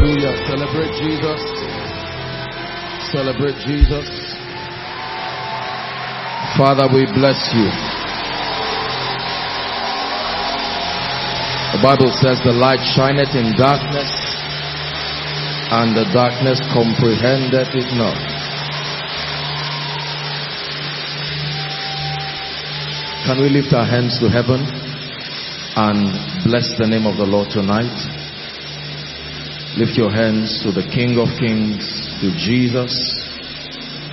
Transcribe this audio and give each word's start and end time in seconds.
Hallelujah. 0.00 0.32
Celebrate 0.48 0.92
Jesus. 0.96 1.40
Celebrate 3.12 3.58
Jesus. 3.68 4.08
Father, 6.56 6.88
we 6.88 7.04
bless 7.12 7.36
you. 7.52 7.68
The 11.76 11.82
Bible 11.84 12.08
says 12.16 12.40
the 12.40 12.56
light 12.56 12.80
shineth 12.96 13.36
in 13.36 13.52
darkness 13.60 14.08
and 15.68 15.94
the 15.94 16.08
darkness 16.14 16.60
comprehended 16.72 17.68
it 17.76 17.92
not. 17.92 18.16
Can 23.26 23.42
we 23.42 23.50
lift 23.50 23.74
our 23.74 23.84
hands 23.84 24.18
to 24.20 24.30
heaven 24.30 24.64
and 25.76 26.08
bless 26.48 26.72
the 26.78 26.86
name 26.88 27.04
of 27.04 27.18
the 27.18 27.26
Lord 27.26 27.50
tonight? 27.50 28.19
Lift 29.78 29.96
your 29.96 30.10
hands 30.10 30.62
to 30.64 30.72
the 30.72 30.82
King 30.90 31.14
of 31.18 31.28
Kings, 31.38 31.86
to 32.20 32.34
Jesus, 32.34 32.90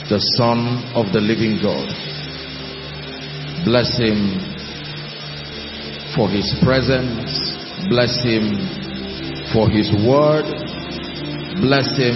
the 0.07 0.21
Son 0.37 0.85
of 0.93 1.11
the 1.11 1.19
living 1.19 1.57
God. 1.57 1.89
Bless 3.65 3.97
him 3.97 4.37
for 6.15 6.29
his 6.29 6.45
presence. 6.61 7.57
Bless 7.89 8.21
him 8.21 8.53
for 9.51 9.69
his 9.69 9.89
word. 10.05 10.45
Bless 11.59 11.89
him 11.97 12.15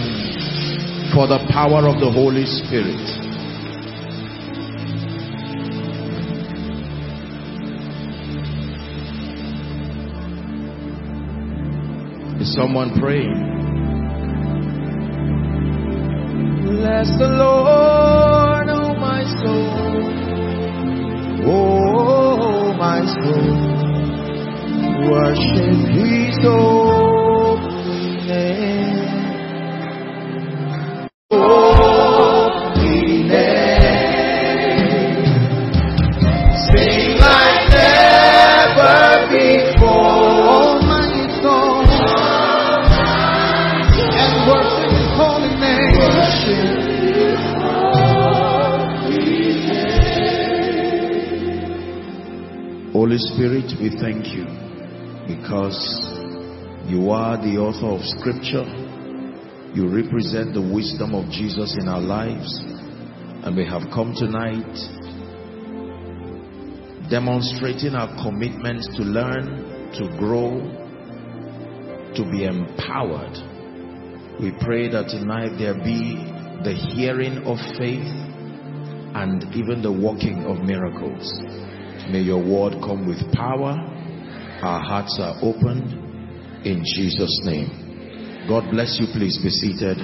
for 1.13 1.25
the 1.25 1.41
power 1.49 1.89
of 1.89 1.99
the 1.99 2.11
Holy 2.13 2.45
Spirit. 2.45 3.20
Is 12.41 12.49
someone 12.55 12.99
praying? 12.99 13.37
Bless 16.65 17.07
the 17.19 17.27
Lord, 17.27 18.67
oh 18.67 18.95
my 18.95 19.23
soul. 19.43 20.09
Oh, 21.45 22.73
my 22.73 23.05
soul. 23.05 23.45
Worship 25.11 25.85
his 25.93 26.37
holy 26.41 28.25
name. 28.25 29.00
Holy 53.11 53.27
Spirit, 53.35 53.67
we 53.81 53.89
thank 53.99 54.23
you 54.31 54.47
because 55.27 55.75
you 56.87 57.11
are 57.11 57.35
the 57.35 57.59
author 57.59 57.91
of 57.91 57.99
scripture. 58.07 58.63
You 59.75 59.91
represent 59.91 60.53
the 60.53 60.63
wisdom 60.63 61.13
of 61.13 61.27
Jesus 61.27 61.75
in 61.77 61.89
our 61.89 61.99
lives. 61.99 62.47
And 63.43 63.57
we 63.57 63.67
have 63.67 63.91
come 63.93 64.15
tonight 64.15 64.63
demonstrating 67.11 67.95
our 67.95 68.15
commitment 68.23 68.79
to 68.95 69.03
learn, 69.03 69.91
to 69.99 70.07
grow, 70.15 70.63
to 72.15 72.23
be 72.31 72.45
empowered. 72.45 73.35
We 74.39 74.55
pray 74.63 74.87
that 74.87 75.11
tonight 75.11 75.59
there 75.59 75.75
be 75.75 76.15
the 76.63 76.79
hearing 76.95 77.43
of 77.43 77.59
faith 77.75 78.07
and 79.19 79.43
even 79.53 79.81
the 79.81 79.91
working 79.91 80.45
of 80.47 80.63
miracles. 80.63 81.27
May 82.11 82.19
your 82.19 82.43
word 82.43 82.73
come 82.83 83.07
with 83.07 83.19
power. 83.31 83.71
Our 84.61 84.81
hearts 84.83 85.17
are 85.21 85.35
opened 85.41 85.93
in 86.65 86.83
Jesus' 86.83 87.39
name. 87.45 88.45
God 88.49 88.69
bless 88.69 88.99
you. 88.99 89.07
Please 89.13 89.39
be 89.41 89.49
seated. 89.49 89.97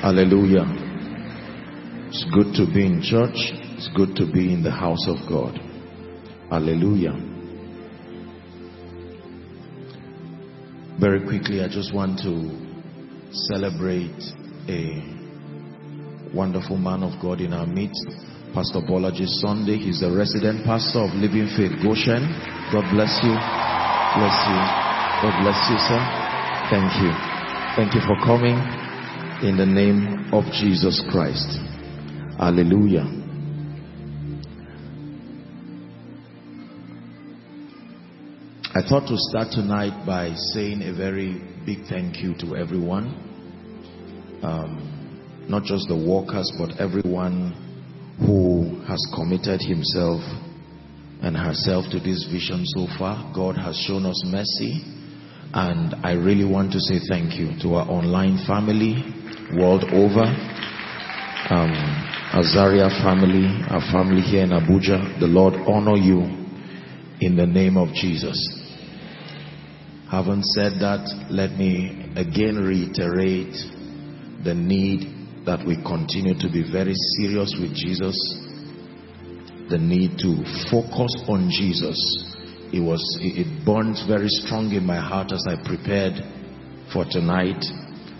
Hallelujah. 0.00 0.64
It's 2.08 2.24
good 2.32 2.54
to 2.54 2.64
be 2.72 2.86
in 2.86 3.02
church. 3.02 3.36
It's 3.76 3.90
good 3.94 4.16
to 4.16 4.24
be 4.32 4.50
in 4.50 4.62
the 4.62 4.70
house 4.70 5.06
of 5.08 5.16
God. 5.28 5.60
Hallelujah. 6.48 7.12
Very 10.98 11.20
quickly, 11.26 11.60
I 11.62 11.68
just 11.68 11.94
want 11.94 12.20
to 12.20 12.48
celebrate 13.52 14.22
a 14.70 16.32
wonderful 16.34 16.78
man 16.78 17.02
of 17.02 17.20
God 17.20 17.42
in 17.42 17.52
our 17.52 17.66
midst. 17.66 18.06
Pastor 18.54 18.78
Bolaji 18.86 19.26
Sunday. 19.42 19.78
He's 19.78 19.98
the 19.98 20.12
resident 20.14 20.64
pastor 20.64 21.00
of 21.00 21.10
Living 21.18 21.50
Faith 21.58 21.74
Goshen. 21.82 22.22
God 22.70 22.86
bless 22.94 23.10
you. 23.26 23.34
Bless 24.14 24.36
you. 24.46 24.60
God 25.26 25.34
bless 25.42 25.58
you, 25.66 25.78
sir. 25.82 25.98
Thank 26.70 26.94
you. 27.02 27.10
Thank 27.74 27.94
you 27.98 28.00
for 28.06 28.14
coming 28.22 28.54
in 29.42 29.58
the 29.58 29.66
name 29.66 30.32
of 30.32 30.44
Jesus 30.54 31.02
Christ. 31.10 31.58
Hallelujah. 32.38 33.10
I 38.72 38.86
thought 38.88 39.08
to 39.08 39.16
start 39.18 39.50
tonight 39.50 40.06
by 40.06 40.32
saying 40.54 40.82
a 40.82 40.94
very 40.94 41.42
big 41.66 41.88
thank 41.88 42.22
you 42.22 42.38
to 42.38 42.54
everyone. 42.54 43.18
Um, 44.44 45.46
not 45.48 45.64
just 45.64 45.88
the 45.88 45.96
workers, 45.96 46.52
but 46.56 46.78
everyone 46.80 47.63
who 48.18 48.80
has 48.86 49.00
committed 49.14 49.60
himself 49.60 50.20
and 51.22 51.36
herself 51.36 51.86
to 51.90 51.98
this 51.98 52.28
vision 52.30 52.64
so 52.66 52.86
far. 52.98 53.32
God 53.34 53.56
has 53.56 53.76
shown 53.76 54.06
us 54.06 54.22
mercy. 54.26 54.82
And 55.52 55.94
I 56.04 56.12
really 56.12 56.44
want 56.44 56.72
to 56.72 56.80
say 56.80 56.98
thank 57.08 57.34
you 57.34 57.50
to 57.62 57.74
our 57.76 57.88
online 57.88 58.44
family 58.46 59.02
world 59.56 59.84
over. 59.84 60.26
Um, 61.50 61.72
Azaria 62.34 62.90
family, 63.02 63.46
our 63.70 63.80
family 63.92 64.20
here 64.22 64.42
in 64.42 64.50
Abuja. 64.50 65.20
The 65.20 65.26
Lord 65.26 65.54
honor 65.54 65.96
you 65.96 66.22
in 67.20 67.36
the 67.36 67.46
name 67.46 67.76
of 67.76 67.94
Jesus. 67.94 68.36
Having 70.10 70.42
said 70.42 70.72
that, 70.80 71.26
let 71.30 71.52
me 71.52 72.12
again 72.16 72.56
reiterate 72.56 73.54
the 74.44 74.54
need 74.54 75.13
that 75.46 75.64
we 75.66 75.76
continue 75.76 76.34
to 76.40 76.48
be 76.48 76.64
very 76.64 76.94
serious 77.16 77.54
with 77.60 77.74
Jesus. 77.76 78.16
The 79.68 79.78
need 79.78 80.18
to 80.24 80.40
focus 80.72 81.12
on 81.28 81.50
Jesus. 81.52 81.96
It 82.72 82.80
was 82.80 83.00
it 83.20 83.64
burned 83.64 83.96
very 84.08 84.28
strong 84.28 84.72
in 84.72 84.84
my 84.84 84.96
heart 84.96 85.32
as 85.32 85.44
I 85.46 85.56
prepared 85.56 86.20
for 86.92 87.04
tonight 87.04 87.60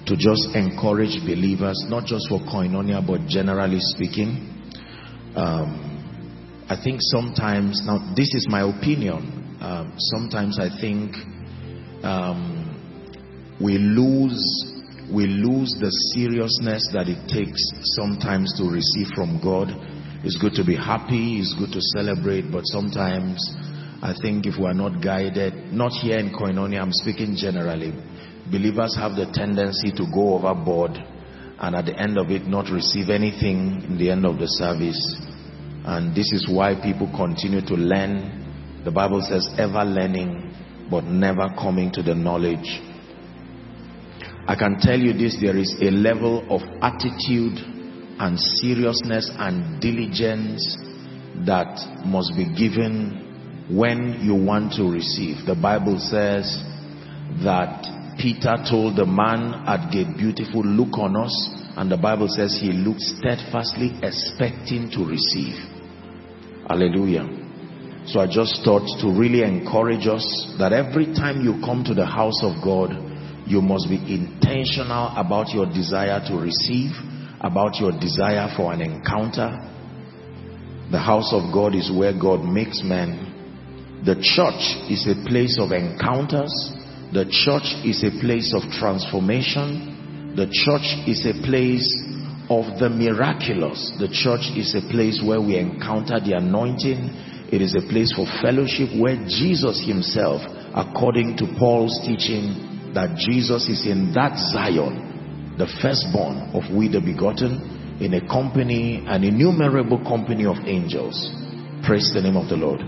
to 0.07 0.17
just 0.17 0.55
encourage 0.55 1.17
believers, 1.25 1.81
not 1.89 2.05
just 2.05 2.29
for 2.29 2.41
koinonia, 2.41 3.05
but 3.05 3.27
generally 3.27 3.81
speaking. 3.81 4.53
Um, 5.35 5.95
I 6.69 6.77
think 6.83 7.01
sometimes 7.01 7.83
now 7.85 8.13
this 8.15 8.35
is 8.35 8.47
my 8.49 8.69
opinion. 8.69 9.59
Um, 9.61 9.95
sometimes 9.97 10.61
I 10.61 10.69
think 10.69 11.17
um, 12.05 13.57
we 13.61 13.79
lose 13.79 14.74
we 15.13 15.27
lose 15.27 15.75
the 15.81 15.91
seriousness 16.15 16.89
that 16.93 17.09
it 17.09 17.29
takes 17.29 17.61
sometimes 18.01 18.53
to 18.57 18.65
receive 18.65 19.13
from 19.15 19.41
God. 19.43 19.69
It's 20.25 20.41
good 20.41 20.55
to 20.55 20.65
be 20.65 20.77
happy, 20.77 21.41
it's 21.41 21.53
good 21.59 21.73
to 21.73 21.81
celebrate, 21.93 22.51
but 22.51 22.65
sometimes 22.65 23.37
I 24.01 24.15
think 24.21 24.47
if 24.47 24.57
we 24.59 24.65
are 24.67 24.75
not 24.75 25.03
guided, 25.03 25.73
not 25.73 25.93
here 25.93 26.19
in 26.19 26.33
Koinonia, 26.33 26.81
I'm 26.81 26.93
speaking 26.93 27.37
generally, 27.37 27.93
believers 28.51 28.97
have 28.97 29.17
the 29.17 29.29
tendency 29.33 29.93
to 29.93 30.05
go 30.13 30.37
overboard 30.37 30.97
and 30.97 31.77
at 31.77 31.85
the 31.87 31.97
end 31.99 32.19
of 32.19 32.31
it 32.31 32.47
not 32.47 32.71
receive 32.71 33.11
anything 33.11 33.85
in 33.85 33.99
the 33.99 34.11
end 34.11 34.25
of 34.25 34.39
the 34.39 34.47
service. 34.47 34.99
And 35.85 36.15
this 36.17 36.33
is 36.33 36.49
why 36.51 36.75
people 36.81 37.13
continue 37.15 37.61
to 37.61 37.75
learn. 37.75 38.83
The 38.85 38.91
Bible 38.91 39.21
says 39.21 39.49
ever 39.59 39.85
learning 39.85 40.89
but 40.91 41.05
never 41.05 41.49
coming 41.57 41.93
to 41.93 42.03
the 42.03 42.15
knowledge. 42.15 42.81
I 44.47 44.57
can 44.57 44.79
tell 44.79 44.99
you 44.99 45.15
this, 45.15 45.39
there 45.41 45.57
is 45.57 45.75
a 45.81 45.91
level 45.91 46.45
of 46.51 46.61
attitude 46.83 47.57
and 48.19 48.39
seriousness 48.39 49.31
and 49.39 49.81
diligence 49.81 50.77
that 51.47 52.05
must 52.05 52.37
be 52.37 52.45
given 52.55 53.67
when 53.71 54.21
you 54.21 54.35
want 54.35 54.75
to 54.75 54.85
receive. 54.85 55.47
The 55.47 55.55
Bible 55.55 55.99
says 55.99 56.61
that 57.43 57.89
Peter 58.19 58.57
told 58.69 58.97
the 58.97 59.07
man 59.07 59.65
at 59.67 59.91
Gate 59.91 60.15
Beautiful, 60.17 60.63
look 60.63 60.99
on 60.99 61.17
us. 61.17 61.33
And 61.77 61.91
the 61.91 61.97
Bible 61.97 62.29
says 62.29 62.57
he 62.61 62.71
looked 62.71 63.01
steadfastly 63.01 63.99
expecting 64.03 64.91
to 64.93 65.05
receive. 65.09 65.57
Hallelujah. 66.69 67.27
So 68.07 68.21
I 68.21 68.27
just 68.29 68.63
thought 68.63 68.87
to 69.01 69.09
really 69.09 69.43
encourage 69.43 70.07
us 70.07 70.23
that 70.59 70.73
every 70.73 71.07
time 71.07 71.41
you 71.41 71.65
come 71.65 71.83
to 71.85 71.95
the 71.95 72.07
house 72.07 72.45
of 72.45 72.63
God, 72.63 72.93
you 73.47 73.61
must 73.61 73.89
be 73.89 73.97
intentional 73.97 75.13
about 75.17 75.53
your 75.53 75.67
desire 75.67 76.21
to 76.29 76.35
receive, 76.37 76.93
about 77.41 77.77
your 77.77 77.93
desire 77.93 78.49
for 78.57 78.73
an 78.73 78.81
encounter. 78.81 79.61
The 80.91 80.99
house 80.99 81.33
of 81.33 81.53
God 81.53 81.75
is 81.75 81.93
where 81.93 82.13
God 82.19 82.45
makes 82.45 82.83
men. 82.83 84.03
The 84.05 84.17
church 84.17 84.65
is 84.89 85.07
a 85.09 85.17
place 85.29 85.59
of 85.61 85.73
encounters. 85.73 86.53
The 87.13 87.25
church 87.29 87.69
is 87.85 88.05
a 88.05 88.13
place 88.21 88.53
of 88.57 88.65
transformation. 88.73 90.35
The 90.37 90.49
church 90.49 90.89
is 91.09 91.25
a 91.25 91.37
place 91.45 91.89
of 92.49 92.81
the 92.81 92.89
miraculous. 92.89 93.93
The 94.01 94.09
church 94.09 94.53
is 94.57 94.75
a 94.75 94.85
place 94.93 95.23
where 95.25 95.41
we 95.41 95.57
encounter 95.57 96.21
the 96.21 96.37
anointing. 96.37 97.49
It 97.53 97.63
is 97.63 97.77
a 97.77 97.87
place 97.89 98.13
for 98.13 98.27
fellowship 98.41 98.93
where 98.99 99.17
Jesus 99.29 99.81
himself, 99.85 100.43
according 100.75 101.37
to 101.39 101.47
Paul's 101.59 101.97
teaching, 102.05 102.74
that 102.95 103.17
Jesus 103.17 103.69
is 103.69 103.87
in 103.87 104.13
that 104.15 104.39
Zion, 104.53 105.57
the 105.59 105.67
firstborn 105.83 106.55
of 106.55 106.75
we 106.75 106.89
the 106.89 107.01
begotten, 107.01 107.99
in 108.01 108.15
a 108.15 108.27
company, 108.27 109.05
an 109.07 109.23
innumerable 109.23 109.99
company 110.03 110.47
of 110.47 110.57
angels. 110.67 111.31
Praise 111.87 112.11
the 112.15 112.23
name 112.23 112.37
of 112.37 112.49
the 112.49 112.57
Lord. 112.57 112.81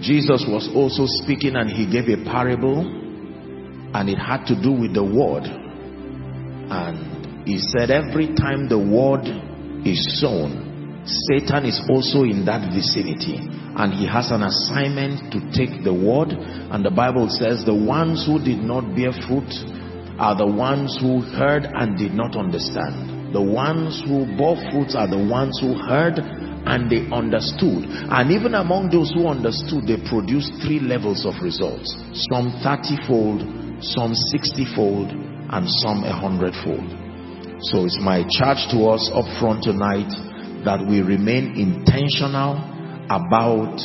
Jesus 0.00 0.46
was 0.48 0.70
also 0.74 1.04
speaking 1.22 1.56
and 1.56 1.68
he 1.68 1.86
gave 1.86 2.08
a 2.08 2.24
parable 2.24 2.80
and 3.92 4.08
it 4.08 4.18
had 4.18 4.46
to 4.46 4.54
do 4.60 4.72
with 4.72 4.94
the 4.94 5.04
word. 5.04 5.44
And 6.70 7.46
he 7.46 7.58
said 7.58 7.90
every 7.90 8.34
time 8.34 8.68
the 8.68 8.78
word 8.78 9.26
is 9.86 10.20
sown, 10.20 10.69
Satan 11.04 11.64
is 11.64 11.80
also 11.88 12.22
in 12.24 12.44
that 12.44 12.72
vicinity 12.72 13.40
and 13.40 13.94
he 13.94 14.06
has 14.06 14.30
an 14.30 14.42
assignment 14.42 15.32
to 15.32 15.40
take 15.56 15.82
the 15.84 15.94
word 15.94 16.32
and 16.32 16.84
the 16.84 16.90
bible 16.90 17.28
says 17.28 17.64
the 17.64 17.74
ones 17.74 18.26
who 18.26 18.38
did 18.38 18.60
not 18.60 18.84
bear 18.94 19.12
fruit 19.26 19.48
are 20.20 20.36
the 20.36 20.46
ones 20.46 20.98
who 21.00 21.20
heard 21.20 21.64
and 21.64 21.96
did 21.96 22.12
not 22.12 22.36
understand. 22.36 23.32
The 23.32 23.40
ones 23.40 24.02
who 24.04 24.28
bore 24.36 24.60
fruits 24.68 24.94
are 24.94 25.08
the 25.08 25.16
ones 25.16 25.56
who 25.60 25.72
heard 25.72 26.20
and 26.20 26.92
they 26.92 27.08
understood. 27.08 27.88
And 27.88 28.28
even 28.28 28.52
among 28.52 28.90
those 28.92 29.08
who 29.16 29.24
understood 29.28 29.88
they 29.88 29.96
produced 30.10 30.52
three 30.60 30.80
levels 30.80 31.24
of 31.24 31.40
results. 31.40 31.88
Some 32.28 32.52
30 32.60 33.08
fold 33.08 33.40
some 33.80 34.12
60 34.14 34.76
fold 34.76 35.08
and 35.08 35.64
some 35.80 36.04
a 36.04 36.12
hundred 36.12 36.52
fold 36.64 36.84
so 37.72 37.84
it's 37.84 37.98
my 38.00 38.24
charge 38.28 38.68
to 38.72 38.88
us 38.92 39.08
up 39.12 39.24
front 39.40 39.64
tonight 39.64 40.08
that 40.64 40.84
we 40.84 41.00
remain 41.00 41.56
intentional 41.56 42.60
about 43.08 43.80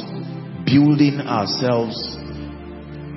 building 0.66 1.22
ourselves. 1.24 1.96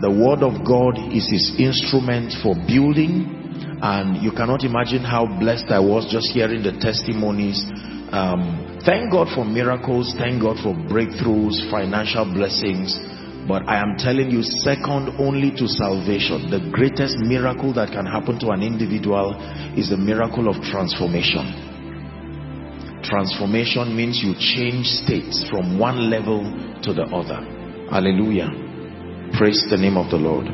The 0.00 0.10
word 0.10 0.46
of 0.46 0.62
God 0.62 0.94
is 1.10 1.26
his 1.26 1.58
instrument 1.58 2.32
for 2.42 2.54
building 2.54 3.38
and 3.82 4.22
you 4.22 4.32
cannot 4.32 4.64
imagine 4.64 5.02
how 5.02 5.26
blessed 5.26 5.70
I 5.70 5.78
was 5.78 6.10
just 6.10 6.30
hearing 6.30 6.62
the 6.62 6.74
testimonies. 6.82 7.62
Um, 8.10 8.80
thank 8.84 9.10
God 9.10 9.28
for 9.34 9.44
miracles, 9.44 10.14
thank 10.18 10.42
God 10.42 10.58
for 10.62 10.74
breakthroughs, 10.74 11.70
financial 11.70 12.26
blessings. 12.26 12.94
But 13.46 13.64
I 13.64 13.80
am 13.80 13.96
telling 13.96 14.30
you, 14.30 14.42
second 14.42 15.16
only 15.18 15.50
to 15.56 15.66
salvation, 15.66 16.50
the 16.50 16.68
greatest 16.70 17.16
miracle 17.24 17.72
that 17.74 17.90
can 17.90 18.04
happen 18.04 18.38
to 18.40 18.50
an 18.50 18.62
individual 18.62 19.32
is 19.72 19.88
the 19.88 19.96
miracle 19.96 20.52
of 20.52 20.60
transformation. 20.68 21.77
Transformation 23.08 23.96
means 23.96 24.20
you 24.22 24.34
change 24.36 24.84
states 24.84 25.42
from 25.48 25.78
one 25.78 26.10
level 26.10 26.44
to 26.82 26.92
the 26.92 27.04
other. 27.04 27.40
Hallelujah. 27.90 28.50
Praise 29.32 29.64
the 29.70 29.78
name 29.78 29.96
of 29.96 30.10
the 30.10 30.18
Lord. 30.20 30.44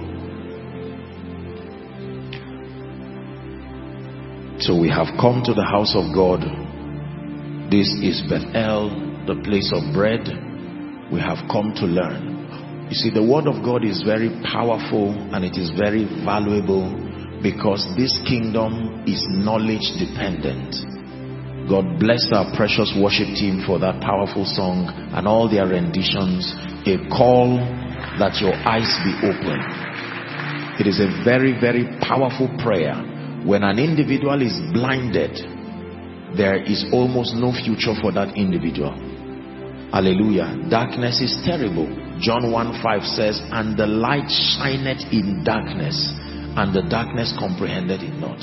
So 4.63 4.79
we 4.79 4.89
have 4.89 5.19
come 5.19 5.43
to 5.43 5.53
the 5.53 5.67
house 5.67 5.99
of 5.99 6.15
God. 6.15 6.47
This 7.75 7.91
is 7.99 8.23
Bethel, 8.31 8.87
the 9.27 9.35
place 9.43 9.75
of 9.75 9.93
bread. 9.93 10.23
We 11.11 11.19
have 11.19 11.51
come 11.51 11.75
to 11.83 11.87
learn. 11.91 12.87
You 12.89 12.95
see, 12.95 13.11
the 13.11 13.27
word 13.27 13.49
of 13.49 13.65
God 13.65 13.85
is 13.85 14.05
very 14.07 14.31
powerful 14.47 15.11
and 15.35 15.45
it 15.45 15.59
is 15.59 15.75
very 15.75 16.07
valuable 16.25 16.87
because 17.43 17.83
this 17.99 18.15
kingdom 18.29 19.03
is 19.09 19.27
knowledge 19.29 19.91
dependent. 19.99 20.95
God 21.69 21.99
bless 21.99 22.29
our 22.33 22.53
precious 22.55 22.93
worship 22.93 23.33
team 23.41 23.65
for 23.65 23.79
that 23.81 24.03
powerful 24.05 24.45
song 24.45 24.85
and 25.17 25.27
all 25.27 25.49
their 25.49 25.67
renditions. 25.67 26.53
A 26.85 27.01
call 27.09 27.57
that 28.21 28.37
your 28.45 28.53
eyes 28.53 28.93
be 29.01 29.17
open. 29.25 29.59
It 30.77 30.87
is 30.87 31.01
a 31.01 31.09
very, 31.25 31.57
very 31.57 31.89
powerful 32.05 32.53
prayer. 32.61 32.93
When 33.49 33.65
an 33.65 33.79
individual 33.79 34.43
is 34.45 34.53
blinded, 34.77 35.41
there 36.37 36.61
is 36.61 36.85
almost 36.93 37.33
no 37.33 37.53
future 37.57 37.97
for 37.97 38.13
that 38.13 38.37
individual. 38.37 38.93
Hallelujah. 39.89 40.69
Darkness 40.69 41.23
is 41.23 41.33
terrible. 41.47 41.89
John 42.21 42.53
1 42.53 42.83
5 42.83 43.03
says, 43.05 43.41
And 43.55 43.79
the 43.79 43.87
light 43.87 44.29
shineth 44.29 45.09
in 45.13 45.45
darkness, 45.45 45.97
and 46.61 46.75
the 46.75 46.83
darkness 46.91 47.33
comprehended 47.39 48.03
it 48.03 48.19
not. 48.21 48.37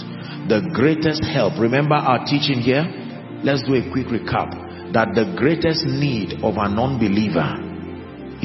The 0.49 0.65
greatest 0.73 1.23
help, 1.23 1.59
remember 1.59 1.95
our 1.95 2.25
teaching 2.25 2.65
here? 2.65 3.01
Let's 3.43 3.63
do 3.63 3.73
a 3.73 3.91
quick 3.91 4.07
recap 4.07 4.93
that 4.93 5.15
the 5.15 5.33
greatest 5.37 5.85
need 5.85 6.43
of 6.43 6.57
an 6.61 6.77
unbeliever 6.77 7.57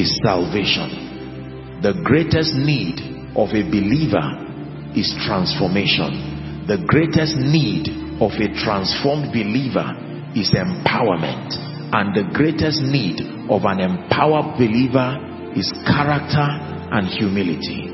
is 0.01 0.09
salvation. 0.23 1.81
The 1.83 1.93
greatest 2.05 2.55
need 2.55 3.01
of 3.37 3.53
a 3.53 3.63
believer 3.69 4.25
is 4.97 5.13
transformation. 5.29 6.65
The 6.67 6.81
greatest 6.89 7.37
need 7.37 7.93
of 8.23 8.33
a 8.41 8.49
transformed 8.65 9.29
believer 9.37 9.93
is 10.33 10.57
empowerment. 10.57 11.53
And 11.93 12.17
the 12.17 12.25
greatest 12.33 12.81
need 12.81 13.21
of 13.53 13.69
an 13.69 13.81
empowered 13.81 14.57
believer 14.57 15.21
is 15.53 15.69
character 15.85 16.49
and 16.97 17.07
humility. 17.07 17.93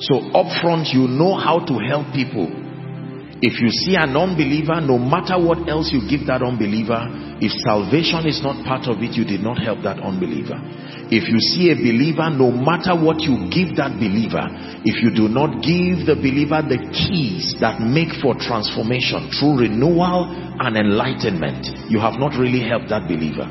So 0.00 0.24
up 0.32 0.48
front 0.62 0.88
you 0.96 1.06
know 1.06 1.36
how 1.36 1.60
to 1.60 1.74
help 1.84 2.08
people 2.14 2.63
if 3.42 3.60
you 3.60 3.68
see 3.70 3.96
an 3.96 4.16
unbeliever, 4.16 4.80
no 4.80 4.98
matter 4.98 5.34
what 5.34 5.68
else 5.68 5.90
you 5.90 6.06
give 6.06 6.26
that 6.30 6.42
unbeliever, 6.42 7.10
if 7.42 7.50
salvation 7.66 8.26
is 8.30 8.40
not 8.42 8.62
part 8.64 8.86
of 8.86 9.02
it, 9.02 9.18
you 9.18 9.24
did 9.24 9.42
not 9.42 9.58
help 9.58 9.82
that 9.82 9.98
unbeliever. 9.98 10.56
If 11.10 11.28
you 11.28 11.38
see 11.38 11.68
a 11.68 11.76
believer, 11.76 12.30
no 12.30 12.48
matter 12.48 12.96
what 12.96 13.20
you 13.20 13.50
give 13.52 13.76
that 13.76 13.98
believer, 14.00 14.48
if 14.86 15.02
you 15.02 15.12
do 15.12 15.28
not 15.28 15.60
give 15.60 16.06
the 16.06 16.16
believer 16.16 16.62
the 16.64 16.80
keys 16.94 17.58
that 17.60 17.82
make 17.82 18.14
for 18.22 18.38
transformation 18.38 19.28
through 19.34 19.66
renewal 19.66 20.30
and 20.62 20.78
enlightenment, 20.78 21.90
you 21.90 22.00
have 22.00 22.16
not 22.16 22.38
really 22.38 22.64
helped 22.64 22.88
that 22.88 23.04
believer. 23.10 23.44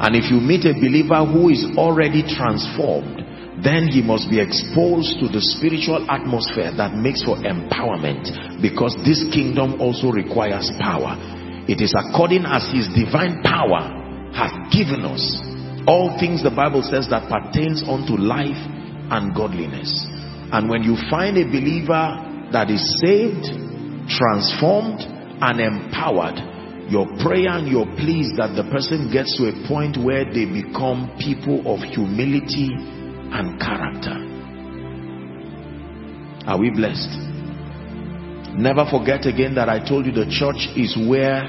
And 0.00 0.16
if 0.16 0.32
you 0.32 0.40
meet 0.40 0.64
a 0.64 0.74
believer 0.74 1.22
who 1.28 1.52
is 1.52 1.62
already 1.76 2.24
transformed, 2.24 3.19
then 3.62 3.88
he 3.88 4.00
must 4.00 4.30
be 4.30 4.40
exposed 4.40 5.20
to 5.20 5.28
the 5.28 5.40
spiritual 5.40 6.04
atmosphere 6.08 6.72
that 6.76 6.96
makes 6.96 7.22
for 7.22 7.36
empowerment 7.44 8.24
because 8.62 8.96
this 9.04 9.24
kingdom 9.32 9.80
also 9.80 10.08
requires 10.08 10.70
power. 10.80 11.16
It 11.68 11.80
is 11.80 11.92
according 11.92 12.48
as 12.48 12.64
his 12.72 12.88
divine 12.92 13.42
power 13.44 13.92
has 14.32 14.52
given 14.72 15.04
us 15.04 15.22
all 15.86 16.16
things 16.20 16.42
the 16.42 16.52
bible 16.52 16.82
says 16.84 17.08
that 17.08 17.28
pertains 17.28 17.82
unto 17.82 18.16
life 18.16 18.60
and 19.10 19.34
godliness. 19.34 19.90
And 20.52 20.68
when 20.68 20.82
you 20.82 20.96
find 21.08 21.38
a 21.38 21.44
believer 21.44 22.48
that 22.52 22.70
is 22.70 22.82
saved 23.00 23.48
transformed 24.10 25.00
and 25.40 25.60
empowered 25.60 26.36
your 26.90 27.06
prayer 27.22 27.54
and 27.54 27.70
your 27.70 27.86
pleas 27.96 28.34
that 28.34 28.58
the 28.58 28.66
person 28.68 29.08
gets 29.14 29.38
to 29.38 29.46
a 29.46 29.54
point 29.70 29.96
where 29.96 30.26
they 30.26 30.44
become 30.44 31.14
people 31.22 31.62
of 31.70 31.78
humility 31.86 32.74
and 33.32 33.60
character. 33.60 34.16
Are 36.46 36.58
we 36.58 36.70
blessed? 36.70 37.30
Never 38.56 38.84
forget 38.90 39.26
again 39.26 39.54
that 39.54 39.68
I 39.68 39.78
told 39.78 40.06
you 40.06 40.12
the 40.12 40.26
church 40.26 40.66
is 40.74 40.98
where 40.98 41.46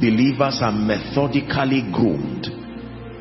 believers 0.00 0.60
are 0.62 0.72
methodically 0.72 1.84
groomed. 1.92 2.48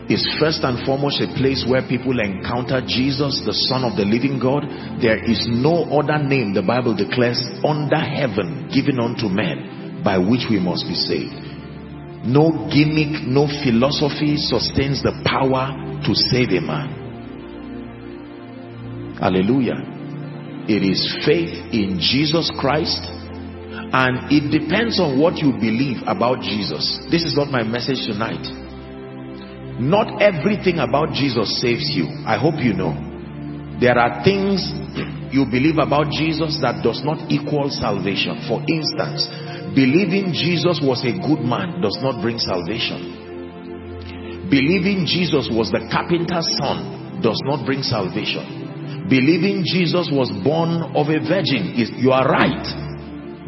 Is 0.07 0.23
first 0.39 0.63
and 0.63 0.87
foremost 0.87 1.19
a 1.19 1.27
place 1.35 1.67
where 1.67 1.83
people 1.83 2.15
encounter 2.23 2.79
Jesus, 2.79 3.43
the 3.43 3.51
Son 3.67 3.83
of 3.83 3.99
the 3.99 4.07
living 4.07 4.39
God. 4.39 4.63
There 5.03 5.19
is 5.19 5.43
no 5.51 5.83
other 5.99 6.15
name, 6.23 6.53
the 6.55 6.63
Bible 6.63 6.95
declares, 6.95 7.43
under 7.67 7.99
heaven 7.99 8.71
given 8.71 9.03
unto 9.03 9.27
men 9.27 9.99
by 10.07 10.15
which 10.17 10.47
we 10.49 10.63
must 10.63 10.87
be 10.87 10.95
saved. 10.95 11.35
No 12.23 12.71
gimmick, 12.71 13.27
no 13.27 13.51
philosophy 13.51 14.39
sustains 14.39 15.03
the 15.03 15.11
power 15.27 15.75
to 16.07 16.11
save 16.15 16.55
a 16.55 16.63
man. 16.63 17.06
Hallelujah. 19.19 19.97
It 20.69 20.83
is 20.83 21.00
faith 21.25 21.74
in 21.74 21.97
Jesus 21.97 22.51
Christ 22.59 23.01
and 23.89 24.29
it 24.29 24.51
depends 24.51 25.00
on 25.00 25.17
what 25.17 25.39
you 25.39 25.55
believe 25.55 26.03
about 26.05 26.43
Jesus. 26.43 27.00
This 27.09 27.24
is 27.24 27.39
not 27.39 27.47
my 27.47 27.63
message 27.63 28.03
tonight. 28.03 28.43
Not 29.79 30.21
everything 30.21 30.83
about 30.83 31.15
Jesus 31.15 31.62
saves 31.62 31.88
you. 31.95 32.03
I 32.27 32.38
hope 32.38 32.59
you 32.59 32.74
know. 32.74 32.91
There 33.79 33.97
are 33.97 34.25
things 34.27 34.59
you 35.31 35.47
believe 35.47 35.79
about 35.79 36.12
Jesus 36.12 36.59
that 36.59 36.83
does 36.83 37.00
not 37.05 37.31
equal 37.31 37.71
salvation. 37.71 38.43
For 38.50 38.59
instance, 38.67 39.24
believing 39.71 40.36
Jesus 40.36 40.83
was 40.83 41.00
a 41.07 41.15
good 41.15 41.47
man 41.47 41.79
does 41.79 41.95
not 42.03 42.19
bring 42.19 42.43
salvation. 42.43 44.51
Believing 44.51 45.07
Jesus 45.07 45.47
was 45.47 45.71
the 45.71 45.88
carpenter's 45.88 46.50
son 46.59 47.24
does 47.24 47.39
not 47.47 47.63
bring 47.65 47.86
salvation. 47.86 48.66
Believing 49.09 49.63
Jesus 49.63 50.11
was 50.11 50.27
born 50.43 50.91
of 50.95 51.07
a 51.07 51.19
virgin, 51.23 51.79
is 51.79 51.91
you 51.95 52.11
are 52.11 52.27
right. 52.27 52.67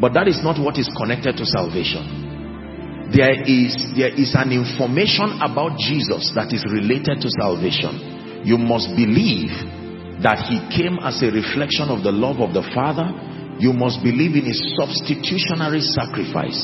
But 0.00 0.14
that 0.16 0.28
is 0.28 0.40
not 0.42 0.56
what 0.56 0.78
is 0.80 0.88
connected 0.96 1.36
to 1.36 1.44
salvation. 1.44 3.12
There 3.12 3.44
is, 3.44 3.76
there 3.92 4.14
is 4.14 4.32
an 4.32 4.52
information 4.52 5.42
about 5.44 5.76
Jesus 5.76 6.32
that 6.32 6.54
is 6.56 6.64
related 6.64 7.20
to 7.20 7.28
salvation. 7.36 8.40
You 8.46 8.56
must 8.56 8.96
believe 8.96 9.52
that 10.22 10.48
he 10.48 10.60
came 10.72 10.96
as 11.00 11.20
a 11.20 11.28
reflection 11.32 11.88
of 11.88 12.04
the 12.04 12.12
love 12.12 12.40
of 12.40 12.52
the 12.52 12.64
Father, 12.72 13.08
you 13.60 13.72
must 13.72 14.00
believe 14.04 14.36
in 14.36 14.48
his 14.48 14.60
substitutionary 14.76 15.80
sacrifice. 15.80 16.60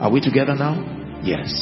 Are 0.00 0.10
we 0.12 0.20
together 0.20 0.54
now? 0.56 0.80
Yes. 1.24 1.52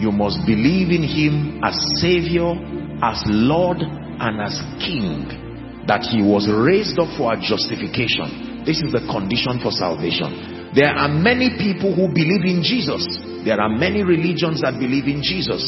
You 0.00 0.12
must 0.12 0.44
believe 0.46 0.88
in 0.88 1.04
him 1.04 1.60
as 1.64 1.76
Savior, 2.00 2.56
as 3.02 3.20
Lord, 3.26 3.80
and 3.80 4.40
as 4.40 4.56
King. 4.80 5.47
That 5.88 6.04
he 6.04 6.20
was 6.20 6.46
raised 6.46 7.00
up 7.00 7.08
for 7.16 7.32
our 7.32 7.40
justification. 7.40 8.62
This 8.68 8.84
is 8.84 8.92
the 8.92 9.02
condition 9.08 9.58
for 9.64 9.72
salvation. 9.72 10.70
There 10.76 10.92
are 10.92 11.08
many 11.08 11.56
people 11.56 11.96
who 11.96 12.12
believe 12.12 12.44
in 12.44 12.60
Jesus. 12.60 13.02
There 13.42 13.56
are 13.56 13.72
many 13.72 14.04
religions 14.04 14.60
that 14.60 14.76
believe 14.76 15.08
in 15.08 15.24
Jesus 15.24 15.64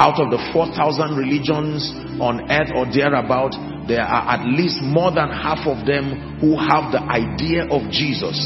out 0.00 0.22
of 0.22 0.30
the 0.30 0.38
4,000 0.54 1.18
religions 1.18 1.90
on 2.22 2.46
earth 2.50 2.70
or 2.74 2.86
thereabout, 2.86 3.50
there 3.90 4.06
are 4.06 4.38
at 4.38 4.46
least 4.46 4.78
more 4.78 5.10
than 5.10 5.26
half 5.26 5.66
of 5.66 5.86
them 5.86 6.38
who 6.38 6.54
have 6.54 6.94
the 6.94 7.02
idea 7.02 7.66
of 7.66 7.90
Jesus 7.90 8.38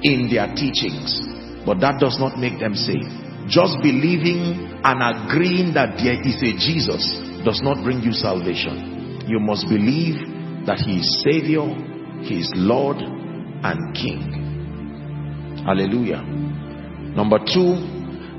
in 0.00 0.32
their 0.32 0.48
teachings. 0.56 1.12
But 1.68 1.84
that 1.84 2.00
does 2.00 2.16
not 2.16 2.40
make 2.40 2.56
them 2.56 2.72
saved. 2.72 3.04
Just 3.52 3.84
believing 3.84 4.80
and 4.80 4.98
agreeing 5.04 5.76
that 5.76 6.00
there 6.00 6.16
is 6.16 6.40
a 6.40 6.56
Jesus 6.56 7.04
does 7.44 7.60
not 7.60 7.84
bring 7.84 8.00
you 8.00 8.16
salvation. 8.16 8.99
You 9.26 9.40
must 9.40 9.68
believe 9.68 10.66
that 10.66 10.78
he 10.78 11.00
is 11.00 11.22
Savior, 11.22 11.66
he 12.22 12.40
is 12.40 12.50
Lord 12.54 12.96
and 12.98 13.94
King. 13.94 15.62
Hallelujah. 15.64 16.22
Number 17.16 17.38
two, 17.38 17.76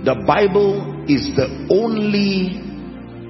the 0.03 0.23
Bible 0.25 1.05
is 1.07 1.35
the 1.35 1.67
only 1.69 2.57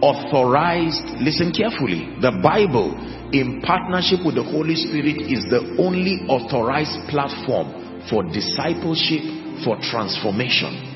authorized, 0.02 1.04
listen 1.20 1.52
carefully, 1.52 2.08
the 2.22 2.32
Bible 2.42 2.96
in 3.34 3.62
partnership 3.62 4.26
with 4.26 4.36
the 4.36 4.44
Holy 4.44 4.76
Spirit 4.76 5.22
is 5.28 5.46
the 5.52 5.76
only 5.80 6.26
authorized 6.28 7.08
platform 7.10 8.06
for 8.10 8.24
discipleship, 8.24 9.22
for 9.64 9.78
transformation. 9.80 10.90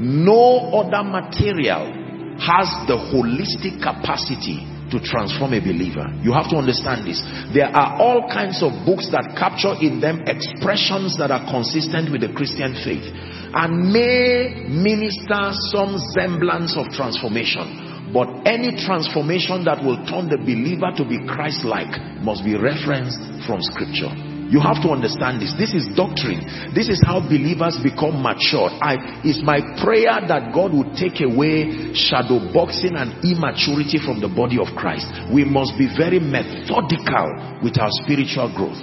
No 0.00 0.70
other 0.80 1.02
material 1.02 1.92
has 2.40 2.68
the 2.86 2.96
holistic 3.12 3.80
capacity 3.82 4.73
to 4.90 5.00
transform 5.00 5.54
a 5.54 5.60
believer. 5.60 6.04
You 6.20 6.32
have 6.32 6.50
to 6.50 6.56
understand 6.56 7.06
this. 7.06 7.22
There 7.54 7.68
are 7.68 7.96
all 8.00 8.28
kinds 8.28 8.62
of 8.62 8.84
books 8.84 9.08
that 9.12 9.36
capture 9.38 9.74
in 9.80 10.00
them 10.00 10.24
expressions 10.26 11.16
that 11.18 11.30
are 11.30 11.44
consistent 11.48 12.12
with 12.12 12.20
the 12.20 12.32
Christian 12.32 12.76
faith 12.84 13.06
and 13.54 13.92
may 13.92 14.66
minister 14.68 15.54
some 15.72 15.96
semblance 16.12 16.76
of 16.76 16.90
transformation. 16.90 18.10
But 18.12 18.46
any 18.46 18.76
transformation 18.78 19.64
that 19.64 19.82
will 19.82 19.98
turn 20.06 20.28
the 20.28 20.38
believer 20.38 20.92
to 20.98 21.04
be 21.06 21.18
Christ-like 21.26 22.22
must 22.22 22.44
be 22.44 22.54
referenced 22.54 23.46
from 23.46 23.62
scripture. 23.62 24.33
You 24.54 24.62
have 24.62 24.78
to 24.86 24.94
understand 24.94 25.42
this. 25.42 25.50
This 25.58 25.74
is 25.74 25.90
doctrine. 25.98 26.70
This 26.78 26.86
is 26.86 27.02
how 27.02 27.18
believers 27.18 27.74
become 27.82 28.22
matured. 28.22 28.70
I, 28.78 29.18
it's 29.26 29.42
my 29.42 29.58
prayer 29.82 30.14
that 30.30 30.54
God 30.54 30.70
would 30.70 30.94
take 30.94 31.18
away 31.26 31.90
shadow 31.90 32.38
boxing 32.54 32.94
and 32.94 33.18
immaturity 33.26 33.98
from 33.98 34.22
the 34.22 34.30
body 34.30 34.62
of 34.62 34.70
Christ. 34.78 35.10
We 35.34 35.42
must 35.42 35.74
be 35.74 35.90
very 35.90 36.22
methodical 36.22 37.58
with 37.66 37.82
our 37.82 37.90
spiritual 38.06 38.46
growth. 38.54 38.78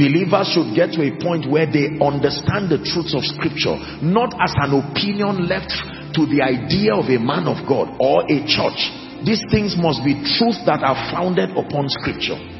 Believers 0.00 0.48
should 0.56 0.72
get 0.72 0.96
to 0.96 1.04
a 1.04 1.12
point 1.20 1.44
where 1.44 1.68
they 1.68 2.00
understand 2.00 2.72
the 2.72 2.80
truths 2.80 3.12
of 3.12 3.20
scripture, 3.20 3.76
not 4.00 4.32
as 4.40 4.56
an 4.64 4.80
opinion 4.80 5.44
left 5.44 5.76
to 6.16 6.24
the 6.24 6.40
idea 6.40 6.96
of 6.96 7.04
a 7.12 7.20
man 7.20 7.44
of 7.44 7.68
God 7.68 8.00
or 8.00 8.24
a 8.24 8.40
church. 8.48 8.80
These 9.28 9.44
things 9.52 9.76
must 9.76 10.00
be 10.08 10.16
truths 10.40 10.64
that 10.64 10.80
are 10.80 10.96
founded 11.12 11.52
upon 11.52 11.92
scripture. 11.92 12.59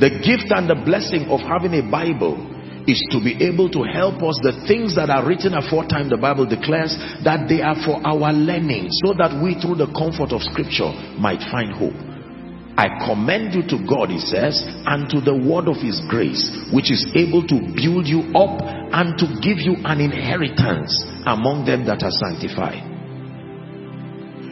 The 0.00 0.10
gift 0.24 0.48
and 0.50 0.64
the 0.68 0.80
blessing 0.80 1.28
of 1.28 1.40
having 1.40 1.76
a 1.76 1.84
Bible 1.84 2.40
is 2.88 3.00
to 3.12 3.20
be 3.22 3.36
able 3.44 3.68
to 3.70 3.84
help 3.84 4.22
us 4.24 4.40
the 4.42 4.64
things 4.66 4.96
that 4.96 5.10
are 5.10 5.26
written 5.26 5.52
aforetime 5.52 6.08
the 6.08 6.16
bible 6.16 6.48
declares 6.48 6.96
that 7.22 7.44
they 7.44 7.60
are 7.60 7.76
for 7.84 8.00
our 8.00 8.32
learning 8.32 8.88
so 9.04 9.12
that 9.12 9.36
we 9.36 9.52
through 9.60 9.76
the 9.76 9.86
comfort 9.92 10.32
of 10.32 10.40
scripture 10.40 10.88
might 11.20 11.44
find 11.52 11.76
hope 11.76 11.92
I 12.80 12.88
commend 13.04 13.52
you 13.52 13.60
to 13.76 13.84
God, 13.84 14.08
he 14.08 14.18
says, 14.18 14.64
and 14.64 15.04
to 15.10 15.20
the 15.20 15.36
word 15.36 15.68
of 15.68 15.76
his 15.84 16.00
grace, 16.08 16.48
which 16.72 16.90
is 16.90 17.04
able 17.12 17.44
to 17.44 17.60
build 17.76 18.08
you 18.08 18.32
up 18.32 18.56
and 18.64 19.18
to 19.20 19.26
give 19.44 19.60
you 19.60 19.76
an 19.84 20.00
inheritance 20.00 20.88
among 21.26 21.66
them 21.66 21.84
that 21.84 22.00
are 22.00 22.14
sanctified. 22.24 22.89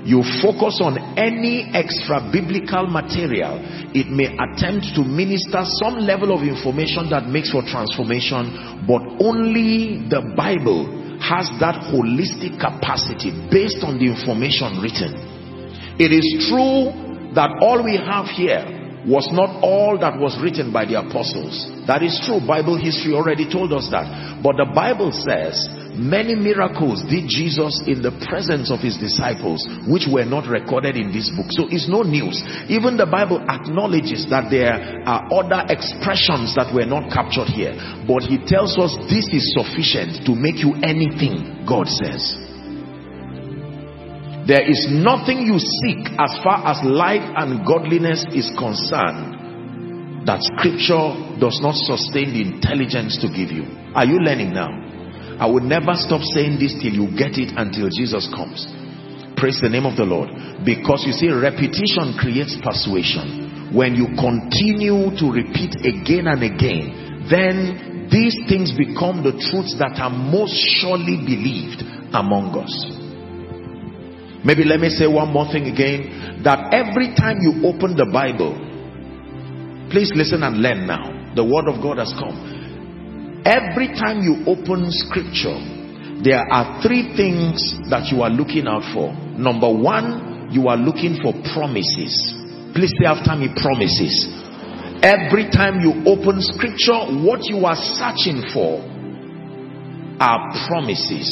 You 0.04 0.22
focus 0.42 0.78
on 0.80 0.98
any 1.18 1.70
extra 1.74 2.22
biblical 2.30 2.86
material, 2.86 3.58
it 3.94 4.06
may 4.08 4.30
attempt 4.30 4.94
to 4.94 5.02
minister 5.02 5.64
some 5.82 5.98
level 5.98 6.30
of 6.34 6.42
information 6.46 7.10
that 7.10 7.26
makes 7.26 7.50
for 7.50 7.62
transformation, 7.62 8.86
but 8.86 9.02
only 9.20 10.06
the 10.08 10.34
Bible 10.36 10.86
has 11.20 11.50
that 11.58 11.82
holistic 11.90 12.60
capacity 12.60 13.34
based 13.50 13.82
on 13.82 13.98
the 13.98 14.06
information 14.06 14.78
written. 14.80 15.18
It 15.98 16.14
is 16.14 16.46
true 16.46 16.94
that 17.34 17.50
all 17.60 17.82
we 17.82 17.98
have 17.98 18.26
here 18.30 18.77
was 19.08 19.26
not 19.32 19.64
all 19.64 19.96
that 19.98 20.20
was 20.20 20.36
written 20.36 20.68
by 20.70 20.84
the 20.84 21.00
apostles. 21.00 21.56
That 21.88 22.04
is 22.04 22.20
true. 22.20 22.44
Bible 22.44 22.76
history 22.76 23.16
already 23.16 23.48
told 23.48 23.72
us 23.72 23.88
that. 23.88 24.38
But 24.44 24.60
the 24.60 24.68
Bible 24.68 25.10
says 25.10 25.56
many 25.96 26.36
miracles 26.36 27.02
did 27.08 27.26
Jesus 27.26 27.80
in 27.88 28.04
the 28.04 28.12
presence 28.28 28.68
of 28.70 28.84
his 28.84 29.00
disciples 29.00 29.64
which 29.88 30.04
were 30.04 30.28
not 30.28 30.46
recorded 30.46 30.94
in 31.00 31.08
this 31.10 31.32
book. 31.32 31.48
So 31.50 31.66
it's 31.72 31.88
no 31.88 32.04
news. 32.04 32.38
Even 32.68 33.00
the 33.00 33.08
Bible 33.08 33.40
acknowledges 33.48 34.28
that 34.28 34.52
there 34.52 34.76
are 35.08 35.24
other 35.32 35.64
expressions 35.72 36.54
that 36.54 36.70
were 36.70 36.86
not 36.86 37.08
captured 37.08 37.48
here. 37.48 37.74
But 38.04 38.28
he 38.28 38.36
tells 38.38 38.76
us 38.76 38.92
this 39.08 39.26
is 39.32 39.56
sufficient 39.56 40.28
to 40.28 40.36
make 40.36 40.60
you 40.60 40.76
anything 40.84 41.64
God 41.64 41.88
says. 41.88 42.47
There 44.48 44.64
is 44.64 44.88
nothing 44.88 45.44
you 45.44 45.60
seek 45.60 46.08
as 46.16 46.32
far 46.40 46.64
as 46.64 46.80
life 46.80 47.36
and 47.36 47.68
godliness 47.68 48.24
is 48.32 48.48
concerned 48.56 50.24
that 50.24 50.40
scripture 50.40 51.36
does 51.36 51.60
not 51.60 51.76
sustain 51.76 52.32
the 52.32 52.40
intelligence 52.40 53.20
to 53.20 53.28
give 53.28 53.52
you. 53.52 53.68
Are 53.92 54.08
you 54.08 54.16
learning 54.24 54.56
now? 54.56 54.72
I 55.36 55.52
will 55.52 55.60
never 55.60 55.92
stop 56.00 56.24
saying 56.32 56.56
this 56.56 56.72
till 56.80 56.96
you 56.96 57.12
get 57.12 57.36
it 57.36 57.60
until 57.60 57.92
Jesus 57.92 58.24
comes. 58.32 58.64
Praise 59.36 59.60
the 59.60 59.68
name 59.68 59.84
of 59.84 60.00
the 60.00 60.08
Lord. 60.08 60.32
Because 60.64 61.04
you 61.04 61.12
see, 61.12 61.28
repetition 61.28 62.16
creates 62.16 62.56
persuasion. 62.64 63.76
When 63.76 64.00
you 64.00 64.08
continue 64.16 65.12
to 65.12 65.26
repeat 65.28 65.76
again 65.84 66.24
and 66.24 66.40
again, 66.40 67.28
then 67.28 68.08
these 68.08 68.32
things 68.48 68.72
become 68.72 69.20
the 69.20 69.36
truths 69.36 69.76
that 69.76 70.00
are 70.00 70.08
most 70.08 70.56
surely 70.80 71.20
believed 71.20 71.84
among 72.16 72.56
us. 72.56 72.97
Maybe 74.48 74.64
let 74.64 74.80
me 74.80 74.88
say 74.88 75.04
one 75.04 75.28
more 75.28 75.44
thing 75.52 75.68
again 75.68 76.40
that 76.42 76.72
every 76.72 77.12
time 77.12 77.44
you 77.44 77.68
open 77.68 78.00
the 78.00 78.08
Bible, 78.08 78.56
please 79.92 80.08
listen 80.16 80.40
and 80.40 80.64
learn 80.64 80.88
now. 80.88 81.04
The 81.36 81.44
word 81.44 81.68
of 81.68 81.84
God 81.84 82.00
has 82.00 82.08
come. 82.16 83.44
Every 83.44 83.92
time 83.92 84.24
you 84.24 84.48
open 84.48 84.88
scripture, 84.88 85.52
there 86.24 86.48
are 86.48 86.80
three 86.80 87.12
things 87.12 87.60
that 87.92 88.08
you 88.08 88.24
are 88.24 88.32
looking 88.32 88.64
out 88.64 88.88
for. 88.96 89.12
Number 89.36 89.68
one, 89.68 90.48
you 90.48 90.72
are 90.72 90.80
looking 90.80 91.20
for 91.20 91.36
promises. 91.52 92.16
Please 92.72 92.96
say 92.96 93.04
after 93.04 93.36
me 93.36 93.52
promises. 93.52 94.32
Every 95.04 95.52
time 95.52 95.84
you 95.84 95.92
open 96.08 96.40
scripture, 96.40 97.04
what 97.20 97.44
you 97.52 97.68
are 97.68 97.76
searching 97.76 98.48
for 98.56 98.80
are 100.24 100.40
promises. 100.72 101.28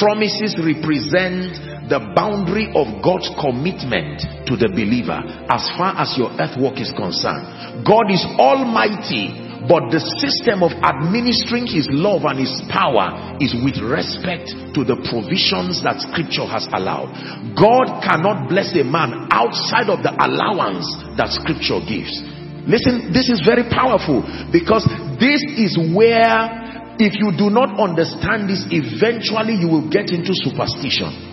Promises 0.00 0.56
represent 0.56 1.69
the 1.90 1.98
boundary 2.14 2.70
of 2.72 2.86
God's 3.02 3.26
commitment 3.34 4.22
to 4.46 4.54
the 4.54 4.70
believer 4.70 5.18
as 5.50 5.66
far 5.74 5.98
as 5.98 6.14
your 6.14 6.30
earth 6.38 6.54
work 6.54 6.78
is 6.78 6.94
concerned. 6.94 7.82
God 7.82 8.06
is 8.08 8.22
almighty 8.38 9.50
but 9.68 9.92
the 9.92 10.00
system 10.00 10.64
of 10.64 10.72
administering 10.80 11.68
his 11.68 11.84
love 11.92 12.24
and 12.24 12.40
his 12.40 12.54
power 12.72 13.36
is 13.44 13.52
with 13.52 13.76
respect 13.76 14.48
to 14.72 14.88
the 14.88 14.96
provisions 15.12 15.84
that 15.84 16.00
scripture 16.00 16.48
has 16.48 16.64
allowed. 16.72 17.12
God 17.52 18.00
cannot 18.00 18.48
bless 18.48 18.72
a 18.72 18.86
man 18.86 19.28
outside 19.28 19.92
of 19.92 20.00
the 20.00 20.16
allowance 20.16 20.88
that 21.20 21.28
scripture 21.36 21.76
gives. 21.84 22.24
Listen, 22.64 23.12
this 23.12 23.28
is 23.28 23.44
very 23.44 23.68
powerful 23.68 24.24
because 24.48 24.88
this 25.20 25.44
is 25.60 25.76
where 25.92 26.96
if 26.96 27.20
you 27.20 27.32
do 27.36 27.52
not 27.52 27.76
understand 27.76 28.48
this, 28.48 28.64
eventually 28.72 29.60
you 29.60 29.68
will 29.68 29.88
get 29.92 30.08
into 30.08 30.32
superstition. 30.32 31.29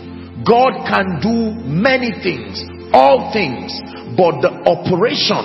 God 0.47 0.87
can 0.87 1.19
do 1.19 1.51
many 1.67 2.15
things, 2.23 2.63
all 2.95 3.35
things, 3.35 3.75
but 4.15 4.39
the 4.39 4.49
operation 4.63 5.43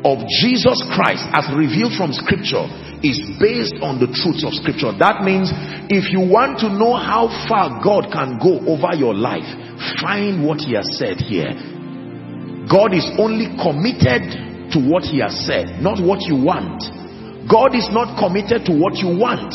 of 0.00 0.24
Jesus 0.40 0.80
Christ 0.96 1.28
as 1.36 1.44
revealed 1.52 1.92
from 1.92 2.16
scripture 2.16 2.64
is 3.04 3.20
based 3.36 3.76
on 3.84 4.00
the 4.00 4.08
truths 4.10 4.42
of 4.42 4.56
scripture. 4.56 4.96
That 4.96 5.22
means 5.22 5.52
if 5.92 6.08
you 6.08 6.24
want 6.24 6.58
to 6.64 6.72
know 6.72 6.96
how 6.96 7.28
far 7.46 7.78
God 7.84 8.08
can 8.08 8.40
go 8.40 8.58
over 8.64 8.96
your 8.96 9.12
life, 9.12 9.46
find 10.00 10.40
what 10.40 10.64
he 10.64 10.72
has 10.74 10.88
said 10.96 11.20
here. 11.20 11.52
God 12.66 12.96
is 12.96 13.06
only 13.20 13.52
committed 13.60 14.72
to 14.72 14.78
what 14.80 15.04
he 15.04 15.20
has 15.20 15.36
said, 15.46 15.84
not 15.84 16.00
what 16.00 16.24
you 16.24 16.36
want. 16.36 16.80
God 17.48 17.76
is 17.76 17.88
not 17.92 18.18
committed 18.20 18.64
to 18.68 18.72
what 18.72 19.00
you 19.00 19.08
want. 19.14 19.52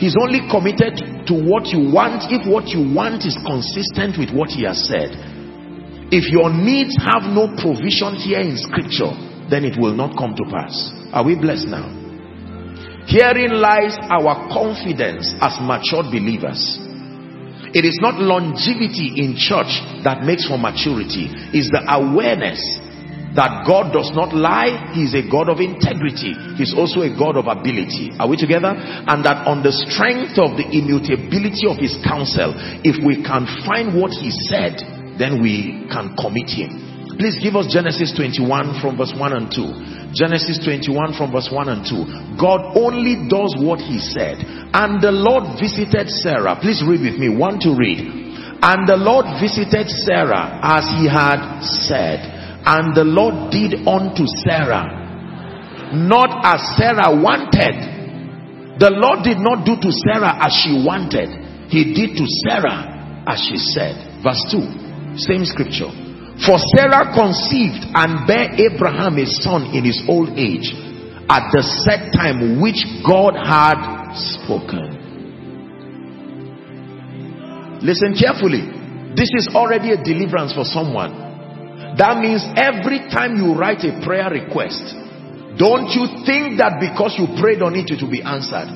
He's 0.00 0.16
only 0.16 0.40
committed 0.48 1.28
to 1.28 1.34
what 1.36 1.68
you 1.68 1.92
want 1.92 2.32
if 2.32 2.48
what 2.48 2.72
you 2.72 2.80
want 2.80 3.28
is 3.28 3.36
consistent 3.44 4.16
with 4.16 4.32
what 4.32 4.48
he 4.48 4.64
has 4.64 4.80
said. 4.88 5.12
If 6.08 6.32
your 6.32 6.48
needs 6.48 6.96
have 7.04 7.28
no 7.28 7.52
provision 7.60 8.16
here 8.16 8.40
in 8.40 8.56
scripture, 8.56 9.12
then 9.52 9.68
it 9.68 9.76
will 9.76 9.92
not 9.92 10.16
come 10.16 10.32
to 10.34 10.44
pass. 10.48 10.72
Are 11.12 11.20
we 11.20 11.36
blessed 11.36 11.68
now? 11.68 11.84
Herein 13.12 13.60
lies 13.60 14.00
our 14.08 14.48
confidence 14.48 15.36
as 15.36 15.60
matured 15.60 16.08
believers. 16.08 16.80
It 17.76 17.84
is 17.84 18.00
not 18.00 18.18
longevity 18.18 19.20
in 19.20 19.36
church 19.36 19.70
that 20.02 20.24
makes 20.24 20.48
for 20.48 20.56
maturity. 20.56 21.28
It's 21.52 21.68
the 21.70 21.84
awareness 21.86 22.58
that 23.36 23.62
God 23.66 23.94
does 23.94 24.10
not 24.10 24.34
lie. 24.34 24.90
He 24.90 25.06
is 25.06 25.14
a 25.14 25.22
God 25.22 25.46
of 25.46 25.62
integrity. 25.62 26.34
He's 26.58 26.74
also 26.74 27.06
a 27.06 27.12
God 27.14 27.38
of 27.38 27.46
ability. 27.46 28.10
Are 28.18 28.26
we 28.26 28.34
together? 28.34 28.74
And 28.74 29.22
that 29.22 29.46
on 29.46 29.62
the 29.62 29.70
strength 29.70 30.34
of 30.38 30.58
the 30.58 30.66
immutability 30.66 31.70
of 31.70 31.78
his 31.78 31.94
counsel, 32.02 32.54
if 32.82 32.98
we 32.98 33.22
can 33.22 33.46
find 33.62 33.94
what 33.94 34.10
he 34.10 34.34
said, 34.50 34.82
then 35.14 35.38
we 35.38 35.86
can 35.92 36.18
commit 36.18 36.50
him. 36.50 36.90
Please 37.20 37.36
give 37.36 37.54
us 37.54 37.68
Genesis 37.68 38.16
21 38.16 38.80
from 38.80 38.96
verse 38.96 39.12
1 39.12 39.36
and 39.36 39.52
2. 39.52 40.16
Genesis 40.16 40.56
21 40.64 41.12
from 41.14 41.30
verse 41.30 41.52
1 41.52 41.68
and 41.68 41.84
2. 41.84 42.40
God 42.40 42.72
only 42.74 43.28
does 43.28 43.52
what 43.60 43.78
he 43.78 44.00
said. 44.00 44.40
And 44.72 45.04
the 45.04 45.12
Lord 45.12 45.60
visited 45.60 46.08
Sarah. 46.08 46.56
Please 46.56 46.80
read 46.80 47.04
with 47.04 47.20
me. 47.20 47.28
One 47.28 47.60
to 47.60 47.76
read. 47.76 48.00
And 48.64 48.88
the 48.88 48.96
Lord 48.96 49.28
visited 49.36 49.92
Sarah 49.92 50.64
as 50.64 50.88
he 50.96 51.04
had 51.04 51.60
said. 51.60 52.39
And 52.66 52.94
the 52.94 53.04
Lord 53.04 53.50
did 53.50 53.86
unto 53.86 54.26
Sarah 54.44 55.00
not 55.92 56.46
as 56.46 56.62
Sarah 56.78 57.10
wanted. 57.10 58.78
The 58.78 58.90
Lord 58.94 59.26
did 59.26 59.38
not 59.38 59.66
do 59.66 59.74
to 59.76 59.90
Sarah 59.90 60.38
as 60.38 60.54
she 60.54 60.72
wanted. 60.86 61.28
He 61.68 61.92
did 61.92 62.16
to 62.16 62.26
Sarah 62.46 63.24
as 63.26 63.42
she 63.42 63.58
said. 63.58 64.22
Verse 64.22 64.40
2. 64.50 65.18
Same 65.18 65.44
scripture. 65.44 65.90
For 66.46 66.56
Sarah 66.78 67.12
conceived 67.12 67.84
and 67.92 68.24
bare 68.24 68.54
Abraham 68.56 69.18
a 69.18 69.26
son 69.26 69.74
in 69.74 69.84
his 69.84 70.00
old 70.08 70.30
age 70.38 70.72
at 71.28 71.50
the 71.52 71.62
set 71.84 72.14
time 72.16 72.62
which 72.62 72.80
God 73.04 73.36
had 73.36 74.14
spoken. 74.14 74.96
Listen 77.82 78.14
carefully. 78.14 78.64
This 79.14 79.30
is 79.34 79.50
already 79.52 79.92
a 79.92 79.98
deliverance 80.02 80.54
for 80.54 80.64
someone. 80.64 81.29
That 81.98 82.20
means 82.20 82.44
every 82.54 83.10
time 83.10 83.36
you 83.36 83.54
write 83.54 83.82
a 83.82 83.98
prayer 84.04 84.30
request, 84.30 84.94
don't 85.58 85.90
you 85.90 86.06
think 86.22 86.62
that 86.62 86.78
because 86.78 87.16
you 87.18 87.26
prayed 87.40 87.62
on 87.62 87.74
it, 87.74 87.90
it 87.90 88.02
will 88.02 88.12
be 88.12 88.22
answered. 88.22 88.70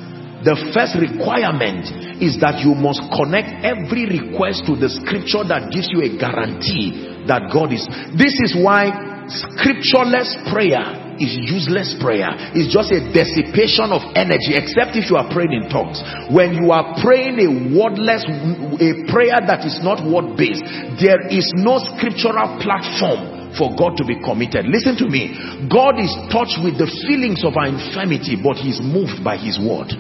The 0.44 0.56
first 0.76 0.98
requirement 1.00 1.88
is 2.20 2.36
that 2.44 2.60
you 2.60 2.76
must 2.76 3.00
connect 3.16 3.64
every 3.64 4.04
request 4.04 4.68
to 4.68 4.76
the 4.76 4.92
scripture 4.92 5.40
that 5.48 5.72
gives 5.72 5.88
you 5.88 6.04
a 6.04 6.12
guarantee 6.20 7.24
that 7.24 7.48
God 7.48 7.72
is. 7.72 7.88
This 8.12 8.36
is 8.44 8.52
why 8.52 8.92
scriptureless 9.30 10.36
prayer 10.52 11.03
is 11.18 11.34
useless 11.36 11.94
prayer. 12.00 12.30
It's 12.54 12.70
just 12.72 12.90
a 12.90 13.00
dissipation 13.12 13.90
of 13.94 14.02
energy, 14.14 14.54
except 14.54 14.98
if 14.98 15.10
you 15.10 15.16
are 15.16 15.28
praying 15.30 15.52
in 15.52 15.70
tongues. 15.70 16.02
When 16.30 16.54
you 16.54 16.70
are 16.70 16.96
praying 17.00 17.38
a 17.40 17.48
wordless, 17.72 18.24
a 18.26 18.90
prayer 19.10 19.40
that 19.44 19.62
is 19.66 19.78
not 19.82 20.02
word 20.02 20.36
based, 20.36 20.64
there 20.98 21.22
is 21.30 21.46
no 21.56 21.78
scriptural 21.94 22.58
platform 22.60 23.54
for 23.54 23.70
God 23.78 23.96
to 24.02 24.04
be 24.04 24.18
committed. 24.18 24.66
Listen 24.66 24.98
to 24.98 25.06
me. 25.06 25.34
God 25.70 25.98
is 26.02 26.10
touched 26.30 26.58
with 26.60 26.74
the 26.74 26.90
feelings 27.06 27.46
of 27.46 27.54
our 27.54 27.70
infirmity, 27.70 28.34
but 28.34 28.58
He's 28.58 28.82
moved 28.82 29.22
by 29.22 29.38
His 29.38 29.56
word. 29.62 29.94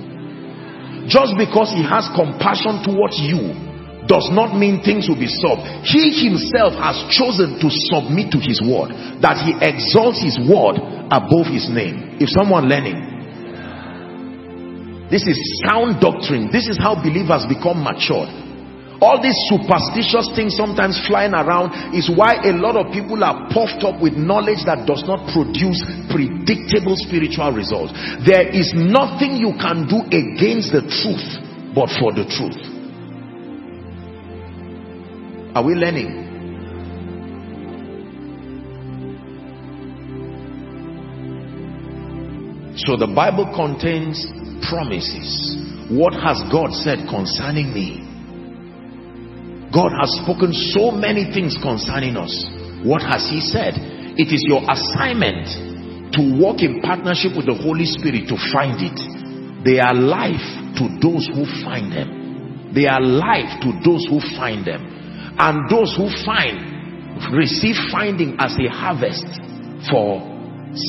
Just 1.06 1.38
because 1.38 1.70
He 1.70 1.82
has 1.86 2.10
compassion 2.18 2.82
towards 2.82 3.16
you 3.22 3.63
does 4.06 4.28
not 4.32 4.52
mean 4.56 4.82
things 4.84 5.08
will 5.08 5.18
be 5.18 5.30
solved. 5.30 5.64
He 5.84 6.12
himself 6.28 6.76
has 6.76 7.00
chosen 7.08 7.56
to 7.60 7.68
submit 7.92 8.32
to 8.32 8.40
his 8.40 8.60
word, 8.60 8.92
that 9.24 9.40
he 9.40 9.56
exalts 9.56 10.20
his 10.20 10.36
word 10.40 10.76
above 11.08 11.48
his 11.48 11.68
name. 11.72 12.20
If 12.20 12.28
someone 12.28 12.68
learning, 12.68 13.14
this 15.10 15.24
is 15.28 15.38
sound 15.64 16.00
doctrine. 16.00 16.50
This 16.50 16.66
is 16.66 16.76
how 16.80 16.96
believers 16.96 17.46
become 17.46 17.84
matured. 17.84 18.28
All 19.04 19.20
these 19.20 19.36
superstitious 19.52 20.32
things 20.34 20.56
sometimes 20.56 20.96
flying 21.06 21.34
around 21.34 21.94
is 21.94 22.08
why 22.08 22.40
a 22.40 22.56
lot 22.56 22.74
of 22.74 22.90
people 22.90 23.22
are 23.22 23.46
puffed 23.52 23.84
up 23.84 24.00
with 24.00 24.16
knowledge 24.16 24.64
that 24.64 24.88
does 24.88 25.04
not 25.04 25.28
produce 25.28 25.82
predictable 26.08 26.96
spiritual 26.96 27.52
results. 27.52 27.92
There 28.24 28.48
is 28.48 28.72
nothing 28.72 29.36
you 29.36 29.52
can 29.60 29.84
do 29.84 30.08
against 30.08 30.72
the 30.72 30.88
truth 30.88 31.26
but 31.76 31.92
for 32.00 32.16
the 32.16 32.24
truth. 32.24 32.73
Are 35.54 35.62
we 35.62 35.74
learning? 35.74 36.10
So 42.74 42.96
the 42.98 43.06
Bible 43.06 43.54
contains 43.54 44.18
promises. 44.66 45.54
What 45.94 46.10
has 46.18 46.42
God 46.50 46.74
said 46.74 47.06
concerning 47.06 47.70
me? 47.70 48.02
God 49.70 49.94
has 49.94 50.10
spoken 50.26 50.50
so 50.74 50.90
many 50.90 51.30
things 51.30 51.54
concerning 51.62 52.16
us. 52.18 52.34
What 52.82 53.02
has 53.06 53.30
he 53.30 53.38
said? 53.38 53.78
It 54.18 54.34
is 54.34 54.42
your 54.50 54.66
assignment 54.66 56.18
to 56.18 56.34
walk 56.34 56.66
in 56.66 56.82
partnership 56.82 57.38
with 57.38 57.46
the 57.46 57.54
Holy 57.54 57.86
Spirit 57.86 58.26
to 58.26 58.34
find 58.50 58.82
it. 58.82 58.98
They 59.62 59.78
are 59.78 59.94
life 59.94 60.42
to 60.82 60.90
those 60.98 61.30
who 61.30 61.46
find 61.62 61.94
them. 61.94 62.74
They 62.74 62.90
are 62.90 63.00
life 63.00 63.62
to 63.62 63.70
those 63.86 64.02
who 64.10 64.18
find 64.34 64.66
them 64.66 64.93
and 65.38 65.68
those 65.70 65.94
who 65.96 66.06
find 66.24 67.32
receive 67.34 67.76
finding 67.90 68.36
as 68.38 68.54
a 68.58 68.68
harvest 68.68 69.26
for 69.90 70.22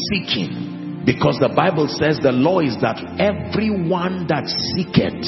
seeking 0.09 1.03
because 1.05 1.37
the 1.39 1.51
bible 1.55 1.87
says 1.87 2.17
the 2.21 2.31
law 2.31 2.59
is 2.59 2.75
that 2.81 2.97
everyone 3.21 4.25
that 4.27 4.45
seeketh 4.73 5.25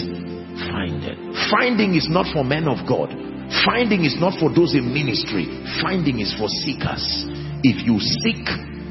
findeth 0.69 1.19
finding 1.53 1.93
is 1.93 2.09
not 2.09 2.25
for 2.33 2.43
men 2.43 2.67
of 2.67 2.81
god 2.89 3.13
finding 3.65 4.03
is 4.03 4.17
not 4.19 4.33
for 4.39 4.49
those 4.53 4.73
in 4.73 4.93
ministry 4.93 5.45
finding 5.81 6.19
is 6.19 6.33
for 6.37 6.49
seekers 6.49 7.25
if 7.61 7.85
you 7.85 8.01
seek 8.01 8.45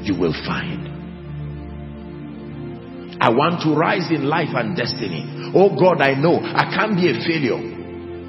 you 0.07 0.15
will 0.15 0.35
find 0.47 0.97
I 3.19 3.29
want 3.29 3.61
to 3.65 3.73
rise 3.73 4.11
in 4.11 4.29
life 4.29 4.53
and 4.53 4.77
destiny. 4.77 5.51
Oh 5.55 5.73
God, 5.73 6.01
I 6.01 6.13
know 6.13 6.37
I 6.37 6.69
can't 6.69 6.95
be 6.95 7.09
a 7.09 7.17
failure. 7.25 7.57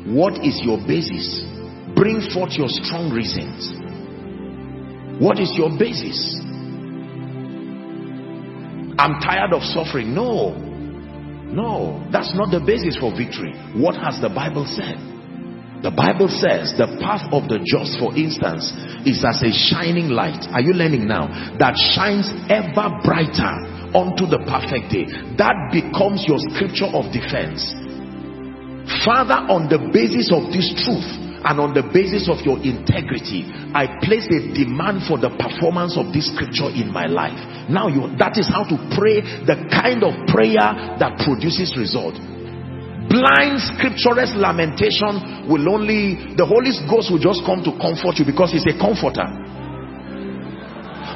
What 0.09 0.41
is 0.41 0.61
your 0.65 0.79
basis? 0.79 1.45
Bring 1.99 2.23
forth 2.31 2.55
your 2.55 2.71
strong 2.71 3.11
reasons. 3.11 3.75
What 5.19 5.43
is 5.43 5.51
your 5.59 5.75
basis? 5.75 6.15
I'm 9.03 9.19
tired 9.19 9.51
of 9.51 9.67
suffering. 9.67 10.15
No. 10.15 10.55
No. 10.55 12.07
That's 12.15 12.31
not 12.39 12.55
the 12.55 12.63
basis 12.63 12.95
for 13.03 13.11
victory. 13.11 13.51
What 13.75 13.99
has 13.99 14.23
the 14.23 14.31
bible 14.31 14.63
said? 14.71 14.95
The 15.83 15.91
bible 15.91 16.31
says 16.31 16.75
the 16.79 16.99
path 17.03 17.27
of 17.35 17.51
the 17.51 17.63
just 17.63 17.99
for 17.99 18.15
instance 18.15 18.71
is 19.07 19.23
as 19.27 19.43
a 19.43 19.51
shining 19.51 20.11
light. 20.11 20.47
Are 20.55 20.63
you 20.63 20.75
learning 20.75 21.07
now? 21.07 21.27
That 21.59 21.75
shines 21.95 22.31
ever 22.47 22.99
brighter 23.03 23.59
unto 23.91 24.27
the 24.27 24.43
perfect 24.47 24.91
day. 24.95 25.07
That 25.39 25.75
becomes 25.75 26.27
your 26.27 26.39
scripture 26.55 26.91
of 26.91 27.11
defense. 27.11 27.63
Father 29.03 29.39
on 29.51 29.67
the 29.71 29.79
basis 29.91 30.31
of 30.35 30.51
this 30.51 30.75
truth 30.83 31.28
and 31.45 31.61
on 31.61 31.75
the 31.75 31.87
basis 31.95 32.27
of 32.27 32.43
your 32.43 32.59
integrity 32.59 33.47
I 33.75 33.87
place 34.03 34.27
a 34.33 34.41
demand 34.51 35.07
for 35.07 35.21
the 35.21 35.31
performance 35.31 35.95
of 35.95 36.11
this 36.11 36.33
scripture 36.35 36.73
in 36.73 36.91
my 36.91 37.07
life. 37.07 37.39
Now 37.71 37.87
you 37.87 38.11
that 38.19 38.35
is 38.41 38.49
how 38.51 38.67
to 38.67 38.77
pray 38.97 39.23
the 39.47 39.69
kind 39.71 40.03
of 40.03 40.15
prayer 40.27 40.99
that 40.99 41.23
produces 41.23 41.77
result. 41.79 42.19
Blind 43.09 43.63
scriptureless 43.77 44.37
lamentation 44.37 45.47
will 45.49 45.65
only 45.71 46.35
the 46.37 46.45
Holy 46.45 46.75
Ghost 46.91 47.09
will 47.13 47.23
just 47.23 47.47
come 47.47 47.63
to 47.65 47.73
comfort 47.79 48.19
you 48.21 48.27
because 48.27 48.53
he's 48.53 48.67
a 48.67 48.77
comforter. 48.77 49.25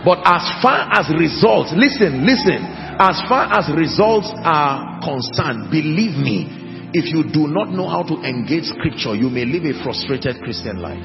But 0.07 0.23
as 0.25 0.45
far 0.63 0.89
as 0.93 1.11
results 1.11 1.75
listen 1.75 2.23
listen 2.23 2.63
as 3.03 3.19
far 3.27 3.51
as 3.51 3.67
results 3.73 4.31
are 4.45 5.03
concerned 5.03 5.71
believe 5.73 6.15
me 6.21 6.62
if 6.95 7.09
you 7.09 7.25
do 7.25 7.49
not 7.49 7.71
know 7.71 7.89
how 7.89 8.03
to 8.03 8.21
engage 8.21 8.65
scripture, 8.65 9.15
you 9.15 9.31
may 9.31 9.45
live 9.45 9.65
a 9.65 9.83
frustrated 9.83 10.43
Christian 10.43 10.77
life. 10.77 11.03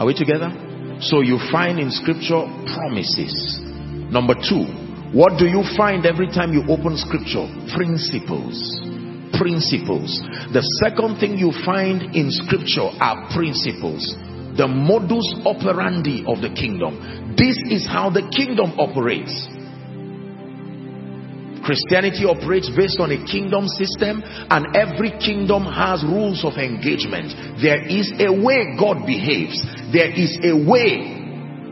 Are 0.00 0.06
we 0.06 0.14
together? 0.14 0.50
So 0.98 1.20
you 1.20 1.38
find 1.50 1.78
in 1.78 1.90
scripture 1.90 2.42
promises. 2.74 3.58
Number 4.10 4.34
two, 4.34 4.66
what 5.14 5.38
do 5.38 5.46
you 5.46 5.62
find 5.76 6.06
every 6.06 6.26
time 6.26 6.52
you 6.52 6.66
open 6.66 6.98
scripture? 6.98 7.46
Principles. 7.70 8.58
Principles. 9.38 10.10
The 10.50 10.62
second 10.82 11.20
thing 11.20 11.38
you 11.38 11.52
find 11.64 12.16
in 12.16 12.30
scripture 12.30 12.90
are 12.98 13.30
principles. 13.30 14.16
The 14.58 14.66
modus 14.66 15.26
operandi 15.46 16.24
of 16.26 16.42
the 16.42 16.50
kingdom. 16.50 17.34
This 17.38 17.56
is 17.70 17.86
how 17.86 18.10
the 18.10 18.26
kingdom 18.34 18.74
operates. 18.78 19.51
Christianity 21.62 22.26
operates 22.26 22.70
based 22.74 22.98
on 22.98 23.12
a 23.12 23.24
kingdom 23.24 23.68
system 23.68 24.22
and 24.24 24.76
every 24.76 25.14
kingdom 25.22 25.64
has 25.64 26.02
rules 26.02 26.44
of 26.44 26.58
engagement. 26.58 27.30
There 27.62 27.86
is 27.86 28.10
a 28.18 28.30
way 28.30 28.74
God 28.78 29.06
behaves. 29.06 29.62
There 29.94 30.10
is 30.10 30.38
a 30.42 30.58
way. 30.58 31.22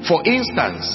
For 0.07 0.23
instance, 0.25 0.87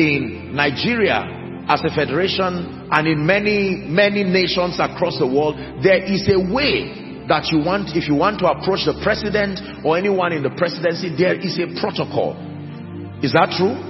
in 0.00 0.56
Nigeria 0.56 1.24
as 1.68 1.84
a 1.84 1.92
federation 1.92 2.88
and 2.90 3.04
in 3.06 3.26
many, 3.26 3.84
many 3.84 4.24
nations 4.24 4.80
across 4.80 5.18
the 5.18 5.28
world, 5.28 5.56
there 5.84 6.00
is 6.00 6.24
a 6.32 6.40
way 6.40 7.26
that 7.28 7.52
you 7.52 7.60
want, 7.60 7.92
if 7.92 8.08
you 8.08 8.16
want 8.16 8.40
to 8.40 8.48
approach 8.48 8.88
the 8.88 8.96
president 9.04 9.60
or 9.84 9.98
anyone 9.98 10.32
in 10.32 10.42
the 10.42 10.50
presidency, 10.56 11.12
there 11.12 11.36
is 11.36 11.60
a 11.60 11.68
protocol. 11.76 12.32
Is 13.20 13.36
that 13.36 13.52
true? 13.52 13.87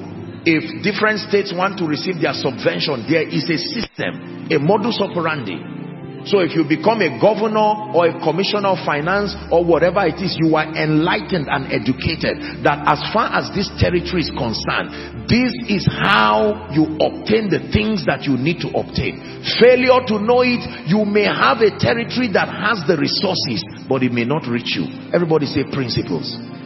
If 0.49 0.81
different 0.81 1.21
states 1.29 1.53
want 1.53 1.77
to 1.77 1.85
receive 1.85 2.17
their 2.25 2.33
subvention, 2.33 3.05
there 3.05 3.29
is 3.29 3.45
a 3.53 3.61
system, 3.61 4.49
a 4.49 4.57
modus 4.57 4.97
operandi. 4.97 5.77
So 6.25 6.41
if 6.41 6.53
you 6.57 6.65
become 6.67 7.01
a 7.01 7.15
governor 7.21 7.95
or 7.95 8.11
a 8.11 8.17
commissioner 8.21 8.75
of 8.75 8.83
finance 8.85 9.33
or 9.53 9.65
whatever 9.65 10.05
it 10.05 10.19
is, 10.21 10.37
you 10.41 10.57
are 10.57 10.67
enlightened 10.67 11.47
and 11.47 11.71
educated 11.71 12.65
that 12.67 12.85
as 12.85 13.01
far 13.15 13.33
as 13.33 13.49
this 13.55 13.71
territory 13.79 14.27
is 14.27 14.33
concerned, 14.35 15.29
this 15.31 15.53
is 15.71 15.87
how 15.87 16.69
you 16.75 16.99
obtain 17.01 17.49
the 17.49 17.63
things 17.71 18.05
that 18.05 18.27
you 18.27 18.37
need 18.37 18.61
to 18.67 18.69
obtain. 18.75 19.21
Failure 19.63 20.05
to 20.11 20.19
know 20.19 20.43
it, 20.43 20.61
you 20.91 21.07
may 21.07 21.29
have 21.29 21.63
a 21.65 21.73
territory 21.79 22.29
that 22.35 22.51
has 22.51 22.83
the 22.85 22.99
resources, 22.99 23.63
but 23.89 24.03
it 24.03 24.11
may 24.13 24.25
not 24.27 24.45
reach 24.49 24.75
you. 24.75 24.89
Everybody 25.15 25.47
say 25.47 25.65
principles 25.65 25.89
principles 26.09 26.58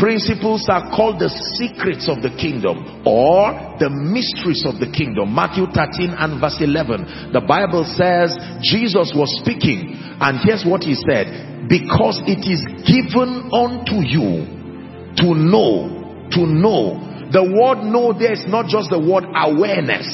are 0.00 0.88
called 0.96 1.20
the 1.20 1.28
secrets 1.60 2.08
of 2.08 2.24
the 2.24 2.32
kingdom 2.40 3.04
or 3.04 3.52
the 3.76 3.90
mysteries 3.92 4.64
of 4.64 4.80
the 4.80 4.88
kingdom. 4.88 5.34
Matthew 5.34 5.68
13 5.68 6.16
and 6.16 6.40
verse 6.40 6.56
11 6.60 7.32
the 7.36 7.44
bible 7.44 7.84
says 7.84 8.32
jesus 8.64 9.12
was 9.12 9.28
speaking 9.44 9.92
and 10.20 10.40
here's 10.40 10.64
what 10.64 10.82
he 10.82 10.94
said. 10.96 11.68
Because 11.68 12.18
it 12.26 12.42
is 12.48 12.64
given 12.88 13.52
unto 13.52 14.00
you 14.02 14.48
to 15.20 15.28
know 15.36 16.00
to 16.32 16.46
know. 16.46 16.98
The 17.30 17.42
word 17.46 17.86
know 17.86 18.10
there 18.10 18.32
is 18.32 18.46
not 18.46 18.66
just 18.66 18.90
the 18.90 18.98
word 18.98 19.22
awareness. 19.30 20.06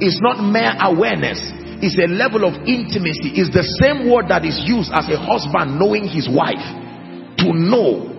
It's 0.00 0.20
not 0.20 0.40
mere 0.40 0.72
awareness. 0.80 1.40
It's 1.84 2.00
a 2.00 2.08
level 2.08 2.48
of 2.48 2.56
intimacy. 2.64 3.36
It's 3.36 3.52
the 3.52 3.64
same 3.80 4.08
word 4.08 4.32
that 4.32 4.44
is 4.44 4.56
used 4.64 4.88
as 4.92 5.04
a 5.12 5.20
husband 5.20 5.76
knowing 5.76 6.08
his 6.08 6.28
wife 6.28 6.64
to 7.44 7.52
know 7.52 8.15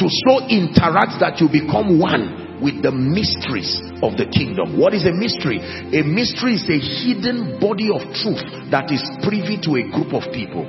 to 0.00 0.08
so 0.08 0.40
interact 0.48 1.20
that 1.20 1.36
you 1.44 1.52
become 1.52 2.00
one 2.00 2.58
with 2.64 2.80
the 2.80 2.92
mysteries 2.92 3.80
of 4.00 4.16
the 4.16 4.28
kingdom. 4.28 4.76
What 4.80 4.96
is 4.96 5.04
a 5.04 5.12
mystery? 5.12 5.60
A 5.60 6.00
mystery 6.04 6.56
is 6.56 6.64
a 6.68 6.80
hidden 6.80 7.60
body 7.60 7.92
of 7.92 8.04
truth 8.16 8.40
that 8.72 8.88
is 8.92 9.00
privy 9.24 9.60
to 9.64 9.80
a 9.80 9.84
group 9.88 10.12
of 10.16 10.28
people. 10.32 10.64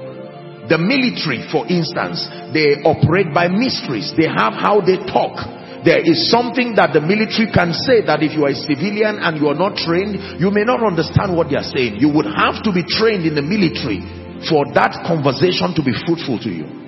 The 0.68 0.80
military, 0.80 1.44
for 1.52 1.68
instance, 1.68 2.24
they 2.56 2.80
operate 2.88 3.32
by 3.36 3.52
mysteries. 3.52 4.16
They 4.16 4.28
have 4.28 4.56
how 4.56 4.80
they 4.80 5.00
talk. 5.04 5.36
There 5.84 6.00
is 6.00 6.32
something 6.32 6.76
that 6.80 6.96
the 6.96 7.02
military 7.02 7.52
can 7.52 7.76
say 7.76 8.06
that 8.08 8.24
if 8.24 8.38
you 8.38 8.48
are 8.48 8.56
a 8.56 8.64
civilian 8.68 9.20
and 9.20 9.36
you 9.36 9.52
are 9.52 9.58
not 9.58 9.76
trained, 9.76 10.40
you 10.40 10.48
may 10.52 10.64
not 10.64 10.80
understand 10.80 11.36
what 11.36 11.52
they 11.52 11.60
are 11.60 11.68
saying. 11.68 12.00
You 12.00 12.14
would 12.16 12.30
have 12.30 12.64
to 12.64 12.72
be 12.72 12.88
trained 12.88 13.28
in 13.28 13.36
the 13.36 13.44
military 13.44 14.00
for 14.48 14.64
that 14.78 15.04
conversation 15.04 15.76
to 15.76 15.82
be 15.84 15.92
fruitful 15.92 16.40
to 16.46 16.52
you. 16.52 16.81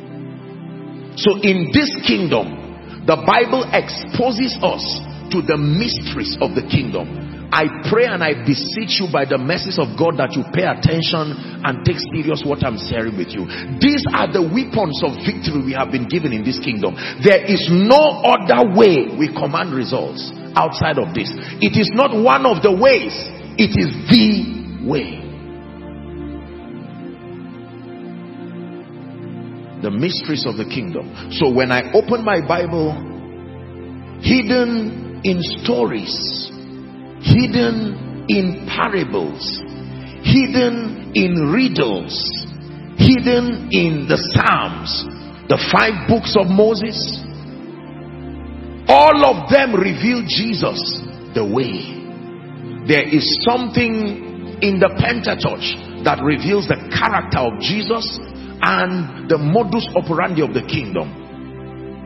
So 1.15 1.38
in 1.41 1.69
this 1.73 1.93
kingdom, 2.06 3.06
the 3.06 3.19
Bible 3.19 3.67
exposes 3.69 4.56
us 4.63 4.84
to 5.36 5.41
the 5.41 5.58
mysteries 5.58 6.38
of 6.39 6.56
the 6.56 6.63
kingdom. 6.65 7.34
I 7.54 7.69
pray 7.86 8.10
and 8.10 8.26
I 8.26 8.34
beseech 8.45 8.97
you 8.97 9.06
by 9.13 9.30
the 9.30 9.38
mercies 9.38 9.78
of 9.78 9.93
God 9.93 10.17
that 10.17 10.34
you 10.34 10.41
pay 10.49 10.65
attention 10.65 11.38
and 11.62 11.86
take 11.86 12.02
serious 12.10 12.41
what 12.41 12.65
I'm 12.65 12.82
sharing 12.82 13.13
with 13.13 13.30
you. 13.30 13.45
These 13.78 14.10
are 14.10 14.26
the 14.26 14.41
weapons 14.41 14.97
of 15.06 15.21
victory 15.21 15.62
we 15.62 15.78
have 15.78 15.93
been 15.93 16.10
given 16.10 16.34
in 16.34 16.41
this 16.41 16.58
kingdom. 16.58 16.97
There 17.21 17.45
is 17.45 17.69
no 17.69 18.26
other 18.26 18.73
way 18.73 19.13
we 19.13 19.30
command 19.30 19.69
results 19.69 20.34
outside 20.58 20.97
of 20.97 21.13
this. 21.13 21.30
It 21.62 21.78
is 21.78 21.93
not 21.93 22.17
one 22.17 22.49
of 22.49 22.65
the 22.65 22.73
ways, 22.73 23.13
it 23.62 23.78
is 23.78 23.93
the 24.10 24.89
way. 24.89 25.22
The 29.83 29.91
mysteries 29.91 30.45
of 30.47 30.57
the 30.57 30.65
kingdom. 30.65 31.31
So 31.31 31.51
when 31.51 31.71
I 31.71 31.91
open 31.91 32.23
my 32.23 32.39
Bible, 32.39 32.95
hidden 34.23 35.21
in 35.23 35.43
stories, 35.61 36.15
hidden 37.21 38.25
in 38.29 38.65
parables, 38.71 39.43
hidden 40.23 41.11
in 41.13 41.51
riddles, 41.51 42.15
hidden 42.97 43.67
in 43.71 44.07
the 44.07 44.17
Psalms, 44.31 45.03
the 45.49 45.59
five 45.71 46.07
books 46.07 46.35
of 46.39 46.47
Moses, 46.47 46.95
all 48.87 49.19
of 49.25 49.51
them 49.51 49.75
reveal 49.75 50.23
Jesus 50.23 50.79
the 51.35 51.43
way. 51.43 51.99
There 52.87 53.07
is 53.07 53.23
something 53.43 54.59
in 54.63 54.79
the 54.79 54.91
Pentateuch 54.95 56.03
that 56.03 56.23
reveals 56.23 56.67
the 56.67 56.79
character 56.91 57.39
of 57.39 57.59
Jesus 57.59 58.19
and 58.63 59.28
the 59.28 59.38
modus 59.38 59.84
operandi 59.91 60.39
of 60.41 60.56
the 60.56 60.63
kingdom. 60.63 61.23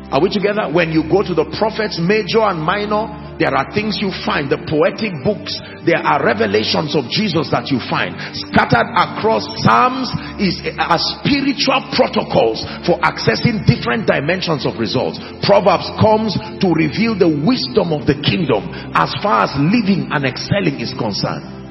Are 0.10 0.24
we 0.24 0.32
together? 0.32 0.72
When 0.72 0.96
you 0.96 1.04
go 1.06 1.22
to 1.22 1.36
the 1.36 1.46
prophets, 1.60 2.00
major 2.00 2.40
and 2.40 2.64
minor, 2.64 3.28
there 3.38 3.54
are 3.54 3.70
things 3.76 4.00
you 4.02 4.10
find. 4.24 4.48
The 4.50 4.58
poetic 4.66 5.14
books, 5.22 5.52
there 5.84 6.00
are 6.00 6.24
revelations 6.24 6.96
of 6.96 7.06
Jesus 7.12 7.52
that 7.54 7.70
you 7.70 7.78
find. 7.92 8.16
Scattered 8.32 8.88
across 8.96 9.46
Psalms 9.62 10.10
is 10.40 10.64
a, 10.64 10.98
spiritual 11.20 11.92
protocols 11.94 12.64
for 12.88 12.98
accessing 13.04 13.68
different 13.68 14.08
dimensions 14.10 14.66
of 14.66 14.80
results. 14.80 15.20
Proverbs 15.46 15.92
comes 16.00 16.34
to 16.64 16.68
reveal 16.72 17.14
the 17.14 17.30
wisdom 17.30 17.92
of 17.92 18.10
the 18.10 18.16
kingdom 18.24 18.64
as 18.96 19.12
far 19.22 19.46
as 19.46 19.52
living 19.60 20.10
and 20.10 20.24
excelling 20.24 20.80
is 20.80 20.96
concerned. 20.96 21.67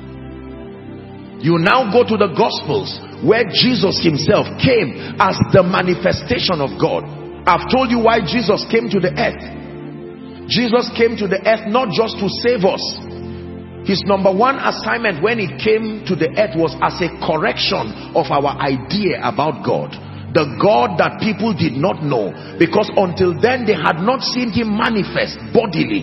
You 1.41 1.61
now 1.61 1.93
go 1.93 2.01
to 2.01 2.17
the 2.17 2.33
Gospels 2.33 2.97
where 3.21 3.45
Jesus 3.49 4.01
himself 4.01 4.49
came 4.57 5.17
as 5.21 5.37
the 5.53 5.61
manifestation 5.61 6.65
of 6.65 6.73
God. 6.81 7.05
I've 7.45 7.69
told 7.71 7.93
you 7.93 8.01
why 8.01 8.25
Jesus 8.25 8.65
came 8.73 8.89
to 8.89 8.99
the 8.99 9.13
earth. 9.13 9.45
Jesus 10.49 10.91
came 10.97 11.17
to 11.21 11.29
the 11.29 11.43
earth 11.45 11.69
not 11.69 11.93
just 11.93 12.17
to 12.19 12.27
save 12.43 12.65
us. 12.65 12.83
His 13.87 14.03
number 14.09 14.35
one 14.35 14.59
assignment 14.59 15.23
when 15.23 15.39
he 15.39 15.47
came 15.63 16.03
to 16.11 16.17
the 16.19 16.33
earth 16.35 16.59
was 16.59 16.75
as 16.83 16.99
a 16.99 17.13
correction 17.23 18.17
of 18.19 18.27
our 18.35 18.59
idea 18.59 19.23
about 19.23 19.63
God. 19.63 19.95
The 20.35 20.59
God 20.59 20.99
that 20.99 21.23
people 21.23 21.55
did 21.55 21.79
not 21.79 22.03
know. 22.03 22.35
Because 22.59 22.91
until 22.99 23.39
then 23.39 23.63
they 23.63 23.79
had 23.79 24.03
not 24.03 24.27
seen 24.27 24.51
him 24.51 24.75
manifest 24.75 25.39
bodily. 25.55 26.03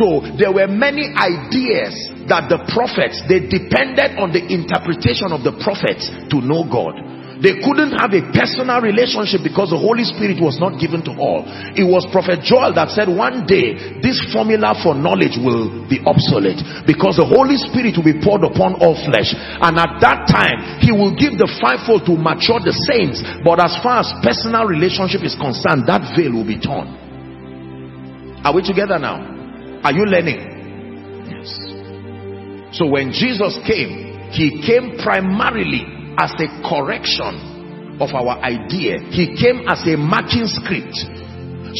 So 0.00 0.24
there 0.38 0.52
were 0.52 0.68
many 0.68 1.10
ideas 1.12 1.92
that 2.30 2.48
the 2.48 2.64
prophets, 2.72 3.20
they 3.28 3.44
depended 3.44 4.16
on 4.16 4.32
the 4.32 4.40
interpretation 4.40 5.34
of 5.34 5.42
the 5.44 5.52
prophets 5.60 6.08
to 6.30 6.40
know 6.40 6.64
God. 6.64 7.12
They 7.42 7.58
couldn't 7.58 7.98
have 7.98 8.14
a 8.14 8.22
personal 8.30 8.78
relationship 8.78 9.42
because 9.42 9.74
the 9.74 9.80
Holy 9.80 10.06
Spirit 10.06 10.38
was 10.38 10.62
not 10.62 10.78
given 10.78 11.02
to 11.10 11.12
all. 11.18 11.42
It 11.74 11.82
was 11.82 12.06
Prophet 12.14 12.38
Joel 12.46 12.70
that 12.78 12.94
said 12.94 13.10
one 13.10 13.50
day 13.50 13.98
this 13.98 14.14
formula 14.30 14.78
for 14.78 14.94
knowledge 14.94 15.34
will 15.42 15.82
be 15.90 15.98
obsolete 16.06 16.62
because 16.86 17.18
the 17.18 17.26
Holy 17.26 17.58
Spirit 17.58 17.98
will 17.98 18.06
be 18.06 18.22
poured 18.22 18.46
upon 18.46 18.78
all 18.78 18.94
flesh. 18.94 19.34
And 19.34 19.74
at 19.74 19.98
that 19.98 20.30
time, 20.30 20.78
he 20.86 20.94
will 20.94 21.18
give 21.18 21.34
the 21.34 21.50
fivefold 21.58 22.06
to 22.06 22.14
mature 22.14 22.62
the 22.62 22.78
saints. 22.86 23.18
But 23.42 23.58
as 23.58 23.74
far 23.82 24.06
as 24.06 24.08
personal 24.22 24.70
relationship 24.70 25.26
is 25.26 25.34
concerned, 25.34 25.90
that 25.90 26.14
veil 26.14 26.30
will 26.30 26.46
be 26.46 26.62
torn. 26.62 26.94
Are 28.46 28.54
we 28.54 28.62
together 28.62 29.02
now? 29.02 29.41
Are 29.82 29.92
you 29.92 30.06
learning? 30.06 30.40
Yes. 31.26 31.50
So 32.78 32.86
when 32.86 33.12
Jesus 33.12 33.58
came, 33.66 34.30
he 34.30 34.62
came 34.64 34.96
primarily 35.02 35.84
as 36.16 36.32
a 36.38 36.48
correction 36.64 37.98
of 38.00 38.14
our 38.14 38.38
idea. 38.40 39.02
He 39.10 39.36
came 39.36 39.66
as 39.68 39.82
a 39.86 39.96
marking 39.96 40.46
script 40.46 40.96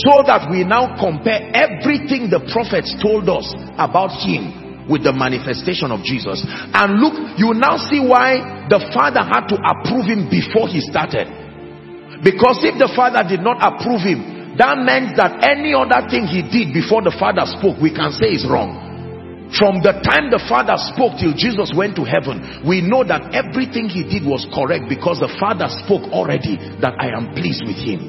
so 0.08 0.24
that 0.24 0.48
we 0.50 0.64
now 0.64 0.96
compare 0.96 1.52
everything 1.52 2.32
the 2.32 2.40
prophets 2.50 2.90
told 3.00 3.28
us 3.28 3.46
about 3.76 4.12
him 4.24 4.88
with 4.88 5.04
the 5.04 5.12
manifestation 5.12 5.92
of 5.94 6.02
Jesus. 6.02 6.42
And 6.74 6.98
look, 6.98 7.14
you 7.38 7.54
now 7.54 7.78
see 7.78 8.02
why 8.02 8.66
the 8.66 8.82
father 8.90 9.22
had 9.22 9.46
to 9.52 9.56
approve 9.60 10.10
him 10.10 10.26
before 10.26 10.66
he 10.66 10.82
started. 10.82 11.28
Because 12.24 12.62
if 12.66 12.78
the 12.78 12.90
father 12.94 13.22
did 13.22 13.46
not 13.46 13.62
approve 13.62 14.02
him, 14.02 14.41
that 14.58 14.76
meant 14.84 15.16
that 15.16 15.40
any 15.44 15.72
other 15.72 16.04
thing 16.08 16.28
he 16.28 16.42
did 16.44 16.74
before 16.74 17.00
the 17.00 17.14
father 17.16 17.48
spoke, 17.48 17.80
we 17.80 17.94
can 17.94 18.12
say 18.12 18.36
is 18.36 18.44
wrong. 18.48 18.92
From 19.58 19.84
the 19.84 19.92
time 20.00 20.32
the 20.32 20.40
Father 20.48 20.80
spoke 20.80 21.20
till 21.20 21.36
Jesus 21.36 21.76
went 21.76 21.92
to 22.00 22.08
heaven, 22.08 22.64
we 22.64 22.80
know 22.80 23.04
that 23.04 23.36
everything 23.36 23.84
he 23.84 24.00
did 24.00 24.24
was 24.24 24.48
correct 24.48 24.88
because 24.88 25.20
the 25.20 25.28
Father 25.36 25.68
spoke 25.84 26.08
already 26.08 26.56
that 26.80 26.96
I 26.96 27.12
am 27.12 27.36
pleased 27.36 27.60
with 27.60 27.76
him. 27.76 28.00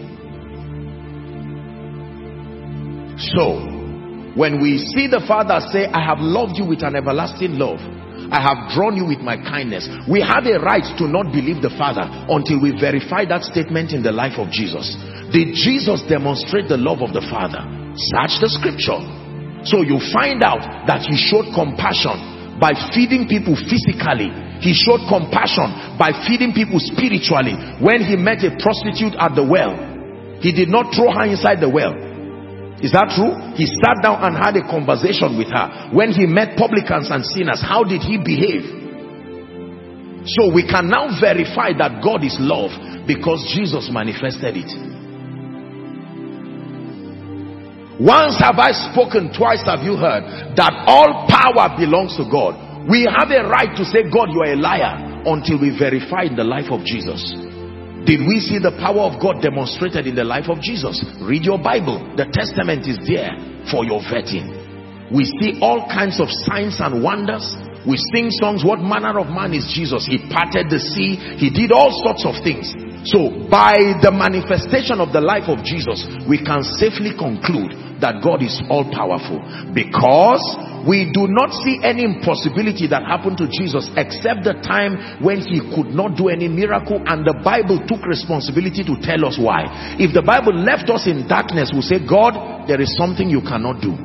So, 3.36 3.60
when 4.40 4.64
we 4.64 4.80
see 4.96 5.12
the 5.12 5.20
Father 5.28 5.60
say, 5.68 5.84
I 5.92 6.00
have 6.00 6.24
loved 6.24 6.56
you 6.56 6.64
with 6.64 6.82
an 6.82 6.96
everlasting 6.96 7.60
love, 7.60 7.84
I 8.34 8.42
have 8.42 8.74
drawn 8.74 8.98
you 8.98 9.06
with 9.06 9.22
my 9.22 9.38
kindness. 9.38 9.86
We 10.10 10.26
have 10.26 10.50
a 10.50 10.58
right 10.58 10.82
to 10.98 11.06
not 11.06 11.30
believe 11.30 11.62
the 11.62 11.70
Father 11.78 12.02
until 12.10 12.58
we 12.58 12.74
verify 12.74 13.30
that 13.30 13.46
statement 13.46 13.94
in 13.94 14.02
the 14.02 14.10
life 14.10 14.42
of 14.42 14.50
Jesus. 14.50 14.98
Did 15.30 15.54
Jesus 15.54 16.02
demonstrate 16.10 16.66
the 16.66 16.82
love 16.82 17.06
of 17.06 17.14
the 17.14 17.22
Father? 17.30 17.62
Search 17.94 18.42
the 18.42 18.50
scripture. 18.50 18.98
So 19.70 19.86
you 19.86 20.02
find 20.10 20.42
out 20.42 20.66
that 20.90 21.06
he 21.06 21.14
showed 21.14 21.54
compassion 21.54 22.58
by 22.58 22.74
feeding 22.90 23.30
people 23.30 23.54
physically. 23.54 24.34
He 24.66 24.74
showed 24.74 25.06
compassion 25.06 25.98
by 26.02 26.10
feeding 26.26 26.58
people 26.58 26.82
spiritually. 26.82 27.54
When 27.86 28.02
he 28.02 28.18
met 28.18 28.42
a 28.42 28.58
prostitute 28.58 29.14
at 29.14 29.38
the 29.38 29.46
well, 29.46 29.78
he 30.42 30.50
did 30.50 30.74
not 30.74 30.90
throw 30.90 31.14
her 31.14 31.30
inside 31.30 31.62
the 31.62 31.70
well. 31.70 31.94
Is 32.84 32.92
that 32.92 33.16
true? 33.16 33.32
He 33.56 33.64
sat 33.64 34.04
down 34.04 34.20
and 34.28 34.36
had 34.36 34.60
a 34.60 34.64
conversation 34.68 35.40
with 35.40 35.48
her. 35.56 35.96
When 35.96 36.12
he 36.12 36.28
met 36.28 36.60
publicans 36.60 37.08
and 37.08 37.24
sinners, 37.24 37.64
how 37.64 37.88
did 37.88 38.04
he 38.04 38.20
behave? 38.20 38.68
So 40.28 40.52
we 40.52 40.68
can 40.68 40.92
now 40.92 41.08
verify 41.16 41.72
that 41.80 42.04
God 42.04 42.28
is 42.28 42.36
love 42.44 42.76
because 43.08 43.40
Jesus 43.56 43.88
manifested 43.88 44.60
it. 44.60 44.72
Once 48.04 48.36
have 48.44 48.60
I 48.60 48.76
spoken, 48.92 49.32
twice 49.32 49.64
have 49.64 49.80
you 49.88 49.96
heard 49.96 50.56
that 50.60 50.74
all 50.84 51.24
power 51.32 51.72
belongs 51.80 52.20
to 52.20 52.28
God. 52.28 52.60
We 52.90 53.08
have 53.08 53.32
a 53.32 53.48
right 53.48 53.72
to 53.80 53.86
say, 53.86 54.04
God, 54.12 54.28
you 54.36 54.44
are 54.44 54.54
a 54.54 54.60
liar 54.60 55.24
until 55.24 55.56
we 55.62 55.72
verify 55.72 56.24
in 56.24 56.36
the 56.36 56.44
life 56.44 56.68
of 56.68 56.84
Jesus. 56.84 57.53
Did 58.04 58.28
we 58.28 58.44
see 58.44 58.60
the 58.60 58.76
power 58.84 59.08
of 59.08 59.16
God 59.24 59.40
demonstrated 59.40 60.08
in 60.08 60.16
the 60.16 60.28
life 60.28 60.52
of 60.52 60.60
Jesus? 60.60 61.00
Read 61.24 61.48
your 61.48 61.56
Bible. 61.56 62.04
The 62.20 62.28
Testament 62.28 62.84
is 62.84 63.00
there 63.08 63.32
for 63.72 63.88
your 63.88 64.04
vetting. 64.04 64.64
We 65.08 65.24
see 65.40 65.60
all 65.64 65.88
kinds 65.88 66.20
of 66.20 66.28
signs 66.28 66.84
and 66.84 67.00
wonders. 67.00 67.48
We 67.88 67.96
sing 68.12 68.28
songs. 68.32 68.64
What 68.64 68.84
manner 68.84 69.20
of 69.20 69.32
man 69.32 69.56
is 69.56 69.72
Jesus? 69.72 70.04
He 70.04 70.20
parted 70.28 70.68
the 70.68 70.80
sea. 70.80 71.16
He 71.40 71.48
did 71.48 71.72
all 71.72 71.96
sorts 72.04 72.28
of 72.28 72.40
things. 72.44 72.76
So 73.08 73.32
by 73.52 74.00
the 74.00 74.12
manifestation 74.12 75.04
of 75.04 75.12
the 75.12 75.20
life 75.20 75.52
of 75.52 75.64
Jesus, 75.64 76.08
we 76.24 76.40
can 76.40 76.64
safely 76.64 77.12
conclude 77.16 77.76
that 78.04 78.20
God 78.20 78.44
is 78.44 78.60
all 78.68 78.84
powerful 78.92 79.40
because 79.72 80.44
we 80.84 81.08
do 81.16 81.32
not 81.32 81.56
see 81.64 81.80
any 81.80 82.04
impossibility 82.04 82.92
that 82.92 83.08
happened 83.08 83.40
to 83.40 83.48
Jesus 83.48 83.88
except 83.96 84.44
the 84.44 84.60
time 84.60 85.24
when 85.24 85.40
he 85.40 85.64
could 85.72 85.96
not 85.96 86.20
do 86.20 86.28
any 86.28 86.52
miracle 86.52 87.00
and 87.00 87.24
the 87.24 87.40
Bible 87.40 87.80
took 87.88 88.04
responsibility 88.04 88.84
to 88.84 89.00
tell 89.00 89.24
us 89.24 89.40
why. 89.40 89.96
If 89.96 90.12
the 90.12 90.22
Bible 90.22 90.52
left 90.52 90.92
us 90.92 91.08
in 91.08 91.24
darkness, 91.32 91.72
we 91.72 91.82
say, 91.82 92.04
God, 92.04 92.68
there 92.68 92.84
is 92.84 92.92
something 93.00 93.32
you 93.32 93.40
cannot 93.40 93.80
do. 93.80 93.96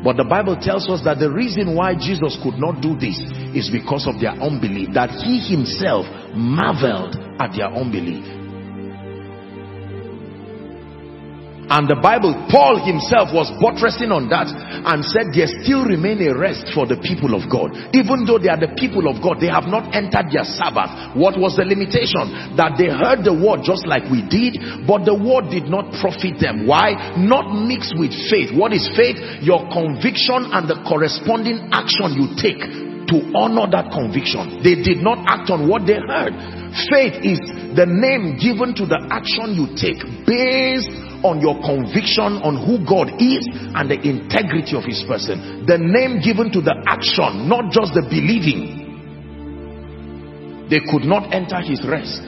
But 0.00 0.16
the 0.16 0.24
Bible 0.24 0.56
tells 0.56 0.88
us 0.88 1.02
that 1.04 1.18
the 1.18 1.28
reason 1.28 1.74
why 1.74 1.92
Jesus 1.98 2.38
could 2.40 2.56
not 2.56 2.80
do 2.80 2.96
this 2.96 3.20
is 3.52 3.68
because 3.68 4.06
of 4.06 4.16
their 4.16 4.32
unbelief, 4.32 4.94
that 4.94 5.10
he 5.10 5.42
himself 5.44 6.06
marveled 6.32 7.18
at 7.36 7.52
their 7.52 7.68
unbelief. 7.68 8.39
And 11.70 11.86
the 11.86 12.02
Bible, 12.02 12.34
Paul 12.50 12.82
himself 12.82 13.30
was 13.30 13.46
buttressing 13.62 14.10
on 14.10 14.26
that 14.34 14.50
and 14.50 15.06
said 15.06 15.30
there 15.30 15.46
still 15.62 15.86
remain 15.86 16.18
a 16.26 16.34
rest 16.34 16.74
for 16.74 16.82
the 16.82 16.98
people 16.98 17.30
of 17.38 17.46
God. 17.46 17.70
Even 17.94 18.26
though 18.26 18.42
they 18.42 18.50
are 18.50 18.58
the 18.58 18.74
people 18.74 19.06
of 19.06 19.22
God, 19.22 19.38
they 19.38 19.46
have 19.46 19.70
not 19.70 19.94
entered 19.94 20.34
their 20.34 20.42
Sabbath. 20.42 21.14
What 21.14 21.38
was 21.38 21.54
the 21.54 21.62
limitation? 21.62 22.58
That 22.58 22.74
they 22.74 22.90
heard 22.90 23.22
the 23.22 23.38
word 23.38 23.62
just 23.62 23.86
like 23.86 24.02
we 24.10 24.26
did, 24.26 24.58
but 24.82 25.06
the 25.06 25.14
word 25.14 25.54
did 25.54 25.70
not 25.70 25.94
profit 26.02 26.42
them. 26.42 26.66
Why? 26.66 27.14
Not 27.14 27.54
mixed 27.54 27.94
with 27.94 28.10
faith. 28.26 28.50
What 28.50 28.74
is 28.74 28.90
faith? 28.98 29.22
Your 29.38 29.62
conviction 29.70 30.50
and 30.50 30.66
the 30.66 30.82
corresponding 30.82 31.70
action 31.70 32.18
you 32.18 32.34
take 32.34 32.90
to 33.14 33.16
honor 33.38 33.70
that 33.70 33.94
conviction. 33.94 34.58
They 34.66 34.74
did 34.74 35.06
not 35.06 35.22
act 35.30 35.54
on 35.54 35.70
what 35.70 35.86
they 35.86 36.02
heard. 36.02 36.34
Faith 36.90 37.22
is 37.22 37.38
the 37.78 37.86
name 37.86 38.38
given 38.42 38.74
to 38.74 38.90
the 38.90 38.98
action 39.10 39.54
you 39.54 39.70
take 39.78 40.02
based 40.26 41.09
on 41.22 41.40
your 41.40 41.60
conviction 41.60 42.40
on 42.40 42.56
who 42.56 42.80
God 42.84 43.12
is 43.20 43.44
and 43.76 43.90
the 43.90 44.00
integrity 44.00 44.76
of 44.76 44.84
his 44.84 45.04
person. 45.04 45.66
The 45.66 45.76
name 45.76 46.20
given 46.24 46.52
to 46.52 46.60
the 46.60 46.76
action, 46.88 47.48
not 47.48 47.72
just 47.72 47.92
the 47.92 48.02
believing. 48.08 48.80
They 50.70 50.80
could 50.86 51.04
not 51.04 51.34
enter 51.34 51.60
his 51.60 51.82
rest. 51.84 52.22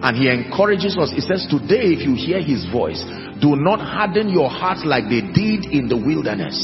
And 0.00 0.16
he 0.16 0.32
encourages 0.32 0.96
us. 0.96 1.12
He 1.12 1.20
says, 1.20 1.44
today 1.50 1.92
if 1.92 2.06
you 2.06 2.16
hear 2.16 2.40
his 2.40 2.64
voice, 2.72 3.04
do 3.42 3.52
not 3.56 3.80
harden 3.80 4.30
your 4.32 4.48
hearts 4.48 4.80
like 4.84 5.04
they 5.12 5.20
did 5.20 5.68
in 5.68 5.88
the 5.88 5.96
wilderness. 5.96 6.56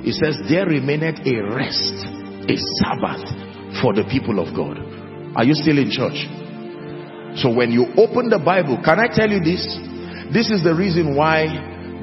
He 0.00 0.12
says, 0.16 0.40
there 0.48 0.64
remaineth 0.64 1.20
a 1.28 1.36
rest, 1.52 1.92
a 2.48 2.56
Sabbath 2.80 3.28
for 3.84 3.92
the 3.92 4.08
people 4.08 4.40
of 4.40 4.56
God. 4.56 4.80
Are 5.36 5.44
you 5.44 5.52
still 5.52 5.76
in 5.76 5.92
church? 5.92 6.24
So 7.36 7.52
when 7.52 7.70
you 7.70 7.92
open 8.00 8.30
the 8.32 8.40
Bible, 8.40 8.80
can 8.82 8.98
I 8.98 9.06
tell 9.12 9.28
you 9.28 9.44
this? 9.44 9.62
This 10.32 10.46
is 10.48 10.62
the 10.62 10.74
reason 10.78 11.16
why 11.16 11.50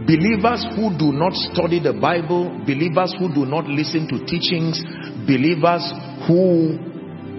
believers 0.04 0.68
who 0.76 0.92
do 1.00 1.16
not 1.16 1.32
study 1.32 1.80
the 1.80 1.96
Bible, 1.96 2.52
believers 2.68 3.16
who 3.16 3.32
do 3.32 3.48
not 3.48 3.72
listen 3.72 4.04
to 4.12 4.20
teachings, 4.28 4.84
believers 5.24 5.88
who 6.28 6.76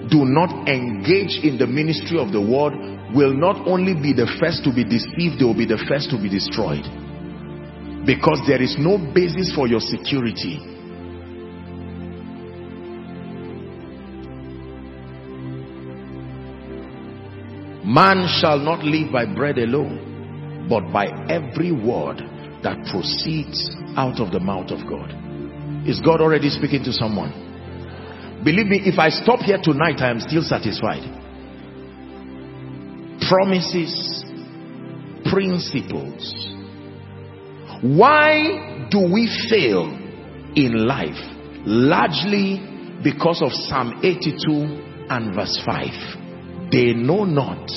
do 0.09 0.25
not 0.25 0.65
engage 0.65 1.45
in 1.45 1.61
the 1.61 1.69
ministry 1.69 2.17
of 2.17 2.33
the 2.33 2.41
word 2.41 2.73
will 3.13 3.37
not 3.37 3.69
only 3.69 3.93
be 3.93 4.17
the 4.17 4.25
first 4.41 4.65
to 4.65 4.73
be 4.73 4.81
deceived, 4.81 5.37
they 5.37 5.45
will 5.45 5.53
be 5.53 5.69
the 5.69 5.77
first 5.85 6.09
to 6.09 6.17
be 6.17 6.33
destroyed. 6.33 6.89
Because 8.09 8.41
there 8.49 8.65
is 8.65 8.81
no 8.81 8.97
basis 8.97 9.53
for 9.53 9.69
your 9.69 9.85
security. 9.85 10.57
Man 17.85 18.25
shall 18.41 18.57
not 18.57 18.81
live 18.81 19.13
by 19.13 19.29
bread 19.29 19.59
alone 19.59 20.08
but 20.69 20.93
by 20.93 21.07
every 21.29 21.73
word 21.73 22.19
that 22.63 22.77
proceeds 22.91 23.71
out 23.97 24.21
of 24.21 24.33
the 24.33 24.41
mouth 24.41 24.71
of 24.71 24.87
God. 24.89 25.15
Is 25.89 26.01
God 26.01 26.21
already 26.21 26.51
speaking 26.51 26.83
to 26.85 26.93
someone? 26.93 27.33
Believe 28.45 28.67
me, 28.67 28.81
if 28.85 28.99
I 28.99 29.09
stop 29.09 29.41
here 29.41 29.59
tonight, 29.63 30.01
I 30.01 30.11
am 30.11 30.21
still 30.21 30.43
satisfied. 30.43 31.03
Promises, 33.29 34.25
principles. 35.31 36.55
Why 37.83 38.87
do 38.91 39.13
we 39.13 39.29
fail 39.51 39.87
in 40.55 40.87
life? 40.87 41.19
Largely 41.65 43.01
because 43.03 43.43
of 43.43 43.53
Psalm 43.53 44.01
82 44.03 45.07
and 45.11 45.35
verse 45.35 45.59
5. 45.65 46.71
They 46.71 46.93
know 46.93 47.25
not 47.25 47.69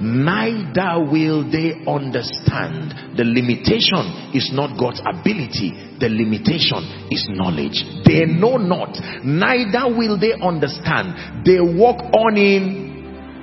neither 0.00 1.04
will 1.10 1.42
they 1.50 1.78
understand. 1.86 3.16
The 3.16 3.24
limitation 3.24 4.32
is 4.34 4.50
not 4.52 4.78
God's 4.78 5.00
ability, 5.02 5.98
the 5.98 6.08
limitation 6.08 7.10
is 7.10 7.26
knowledge. 7.30 7.82
They 8.06 8.26
know 8.26 8.56
not, 8.56 8.94
neither 9.24 9.90
will 9.90 10.18
they 10.18 10.34
understand. 10.38 11.42
They 11.44 11.60
walk 11.60 11.98
on 12.14 12.36
in 12.36 12.88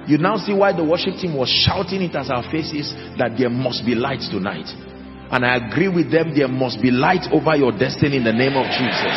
You 0.08 0.20
now 0.20 0.38
see 0.38 0.54
why 0.54 0.72
the 0.72 0.86
worship 0.86 1.18
team 1.18 1.34
was 1.34 1.50
shouting 1.50 2.02
it 2.06 2.13
as 2.13 2.30
our 2.30 2.46
faces 2.54 2.94
that 3.18 3.34
there 3.41 3.50
must 3.50 3.82
be 3.86 3.98
light 3.98 4.22
tonight. 4.30 4.70
And 5.34 5.41
I 5.41 5.58
agree 5.58 5.89
with 5.89 6.13
them, 6.13 6.38
there 6.38 6.48
must 6.48 6.78
be 6.78 6.94
light 6.94 7.26
over 7.34 7.58
your 7.58 7.74
destiny 7.74 8.22
in 8.22 8.24
the 8.24 8.34
name 8.34 8.54
of 8.54 8.70
Jesus. 8.70 9.15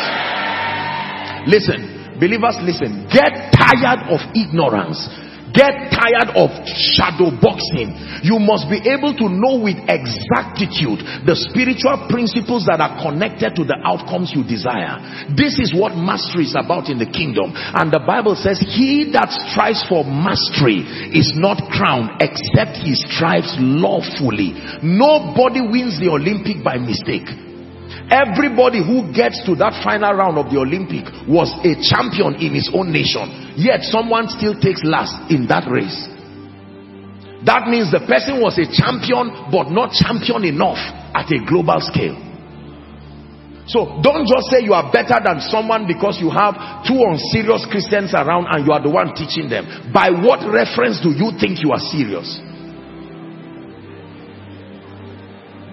Listen, 1.45 2.17
believers, 2.17 2.57
listen. 2.65 3.05
Get 3.13 3.53
tired 3.53 4.09
of 4.09 4.17
ignorance 4.33 4.97
Get 5.49 5.89
tired 5.89 6.29
of 6.37 6.53
shadow 6.93 7.33
boxing. 7.41 7.95
You 8.21 8.37
must 8.37 8.69
be 8.69 8.77
able 8.85 9.17
to 9.17 9.25
know 9.27 9.57
with 9.57 9.81
exactitude 9.89 11.01
the 11.25 11.33
spiritual 11.33 12.05
principles 12.05 12.69
that 12.69 12.77
are 12.77 13.01
connected 13.01 13.57
to 13.57 13.63
the 13.65 13.77
outcomes 13.81 14.29
you 14.35 14.45
desire. 14.45 15.01
This 15.33 15.57
is 15.57 15.73
what 15.73 15.97
mastery 15.97 16.45
is 16.45 16.53
about 16.53 16.93
in 16.93 17.01
the 17.01 17.09
kingdom. 17.09 17.55
And 17.55 17.89
the 17.89 18.03
Bible 18.03 18.37
says, 18.37 18.61
He 18.61 19.09
that 19.17 19.33
strives 19.49 19.81
for 19.89 20.05
mastery 20.05 20.85
is 21.17 21.33
not 21.33 21.57
crowned 21.73 22.21
except 22.21 22.77
he 22.77 22.93
strives 22.93 23.55
lawfully. 23.57 24.53
Nobody 24.85 25.65
wins 25.65 25.97
the 25.97 26.13
Olympic 26.13 26.61
by 26.61 26.77
mistake. 26.77 27.48
Everybody 28.09 28.81
who 28.81 29.13
gets 29.13 29.37
to 29.45 29.53
that 29.61 29.85
final 29.85 30.17
round 30.17 30.41
of 30.41 30.49
the 30.49 30.57
Olympic 30.57 31.05
was 31.29 31.53
a 31.61 31.77
champion 31.77 32.41
in 32.41 32.57
his 32.57 32.65
own 32.73 32.89
nation. 32.89 33.53
Yet 33.53 33.85
someone 33.85 34.25
still 34.33 34.57
takes 34.57 34.81
last 34.81 35.29
in 35.29 35.45
that 35.45 35.69
race. 35.69 36.09
That 37.45 37.69
means 37.69 37.93
the 37.93 38.01
person 38.03 38.41
was 38.41 38.57
a 38.57 38.65
champion 38.65 39.53
but 39.53 39.69
not 39.69 39.93
champion 39.93 40.41
enough 40.41 40.81
at 41.13 41.29
a 41.29 41.39
global 41.45 41.77
scale. 41.85 42.17
So 43.69 44.01
don't 44.01 44.25
just 44.25 44.49
say 44.49 44.65
you 44.65 44.73
are 44.73 44.89
better 44.89 45.21
than 45.21 45.45
someone 45.45 45.85
because 45.85 46.17
you 46.17 46.33
have 46.33 46.81
two 46.89 46.97
unserious 47.05 47.61
Christians 47.69 48.17
around 48.17 48.49
and 48.49 48.65
you 48.65 48.73
are 48.73 48.81
the 48.81 48.89
one 48.89 49.13
teaching 49.13 49.45
them. 49.45 49.93
By 49.93 50.09
what 50.09 50.41
reference 50.49 50.97
do 50.97 51.13
you 51.13 51.29
think 51.37 51.61
you 51.61 51.69
are 51.77 51.83
serious? 51.93 52.41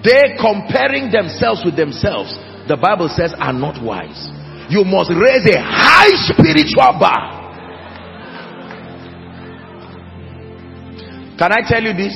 They 0.06 0.38
comparing 0.38 1.10
themselves 1.10 1.66
with 1.66 1.74
themselves, 1.74 2.30
the 2.70 2.78
Bible 2.78 3.10
says, 3.10 3.34
are 3.34 3.52
not 3.52 3.82
wise. 3.82 4.30
You 4.70 4.86
must 4.86 5.10
raise 5.10 5.42
a 5.50 5.58
high 5.58 6.14
spiritual 6.30 6.94
bar. 7.02 7.34
Can 11.34 11.50
I 11.50 11.66
tell 11.66 11.82
you 11.82 11.90
this? 11.90 12.14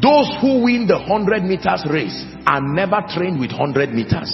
Those 0.00 0.32
who 0.40 0.64
win 0.64 0.88
the 0.88 0.96
100 0.96 1.44
meters 1.44 1.84
race 1.84 2.16
are 2.48 2.64
never 2.64 3.04
trained 3.12 3.40
with 3.40 3.52
100 3.52 3.92
meters. 3.92 4.32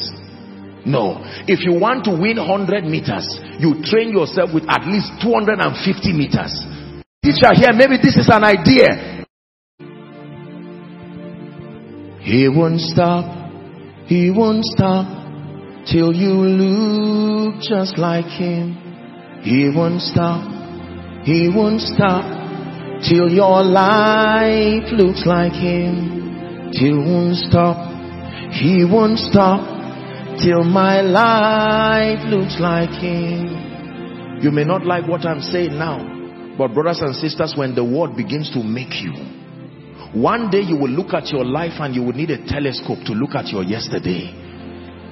No. 0.87 1.19
If 1.51 1.67
you 1.67 1.75
want 1.75 2.05
to 2.07 2.15
win 2.15 2.39
100 2.39 2.85
meters, 2.87 3.27
you 3.59 3.83
train 3.83 4.15
yourself 4.15 4.55
with 4.55 4.71
at 4.71 4.87
least 4.87 5.19
250 5.19 5.67
meters. 6.15 6.63
Teacher 7.25 7.51
here, 7.59 7.75
maybe 7.75 7.99
this 7.99 8.15
is 8.15 8.31
an 8.31 8.45
idea. 8.45 9.24
He 12.25 12.49
won't 12.49 12.81
stop, 12.81 13.53
he 14.07 14.31
won't 14.31 14.65
stop 14.65 15.05
till 15.87 16.15
you 16.15 16.33
look 16.33 17.61
just 17.61 17.99
like 17.99 18.25
him. 18.25 18.81
He 19.43 19.69
won't 19.69 20.01
stop, 20.01 20.41
he 21.25 21.51
won't 21.55 21.83
stop 21.83 22.25
till 23.07 23.29
your 23.29 23.63
life 23.63 24.89
looks 24.93 25.27
like 25.27 25.53
him. 25.53 26.73
He 26.73 26.91
won't 26.93 27.37
stop, 27.37 27.77
he 28.53 28.87
won't 28.91 29.19
stop 29.19 29.61
till 30.41 30.65
my 30.65 31.03
life 31.03 32.25
looks 32.33 32.57
like 32.59 32.89
him. 32.89 34.41
You 34.41 34.51
may 34.51 34.65
not 34.65 34.87
like 34.87 35.07
what 35.07 35.27
I'm 35.27 35.43
saying 35.43 35.77
now, 35.79 36.57
but 36.57 36.73
brothers 36.73 37.03
and 37.03 37.15
sisters, 37.15 37.53
when 37.55 37.75
the 37.75 37.85
word 37.85 38.17
begins 38.17 38.51
to 38.53 38.63
make 38.63 38.95
you, 39.03 39.13
one 40.15 40.51
day 40.51 40.61
you 40.61 40.77
will 40.77 40.91
look 40.91 41.13
at 41.13 41.27
your 41.33 41.45
life 41.45 41.81
and 41.81 41.95
you 41.95 42.03
will 42.03 42.13
need 42.13 42.31
a 42.31 42.39
telescope 42.47 42.99
to 43.07 43.13
look 43.13 43.35
at 43.35 43.49
your 43.49 43.65
yesterday. 43.65 44.31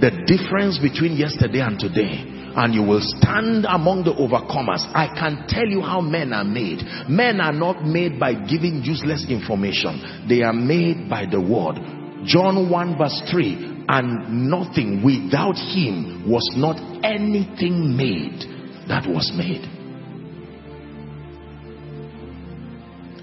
The 0.00 0.10
difference 0.26 0.78
between 0.78 1.16
yesterday 1.16 1.60
and 1.60 1.78
today. 1.78 2.38
And 2.54 2.74
you 2.74 2.82
will 2.82 3.00
stand 3.00 3.64
among 3.64 4.04
the 4.04 4.12
overcomers. 4.12 4.84
I 4.92 5.08
can 5.18 5.46
tell 5.48 5.66
you 5.66 5.80
how 5.80 6.02
men 6.02 6.32
are 6.32 6.44
made. 6.44 6.82
Men 7.08 7.40
are 7.40 7.52
not 7.52 7.82
made 7.84 8.20
by 8.20 8.34
giving 8.34 8.82
useless 8.84 9.24
information. 9.28 10.26
They 10.28 10.42
are 10.42 10.52
made 10.52 11.08
by 11.08 11.24
the 11.24 11.40
word. 11.40 11.80
John 12.26 12.68
1 12.68 12.98
verse 12.98 13.22
3. 13.30 13.86
And 13.88 14.50
nothing 14.50 15.02
without 15.02 15.56
him 15.56 16.30
was 16.30 16.46
not 16.54 16.76
anything 17.02 17.96
made 17.96 18.44
that 18.86 19.08
was 19.08 19.32
made. 19.34 19.66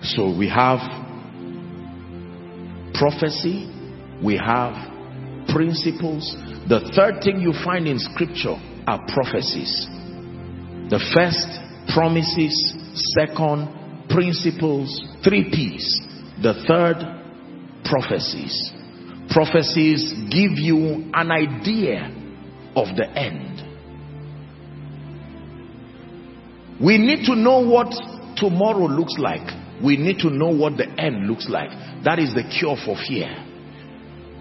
So 0.01 0.35
we 0.35 0.49
have 0.49 0.79
prophecy, 2.99 3.71
we 4.21 4.35
have 4.37 4.75
principles. 5.47 6.35
The 6.67 6.91
third 6.93 7.23
thing 7.23 7.41
you 7.41 7.53
find 7.63 7.87
in 7.87 7.97
scripture 7.97 8.55
are 8.85 8.99
prophecies. 9.07 9.87
The 10.89 10.99
first, 11.15 11.47
promises. 11.93 12.75
Second, 13.17 14.07
principles. 14.09 15.01
Three 15.23 15.49
P's. 15.49 16.01
The 16.43 16.53
third, 16.67 16.97
prophecies. 17.85 18.71
Prophecies 19.29 20.13
give 20.29 20.57
you 20.57 21.09
an 21.13 21.31
idea 21.31 22.11
of 22.75 22.95
the 22.95 23.07
end. 23.15 23.59
We 26.81 26.97
need 26.97 27.25
to 27.25 27.35
know 27.35 27.59
what 27.59 27.93
tomorrow 28.35 28.85
looks 28.85 29.15
like. 29.17 29.58
We 29.83 29.97
need 29.97 30.19
to 30.19 30.29
know 30.29 30.49
what 30.49 30.77
the 30.77 30.87
end 30.99 31.27
looks 31.27 31.47
like. 31.47 31.71
That 32.03 32.19
is 32.19 32.33
the 32.33 32.43
cure 32.43 32.75
for 32.85 32.95
fear. 33.07 33.31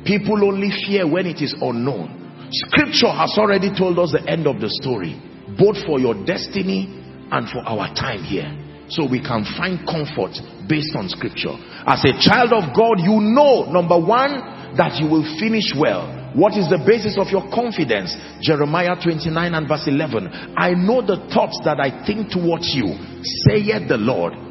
People 0.04 0.44
only 0.44 0.70
fear 0.86 1.06
when 1.06 1.26
it 1.26 1.42
is 1.42 1.54
unknown. 1.60 2.48
Scripture 2.50 3.12
has 3.12 3.34
already 3.36 3.70
told 3.76 3.98
us 3.98 4.12
the 4.12 4.24
end 4.24 4.46
of 4.46 4.60
the 4.60 4.70
story, 4.82 5.20
both 5.58 5.76
for 5.84 6.00
your 6.00 6.14
destiny 6.24 6.88
and 7.30 7.48
for 7.50 7.60
our 7.60 7.92
time 7.94 8.24
here. 8.24 8.48
So 8.88 9.04
we 9.04 9.20
can 9.20 9.44
find 9.56 9.84
comfort 9.84 10.32
based 10.64 10.96
on 10.96 11.12
scripture. 11.12 11.52
As 11.84 12.00
a 12.08 12.16
child 12.16 12.56
of 12.56 12.72
God, 12.72 13.04
you 13.04 13.20
know, 13.20 13.68
number 13.68 14.00
one, 14.00 14.74
that 14.80 14.96
you 14.96 15.08
will 15.08 15.28
finish 15.36 15.76
well. 15.76 16.32
What 16.32 16.56
is 16.56 16.68
the 16.72 16.80
basis 16.80 17.20
of 17.20 17.28
your 17.28 17.44
confidence? 17.52 18.16
Jeremiah 18.40 18.96
29 18.96 19.28
and 19.28 19.68
verse 19.68 19.84
11. 19.86 20.56
I 20.56 20.72
know 20.72 21.04
the 21.04 21.20
thoughts 21.28 21.60
that 21.64 21.80
I 21.80 22.04
think 22.04 22.32
towards 22.32 22.72
you, 22.72 22.96
saith 23.44 23.88
the 23.88 24.00
Lord 24.00 24.47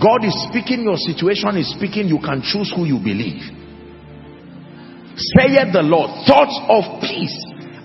God 0.00 0.24
is 0.24 0.34
speaking, 0.50 0.82
your 0.82 0.98
situation 0.98 1.56
is 1.56 1.70
speaking, 1.70 2.08
you 2.08 2.18
can 2.18 2.42
choose 2.42 2.72
who 2.74 2.84
you 2.84 2.98
believe. 2.98 3.46
Saith 5.14 5.70
the 5.70 5.82
Lord, 5.86 6.10
thoughts 6.26 6.58
of 6.66 7.00
peace 7.00 7.38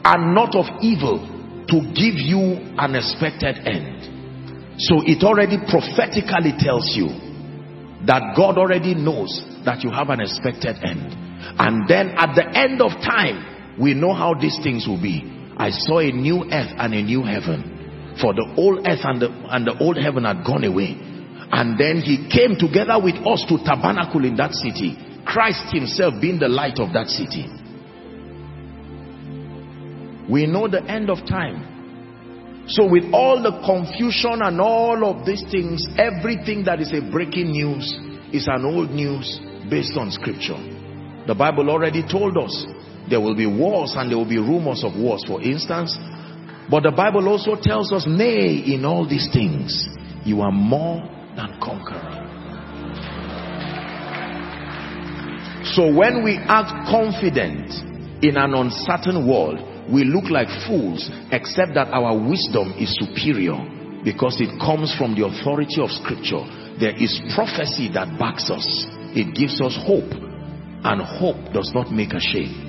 and 0.03 0.33
not 0.33 0.55
of 0.57 0.65
evil 0.81 1.21
to 1.69 1.77
give 1.93 2.17
you 2.17 2.57
an 2.81 2.97
expected 2.97 3.61
end. 3.61 4.81
So 4.81 5.05
it 5.05 5.21
already 5.21 5.61
prophetically 5.69 6.57
tells 6.57 6.89
you 6.97 7.13
that 8.09 8.33
God 8.35 8.57
already 8.57 8.95
knows 8.95 9.29
that 9.65 9.83
you 9.83 9.91
have 9.91 10.09
an 10.09 10.21
expected 10.21 10.81
end. 10.81 11.13
And 11.59 11.85
then 11.87 12.17
at 12.17 12.33
the 12.33 12.47
end 12.57 12.81
of 12.81 12.91
time, 13.05 13.77
we 13.79 13.93
know 13.93 14.13
how 14.13 14.33
these 14.33 14.57
things 14.63 14.87
will 14.87 15.01
be. 15.01 15.21
I 15.57 15.69
saw 15.69 15.99
a 15.99 16.11
new 16.11 16.45
earth 16.49 16.73
and 16.73 16.93
a 16.93 17.03
new 17.03 17.21
heaven. 17.21 18.17
For 18.19 18.33
the 18.33 18.49
old 18.57 18.87
earth 18.87 19.03
and 19.03 19.21
the, 19.21 19.29
and 19.51 19.67
the 19.67 19.77
old 19.77 19.97
heaven 19.97 20.23
had 20.23 20.43
gone 20.43 20.63
away 20.63 21.08
and 21.51 21.79
then 21.79 21.97
he 22.01 22.29
came 22.29 22.55
together 22.57 23.01
with 23.01 23.15
us 23.25 23.43
to 23.49 23.57
tabernacle 23.65 24.23
in 24.25 24.35
that 24.37 24.53
city. 24.53 24.97
Christ 25.25 25.73
himself 25.73 26.15
being 26.21 26.39
the 26.39 26.47
light 26.47 26.79
of 26.79 26.93
that 26.93 27.07
city. 27.07 27.49
We 30.29 30.45
know 30.45 30.67
the 30.67 30.83
end 30.83 31.09
of 31.09 31.25
time. 31.25 32.67
So 32.67 32.85
with 32.85 33.11
all 33.13 33.41
the 33.41 33.65
confusion 33.65 34.41
and 34.43 34.61
all 34.61 35.03
of 35.09 35.25
these 35.25 35.41
things, 35.49 35.87
everything 35.97 36.65
that 36.65 36.79
is 36.79 36.93
a 36.93 37.01
breaking 37.01 37.49
news 37.49 37.83
is 38.31 38.47
an 38.47 38.63
old 38.63 38.91
news 38.91 39.39
based 39.69 39.97
on 39.97 40.11
scripture. 40.11 40.57
The 41.25 41.33
Bible 41.33 41.69
already 41.69 42.05
told 42.05 42.37
us 42.37 42.53
there 43.09 43.19
will 43.19 43.35
be 43.35 43.47
wars 43.47 43.95
and 43.97 44.11
there 44.11 44.17
will 44.19 44.29
be 44.29 44.37
rumors 44.37 44.83
of 44.83 44.95
wars, 44.95 45.23
for 45.25 45.41
instance. 45.41 45.97
But 46.69 46.83
the 46.83 46.93
Bible 46.95 47.27
also 47.27 47.57
tells 47.59 47.91
us, 47.91 48.05
nay, 48.07 48.61
in 48.65 48.85
all 48.85 49.09
these 49.09 49.27
things, 49.33 49.89
you 50.23 50.41
are 50.41 50.51
more 50.51 51.18
than 51.39 51.55
conqueror. 51.63 52.03
So 55.63 55.87
when 55.87 56.23
we 56.23 56.35
act 56.35 56.91
confident 56.91 57.71
in 58.23 58.35
an 58.35 58.53
uncertain 58.53 59.23
world, 59.23 59.63
we 59.87 60.03
look 60.03 60.29
like 60.29 60.47
fools 60.67 61.09
except 61.31 61.73
that 61.75 61.87
our 61.95 62.11
wisdom 62.17 62.75
is 62.75 62.91
superior 62.99 63.55
because 64.03 64.41
it 64.41 64.51
comes 64.59 64.93
from 64.97 65.15
the 65.15 65.25
authority 65.25 65.79
of 65.81 65.89
scripture. 65.89 66.43
There 66.79 66.95
is 66.95 67.19
prophecy 67.35 67.89
that 67.93 68.19
backs 68.19 68.49
us. 68.51 68.67
It 69.15 69.35
gives 69.35 69.61
us 69.61 69.75
hope 69.87 70.11
and 70.83 71.01
hope 71.01 71.53
does 71.53 71.71
not 71.73 71.91
make 71.91 72.13
ashamed. 72.13 72.67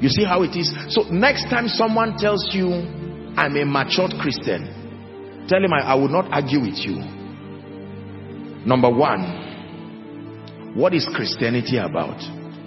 You 0.00 0.08
see 0.08 0.24
how 0.24 0.42
it 0.42 0.56
is? 0.56 0.68
So 0.92 1.08
next 1.08 1.48
time 1.48 1.68
someone 1.68 2.16
tells 2.18 2.44
you, 2.52 2.68
I'm 3.36 3.56
a 3.56 3.64
matured 3.64 4.12
Christian, 4.20 4.75
Tell 5.48 5.62
him 5.62 5.72
I, 5.72 5.80
I 5.80 5.94
will 5.94 6.08
not 6.08 6.26
argue 6.32 6.60
with 6.60 6.76
you. 6.78 6.96
Number 8.66 8.90
one, 8.90 10.74
what 10.74 10.92
is 10.92 11.06
Christianity 11.14 11.78
about? 11.78 12.18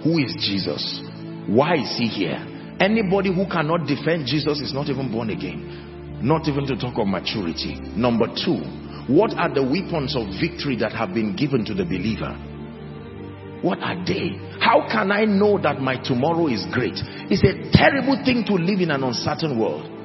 Who 0.02 0.18
is 0.18 0.34
Jesus? 0.40 1.02
Why 1.46 1.74
is 1.74 1.94
he 1.98 2.08
here? 2.08 2.40
Anybody 2.80 3.34
who 3.34 3.44
cannot 3.46 3.86
defend 3.86 4.26
Jesus 4.26 4.60
is 4.60 4.72
not 4.72 4.88
even 4.88 5.12
born 5.12 5.28
again. 5.28 6.20
Not 6.22 6.48
even 6.48 6.66
to 6.66 6.76
talk 6.76 6.96
of 6.96 7.06
maturity. 7.06 7.76
Number 7.96 8.26
two, 8.28 8.56
what 9.12 9.34
are 9.36 9.52
the 9.52 9.62
weapons 9.62 10.16
of 10.16 10.28
victory 10.40 10.76
that 10.76 10.92
have 10.92 11.12
been 11.12 11.36
given 11.36 11.64
to 11.66 11.74
the 11.74 11.84
believer? 11.84 12.32
What 13.62 13.80
are 13.82 14.02
they? 14.06 14.40
How 14.60 14.88
can 14.90 15.12
I 15.12 15.26
know 15.26 15.60
that 15.60 15.80
my 15.80 15.96
tomorrow 16.02 16.46
is 16.46 16.64
great? 16.72 16.96
It's 17.28 17.44
a 17.44 17.76
terrible 17.76 18.16
thing 18.24 18.44
to 18.46 18.54
live 18.54 18.80
in 18.80 18.90
an 18.90 19.04
uncertain 19.04 19.58
world. 19.60 19.99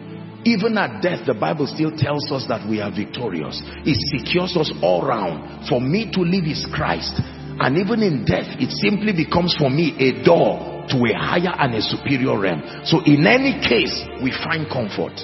Even 0.45 0.77
at 0.77 1.01
death, 1.01 1.25
the 1.25 1.33
Bible 1.33 1.65
still 1.65 1.89
tells 1.89 2.31
us 2.31 2.45
that 2.47 2.69
we 2.69 2.79
are 2.79 2.93
victorious. 2.93 3.59
It 3.81 3.97
secures 4.13 4.55
us 4.55 4.71
all 4.81 5.01
round. 5.01 5.67
For 5.67 5.81
me 5.81 6.11
to 6.13 6.21
live 6.21 6.45
is 6.45 6.69
Christ. 6.71 7.17
And 7.57 7.77
even 7.77 8.03
in 8.03 8.25
death, 8.25 8.53
it 8.61 8.69
simply 8.69 9.11
becomes 9.11 9.57
for 9.57 9.71
me 9.71 9.97
a 9.97 10.23
door 10.23 10.85
to 10.93 10.97
a 11.01 11.17
higher 11.17 11.49
and 11.57 11.73
a 11.73 11.81
superior 11.81 12.37
realm. 12.37 12.61
So 12.85 13.01
in 13.05 13.25
any 13.25 13.57
case, 13.57 14.05
we 14.21 14.29
find 14.29 14.69
comfort. 14.69 15.17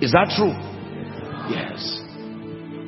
Is 0.00 0.16
that 0.16 0.32
true? 0.32 0.56
Yes. 1.52 2.00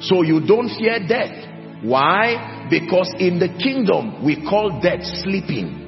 So 0.09 0.23
you 0.23 0.41
don't 0.41 0.73
fear 0.73 1.05
death. 1.05 1.85
Why? 1.85 2.67
Because 2.71 3.13
in 3.19 3.39
the 3.39 3.49
kingdom, 3.61 4.25
we 4.25 4.41
call 4.49 4.81
death 4.81 5.05
sleeping. 5.21 5.85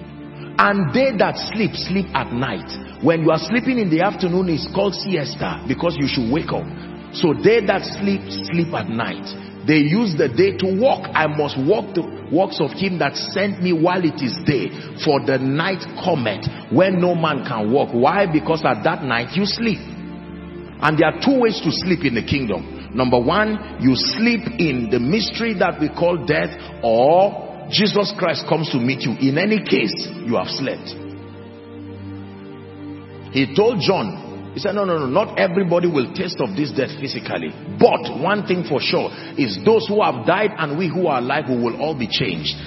And 0.59 0.93
they 0.93 1.17
that 1.17 1.41
sleep, 1.55 1.73
sleep 1.73 2.07
at 2.13 2.33
night. 2.33 2.90
When 3.03 3.25
you 3.25 3.31
are 3.31 3.41
sleeping 3.41 3.79
in 3.79 3.89
the 3.89 4.03
afternoon, 4.05 4.51
it's 4.53 4.69
called 4.75 4.95
siesta 4.95 5.65
because 5.67 5.97
you 5.97 6.05
should 6.05 6.29
wake 6.29 6.53
up. 6.53 6.69
So 7.17 7.33
they 7.33 7.65
that 7.65 7.81
sleep, 7.97 8.21
sleep 8.53 8.77
at 8.77 8.93
night. 8.93 9.25
They 9.65 9.81
use 9.89 10.17
the 10.21 10.29
day 10.29 10.57
to 10.61 10.69
walk. 10.77 11.09
I 11.17 11.25
must 11.27 11.57
walk 11.57 11.97
the 11.97 12.05
works 12.29 12.61
of 12.61 12.77
him 12.77 13.01
that 13.01 13.17
sent 13.17 13.65
me 13.65 13.73
while 13.73 14.05
it 14.05 14.21
is 14.21 14.37
day. 14.45 14.69
For 15.01 15.17
the 15.25 15.41
night 15.41 15.81
cometh 16.05 16.45
when 16.69 17.01
no 17.01 17.17
man 17.17 17.45
can 17.49 17.73
walk. 17.73 17.89
Why? 17.93 18.29
Because 18.29 18.61
at 18.69 18.85
that 18.85 19.01
night 19.01 19.33
you 19.33 19.49
sleep. 19.49 19.81
And 20.85 20.97
there 20.97 21.09
are 21.09 21.21
two 21.25 21.41
ways 21.41 21.61
to 21.65 21.73
sleep 21.73 22.05
in 22.05 22.15
the 22.15 22.25
kingdom. 22.25 22.93
Number 22.93 23.21
one, 23.21 23.81
you 23.81 23.97
sleep 23.97 24.45
in 24.61 24.89
the 24.93 25.01
mystery 25.01 25.57
that 25.57 25.81
we 25.81 25.89
call 25.89 26.25
death 26.25 26.53
or 26.85 27.49
Jesus 27.73 28.13
Christ 28.17 28.45
comes 28.49 28.69
to 28.73 28.79
meet 28.79 29.09
you. 29.09 29.17
In 29.21 29.39
any 29.39 29.65
case, 29.65 29.95
you 30.25 30.37
have 30.37 30.49
slept. 30.49 31.10
He 33.33 33.55
told 33.55 33.81
John, 33.81 34.53
he 34.55 34.59
said, 34.59 34.75
no, 34.75 34.85
no, 34.85 34.99
no, 34.99 35.07
not 35.07 35.39
everybody 35.39 35.87
will 35.87 36.13
taste 36.13 36.41
of 36.41 36.57
this 36.57 36.73
death 36.75 36.91
physically. 36.99 37.55
But 37.79 38.19
one 38.19 38.47
thing 38.47 38.67
for 38.67 38.83
sure 38.83 39.11
is 39.39 39.59
those 39.65 39.87
who 39.87 40.03
have 40.03 40.27
died 40.27 40.51
and 40.59 40.77
we 40.77 40.91
who 40.91 41.07
are 41.07 41.19
alive 41.23 41.45
we 41.49 41.57
will 41.57 41.79
all 41.81 41.95
be 41.95 42.11
changed. 42.11 42.59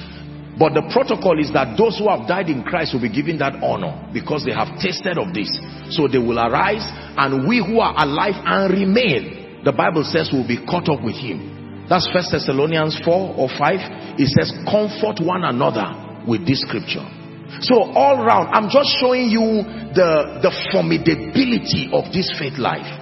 But 0.55 0.77
the 0.77 0.85
protocol 0.93 1.41
is 1.41 1.51
that 1.51 1.75
those 1.75 1.97
who 1.99 2.07
have 2.07 2.23
died 2.29 2.47
in 2.47 2.63
Christ 2.63 2.93
will 2.93 3.01
be 3.01 3.11
given 3.11 3.41
that 3.43 3.59
honor 3.59 4.07
because 4.13 4.45
they 4.45 4.53
have 4.53 4.79
tasted 4.79 5.17
of 5.17 5.33
this. 5.33 5.49
So 5.91 6.07
they 6.07 6.21
will 6.21 6.39
arise 6.39 6.85
and 7.17 7.49
we 7.49 7.59
who 7.59 7.81
are 7.81 7.91
alive 7.97 8.37
and 8.37 8.71
remain, 8.71 9.63
the 9.65 9.73
Bible 9.73 10.05
says 10.05 10.31
will 10.31 10.47
be 10.47 10.63
caught 10.63 10.87
up 10.87 11.03
with 11.03 11.17
him. 11.19 11.85
That's 11.89 12.07
First 12.13 12.31
Thessalonians 12.31 12.95
4 13.03 13.35
or 13.35 13.49
5. 13.49 14.15
It 14.15 14.31
says, 14.31 14.55
comfort 14.63 15.19
one 15.19 15.43
another 15.43 16.23
with 16.23 16.47
this 16.47 16.61
scripture. 16.63 17.03
So 17.61 17.83
all 17.93 18.25
round, 18.25 18.49
I'm 18.53 18.69
just 18.69 18.89
showing 18.99 19.29
you 19.29 19.63
the, 19.93 20.39
the 20.41 20.51
formidability 20.73 21.93
of 21.93 22.11
this 22.11 22.31
faith 22.39 22.57
life. 22.57 22.99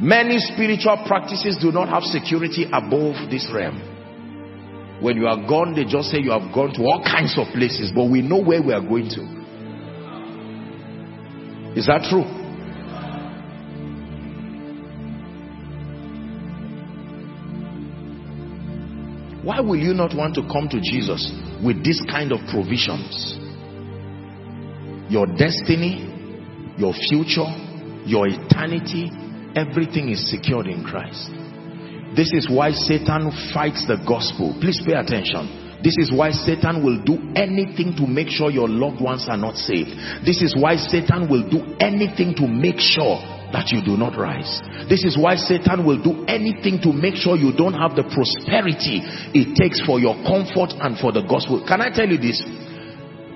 Many 0.00 0.38
spiritual 0.38 1.04
practices 1.06 1.56
do 1.60 1.70
not 1.70 1.88
have 1.88 2.02
security 2.02 2.64
above 2.66 3.30
this 3.30 3.48
realm. 3.52 3.80
When 5.00 5.16
you 5.16 5.26
are 5.26 5.46
gone, 5.48 5.74
they 5.74 5.84
just 5.84 6.10
say 6.10 6.18
you 6.18 6.30
have 6.32 6.52
gone 6.52 6.72
to 6.74 6.82
all 6.82 7.02
kinds 7.04 7.38
of 7.38 7.46
places, 7.54 7.92
but 7.94 8.10
we 8.10 8.22
know 8.22 8.40
where 8.42 8.62
we 8.62 8.72
are 8.72 8.80
going 8.80 9.08
to. 9.10 9.22
Is 11.78 11.86
that 11.86 12.06
true? 12.10 12.43
Why 19.44 19.60
will 19.60 19.76
you 19.76 19.92
not 19.92 20.16
want 20.16 20.34
to 20.36 20.42
come 20.48 20.68
to 20.70 20.80
Jesus 20.80 21.30
with 21.62 21.84
this 21.84 22.00
kind 22.08 22.32
of 22.32 22.40
provisions? 22.48 23.36
Your 25.12 25.26
destiny, 25.26 26.08
your 26.80 26.94
future, 26.96 27.44
your 28.08 28.26
eternity, 28.26 29.12
everything 29.54 30.08
is 30.08 30.30
secured 30.30 30.66
in 30.66 30.82
Christ. 30.82 31.28
This 32.16 32.32
is 32.32 32.48
why 32.48 32.72
Satan 32.72 33.28
fights 33.52 33.84
the 33.84 34.00
gospel. 34.08 34.56
Please 34.64 34.80
pay 34.80 34.94
attention. 34.94 35.76
This 35.84 35.98
is 35.98 36.10
why 36.10 36.30
Satan 36.30 36.80
will 36.80 37.04
do 37.04 37.20
anything 37.36 37.92
to 38.00 38.06
make 38.08 38.28
sure 38.32 38.50
your 38.50 38.68
loved 38.68 39.02
ones 39.02 39.26
are 39.28 39.36
not 39.36 39.56
saved. 39.56 39.92
This 40.24 40.40
is 40.40 40.56
why 40.56 40.76
Satan 40.76 41.28
will 41.28 41.44
do 41.44 41.76
anything 41.84 42.32
to 42.40 42.48
make 42.48 42.80
sure 42.80 43.20
that 43.54 43.70
you 43.70 43.78
do 43.86 43.94
not 43.94 44.18
rise. 44.18 44.58
This 44.90 45.06
is 45.06 45.14
why 45.14 45.38
Satan 45.38 45.86
will 45.86 46.02
do 46.02 46.26
anything 46.26 46.82
to 46.82 46.90
make 46.90 47.14
sure 47.14 47.38
you 47.38 47.54
don't 47.54 47.78
have 47.78 47.94
the 47.94 48.02
prosperity 48.02 48.98
it 49.30 49.54
takes 49.54 49.78
for 49.86 50.02
your 50.02 50.18
comfort 50.26 50.74
and 50.82 50.98
for 50.98 51.14
the 51.14 51.22
gospel. 51.22 51.62
Can 51.62 51.78
I 51.78 51.94
tell 51.94 52.10
you 52.10 52.18
this? 52.18 52.42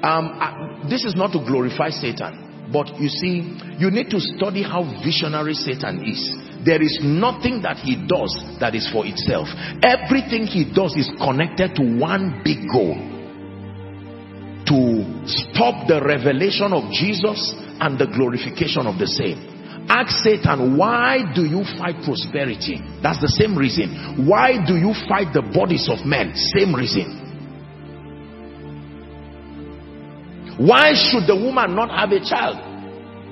Um, 0.03 0.35
uh, 0.35 0.91
this 0.91 1.07
is 1.07 1.15
not 1.15 1.31
to 1.35 1.41
glorify 1.47 1.91
Satan, 1.95 2.71
but 2.75 2.99
you 2.99 3.09
see, 3.09 3.47
you 3.79 3.95
need 3.95 4.11
to 4.11 4.19
study 4.19 4.67
how 4.67 4.83
visionary 5.07 5.55
Satan 5.55 6.03
is. 6.03 6.19
There 6.67 6.83
is 6.83 6.99
nothing 7.01 7.63
that 7.63 7.79
he 7.79 7.95
does 7.95 8.35
that 8.59 8.75
is 8.75 8.91
for 8.91 9.07
itself. 9.07 9.47
Everything 9.87 10.47
he 10.47 10.67
does 10.67 10.95
is 10.99 11.07
connected 11.23 11.79
to 11.79 11.83
one 11.99 12.43
big 12.43 12.67
goal. 12.67 12.99
To 14.67 14.79
stop 15.25 15.87
the 15.87 16.03
revelation 16.03 16.75
of 16.75 16.91
Jesus 16.91 17.55
and 17.81 17.99
the 17.99 18.07
glorification 18.11 18.87
of 18.87 18.99
the 18.99 19.07
same. 19.07 19.58
Ask 19.89 20.23
Satan, 20.23 20.77
why 20.77 21.25
do 21.35 21.45
you 21.45 21.65
fight 21.79 22.05
prosperity? 22.05 22.81
That's 23.03 23.21
the 23.21 23.29
same 23.29 23.57
reason. 23.57 24.27
Why 24.29 24.61
do 24.61 24.77
you 24.77 24.93
fight 25.09 25.33
the 25.33 25.41
bodies 25.41 25.89
of 25.89 26.05
men? 26.05 26.37
Same 26.37 26.75
reason. 26.75 27.25
Why 30.59 30.93
should 30.93 31.25
the 31.25 31.37
woman 31.37 31.75
not 31.75 31.89
have 31.89 32.13
a 32.13 32.21
child? 32.21 32.59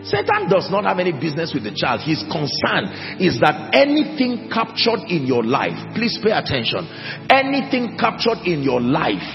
Satan 0.07 0.49
does 0.49 0.71
not 0.71 0.85
have 0.85 0.99
any 1.03 1.11
business 1.11 1.53
with 1.53 1.65
the 1.65 1.75
child. 1.75 2.01
His 2.01 2.23
concern 2.31 3.19
is 3.19 3.43
that 3.43 3.75
anything 3.75 4.49
captured 4.49 5.11
in 5.11 5.27
your 5.27 5.43
life, 5.43 5.75
please 5.99 6.17
pay 6.23 6.31
attention, 6.31 6.87
anything 7.29 7.99
captured 7.99 8.47
in 8.47 8.63
your 8.63 8.81
life 8.81 9.27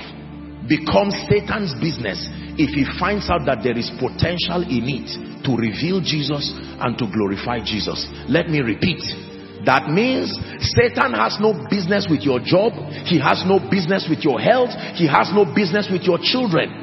becomes 0.72 1.12
Satan's 1.28 1.76
business 1.84 2.24
if 2.58 2.74
he 2.74 2.84
finds 3.00 3.30
out 3.30 3.46
that 3.46 3.64
there 3.64 3.78
is 3.78 3.92
potential 4.00 4.64
in 4.66 4.88
it 4.88 5.10
to 5.46 5.56
reveal 5.56 6.02
Jesus 6.02 6.52
and 6.80 6.98
to 6.98 7.06
glorify 7.08 7.60
Jesus. 7.64 8.08
Let 8.28 8.50
me 8.50 8.62
repeat. 8.62 9.02
That 9.66 9.94
means 9.94 10.34
Satan 10.74 11.14
has 11.14 11.38
no 11.38 11.54
business 11.70 12.10
with 12.10 12.26
your 12.26 12.42
job. 12.42 12.74
He 13.06 13.22
has 13.22 13.46
no 13.46 13.62
business 13.62 14.10
with 14.10 14.26
your 14.26 14.42
health. 14.42 14.74
He 14.98 15.06
has 15.06 15.30
no 15.34 15.46
business 15.46 15.86
with 15.92 16.02
your 16.02 16.18
children 16.18 16.82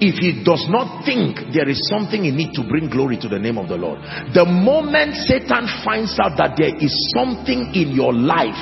if 0.00 0.16
he 0.16 0.40
does 0.42 0.64
not 0.72 1.04
think 1.04 1.52
there 1.52 1.68
is 1.68 1.76
something 1.92 2.24
in 2.24 2.40
it 2.40 2.56
to 2.56 2.64
bring 2.64 2.88
glory 2.88 3.20
to 3.20 3.28
the 3.28 3.38
name 3.38 3.60
of 3.60 3.68
the 3.68 3.76
Lord. 3.76 4.00
The 4.32 4.48
moment 4.48 5.12
Satan 5.28 5.68
finds 5.84 6.16
out 6.16 6.40
that 6.40 6.56
there 6.56 6.72
is 6.72 6.92
something 7.12 7.76
in 7.76 7.92
your 7.92 8.16
life 8.16 8.56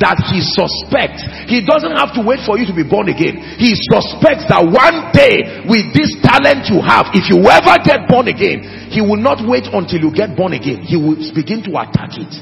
that 0.00 0.16
he 0.32 0.40
suspects. 0.40 1.20
He 1.44 1.60
doesn't 1.60 1.92
have 1.92 2.16
to 2.16 2.24
wait 2.24 2.40
for 2.48 2.56
you 2.56 2.64
to 2.64 2.72
be 2.72 2.82
born 2.82 3.12
again. 3.12 3.36
He 3.60 3.76
suspects 3.92 4.48
that 4.48 4.64
one 4.64 5.12
day 5.12 5.68
with 5.68 5.92
this 5.92 6.16
talent 6.24 6.72
you 6.72 6.80
have, 6.80 7.12
if 7.12 7.28
you 7.28 7.44
ever 7.44 7.76
get 7.84 8.08
born 8.08 8.32
again, 8.32 8.88
he 8.88 9.04
will 9.04 9.20
not 9.20 9.44
wait 9.44 9.68
until 9.68 10.00
you 10.00 10.10
get 10.10 10.32
born 10.32 10.56
again. 10.56 10.80
He 10.80 10.96
will 10.96 11.20
begin 11.36 11.60
to 11.68 11.76
attack 11.76 12.16
it. 12.16 12.32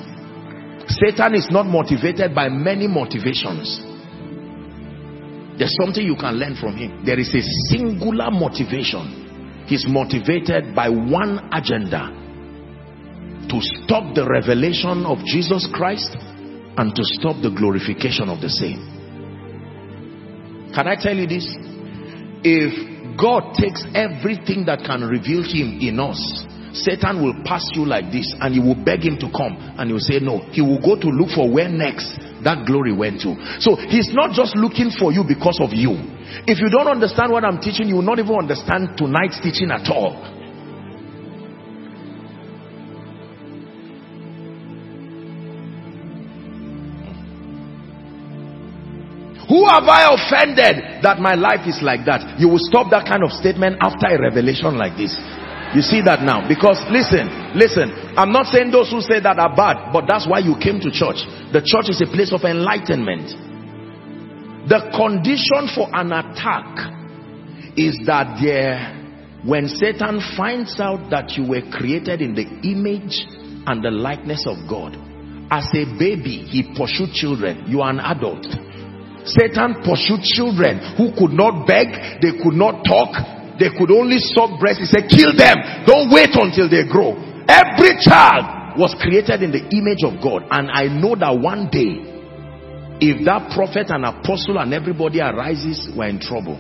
Satan 0.87 1.35
is 1.35 1.51
not 1.51 1.67
motivated 1.67 2.31
by 2.33 2.49
many 2.49 2.87
motivations. 2.87 3.83
There's 5.59 5.75
something 5.83 6.07
you 6.07 6.15
can 6.15 6.39
learn 6.39 6.55
from 6.55 6.79
him. 6.79 7.03
There 7.03 7.19
is 7.19 7.35
a 7.35 7.43
singular 7.75 8.31
motivation. 8.31 9.67
He's 9.67 9.85
motivated 9.85 10.79
by 10.79 10.89
one 10.89 11.51
agenda 11.51 12.15
to 13.51 13.59
stop 13.83 14.15
the 14.15 14.23
revelation 14.31 15.03
of 15.05 15.19
Jesus 15.27 15.67
Christ 15.75 16.15
and 16.79 16.95
to 16.95 17.03
stop 17.03 17.43
the 17.43 17.51
glorification 17.51 18.31
of 18.31 18.41
the 18.41 18.49
same. 18.49 18.79
Can 20.75 20.87
I 20.87 20.95
tell 20.95 21.17
you 21.17 21.27
this? 21.27 21.43
If 22.47 23.19
God 23.19 23.59
takes 23.59 23.83
everything 23.99 24.71
that 24.71 24.87
can 24.87 25.03
reveal 25.03 25.43
him 25.43 25.83
in 25.83 25.99
us, 25.99 26.23
Satan 26.79 27.19
will 27.19 27.35
pass 27.43 27.67
you 27.75 27.83
like 27.83 28.15
this 28.15 28.31
and 28.39 28.55
you 28.55 28.63
will 28.63 28.79
beg 28.79 29.03
him 29.03 29.19
to 29.19 29.27
come 29.35 29.59
and 29.59 29.91
you 29.91 29.99
will 29.99 30.07
say 30.07 30.23
no. 30.23 30.39
He 30.55 30.63
will 30.63 30.79
go 30.79 30.95
to 30.95 31.09
look 31.11 31.35
for 31.35 31.51
where 31.51 31.69
next 31.69 32.15
that 32.47 32.63
glory 32.63 32.95
went 32.95 33.27
to. 33.27 33.35
So 33.59 33.75
he's 33.75 34.15
not 34.15 34.31
just 34.31 34.55
looking 34.55 34.95
for 34.95 35.11
you 35.11 35.27
because 35.27 35.59
of 35.59 35.75
you. 35.75 35.99
If 36.47 36.63
you 36.63 36.71
don't 36.71 36.87
understand 36.87 37.33
what 37.35 37.43
I'm 37.43 37.59
teaching, 37.59 37.91
you 37.91 37.99
will 37.99 38.07
not 38.07 38.23
even 38.23 38.39
understand 38.39 38.95
tonight's 38.95 39.43
teaching 39.43 39.75
at 39.75 39.91
all. 39.91 40.38
Have 49.69 49.85
I 49.85 50.09
offended 50.13 51.05
that 51.05 51.21
my 51.21 51.35
life 51.35 51.69
is 51.69 51.81
like 51.83 52.05
that? 52.07 52.41
You 52.41 52.49
will 52.49 52.63
stop 52.63 52.91
that 52.91 53.07
kind 53.07 53.23
of 53.23 53.31
statement 53.33 53.77
after 53.81 54.09
a 54.09 54.19
revelation 54.21 54.77
like 54.77 54.97
this. 54.97 55.13
You 55.77 55.85
see 55.85 56.01
that 56.09 56.25
now? 56.25 56.49
Because 56.49 56.81
listen, 56.89 57.29
listen, 57.53 57.93
I'm 58.17 58.33
not 58.33 58.49
saying 58.49 58.73
those 58.73 58.89
who 58.89 59.05
say 59.05 59.21
that 59.21 59.37
are 59.37 59.53
bad, 59.53 59.93
but 59.93 60.09
that's 60.09 60.25
why 60.25 60.41
you 60.41 60.57
came 60.57 60.81
to 60.81 60.89
church. 60.89 61.21
The 61.53 61.61
church 61.61 61.93
is 61.93 62.01
a 62.01 62.09
place 62.09 62.33
of 62.33 62.41
enlightenment. 62.49 63.29
The 64.69 64.89
condition 64.97 65.69
for 65.77 65.93
an 65.93 66.13
attack 66.13 66.73
is 67.77 68.01
that 68.09 68.41
there, 68.41 68.97
when 69.45 69.69
Satan 69.69 70.21
finds 70.37 70.81
out 70.81 71.11
that 71.11 71.37
you 71.37 71.45
were 71.45 71.63
created 71.69 72.21
in 72.21 72.33
the 72.33 72.49
image 72.65 73.29
and 73.69 73.85
the 73.85 73.93
likeness 73.93 74.49
of 74.49 74.57
God, 74.69 74.97
as 75.51 75.69
a 75.73 75.85
baby, 75.97 76.45
he 76.49 76.75
pursued 76.77 77.13
children. 77.13 77.65
You 77.69 77.81
are 77.81 77.91
an 77.91 78.01
adult. 78.01 78.45
Satan 79.25 79.83
pursued 79.83 80.23
children 80.23 80.79
who 80.97 81.15
could 81.17 81.35
not 81.35 81.67
beg, 81.67 82.23
they 82.23 82.37
could 82.39 82.55
not 82.55 82.85
talk, 82.85 83.13
they 83.59 83.71
could 83.75 83.91
only 83.91 84.19
suck 84.19 84.59
breast. 84.61 84.79
He 84.79 84.87
said, 84.87 85.11
kill 85.11 85.35
them. 85.35 85.59
Don't 85.85 86.11
wait 86.15 86.31
until 86.33 86.71
they 86.71 86.87
grow. 86.87 87.19
Every 87.51 87.99
child 87.99 88.79
was 88.79 88.95
created 89.03 89.43
in 89.43 89.51
the 89.51 89.67
image 89.75 90.07
of 90.07 90.23
God. 90.23 90.47
And 90.51 90.71
I 90.71 90.87
know 90.87 91.19
that 91.19 91.35
one 91.35 91.67
day, 91.67 92.07
if 93.03 93.25
that 93.27 93.51
prophet 93.55 93.91
and 93.91 94.07
apostle 94.07 94.59
and 94.59 94.73
everybody 94.73 95.21
arises, 95.21 95.91
we're 95.97 96.09
in 96.09 96.21
trouble. 96.21 96.57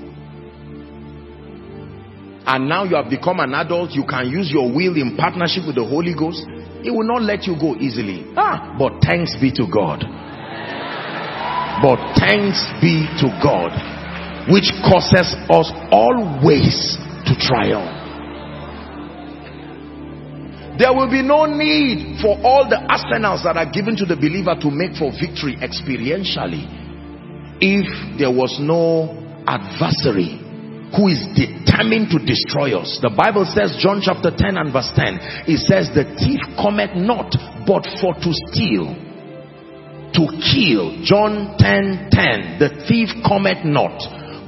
And 2.49 2.69
now 2.69 2.85
you 2.85 2.97
have 2.97 3.11
become 3.11 3.41
an 3.41 3.55
adult, 3.55 3.93
you 3.93 4.05
can 4.09 4.27
use 4.31 4.51
your 4.51 4.73
will 4.73 4.97
in 4.97 5.17
partnership 5.17 5.67
with 5.67 5.77
the 5.77 5.85
Holy 5.85 6.15
Ghost. 6.17 6.43
It 6.83 6.91
will 6.91 7.07
not 7.07 7.23
let 7.23 7.47
you 7.47 7.55
go 7.61 7.77
easily. 7.77 8.25
Ah, 8.37 8.75
but 8.79 9.03
thanks 9.05 9.37
be 9.37 9.53
to 9.53 9.67
God. 9.71 10.03
But 11.83 12.18
thanks 12.18 12.59
be 12.83 13.07
to 13.22 13.29
God, 13.39 13.70
which 14.51 14.70
causes 14.83 15.35
us 15.47 15.70
always 15.95 16.99
to 17.26 17.33
triumph. 17.39 17.99
There 20.79 20.95
will 20.95 21.11
be 21.11 21.22
no 21.22 21.47
need 21.47 22.22
for 22.22 22.39
all 22.43 22.68
the 22.68 22.79
arsenals 22.79 23.43
that 23.43 23.57
are 23.57 23.66
given 23.66 23.97
to 23.97 24.07
the 24.07 24.14
believer 24.14 24.55
to 24.62 24.70
make 24.70 24.95
for 24.95 25.11
victory 25.11 25.59
experientially 25.59 26.66
if 27.59 28.18
there 28.18 28.31
was 28.31 28.59
no 28.62 29.11
adversary 29.47 30.39
who 30.95 31.11
is 31.11 31.20
determined 31.35 32.14
to 32.14 32.22
destroy 32.22 32.79
us. 32.79 32.99
The 33.03 33.11
Bible 33.11 33.45
says, 33.45 33.76
John 33.83 34.01
chapter 34.01 34.31
10 34.31 34.57
and 34.57 34.72
verse 34.72 34.91
10, 34.95 35.51
it 35.51 35.61
says, 35.66 35.91
The 35.93 36.07
thief 36.16 36.41
cometh 36.55 36.95
not, 36.95 37.35
but 37.66 37.83
for 38.01 38.14
to 38.14 38.31
steal, 38.49 38.95
to 40.15 40.25
kill. 40.41 41.03
John 41.05 41.57
10 41.59 42.09
10, 42.11 42.59
the 42.59 42.85
thief 42.89 43.11
cometh 43.27 43.65
not, 43.65 43.97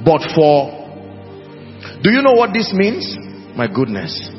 but 0.03 0.21
for. 0.33 0.79
Do 2.01 2.11
you 2.11 2.21
know 2.21 2.33
what 2.33 2.53
this 2.53 2.73
means? 2.73 3.17
My 3.55 3.67
goodness. 3.67 4.29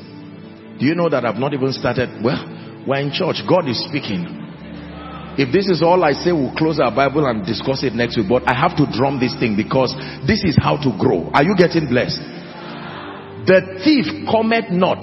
Do 0.79 0.87
you 0.87 0.95
know 0.95 1.09
that 1.09 1.25
I've 1.25 1.39
not 1.39 1.55
even 1.55 1.73
started? 1.73 2.23
Well, 2.25 2.43
we're 2.87 3.01
in 3.01 3.13
church. 3.13 3.43
God 3.49 3.69
is 3.69 3.79
speaking. 3.87 4.43
If 5.39 5.53
this 5.53 5.71
is 5.71 5.81
all 5.81 6.05
I 6.05 6.13
say, 6.13 6.33
we'll 6.33 6.55
close 6.57 6.79
our 6.79 6.95
Bible 6.95 7.25
and 7.25 7.47
discuss 7.47 7.83
it 7.85 7.95
next 7.95 8.19
week. 8.19 8.29
But 8.29 8.45
I 8.45 8.53
have 8.53 8.77
to 8.77 8.85
drum 8.91 9.19
this 9.19 9.33
thing 9.39 9.57
because 9.57 9.95
this 10.27 10.45
is 10.45 10.59
how 10.61 10.77
to 10.77 10.93
grow. 10.99 11.31
Are 11.33 11.43
you 11.43 11.57
getting 11.57 11.89
blessed? 11.89 12.21
The 13.49 13.81
thief 13.81 14.29
cometh 14.29 14.69
not. 14.71 15.01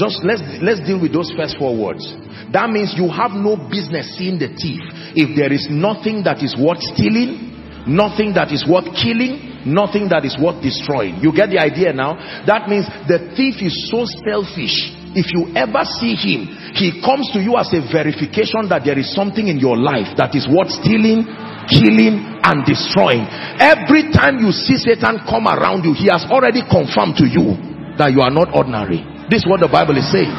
Just 0.00 0.24
let's 0.24 0.40
let's 0.64 0.80
deal 0.80 0.96
with 0.96 1.12
those 1.12 1.28
first 1.36 1.60
four 1.60 1.76
words. 1.76 2.00
That 2.56 2.72
means 2.72 2.96
you 2.96 3.12
have 3.12 3.36
no 3.36 3.60
business 3.68 4.16
seeing 4.16 4.40
the 4.40 4.48
thief 4.48 4.80
if 5.12 5.36
there 5.36 5.52
is 5.52 5.68
nothing 5.68 6.24
that 6.24 6.40
is 6.40 6.56
worth 6.56 6.80
stealing, 6.96 7.84
nothing 7.84 8.32
that 8.32 8.48
is 8.48 8.64
worth 8.64 8.88
killing, 8.96 9.60
nothing 9.68 10.08
that 10.08 10.24
is 10.24 10.40
worth 10.40 10.64
destroying. 10.64 11.20
You 11.20 11.36
get 11.36 11.52
the 11.52 11.60
idea 11.60 11.92
now? 11.92 12.16
That 12.48 12.64
means 12.64 12.88
the 13.04 13.36
thief 13.36 13.60
is 13.60 13.76
so 13.92 14.08
selfish 14.24 14.96
if 15.12 15.34
you 15.34 15.50
ever 15.58 15.82
see 15.98 16.14
him, 16.14 16.46
he 16.78 17.02
comes 17.02 17.26
to 17.34 17.42
you 17.42 17.58
as 17.58 17.66
a 17.74 17.82
verification 17.82 18.70
that 18.70 18.86
there 18.86 18.94
is 18.94 19.10
something 19.10 19.50
in 19.50 19.58
your 19.58 19.74
life 19.74 20.14
that 20.14 20.38
is 20.38 20.46
worth 20.46 20.70
stealing, 20.70 21.26
killing, 21.66 22.38
and 22.46 22.62
destroying. 22.62 23.26
Every 23.58 24.06
time 24.14 24.38
you 24.38 24.54
see 24.54 24.78
Satan 24.78 25.26
come 25.26 25.50
around 25.50 25.82
you, 25.82 25.98
he 25.98 26.06
has 26.14 26.22
already 26.30 26.62
confirmed 26.62 27.18
to 27.18 27.26
you 27.26 27.58
that 27.98 28.14
you 28.14 28.22
are 28.22 28.30
not 28.30 28.54
ordinary. 28.54 29.02
This 29.30 29.42
is 29.42 29.46
what 29.46 29.62
the 29.62 29.70
Bible 29.70 29.96
is 29.96 30.10
saying. 30.10 30.34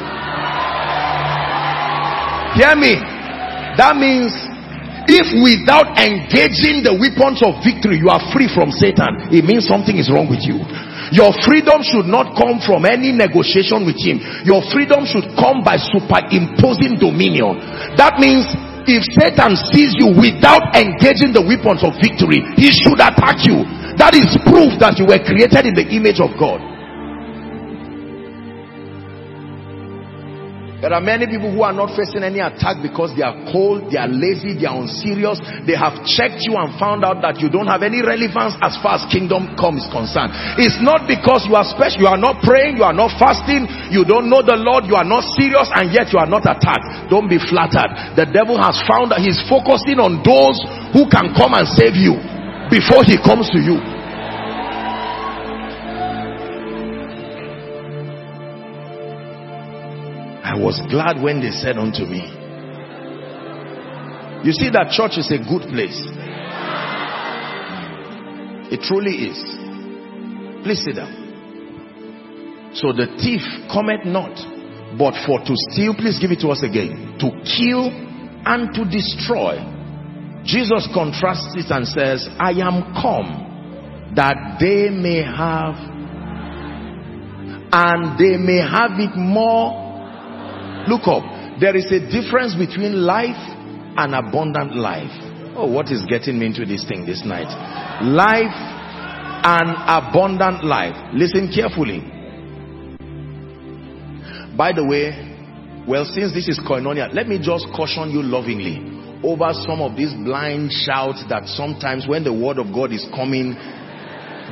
Hear 2.60 2.76
me. 2.76 3.00
That 3.80 3.96
means 3.96 4.36
if 5.08 5.32
without 5.40 5.96
engaging 5.96 6.84
the 6.84 6.94
weapons 6.94 7.40
of 7.42 7.64
victory, 7.64 7.98
you 7.98 8.12
are 8.12 8.22
free 8.36 8.52
from 8.52 8.70
Satan, 8.70 9.32
it 9.32 9.48
means 9.48 9.66
something 9.66 9.96
is 9.96 10.12
wrong 10.12 10.28
with 10.28 10.44
you. 10.44 10.60
Your 11.16 11.32
freedom 11.44 11.82
should 11.84 12.08
not 12.08 12.36
come 12.36 12.60
from 12.64 12.84
any 12.88 13.12
negotiation 13.16 13.84
with 13.88 14.00
him. 14.00 14.20
Your 14.44 14.64
freedom 14.70 15.08
should 15.08 15.28
come 15.40 15.64
by 15.64 15.80
superimposing 15.80 17.00
dominion. 17.02 17.60
That 18.00 18.20
means 18.20 18.48
if 18.88 19.04
Satan 19.16 19.60
sees 19.72 19.96
you 20.00 20.16
without 20.16 20.72
engaging 20.76 21.36
the 21.36 21.44
weapons 21.44 21.84
of 21.84 21.96
victory, 22.00 22.44
he 22.56 22.72
should 22.72 23.00
attack 23.00 23.44
you. 23.44 23.68
That 24.00 24.16
is 24.16 24.32
proof 24.48 24.80
that 24.80 24.96
you 24.96 25.12
were 25.12 25.20
created 25.20 25.68
in 25.68 25.76
the 25.76 25.88
image 25.92 26.24
of 26.24 26.32
God. 26.40 26.71
There 30.82 30.90
are 30.90 31.00
many 31.00 31.30
people 31.30 31.54
who 31.54 31.62
are 31.62 31.78
not 31.78 31.94
facing 31.94 32.26
any 32.26 32.42
attack 32.42 32.82
because 32.82 33.14
they 33.14 33.22
are 33.22 33.38
cold, 33.54 33.94
they 33.94 34.02
are 34.02 34.10
lazy, 34.10 34.58
they 34.58 34.66
are 34.66 34.82
unserious. 34.82 35.38
They 35.70 35.78
have 35.78 36.02
checked 36.10 36.42
you 36.42 36.58
and 36.58 36.74
found 36.82 37.06
out 37.06 37.22
that 37.22 37.38
you 37.38 37.54
don't 37.54 37.70
have 37.70 37.86
any 37.86 38.02
relevance 38.02 38.58
as 38.66 38.82
far 38.82 38.98
as 38.98 39.06
kingdom 39.14 39.54
come 39.62 39.78
is 39.78 39.86
concerned. 39.94 40.34
It's 40.58 40.82
not 40.82 41.06
because 41.06 41.46
you 41.46 41.54
are 41.54 41.70
special, 41.70 42.02
you 42.02 42.10
are 42.10 42.18
not 42.18 42.42
praying, 42.42 42.82
you 42.82 42.86
are 42.88 42.98
not 42.98 43.14
fasting, 43.22 43.70
you 43.94 44.02
don't 44.10 44.26
know 44.26 44.42
the 44.42 44.58
Lord, 44.58 44.90
you 44.90 44.98
are 44.98 45.06
not 45.06 45.22
serious 45.38 45.70
and 45.78 45.94
yet 45.94 46.10
you 46.10 46.18
are 46.18 46.26
not 46.26 46.50
attacked. 46.50 47.14
Don't 47.14 47.30
be 47.30 47.38
flattered. 47.38 48.18
The 48.18 48.26
devil 48.34 48.58
has 48.58 48.82
found 48.90 49.14
that 49.14 49.22
he's 49.22 49.38
focusing 49.46 50.02
on 50.02 50.26
those 50.26 50.58
who 50.98 51.06
can 51.14 51.38
come 51.38 51.54
and 51.54 51.70
save 51.78 51.94
you 51.94 52.18
before 52.74 53.06
he 53.06 53.22
comes 53.22 53.54
to 53.54 53.62
you. 53.62 54.01
I 60.52 60.56
was 60.60 60.82
glad 60.92 61.24
when 61.24 61.40
they 61.40 61.52
said 61.52 61.78
unto 61.78 62.04
me. 62.04 62.20
You 64.44 64.52
see 64.52 64.68
that 64.76 64.92
church 64.92 65.16
is 65.16 65.32
a 65.32 65.40
good 65.40 65.64
place. 65.72 65.96
It 68.68 68.84
truly 68.84 69.32
is. 69.32 69.40
Please 70.68 70.84
sit 70.84 71.00
down. 71.00 72.74
So 72.76 72.92
the 72.92 73.08
thief 73.16 73.40
cometh 73.72 74.04
not, 74.04 74.36
but 75.00 75.16
for 75.24 75.40
to 75.40 75.56
steal, 75.72 75.96
please 75.96 76.20
give 76.20 76.36
it 76.36 76.44
to 76.44 76.50
us 76.50 76.64
again, 76.68 77.16
to 77.24 77.32
kill 77.48 77.88
and 78.44 78.76
to 78.76 78.84
destroy. 78.84 79.56
Jesus 80.44 80.84
contrasts 80.92 81.56
it 81.56 81.72
and 81.72 81.88
says, 81.88 82.28
I 82.36 82.52
am 82.60 82.92
come 83.00 84.12
that 84.20 84.58
they 84.60 84.90
may 84.90 85.24
have 85.24 85.80
and 87.72 88.20
they 88.20 88.36
may 88.36 88.60
have 88.60 89.00
it 89.00 89.16
more 89.16 89.81
Look 90.88 91.08
up. 91.08 91.24
There 91.60 91.76
is 91.76 91.86
a 91.92 92.00
difference 92.00 92.56
between 92.56 93.06
life 93.06 93.38
and 93.98 94.16
abundant 94.16 94.76
life. 94.76 95.12
Oh, 95.56 95.70
what 95.70 95.92
is 95.92 96.06
getting 96.08 96.40
me 96.40 96.48
into 96.48 96.66
this 96.66 96.88
thing 96.88 97.06
this 97.06 97.24
night? 97.26 97.50
Life 98.02 98.56
and 99.44 99.70
abundant 99.86 100.64
life. 100.64 100.96
Listen 101.14 101.52
carefully. 101.54 102.00
By 104.56 104.72
the 104.74 104.86
way, 104.86 105.12
well, 105.88 106.06
since 106.06 106.34
this 106.34 106.48
is 106.48 106.60
koinonia, 106.60 107.14
let 107.14 107.28
me 107.28 107.40
just 107.42 107.68
caution 107.76 108.12
you 108.12 108.22
lovingly 108.22 108.80
over 109.24 109.54
some 109.54 109.82
of 109.82 109.96
these 109.96 110.14
blind 110.14 110.72
shouts 110.72 111.24
that 111.30 111.48
sometimes 111.48 112.08
when 112.08 112.24
the 112.24 112.34
word 112.34 112.58
of 112.58 112.74
God 112.74 112.92
is 112.92 113.06
coming, 113.14 113.54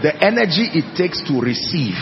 the 0.01 0.13
energy 0.21 0.69
it 0.73 0.95
takes 0.95 1.21
to 1.25 1.41
receive 1.41 1.97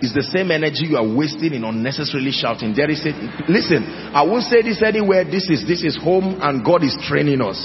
is 0.00 0.14
the 0.14 0.22
same 0.22 0.50
energy 0.50 0.86
you 0.86 0.96
are 0.96 1.06
wasting 1.06 1.54
in 1.54 1.64
unnecessarily 1.64 2.30
shouting. 2.30 2.74
There 2.74 2.90
is 2.90 3.02
a, 3.02 3.12
listen, 3.50 3.82
I 4.14 4.22
won't 4.22 4.44
say 4.44 4.62
this 4.62 4.82
anywhere. 4.82 5.24
This 5.24 5.50
is, 5.50 5.66
this 5.66 5.82
is 5.82 5.98
home 5.98 6.38
and 6.40 6.64
God 6.64 6.84
is 6.84 6.96
training 7.02 7.42
us. 7.42 7.58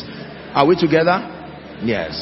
Are 0.54 0.66
we 0.66 0.76
together? 0.76 1.22
Yes. 1.86 2.18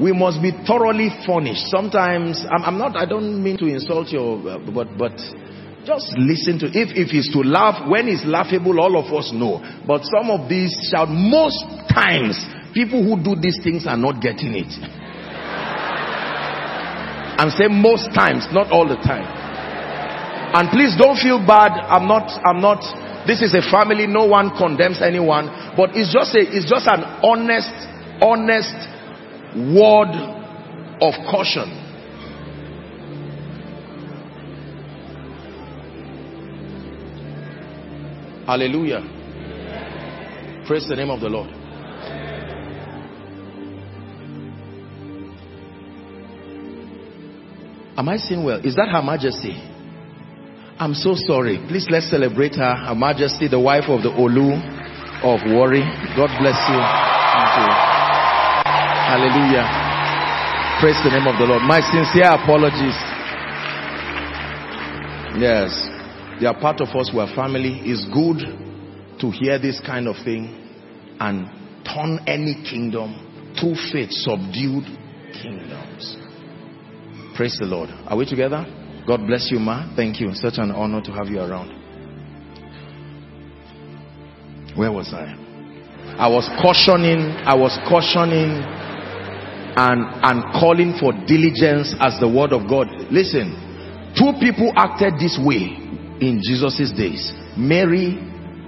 We 0.00 0.12
must 0.12 0.42
be 0.42 0.50
thoroughly 0.66 1.10
furnished. 1.26 1.70
Sometimes, 1.70 2.42
I'm, 2.48 2.64
I'm 2.64 2.78
not, 2.78 2.96
I 2.96 3.06
don't 3.06 3.42
mean 3.42 3.58
to 3.58 3.66
insult 3.66 4.08
you, 4.08 4.42
uh, 4.48 4.58
but, 4.72 4.96
but 4.98 5.14
just 5.84 6.10
listen 6.18 6.58
to, 6.60 6.66
if, 6.72 6.90
if 6.96 7.14
it's 7.14 7.30
to 7.32 7.40
laugh, 7.40 7.86
when 7.88 8.08
it's 8.08 8.24
laughable, 8.26 8.80
all 8.80 8.98
of 8.98 9.12
us 9.12 9.30
know. 9.32 9.62
But 9.86 10.02
some 10.10 10.30
of 10.30 10.48
these 10.48 10.74
shout, 10.90 11.08
most 11.08 11.62
times, 11.92 12.34
people 12.74 13.04
who 13.04 13.22
do 13.22 13.38
these 13.38 13.60
things 13.62 13.86
are 13.86 13.96
not 13.96 14.22
getting 14.22 14.58
it 14.58 14.99
and 17.40 17.48
say 17.56 17.66
most 17.68 18.12
times 18.12 18.44
not 18.52 18.68
all 18.68 18.84
the 18.86 19.00
time 19.00 19.24
and 20.52 20.68
please 20.68 20.92
don't 21.00 21.16
feel 21.16 21.40
bad 21.40 21.72
i'm 21.88 22.06
not 22.06 22.28
i'm 22.44 22.60
not 22.60 22.84
this 23.26 23.40
is 23.40 23.54
a 23.56 23.64
family 23.70 24.06
no 24.06 24.26
one 24.26 24.52
condemns 24.56 25.00
anyone 25.00 25.48
but 25.76 25.96
it's 25.96 26.12
just 26.12 26.36
a 26.36 26.42
it's 26.44 26.68
just 26.68 26.84
an 26.86 27.00
honest 27.24 27.72
honest 28.20 28.76
word 29.56 30.12
of 31.00 31.14
caution. 31.30 31.68
Hallelujah. 38.46 39.00
Praise 40.66 40.86
the 40.88 40.96
name 40.96 41.10
of 41.10 41.20
the 41.20 41.28
Lord. 41.28 41.59
Am 48.00 48.08
I 48.08 48.16
saying 48.16 48.42
well? 48.42 48.64
Is 48.64 48.76
that 48.76 48.88
Her 48.88 49.02
Majesty? 49.02 49.52
I'm 50.80 50.94
so 50.94 51.12
sorry. 51.12 51.60
Please 51.68 51.84
let's 51.90 52.08
celebrate 52.08 52.56
her. 52.56 52.72
Her 52.74 52.94
Majesty, 52.94 53.46
the 53.46 53.60
wife 53.60 53.92
of 53.92 54.00
the 54.00 54.08
Olu 54.08 54.56
of 55.20 55.44
Warri. 55.52 55.84
God 56.16 56.32
bless 56.40 56.56
you. 56.64 56.80
You. 56.80 57.68
Hallelujah. 59.04 59.68
Praise 60.80 60.96
the 61.04 61.12
name 61.12 61.28
of 61.28 61.36
the 61.36 61.44
Lord. 61.44 61.60
My 61.68 61.84
sincere 61.84 62.32
apologies. 62.32 62.96
Yes. 65.36 65.68
They 66.40 66.46
are 66.46 66.56
part 66.58 66.80
of 66.80 66.88
us. 66.96 67.12
We 67.12 67.20
are 67.20 67.28
family. 67.36 67.84
It's 67.84 68.08
good 68.08 68.40
to 69.20 69.30
hear 69.30 69.58
this 69.58 69.78
kind 69.84 70.08
of 70.08 70.16
thing 70.24 70.48
and 71.20 71.52
turn 71.84 72.24
any 72.26 72.64
kingdom 72.64 73.12
to 73.60 73.76
faith, 73.92 74.08
subdued 74.08 74.88
kingdoms. 75.36 75.69
Praise 77.34 77.56
the 77.58 77.66
Lord. 77.66 77.90
Are 78.06 78.16
we 78.16 78.26
together? 78.26 78.66
God 79.06 79.26
bless 79.26 79.50
you, 79.50 79.58
Ma. 79.58 79.94
Thank 79.96 80.20
you. 80.20 80.34
Such 80.34 80.58
an 80.58 80.70
honor 80.70 81.00
to 81.02 81.12
have 81.12 81.28
you 81.28 81.40
around. 81.40 81.70
Where 84.76 84.92
was 84.92 85.12
I? 85.12 85.36
I 86.18 86.28
was 86.28 86.48
cautioning, 86.60 87.32
I 87.46 87.54
was 87.54 87.78
cautioning 87.88 88.62
and, 89.76 90.00
and 90.22 90.44
calling 90.60 90.96
for 91.00 91.12
diligence 91.26 91.94
as 91.98 92.20
the 92.20 92.28
word 92.28 92.52
of 92.52 92.68
God. 92.68 92.88
Listen, 93.10 93.56
two 94.18 94.32
people 94.38 94.72
acted 94.76 95.14
this 95.14 95.38
way 95.40 95.74
in 96.20 96.40
Jesus' 96.44 96.92
days. 96.92 97.32
Mary 97.56 98.18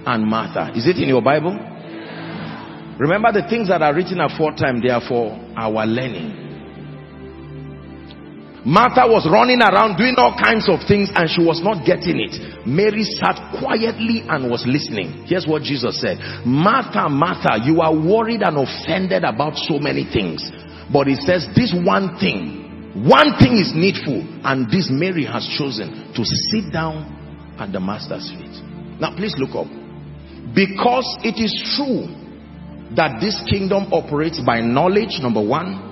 and 0.07 0.27
Martha. 0.27 0.73
Is 0.77 0.87
it 0.87 0.97
in 0.97 1.09
your 1.09 1.23
Bible? 1.23 1.53
Remember 2.99 3.33
the 3.33 3.47
things 3.49 3.69
that 3.69 3.83
are 3.83 3.95
written 3.95 4.21
aforetime, 4.21 4.81
they 4.81 4.91
are 4.91 5.03
for 5.07 5.33
our 5.57 5.87
learning. 5.87 6.52
Martha 8.65 9.11
was 9.11 9.27
running 9.27 9.59
around 9.59 9.99
doing 9.99 10.15
all 10.23 10.39
kinds 10.39 10.71
of 10.71 10.87
things 10.87 11.11
and 11.19 11.27
she 11.27 11.43
was 11.43 11.59
not 11.67 11.83
getting 11.83 12.23
it. 12.23 12.39
Mary 12.63 13.03
sat 13.03 13.35
quietly 13.59 14.23
and 14.23 14.47
was 14.47 14.63
listening. 14.63 15.27
Here's 15.27 15.51
what 15.51 15.67
Jesus 15.67 15.99
said. 15.99 16.23
Martha, 16.47 17.11
Martha, 17.11 17.59
you 17.67 17.83
are 17.83 17.91
worried 17.91 18.47
and 18.47 18.55
offended 18.55 19.27
about 19.27 19.59
so 19.59 19.83
many 19.83 20.07
things. 20.07 20.47
But 20.95 21.11
he 21.11 21.19
says 21.19 21.51
this 21.59 21.75
one 21.75 22.23
thing, 22.23 23.03
one 23.03 23.35
thing 23.43 23.59
is 23.59 23.75
needful 23.75 24.23
and 24.47 24.71
this 24.71 24.87
Mary 24.95 25.27
has 25.27 25.43
chosen 25.59 26.15
to 26.15 26.23
sit 26.23 26.71
down 26.71 27.11
at 27.59 27.75
the 27.75 27.83
master's 27.83 28.31
feet. 28.31 28.63
Now 29.03 29.11
please 29.19 29.35
look 29.43 29.59
up. 29.59 29.67
Because 30.55 31.19
it 31.27 31.35
is 31.43 31.51
true 31.75 32.07
that 32.95 33.19
this 33.19 33.43
kingdom 33.51 33.91
operates 33.91 34.39
by 34.39 34.63
knowledge, 34.63 35.19
number 35.19 35.43
one. 35.43 35.91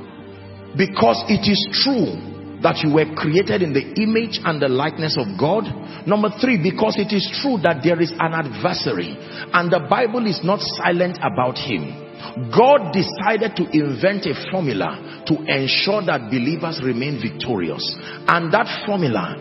Because 0.78 1.18
it 1.26 1.50
is 1.50 1.58
true 1.82 2.29
that 2.62 2.84
you 2.84 2.92
were 2.92 3.08
created 3.16 3.62
in 3.62 3.72
the 3.72 3.84
image 3.96 4.40
and 4.44 4.60
the 4.60 4.68
likeness 4.68 5.16
of 5.16 5.26
God. 5.40 5.64
Number 6.06 6.28
three, 6.40 6.60
because 6.60 6.96
it 7.00 7.12
is 7.12 7.24
true 7.40 7.56
that 7.64 7.80
there 7.82 8.00
is 8.00 8.12
an 8.20 8.36
adversary 8.36 9.16
and 9.16 9.72
the 9.72 9.80
Bible 9.88 10.26
is 10.28 10.40
not 10.44 10.60
silent 10.60 11.16
about 11.24 11.56
him. 11.56 12.10
God 12.52 12.92
decided 12.92 13.56
to 13.56 13.64
invent 13.72 14.28
a 14.28 14.36
formula 14.52 15.24
to 15.24 15.40
ensure 15.48 16.04
that 16.04 16.28
believers 16.28 16.80
remain 16.84 17.16
victorious. 17.16 17.80
And 18.28 18.52
that 18.52 18.68
formula 18.84 19.40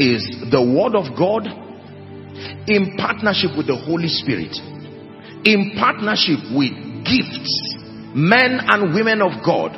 is 0.00 0.24
the 0.48 0.62
word 0.64 0.96
of 0.96 1.12
God 1.12 1.44
in 2.66 2.96
partnership 2.96 3.52
with 3.56 3.68
the 3.68 3.76
Holy 3.76 4.08
Spirit, 4.08 4.56
in 5.44 5.76
partnership 5.76 6.40
with 6.56 6.72
gifts, 7.04 7.52
men 8.16 8.58
and 8.64 8.94
women 8.94 9.20
of 9.20 9.44
God 9.44 9.76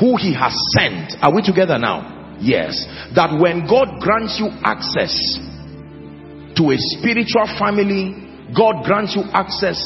who 0.00 0.16
he 0.16 0.34
has 0.34 0.52
sent. 0.74 1.14
Are 1.22 1.32
we 1.32 1.42
together 1.42 1.78
now? 1.78 2.13
Yes. 2.40 2.84
That 3.14 3.38
when 3.38 3.66
God 3.66 4.00
grants 4.00 4.38
you 4.38 4.50
access 4.62 5.14
to 6.56 6.70
a 6.70 6.78
spiritual 6.98 7.46
family, 7.58 8.14
God 8.54 8.84
grants 8.84 9.16
you 9.16 9.22
access 9.34 9.78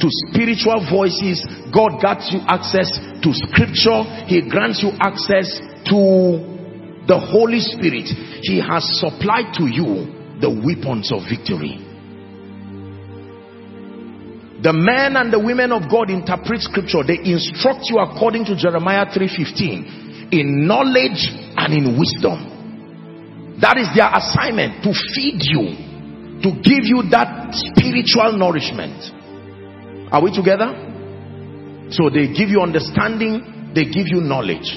to 0.00 0.06
spiritual 0.28 0.82
voices, 0.90 1.44
God 1.70 2.00
grants 2.00 2.32
you 2.32 2.40
access 2.46 2.90
to 3.22 3.30
scripture, 3.30 4.02
He 4.26 4.42
grants 4.48 4.82
you 4.82 4.90
access 4.98 5.60
to 5.90 6.54
the 7.06 7.18
Holy 7.18 7.60
Spirit. 7.60 8.08
He 8.42 8.58
has 8.60 8.82
supplied 8.98 9.54
to 9.60 9.68
you 9.68 10.40
the 10.40 10.50
weapons 10.50 11.12
of 11.12 11.22
victory. 11.28 11.78
The 14.64 14.72
men 14.72 15.16
and 15.20 15.30
the 15.30 15.38
women 15.38 15.72
of 15.72 15.90
God 15.92 16.08
interpret 16.08 16.62
scripture. 16.62 17.04
They 17.04 17.20
instruct 17.20 17.84
you 17.92 18.00
according 18.00 18.46
to 18.46 18.56
Jeremiah 18.56 19.04
3.15 19.12 20.32
in 20.32 20.66
knowledge 20.66 21.28
and 21.56 21.70
in 21.72 21.98
wisdom. 21.98 23.58
That 23.60 23.78
is 23.78 23.88
their 23.94 24.10
assignment 24.10 24.82
to 24.82 24.90
feed 25.14 25.40
you, 25.46 26.42
to 26.42 26.50
give 26.60 26.84
you 26.84 27.06
that 27.14 27.54
spiritual 27.54 28.34
nourishment. 28.36 28.98
Are 30.10 30.22
we 30.22 30.34
together? 30.34 30.74
So 31.90 32.10
they 32.10 32.28
give 32.32 32.50
you 32.50 32.60
understanding, 32.60 33.72
they 33.74 33.84
give 33.86 34.10
you 34.10 34.20
knowledge. 34.20 34.74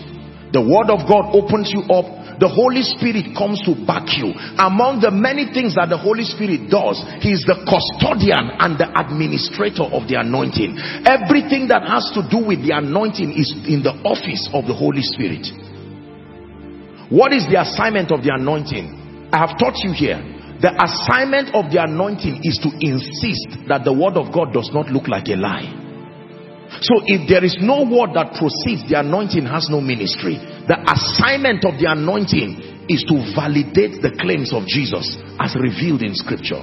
The 0.53 0.63
word 0.63 0.87
of 0.93 1.03
God 1.09 1.35
opens 1.35 1.73
you 1.73 1.83
up. 1.91 2.39
The 2.39 2.47
Holy 2.47 2.85
Spirit 2.85 3.33
comes 3.33 3.59
to 3.65 3.73
back 3.73 4.13
you. 4.13 4.29
Among 4.61 5.01
the 5.01 5.09
many 5.09 5.49
things 5.49 5.73
that 5.73 5.89
the 5.89 5.97
Holy 5.97 6.23
Spirit 6.23 6.69
does, 6.69 7.01
He 7.19 7.33
is 7.33 7.41
the 7.49 7.57
custodian 7.65 8.53
and 8.61 8.77
the 8.77 8.87
administrator 8.93 9.89
of 9.89 10.05
the 10.05 10.21
anointing. 10.21 10.77
Everything 11.03 11.67
that 11.73 11.81
has 11.81 12.13
to 12.13 12.21
do 12.29 12.45
with 12.45 12.61
the 12.61 12.77
anointing 12.77 13.33
is 13.33 13.49
in 13.65 13.81
the 13.81 13.97
office 14.05 14.45
of 14.53 14.69
the 14.69 14.77
Holy 14.77 15.01
Spirit. 15.01 15.49
What 17.09 17.31
is 17.31 17.47
the 17.47 17.61
assignment 17.61 18.11
of 18.11 18.23
the 18.23 18.35
anointing? 18.35 19.29
I 19.31 19.37
have 19.39 19.57
taught 19.57 19.79
you 19.79 19.91
here. 19.95 20.19
The 20.59 20.73
assignment 20.73 21.53
of 21.53 21.71
the 21.71 21.83
anointing 21.83 22.41
is 22.43 22.57
to 22.65 22.69
insist 22.81 23.69
that 23.69 23.85
the 23.85 23.93
word 23.93 24.17
of 24.17 24.33
God 24.33 24.51
does 24.51 24.73
not 24.73 24.89
look 24.89 25.07
like 25.07 25.29
a 25.29 25.37
lie. 25.37 25.69
So 26.81 26.99
if 27.05 27.29
there 27.29 27.45
is 27.45 27.55
no 27.61 27.87
word 27.87 28.11
that 28.17 28.35
proceeds, 28.35 28.89
the 28.89 28.99
anointing 28.99 29.45
has 29.47 29.69
no 29.69 29.79
ministry. 29.79 30.35
The 30.67 30.75
assignment 30.83 31.63
of 31.63 31.79
the 31.79 31.87
anointing 31.87 32.89
is 32.89 33.07
to 33.07 33.15
validate 33.37 34.03
the 34.03 34.11
claims 34.19 34.51
of 34.51 34.67
Jesus 34.67 35.15
as 35.39 35.55
revealed 35.55 36.03
in 36.03 36.11
scripture. 36.11 36.59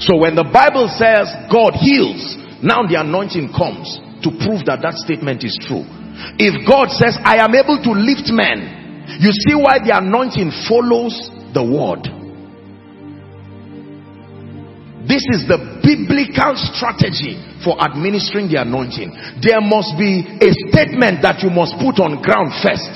So 0.00 0.16
when 0.16 0.36
the 0.36 0.48
Bible 0.48 0.88
says 0.92 1.28
God 1.52 1.76
heals, 1.76 2.36
now 2.62 2.84
the 2.88 3.00
anointing 3.00 3.52
comes 3.52 4.00
to 4.24 4.32
prove 4.44 4.64
that 4.68 4.80
that 4.80 4.96
statement 5.00 5.44
is 5.44 5.56
true. 5.60 5.84
If 6.38 6.66
God 6.66 6.88
says, 6.92 7.18
I 7.22 7.38
am 7.44 7.54
able 7.54 7.80
to 7.82 7.92
lift 7.92 8.32
men, 8.32 9.18
you 9.20 9.30
see 9.32 9.54
why 9.54 9.78
the 9.78 9.96
anointing 9.96 10.50
follows 10.68 11.14
the 11.52 11.62
word. 11.62 12.04
This 15.06 15.22
is 15.30 15.46
the 15.46 15.78
biblical 15.86 16.58
strategy 16.58 17.38
for 17.62 17.78
administering 17.78 18.50
the 18.50 18.58
anointing. 18.58 19.14
There 19.38 19.62
must 19.62 19.94
be 19.94 20.26
a 20.42 20.50
statement 20.66 21.22
that 21.22 21.46
you 21.46 21.50
must 21.54 21.78
put 21.78 22.02
on 22.02 22.18
ground 22.18 22.50
first. 22.58 22.90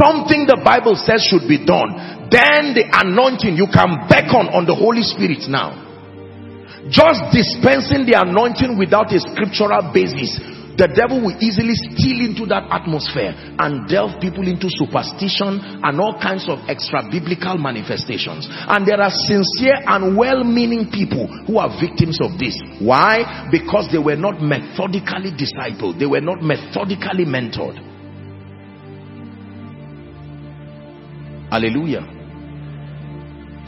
Something 0.00 0.48
the 0.48 0.56
Bible 0.64 0.96
says 0.96 1.20
should 1.20 1.44
be 1.44 1.60
done. 1.60 2.32
Then 2.32 2.72
the 2.72 2.88
anointing, 2.88 3.60
you 3.60 3.68
can 3.68 4.08
beckon 4.08 4.48
on 4.56 4.64
the 4.64 4.72
Holy 4.72 5.04
Spirit 5.04 5.52
now. 5.52 5.76
Just 6.88 7.28
dispensing 7.28 8.08
the 8.08 8.16
anointing 8.16 8.80
without 8.80 9.12
a 9.12 9.20
scriptural 9.20 9.92
basis 9.92 10.40
the 10.80 10.88
devil 10.96 11.20
will 11.20 11.36
easily 11.44 11.76
steal 11.76 12.24
into 12.24 12.48
that 12.48 12.64
atmosphere 12.72 13.36
and 13.36 13.84
delve 13.84 14.16
people 14.16 14.48
into 14.48 14.72
superstition 14.72 15.60
and 15.84 16.00
all 16.00 16.16
kinds 16.16 16.48
of 16.48 16.56
extra 16.72 17.04
biblical 17.04 17.60
manifestations. 17.60 18.48
And 18.48 18.88
there 18.88 18.96
are 18.96 19.12
sincere 19.12 19.76
and 19.84 20.16
well-meaning 20.16 20.88
people 20.88 21.28
who 21.44 21.60
are 21.60 21.68
victims 21.76 22.16
of 22.24 22.40
this. 22.40 22.56
Why? 22.80 23.52
Because 23.52 23.92
they 23.92 24.00
were 24.00 24.16
not 24.16 24.40
methodically 24.40 25.36
discipled. 25.36 26.00
They 26.00 26.08
were 26.08 26.24
not 26.24 26.40
methodically 26.40 27.28
mentored. 27.28 27.76
Hallelujah. 31.52 32.19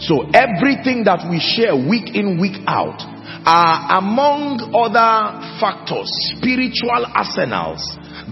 So 0.06 0.26
everything 0.34 1.04
that 1.06 1.26
we 1.30 1.38
share 1.38 1.74
week 1.78 2.14
in, 2.14 2.40
week 2.40 2.58
out 2.66 2.98
are 3.46 3.98
among 3.98 4.58
other 4.74 5.38
factors, 5.62 6.10
spiritual 6.36 7.06
arsenals 7.06 7.82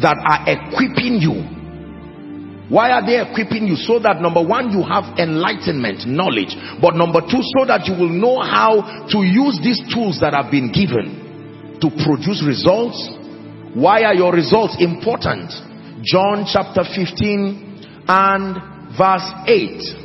that 0.02 0.18
are 0.18 0.42
equipping 0.50 1.22
you. 1.22 1.58
Why 2.70 2.94
are 2.94 3.02
they 3.02 3.18
equipping 3.18 3.66
you? 3.66 3.74
So 3.74 3.98
that 3.98 4.22
number 4.22 4.42
one, 4.42 4.70
you 4.70 4.82
have 4.86 5.18
enlightenment, 5.18 6.06
knowledge. 6.06 6.54
But 6.78 6.94
number 6.94 7.18
two, 7.22 7.42
so 7.42 7.66
that 7.66 7.86
you 7.86 7.98
will 7.98 8.14
know 8.14 8.38
how 8.38 9.06
to 9.10 9.18
use 9.26 9.58
these 9.58 9.82
tools 9.90 10.22
that 10.22 10.34
have 10.34 10.50
been 10.50 10.70
given 10.70 11.78
to 11.82 11.90
produce 11.90 12.44
results 12.46 12.98
Why 13.74 14.02
are 14.02 14.14
your 14.14 14.32
results 14.32 14.76
important? 14.80 15.52
John 16.02 16.44
chapter 16.50 16.82
15 16.82 18.02
and 18.08 18.56
verse 18.98 19.30
8. 19.46 19.99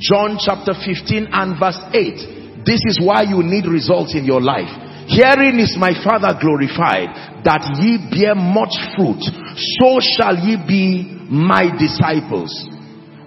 John 0.00 0.40
chapter 0.40 0.72
15 0.72 1.28
and 1.28 1.60
verse 1.60 1.78
8. 1.92 2.64
This 2.64 2.80
is 2.88 2.96
why 3.04 3.28
you 3.28 3.44
need 3.44 3.68
results 3.68 4.16
in 4.16 4.24
your 4.24 4.40
life. 4.40 4.72
Herein 5.12 5.60
is 5.60 5.76
my 5.76 5.92
Father 5.92 6.32
glorified, 6.40 7.44
that 7.44 7.68
ye 7.76 8.00
bear 8.08 8.32
much 8.32 8.72
fruit, 8.96 9.20
so 9.76 10.00
shall 10.00 10.40
ye 10.40 10.56
be 10.56 11.04
my 11.28 11.68
disciples. 11.68 12.48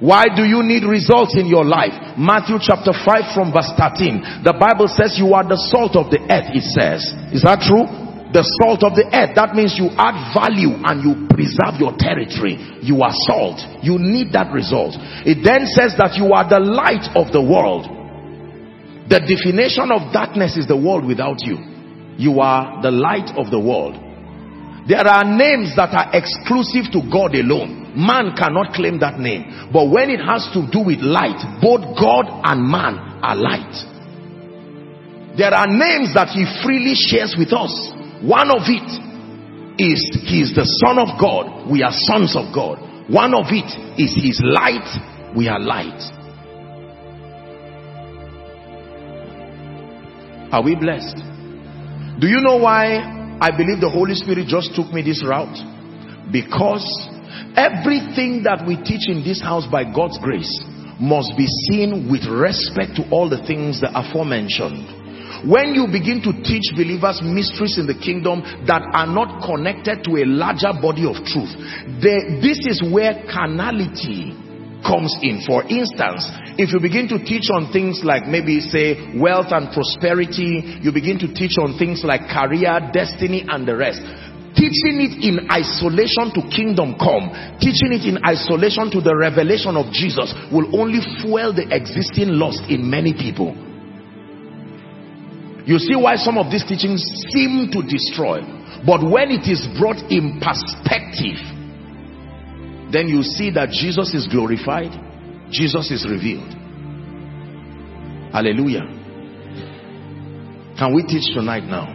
Why 0.02 0.26
do 0.34 0.44
you 0.44 0.64
need 0.64 0.84
results 0.84 1.38
in 1.38 1.46
your 1.46 1.64
life? 1.64 2.18
Matthew 2.18 2.58
chapter 2.60 2.92
5 2.92 3.38
from 3.38 3.54
verse 3.54 3.70
13. 3.78 4.44
The 4.44 4.58
Bible 4.58 4.90
says 4.90 5.16
you 5.16 5.32
are 5.38 5.46
the 5.46 5.62
salt 5.70 5.96
of 5.96 6.10
the 6.10 6.20
earth, 6.26 6.52
it 6.58 6.66
says. 6.74 7.06
Is 7.32 7.46
that 7.46 7.62
true? 7.62 8.03
The 8.34 8.42
salt 8.60 8.82
of 8.82 8.98
the 8.98 9.06
earth. 9.14 9.38
That 9.38 9.54
means 9.54 9.78
you 9.78 9.94
add 9.94 10.34
value 10.34 10.74
and 10.82 11.06
you 11.06 11.30
preserve 11.30 11.78
your 11.78 11.94
territory. 11.94 12.58
You 12.82 13.06
are 13.06 13.14
salt. 13.30 13.62
You 13.86 14.02
need 14.02 14.34
that 14.34 14.50
result. 14.50 14.98
It 15.22 15.46
then 15.46 15.70
says 15.70 15.94
that 16.02 16.18
you 16.18 16.34
are 16.34 16.42
the 16.42 16.58
light 16.58 17.14
of 17.14 17.30
the 17.30 17.42
world. 17.42 17.86
The 19.06 19.22
definition 19.22 19.94
of 19.94 20.10
darkness 20.10 20.58
is 20.58 20.66
the 20.66 20.80
world 20.80 21.06
without 21.06 21.46
you. 21.46 21.62
You 22.18 22.42
are 22.42 22.82
the 22.82 22.90
light 22.90 23.30
of 23.38 23.54
the 23.54 23.62
world. 23.62 24.02
There 24.90 25.06
are 25.06 25.24
names 25.24 25.78
that 25.78 25.94
are 25.94 26.10
exclusive 26.12 26.92
to 26.92 27.06
God 27.08 27.38
alone. 27.38 27.94
Man 27.96 28.34
cannot 28.36 28.74
claim 28.74 29.00
that 29.00 29.22
name. 29.22 29.70
But 29.72 29.94
when 29.94 30.10
it 30.10 30.20
has 30.20 30.50
to 30.58 30.66
do 30.74 30.82
with 30.82 31.06
light, 31.06 31.40
both 31.62 31.86
God 31.96 32.26
and 32.28 32.66
man 32.66 32.98
are 33.22 33.38
light. 33.38 33.78
There 35.38 35.54
are 35.54 35.70
names 35.70 36.18
that 36.18 36.34
he 36.34 36.46
freely 36.66 36.98
shares 36.98 37.38
with 37.38 37.54
us. 37.54 37.72
One 38.24 38.52
of 38.56 38.64
it 38.72 38.88
is 39.84 40.00
he 40.24 40.40
is 40.40 40.56
the 40.56 40.64
son 40.64 40.96
of 40.96 41.20
God. 41.20 41.68
We 41.70 41.84
are 41.84 41.92
sons 41.92 42.38
of 42.40 42.56
God. 42.56 42.80
One 43.12 43.36
of 43.36 43.52
it 43.52 43.68
is 44.00 44.16
his 44.16 44.40
light. 44.40 44.88
We 45.36 45.50
are 45.50 45.60
light. 45.60 46.00
Are 50.56 50.64
we 50.64 50.76
blessed? 50.80 51.20
Do 52.22 52.32
you 52.32 52.40
know 52.40 52.56
why 52.64 53.04
I 53.42 53.52
believe 53.52 53.82
the 53.82 53.92
Holy 53.92 54.16
Spirit 54.16 54.48
just 54.48 54.74
took 54.74 54.94
me 54.94 55.02
this 55.02 55.20
route? 55.20 55.60
Because 56.32 56.88
everything 57.60 58.48
that 58.48 58.64
we 58.64 58.80
teach 58.80 59.12
in 59.12 59.20
this 59.28 59.42
house 59.42 59.68
by 59.68 59.84
God's 59.84 60.18
grace 60.24 60.64
must 60.96 61.36
be 61.36 61.48
seen 61.68 62.08
with 62.08 62.24
respect 62.32 62.96
to 62.96 63.10
all 63.12 63.28
the 63.28 63.44
things 63.44 63.82
that 63.82 63.92
are 63.92 64.08
aforementioned 64.08 65.03
when 65.44 65.76
you 65.76 65.92
begin 65.92 66.24
to 66.24 66.32
teach 66.40 66.72
believers 66.72 67.20
mysteries 67.20 67.76
in 67.76 67.84
the 67.88 67.98
kingdom 67.98 68.40
that 68.64 68.80
are 68.96 69.08
not 69.08 69.44
connected 69.44 70.04
to 70.08 70.24
a 70.24 70.26
larger 70.26 70.72
body 70.72 71.04
of 71.04 71.20
truth, 71.28 71.52
they, 72.00 72.40
this 72.40 72.64
is 72.64 72.80
where 72.80 73.28
carnality 73.28 74.32
comes 74.88 75.12
in. 75.20 75.44
For 75.44 75.64
instance, 75.68 76.28
if 76.56 76.72
you 76.72 76.80
begin 76.80 77.12
to 77.12 77.20
teach 77.20 77.52
on 77.52 77.72
things 77.72 78.04
like 78.04 78.28
maybe 78.28 78.60
say 78.60 79.16
wealth 79.20 79.52
and 79.52 79.72
prosperity, 79.72 80.80
you 80.80 80.92
begin 80.96 81.20
to 81.24 81.32
teach 81.32 81.60
on 81.60 81.76
things 81.80 82.04
like 82.04 82.28
career, 82.32 82.80
destiny 82.92 83.44
and 83.48 83.68
the 83.68 83.76
rest. 83.76 84.04
Teaching 84.54 85.02
it 85.02 85.18
in 85.26 85.50
isolation 85.50 86.30
to 86.38 86.46
kingdom 86.54 86.94
come, 86.96 87.58
teaching 87.58 87.90
it 87.90 88.06
in 88.06 88.22
isolation 88.22 88.88
to 88.94 89.02
the 89.02 89.12
revelation 89.12 89.76
of 89.76 89.92
Jesus 89.92 90.30
will 90.54 90.70
only 90.78 91.02
fuel 91.20 91.52
the 91.52 91.66
existing 91.74 92.38
lust 92.38 92.64
in 92.70 92.88
many 92.88 93.12
people. 93.12 93.73
You 95.66 95.80
see 95.80 95.96
why 95.96 96.16
some 96.16 96.38
of 96.38 96.52
these 96.52 96.66
teachings 96.66 97.02
seem 97.32 97.72
to 97.72 97.82
destroy. 97.82 98.42
But 98.86 99.00
when 99.00 99.32
it 99.32 99.48
is 99.48 99.64
brought 99.80 100.12
in 100.12 100.42
perspective, 100.44 101.40
then 102.92 103.08
you 103.08 103.24
see 103.24 103.50
that 103.52 103.70
Jesus 103.70 104.14
is 104.14 104.28
glorified, 104.28 104.92
Jesus 105.50 105.90
is 105.90 106.06
revealed. 106.10 106.52
Hallelujah. 108.34 108.84
Can 110.78 110.94
we 110.94 111.04
teach 111.04 111.34
tonight 111.34 111.64
now? 111.64 111.88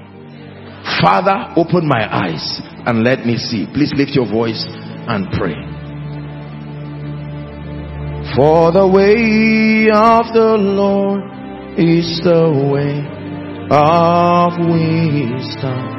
Father, 1.03 1.53
open 1.57 1.87
my 1.87 2.09
eyes 2.09 2.61
and 2.87 3.05
let 3.05 3.27
me 3.27 3.37
see. 3.37 3.67
Please 3.75 3.93
lift 3.95 4.13
your 4.13 4.27
voice 4.31 4.65
and 4.67 5.29
pray. 5.37 5.55
For 8.35 8.73
the 8.73 8.87
way 8.87 9.91
of 9.93 10.33
the 10.33 10.57
Lord 10.57 11.21
is 11.77 12.21
the 12.25 12.71
way 12.73 13.18
of 13.71 14.53
wisdom. 14.59 15.99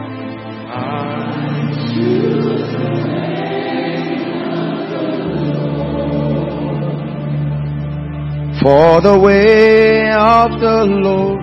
For 8.61 9.01
the 9.01 9.17
way 9.17 10.11
of 10.11 10.59
the 10.59 10.84
Lord 10.86 11.39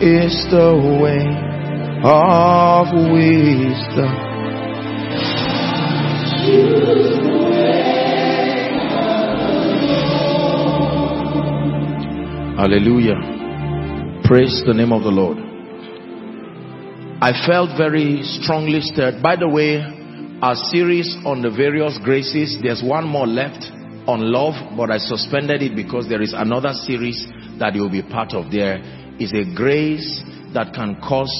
is 0.00 0.32
the 0.50 0.72
way 1.02 1.26
of 2.02 2.86
wisdom. 3.12 4.26
Hallelujah. 12.56 13.20
Praise 14.24 14.62
the 14.66 14.72
name 14.72 14.92
of 14.92 15.02
the 15.02 15.10
Lord. 15.10 15.45
I 17.26 17.32
felt 17.44 17.76
very 17.76 18.22
strongly 18.22 18.80
stirred. 18.82 19.20
By 19.20 19.34
the 19.34 19.48
way, 19.48 19.82
our 20.40 20.54
series 20.54 21.12
on 21.24 21.42
the 21.42 21.50
various 21.50 21.98
graces, 21.98 22.56
there's 22.62 22.84
one 22.84 23.04
more 23.04 23.26
left 23.26 23.64
on 24.06 24.30
love, 24.30 24.54
but 24.76 24.92
I 24.92 24.98
suspended 24.98 25.60
it 25.60 25.74
because 25.74 26.08
there 26.08 26.22
is 26.22 26.32
another 26.32 26.72
series 26.72 27.26
that 27.58 27.74
you 27.74 27.82
will 27.82 27.90
be 27.90 28.04
part 28.04 28.32
of. 28.32 28.52
There 28.52 28.78
is 29.18 29.32
a 29.32 29.42
grace 29.56 30.22
that 30.54 30.72
can 30.72 31.00
cause 31.02 31.34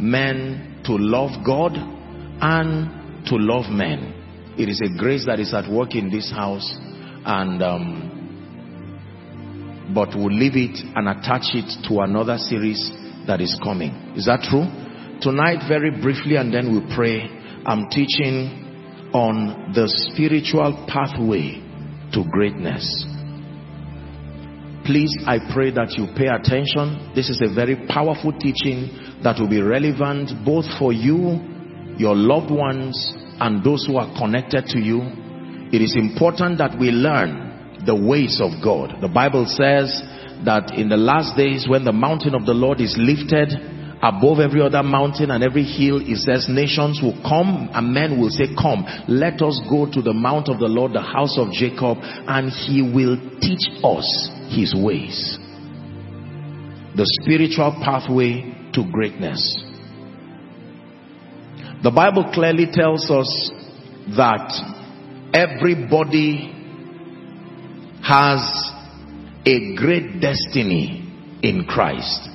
men 0.00 0.82
to 0.86 0.96
love 0.98 1.46
God 1.46 1.70
and 1.76 3.26
to 3.26 3.36
love 3.36 3.70
men. 3.70 4.54
It 4.58 4.68
is 4.68 4.80
a 4.80 4.88
grace 4.98 5.26
that 5.26 5.38
is 5.38 5.54
at 5.54 5.70
work 5.70 5.94
in 5.94 6.10
this 6.10 6.32
house 6.32 6.68
and 7.24 7.62
um, 7.62 8.10
but 9.94 10.16
we'll 10.16 10.34
leave 10.34 10.56
it 10.56 10.80
and 10.96 11.08
attach 11.08 11.54
it 11.54 11.70
to 11.86 12.00
another 12.00 12.38
series 12.38 12.90
that 13.28 13.40
is 13.40 13.56
coming. 13.62 13.92
Is 14.16 14.26
that 14.26 14.42
true? 14.42 14.66
Tonight, 15.20 15.66
very 15.66 15.90
briefly, 15.90 16.36
and 16.36 16.54
then 16.54 16.70
we'll 16.70 16.94
pray. 16.94 17.26
I'm 17.66 17.90
teaching 17.90 19.10
on 19.12 19.72
the 19.74 19.88
spiritual 19.88 20.86
pathway 20.86 21.58
to 22.12 22.24
greatness. 22.30 23.04
Please, 24.86 25.10
I 25.26 25.38
pray 25.52 25.72
that 25.72 25.98
you 25.98 26.06
pay 26.16 26.28
attention. 26.28 27.12
This 27.16 27.28
is 27.30 27.42
a 27.42 27.52
very 27.52 27.74
powerful 27.88 28.32
teaching 28.32 29.18
that 29.24 29.40
will 29.40 29.50
be 29.50 29.60
relevant 29.60 30.30
both 30.46 30.66
for 30.78 30.92
you, 30.92 31.42
your 31.98 32.14
loved 32.14 32.52
ones, 32.52 32.94
and 33.40 33.64
those 33.64 33.84
who 33.86 33.96
are 33.96 34.14
connected 34.16 34.66
to 34.66 34.78
you. 34.78 35.02
It 35.72 35.82
is 35.82 35.96
important 35.96 36.58
that 36.58 36.78
we 36.78 36.90
learn 36.90 37.82
the 37.84 37.94
ways 37.94 38.40
of 38.40 38.62
God. 38.62 39.02
The 39.02 39.08
Bible 39.08 39.46
says 39.46 40.00
that 40.44 40.72
in 40.78 40.88
the 40.88 40.96
last 40.96 41.36
days 41.36 41.66
when 41.68 41.84
the 41.84 41.92
mountain 41.92 42.34
of 42.34 42.46
the 42.46 42.54
Lord 42.54 42.80
is 42.80 42.94
lifted, 42.96 43.50
above 44.02 44.38
every 44.38 44.62
other 44.62 44.82
mountain 44.82 45.30
and 45.30 45.42
every 45.42 45.64
hill 45.64 46.00
it 46.00 46.16
says 46.18 46.48
nations 46.48 47.00
will 47.02 47.18
come 47.22 47.68
and 47.72 47.92
men 47.92 48.20
will 48.20 48.30
say 48.30 48.46
come 48.54 48.86
let 49.08 49.42
us 49.42 49.60
go 49.68 49.90
to 49.90 50.00
the 50.02 50.12
mount 50.12 50.48
of 50.48 50.58
the 50.58 50.66
lord 50.68 50.92
the 50.92 51.00
house 51.00 51.36
of 51.38 51.50
jacob 51.50 51.98
and 52.00 52.50
he 52.50 52.82
will 52.82 53.16
teach 53.40 53.66
us 53.82 54.30
his 54.48 54.74
ways. 54.74 55.38
The 56.96 57.06
spiritual 57.22 57.78
pathway 57.84 58.70
to 58.72 58.84
greatness. 58.90 59.64
The 61.82 61.90
bible 61.90 62.30
clearly 62.32 62.66
tells 62.72 63.10
us 63.10 63.50
that 64.16 64.50
everybody 65.32 66.54
has 68.02 68.40
a 69.44 69.76
great 69.76 70.20
destiny 70.20 71.04
in 71.42 71.66
christ 71.66 72.28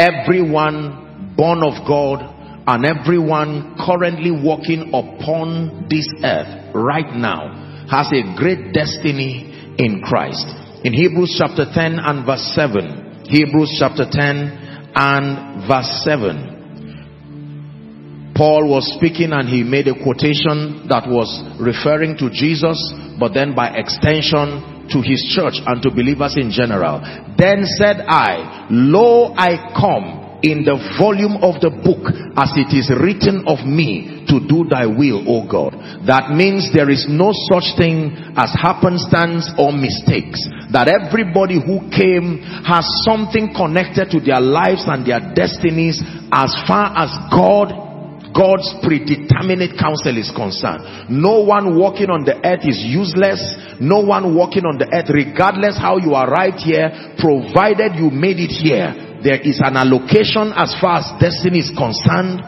everyone 0.00 1.36
born 1.36 1.62
of 1.62 1.86
God 1.86 2.24
and 2.66 2.86
everyone 2.86 3.76
currently 3.76 4.30
walking 4.30 4.88
upon 4.94 5.86
this 5.90 6.08
earth 6.24 6.74
right 6.74 7.14
now 7.14 7.86
has 7.90 8.10
a 8.12 8.22
great 8.36 8.72
destiny 8.72 9.74
in 9.76 10.00
Christ. 10.00 10.46
In 10.84 10.94
Hebrews 10.94 11.34
chapter 11.36 11.66
10 11.68 11.98
and 11.98 12.24
verse 12.24 12.50
7, 12.54 13.26
Hebrews 13.28 13.76
chapter 13.78 14.06
10 14.10 14.90
and 14.94 15.68
verse 15.68 16.02
7, 16.04 18.32
Paul 18.34 18.70
was 18.70 18.90
speaking 18.96 19.32
and 19.32 19.46
he 19.46 19.62
made 19.62 19.86
a 19.86 20.02
quotation 20.02 20.86
that 20.88 21.06
was 21.06 21.28
referring 21.60 22.16
to 22.16 22.30
Jesus, 22.32 22.94
but 23.20 23.34
then 23.34 23.54
by 23.54 23.76
extension 23.76 24.79
to 24.90 25.00
his 25.00 25.22
church 25.34 25.60
and 25.66 25.82
to 25.82 25.90
believers 25.90 26.36
in 26.36 26.50
general. 26.50 27.00
Then 27.38 27.64
said 27.64 28.04
I, 28.06 28.68
Lo, 28.70 29.34
I 29.36 29.72
come. 29.74 30.30
in 30.42 30.64
the 30.64 30.76
volume 30.96 31.36
of 31.44 31.60
the 31.60 31.68
book 31.68 32.08
as 32.36 32.52
it 32.56 32.72
is 32.72 32.88
written 32.88 33.44
of 33.44 33.60
me 33.68 34.24
to 34.28 34.40
do 34.40 34.64
thy 34.68 34.88
will, 34.88 35.20
O 35.28 35.44
God. 35.44 35.76
That 36.08 36.32
means 36.32 36.72
there 36.72 36.88
is 36.88 37.04
no 37.08 37.32
such 37.52 37.76
thing 37.76 38.16
as 38.36 38.52
happenstance 38.56 39.52
or 39.60 39.72
mistakes. 39.72 40.40
That 40.72 40.88
everybody 40.88 41.60
who 41.60 41.84
came 41.92 42.40
has 42.64 42.88
something 43.04 43.52
connected 43.52 44.08
to 44.16 44.18
their 44.20 44.40
lives 44.40 44.88
and 44.88 45.04
their 45.04 45.20
destinies 45.36 46.00
as 46.32 46.50
far 46.64 46.94
as 46.96 47.12
God 47.28 47.89
God's 48.30 48.68
predeterminate 48.82 49.74
counsel 49.78 50.16
is 50.16 50.30
concerned. 50.30 51.10
No 51.10 51.42
one 51.42 51.76
walking 51.76 52.10
on 52.10 52.24
the 52.24 52.38
earth 52.46 52.62
is 52.62 52.78
useless. 52.78 53.40
No 53.80 54.00
one 54.00 54.34
walking 54.34 54.64
on 54.64 54.78
the 54.78 54.86
earth, 54.86 55.10
regardless 55.10 55.76
how 55.76 55.98
you 55.98 56.14
arrived 56.14 56.62
here, 56.62 57.16
provided 57.18 57.98
you 57.98 58.10
made 58.10 58.38
it 58.38 58.54
here, 58.54 58.94
there 59.22 59.40
is 59.40 59.60
an 59.62 59.76
allocation 59.76 60.52
as 60.54 60.74
far 60.80 60.98
as 61.00 61.10
destiny 61.20 61.60
is 61.60 61.72
concerned 61.76 62.40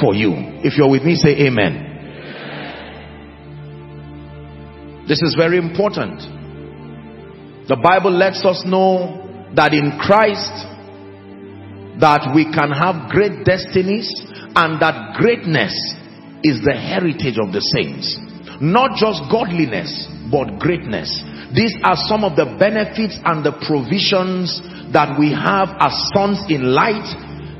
for 0.00 0.14
you. 0.14 0.32
If 0.64 0.78
you're 0.78 0.90
with 0.90 1.04
me, 1.04 1.14
say 1.14 1.46
amen. 1.46 1.90
This 5.06 5.22
is 5.22 5.34
very 5.36 5.58
important. 5.58 6.22
The 7.68 7.76
Bible 7.76 8.10
lets 8.10 8.44
us 8.44 8.62
know 8.64 9.50
that 9.54 9.74
in 9.74 9.98
Christ 9.98 10.54
that 12.00 12.32
we 12.34 12.46
can 12.46 12.70
have 12.70 13.10
great 13.10 13.44
destinies 13.44 14.08
and 14.54 14.80
that 14.82 15.14
greatness 15.16 15.72
is 16.42 16.60
the 16.64 16.74
heritage 16.74 17.38
of 17.38 17.52
the 17.52 17.60
saints. 17.60 18.16
Not 18.60 18.96
just 18.96 19.24
godliness 19.30 19.88
but 20.30 20.58
greatness. 20.58 21.10
These 21.54 21.74
are 21.82 21.98
some 22.06 22.22
of 22.22 22.36
the 22.36 22.46
benefits 22.58 23.18
and 23.24 23.42
the 23.42 23.56
provisions 23.66 24.62
that 24.92 25.18
we 25.18 25.34
have 25.34 25.74
as 25.80 25.94
sons 26.14 26.44
in 26.48 26.70
light. 26.70 27.06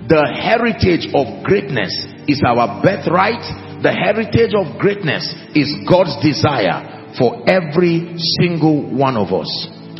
The 0.06 0.22
heritage 0.22 1.10
of 1.14 1.42
greatness 1.42 1.90
is 2.30 2.42
our 2.46 2.82
birthright. 2.82 3.42
The 3.82 3.90
heritage 3.90 4.54
of 4.54 4.78
greatness 4.78 5.26
is 5.54 5.72
God's 5.88 6.14
desire 6.22 7.14
for 7.18 7.42
every 7.48 8.14
single 8.38 8.86
one 8.86 9.16
of 9.16 9.32
us. 9.32 9.50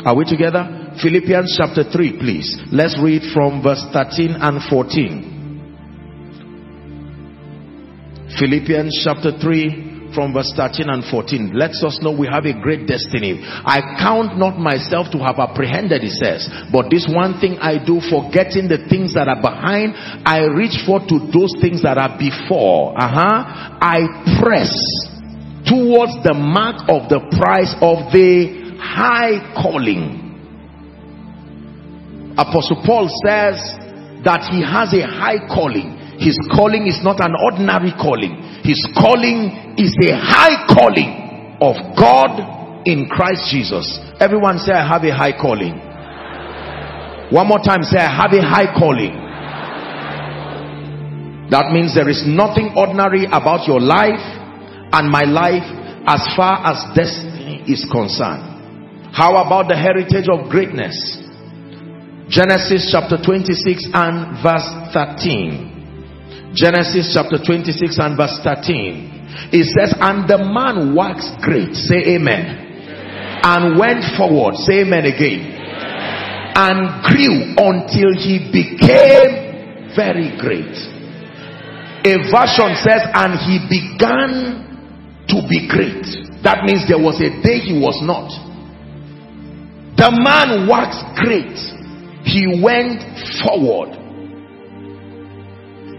Are 0.05 0.15
we 0.15 0.23
together? 0.25 0.95
Philippians 1.01 1.55
chapter 1.57 1.83
3 1.83 2.19
please. 2.19 2.47
Let's 2.71 2.99
read 3.01 3.23
from 3.33 3.63
verse 3.63 3.83
13 3.91 4.35
and 4.39 4.63
14 4.69 5.30
Philippians 8.39 9.01
chapter 9.03 9.31
3 9.37 10.13
from 10.13 10.33
verse 10.33 10.51
13 10.55 10.89
and 10.89 11.03
14 11.05 11.51
lets 11.55 11.83
us 11.83 11.99
know 12.01 12.11
we 12.11 12.27
have 12.27 12.45
a 12.45 12.53
great 12.53 12.87
destiny. 12.87 13.39
I 13.43 13.95
count 13.99 14.37
not 14.37 14.59
myself 14.59 15.07
to 15.11 15.19
have 15.19 15.39
apprehended, 15.39 16.03
he 16.03 16.09
says, 16.09 16.47
but 16.71 16.89
this 16.91 17.07
one 17.07 17.39
thing 17.39 17.57
I 17.59 17.79
do, 17.79 17.99
forgetting 17.99 18.67
the 18.67 18.87
things 18.89 19.13
that 19.15 19.27
are 19.27 19.39
behind, 19.39 19.95
I 20.27 20.45
reach 20.51 20.83
forth 20.85 21.07
to 21.07 21.19
those 21.31 21.55
things 21.61 21.83
that 21.83 21.97
are 21.97 22.17
before. 22.19 22.95
Uh-huh. 22.99 23.79
I 23.79 24.03
press 24.39 24.71
towards 25.67 26.19
the 26.23 26.35
mark 26.35 26.87
of 26.91 27.07
the 27.07 27.23
prize 27.39 27.71
of 27.79 28.11
the 28.11 28.75
high 28.79 29.55
calling. 29.55 30.27
Apostle 32.37 32.83
Paul 32.85 33.07
says 33.23 33.59
that 34.23 34.47
he 34.51 34.63
has 34.63 34.93
a 34.93 35.05
high 35.07 35.47
calling 35.47 36.00
his 36.21 36.37
calling 36.53 36.85
is 36.85 37.01
not 37.01 37.17
an 37.19 37.33
ordinary 37.33 37.91
calling. 37.97 38.61
His 38.61 38.77
calling 38.93 39.73
is 39.73 39.89
a 40.05 40.13
high 40.13 40.69
calling 40.69 41.57
of 41.57 41.73
God 41.97 42.85
in 42.85 43.09
Christ 43.09 43.49
Jesus. 43.49 43.97
Everyone 44.19 44.59
say, 44.59 44.71
I 44.71 44.85
have 44.85 45.03
a 45.03 45.09
high 45.09 45.33
calling. 45.33 45.73
One 47.33 47.47
more 47.47 47.57
time, 47.57 47.81
say, 47.81 47.97
I 47.97 48.13
have 48.13 48.33
a 48.37 48.41
high 48.45 48.69
calling. 48.77 49.17
That 51.49 51.73
means 51.73 51.95
there 51.95 52.07
is 52.07 52.21
nothing 52.27 52.77
ordinary 52.77 53.25
about 53.25 53.67
your 53.67 53.81
life 53.81 54.21
and 54.93 55.09
my 55.09 55.25
life 55.25 55.65
as 56.05 56.21
far 56.37 56.61
as 56.69 56.85
destiny 56.95 57.65
is 57.65 57.81
concerned. 57.91 59.09
How 59.11 59.41
about 59.41 59.69
the 59.69 59.75
heritage 59.75 60.29
of 60.29 60.51
greatness? 60.51 60.93
Genesis 62.29 62.93
chapter 62.93 63.17
26 63.17 63.89
and 63.91 64.37
verse 64.43 64.69
13. 64.93 65.70
Genesis 66.53 67.15
chapter 67.15 67.39
26 67.39 67.95
and 67.99 68.17
verse 68.19 68.35
13. 68.43 69.55
It 69.55 69.65
says, 69.71 69.95
And 70.03 70.27
the 70.27 70.43
man 70.43 70.91
waxed 70.91 71.39
great. 71.39 71.71
Say 71.75 72.19
amen. 72.19 72.43
amen. 72.43 73.39
And 73.43 73.79
went 73.79 74.03
forward. 74.19 74.59
Say 74.59 74.83
amen 74.83 75.07
again. 75.07 75.47
Amen. 75.47 76.51
And 76.51 76.79
grew 77.07 77.55
until 77.55 78.11
he 78.19 78.51
became 78.51 79.95
very 79.95 80.35
great. 80.35 80.75
A 82.03 82.19
version 82.27 82.75
says, 82.83 82.99
And 83.15 83.39
he 83.47 83.55
began 83.71 85.23
to 85.31 85.39
be 85.47 85.71
great. 85.71 86.03
That 86.43 86.67
means 86.67 86.83
there 86.91 86.99
was 86.99 87.15
a 87.23 87.31
day 87.39 87.63
he 87.63 87.79
was 87.79 87.95
not. 88.03 88.27
The 89.95 90.11
man 90.11 90.67
waxed 90.67 91.07
great. 91.15 91.55
He 92.27 92.59
went 92.59 92.99
forward 93.39 94.00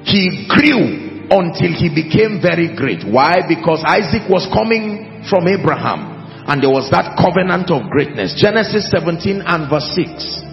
he 0.04 0.46
grew 0.48 1.26
until 1.30 1.72
he 1.72 1.88
became 1.88 2.42
very 2.42 2.74
great. 2.76 3.06
Why? 3.06 3.40
Because 3.46 3.82
Isaac 3.86 4.28
was 4.28 4.44
coming 4.52 5.24
from 5.28 5.48
Abraham 5.48 6.12
and 6.46 6.62
there 6.62 6.70
was 6.70 6.90
that 6.90 7.14
covenant 7.16 7.70
of 7.70 7.88
greatness. 7.88 8.34
Genesis 8.34 8.90
17 8.90 9.40
and 9.46 9.70
verse 9.70 9.86
6. 9.94 10.52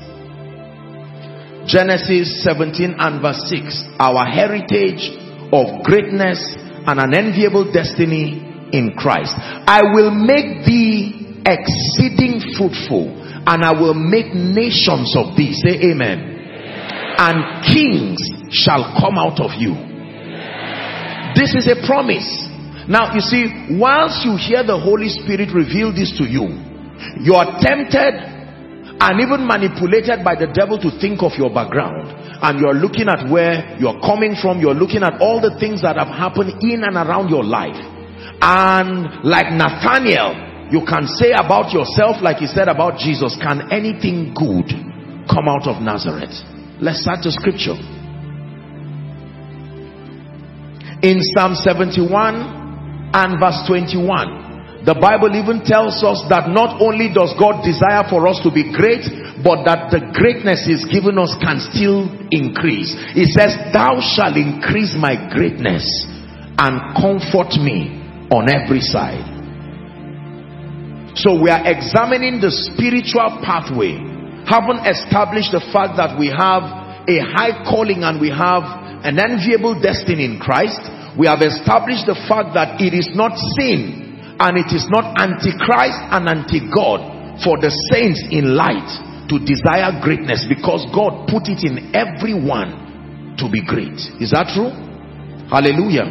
Genesis 1.65 2.43
17 2.45 2.95
and 2.97 3.21
verse 3.21 3.41
6. 3.49 3.99
Our 3.99 4.25
heritage 4.25 5.09
of 5.51 5.81
greatness 5.83 6.39
and 6.85 7.01
an 7.01 7.13
enviable 7.13 7.73
destiny 7.73 8.39
in 8.71 8.93
Christ. 8.95 9.33
I 9.35 9.81
will 9.93 10.13
make 10.13 10.65
thee 10.65 11.41
exceeding 11.45 12.39
fruitful 12.53 13.09
and 13.49 13.65
I 13.65 13.73
will 13.73 13.97
make 13.97 14.33
nations 14.33 15.17
of 15.17 15.35
thee. 15.35 15.57
Say 15.57 15.89
amen. 15.89 16.21
amen. 16.21 17.17
And 17.17 17.37
kings 17.65 18.21
shall 18.51 18.97
come 18.97 19.17
out 19.17 19.39
of 19.39 19.53
you. 19.57 19.73
This 21.37 21.53
is 21.53 21.69
a 21.69 21.77
promise. 21.85 22.25
Now, 22.89 23.13
you 23.13 23.21
see, 23.21 23.77
once 23.77 24.25
you 24.25 24.33
hear 24.33 24.65
the 24.65 24.77
Holy 24.77 25.09
Spirit 25.09 25.53
reveal 25.53 25.93
this 25.93 26.09
to 26.17 26.25
you, 26.25 26.57
you 27.21 27.37
are 27.37 27.61
tempted 27.61 28.17
and 28.99 29.21
even 29.21 29.45
manipulated 29.45 30.25
by 30.25 30.35
the 30.35 30.49
devil 30.51 30.81
to 30.81 30.89
think 30.99 31.21
of 31.21 31.37
your 31.37 31.53
background. 31.53 32.11
And 32.41 32.59
you're 32.59 32.75
looking 32.75 33.07
at 33.07 33.29
where 33.29 33.77
you're 33.77 33.99
coming 34.01 34.35
from, 34.35 34.59
you're 34.59 34.75
looking 34.75 35.03
at 35.03 35.21
all 35.21 35.39
the 35.39 35.55
things 35.59 35.83
that 35.83 35.95
have 35.95 36.09
happened 36.09 36.59
in 36.63 36.83
and 36.83 36.97
around 36.97 37.29
your 37.29 37.43
life. 37.45 37.77
And 38.41 39.23
like 39.23 39.53
Nathaniel, 39.53 40.71
you 40.71 40.81
can 40.87 41.05
say 41.05 41.31
about 41.31 41.71
yourself, 41.71 42.21
like 42.21 42.37
he 42.37 42.47
said 42.47 42.67
about 42.67 42.97
Jesus, 42.97 43.37
can 43.37 43.71
anything 43.71 44.33
good 44.33 44.67
come 45.29 45.47
out 45.47 45.67
of 45.69 45.81
Nazareth? 45.81 46.33
Let's 46.81 47.03
start 47.03 47.21
the 47.21 47.31
scripture. 47.31 47.77
In 51.01 51.21
Psalm 51.35 51.55
71 51.55 53.11
and 53.13 53.39
verse 53.39 53.63
21 53.67 54.49
the 54.87 54.95
Bible 54.95 55.35
even 55.35 55.59
tells 55.67 55.99
us 56.07 56.23
that 56.31 56.47
not 56.47 56.79
only 56.79 57.11
does 57.11 57.35
God 57.35 57.67
desire 57.67 58.07
for 58.07 58.23
us 58.31 58.39
to 58.47 58.49
be 58.51 58.71
great 58.71 59.03
but 59.43 59.67
that 59.67 59.91
the 59.91 59.99
greatness 60.15 60.71
is 60.71 60.87
given 60.87 61.19
us 61.19 61.35
can 61.43 61.59
still 61.59 62.07
increase. 62.31 62.95
It 63.11 63.35
says 63.35 63.55
thou 63.75 63.99
shalt 63.99 64.39
increase 64.39 64.95
my 64.95 65.19
greatness 65.35 65.83
and 66.55 66.95
comfort 66.95 67.59
me 67.59 67.99
on 68.31 68.47
every 68.47 68.79
side. 68.79 69.23
So 71.19 71.35
we 71.35 71.51
are 71.51 71.63
examining 71.67 72.39
the 72.39 72.51
spiritual 72.51 73.43
pathway 73.43 73.99
haven't 74.47 74.87
established 74.87 75.51
the 75.51 75.61
fact 75.75 75.99
that 75.99 76.15
we 76.17 76.31
have 76.31 76.63
a 77.05 77.19
high 77.21 77.67
calling 77.67 78.01
and 78.07 78.17
we 78.17 78.31
have 78.31 78.63
an 79.05 79.19
enviable 79.19 79.79
destiny 79.79 80.25
in 80.25 80.39
Christ, 80.39 80.79
we 81.17 81.27
have 81.27 81.41
established 81.41 82.07
the 82.07 82.19
fact 82.27 82.55
that 82.55 82.79
it 82.79 82.93
is 82.93 83.11
not 83.15 83.35
sin 83.57 84.35
and 84.39 84.55
it 84.55 84.71
is 84.71 84.87
not 84.87 85.19
antichrist 85.19 85.99
and 86.15 86.27
anti-God 86.27 87.43
for 87.43 87.59
the 87.59 87.71
saints 87.91 88.23
in 88.31 88.55
light 88.55 88.87
to 89.31 89.39
desire 89.43 89.99
greatness 90.01 90.45
because 90.47 90.83
God 90.95 91.27
put 91.27 91.47
it 91.51 91.63
in 91.63 91.91
everyone 91.95 93.35
to 93.39 93.47
be 93.47 93.63
great. 93.63 93.99
Is 94.19 94.31
that 94.31 94.51
true? 94.51 94.71
Hallelujah. 95.47 96.07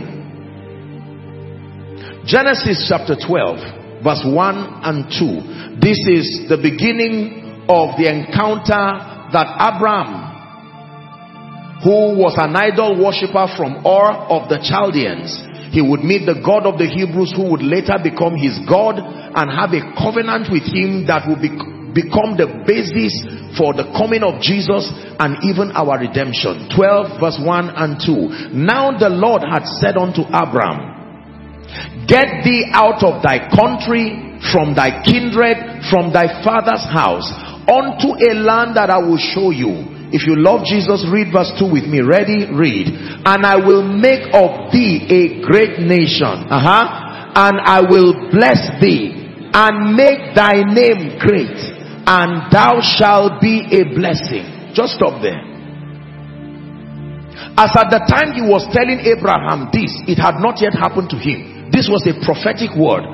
Genesis 2.25 2.85
chapter 2.89 3.17
12 3.17 4.05
verse 4.05 4.23
1 4.25 4.81
and 4.85 5.09
2. 5.09 5.81
This 5.81 5.99
is 6.07 6.49
the 6.49 6.61
beginning 6.61 7.67
of 7.69 7.97
the 7.99 8.09
encounter 8.09 8.85
that 9.33 9.49
Abraham 9.57 10.28
who 11.83 12.19
was 12.19 12.35
an 12.35 12.57
idol 12.59 12.99
worshipper 12.99 13.47
from 13.55 13.87
Ur 13.87 14.11
of 14.35 14.51
the 14.51 14.59
Chaldeans. 14.59 15.31
He 15.71 15.79
would 15.85 16.03
meet 16.03 16.27
the 16.27 16.41
God 16.43 16.67
of 16.67 16.81
the 16.81 16.91
Hebrews 16.91 17.37
who 17.37 17.55
would 17.55 17.63
later 17.63 17.95
become 18.03 18.35
his 18.35 18.59
God 18.67 18.99
and 18.99 19.47
have 19.53 19.71
a 19.77 19.85
covenant 19.95 20.51
with 20.51 20.67
him 20.67 21.07
that 21.07 21.29
would 21.29 21.39
be, 21.39 21.53
become 21.95 22.35
the 22.35 22.65
basis 22.67 23.15
for 23.55 23.77
the 23.77 23.87
coming 23.95 24.27
of 24.27 24.43
Jesus 24.43 24.91
and 25.23 25.39
even 25.47 25.71
our 25.77 26.01
redemption. 26.01 26.67
12 26.75 27.21
verse 27.21 27.39
1 27.39 27.47
and 27.47 28.01
2. 28.01 28.59
Now 28.59 28.97
the 28.97 29.13
Lord 29.13 29.47
had 29.47 29.69
said 29.79 29.95
unto 29.95 30.27
Abram, 30.35 30.99
Get 32.09 32.43
thee 32.43 32.73
out 32.73 33.05
of 33.05 33.21
thy 33.21 33.53
country, 33.53 34.41
from 34.51 34.73
thy 34.73 35.05
kindred, 35.05 35.85
from 35.93 36.11
thy 36.11 36.41
father's 36.41 36.87
house, 36.89 37.29
unto 37.69 38.17
a 38.17 38.33
land 38.35 38.75
that 38.81 38.89
I 38.89 38.99
will 38.99 39.21
show 39.21 39.51
you. 39.51 39.98
If 40.11 40.27
you 40.27 40.37
love 40.37 40.65
Jesus, 40.65 41.05
read 41.13 41.33
verse 41.33 41.53
2 41.59 41.69
with 41.71 41.85
me. 41.85 42.01
Ready? 42.01 42.49
Read. 42.49 42.89
And 43.25 43.45
I 43.45 43.57
will 43.57 43.85
make 43.85 44.25
of 44.33 44.73
thee 44.73 45.05
a 45.09 45.45
great 45.45 45.81
nation. 45.81 46.49
Uh-huh. 46.49 47.33
And 47.35 47.61
I 47.61 47.81
will 47.83 48.31
bless 48.33 48.81
thee 48.81 49.19
and 49.53 49.97
make 49.97 50.35
thy 50.35 50.65
name 50.65 51.19
great 51.21 51.79
and 52.09 52.49
thou 52.49 52.81
shalt 52.81 53.37
be 53.41 53.69
a 53.69 53.85
blessing. 53.93 54.73
Just 54.73 54.97
stop 54.97 55.21
there. 55.21 55.45
As 57.61 57.69
at 57.77 57.93
the 57.93 58.01
time 58.09 58.33
he 58.33 58.41
was 58.41 58.65
telling 58.73 59.05
Abraham 59.05 59.69
this, 59.69 59.93
it 60.09 60.17
had 60.17 60.41
not 60.41 60.57
yet 60.65 60.73
happened 60.73 61.13
to 61.13 61.21
him. 61.21 61.69
This 61.69 61.85
was 61.85 62.09
a 62.09 62.17
prophetic 62.25 62.73
word 62.73 63.05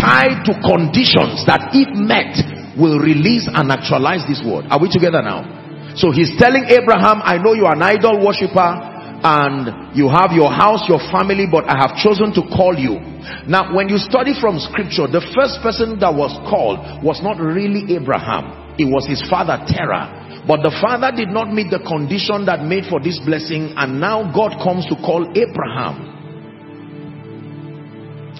tied 0.00 0.48
to 0.48 0.56
conditions 0.64 1.44
that 1.44 1.76
if 1.76 1.92
met 1.92 2.40
will 2.80 2.96
release 3.02 3.44
and 3.52 3.68
actualize 3.68 4.24
this 4.24 4.40
word. 4.40 4.64
Are 4.72 4.80
we 4.80 4.88
together 4.88 5.20
now? 5.20 5.57
So 5.98 6.14
he's 6.14 6.30
telling 6.38 6.70
Abraham, 6.70 7.18
I 7.26 7.38
know 7.42 7.54
you 7.58 7.66
are 7.66 7.74
an 7.74 7.82
idol 7.82 8.22
worshiper 8.22 8.70
and 9.18 9.96
you 9.98 10.06
have 10.06 10.30
your 10.30 10.46
house, 10.46 10.86
your 10.86 11.02
family, 11.10 11.50
but 11.50 11.66
I 11.66 11.74
have 11.74 11.98
chosen 11.98 12.30
to 12.38 12.42
call 12.54 12.78
you. 12.78 13.02
Now, 13.50 13.74
when 13.74 13.90
you 13.90 13.98
study 13.98 14.30
from 14.38 14.62
scripture, 14.62 15.10
the 15.10 15.18
first 15.34 15.58
person 15.58 15.98
that 15.98 16.14
was 16.14 16.30
called 16.46 17.02
was 17.02 17.18
not 17.18 17.42
really 17.42 17.98
Abraham. 17.98 18.78
It 18.78 18.86
was 18.86 19.10
his 19.10 19.18
father 19.26 19.58
Terah. 19.66 20.46
But 20.46 20.62
the 20.62 20.70
father 20.78 21.10
did 21.10 21.34
not 21.34 21.50
meet 21.50 21.68
the 21.68 21.82
condition 21.82 22.46
that 22.46 22.62
made 22.62 22.86
for 22.86 23.02
this 23.02 23.18
blessing 23.18 23.74
and 23.74 24.00
now 24.00 24.30
God 24.30 24.54
comes 24.62 24.86
to 24.86 24.96
call 25.02 25.26
Abraham. 25.34 26.17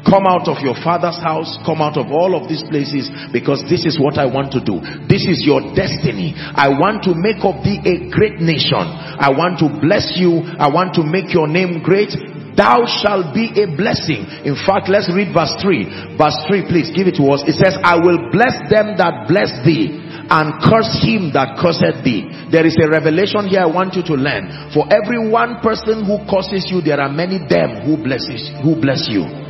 Come 0.06 0.26
out 0.26 0.46
of 0.46 0.62
your 0.62 0.76
father's 0.78 1.18
house, 1.18 1.58
come 1.66 1.82
out 1.82 1.98
of 1.98 2.12
all 2.12 2.38
of 2.38 2.48
these 2.48 2.62
places 2.70 3.10
because 3.32 3.64
this 3.66 3.86
is 3.86 3.98
what 3.98 4.18
I 4.18 4.26
want 4.26 4.52
to 4.54 4.60
do. 4.62 4.78
This 5.10 5.26
is 5.26 5.42
your 5.42 5.62
destiny. 5.74 6.34
I 6.36 6.70
want 6.70 7.02
to 7.10 7.14
make 7.16 7.42
of 7.42 7.62
thee 7.66 7.82
a 7.82 8.10
great 8.10 8.38
nation. 8.38 8.84
I 9.18 9.30
want 9.34 9.58
to 9.64 9.68
bless 9.80 10.14
you. 10.14 10.46
I 10.58 10.70
want 10.70 10.94
to 10.98 11.02
make 11.02 11.34
your 11.34 11.48
name 11.48 11.82
great. 11.82 12.14
Thou 12.58 12.90
shalt 12.90 13.30
be 13.34 13.54
a 13.54 13.70
blessing. 13.70 14.26
In 14.42 14.58
fact, 14.58 14.90
let's 14.90 15.06
read 15.14 15.30
verse 15.30 15.54
3. 15.62 16.18
Verse 16.18 16.38
3, 16.50 16.66
please 16.66 16.90
give 16.90 17.06
it 17.06 17.14
to 17.22 17.30
us. 17.30 17.46
It 17.46 17.54
says, 17.54 17.78
I 17.78 18.02
will 18.02 18.34
bless 18.34 18.58
them 18.66 18.98
that 18.98 19.30
bless 19.30 19.54
thee 19.62 19.94
and 20.26 20.58
curse 20.58 20.90
him 20.98 21.30
that 21.38 21.54
curseth 21.54 22.02
thee. 22.02 22.26
There 22.50 22.66
is 22.66 22.74
a 22.82 22.90
revelation 22.90 23.46
here 23.46 23.62
I 23.62 23.70
want 23.70 23.94
you 23.94 24.02
to 24.10 24.18
learn. 24.18 24.74
For 24.74 24.90
every 24.90 25.22
one 25.22 25.62
person 25.62 26.02
who 26.02 26.18
curses 26.26 26.66
you, 26.66 26.82
there 26.82 26.98
are 26.98 27.08
many 27.08 27.38
them 27.38 27.86
who 27.86 27.94
blesses 27.94 28.50
who 28.58 28.74
bless 28.74 29.06
you. 29.06 29.47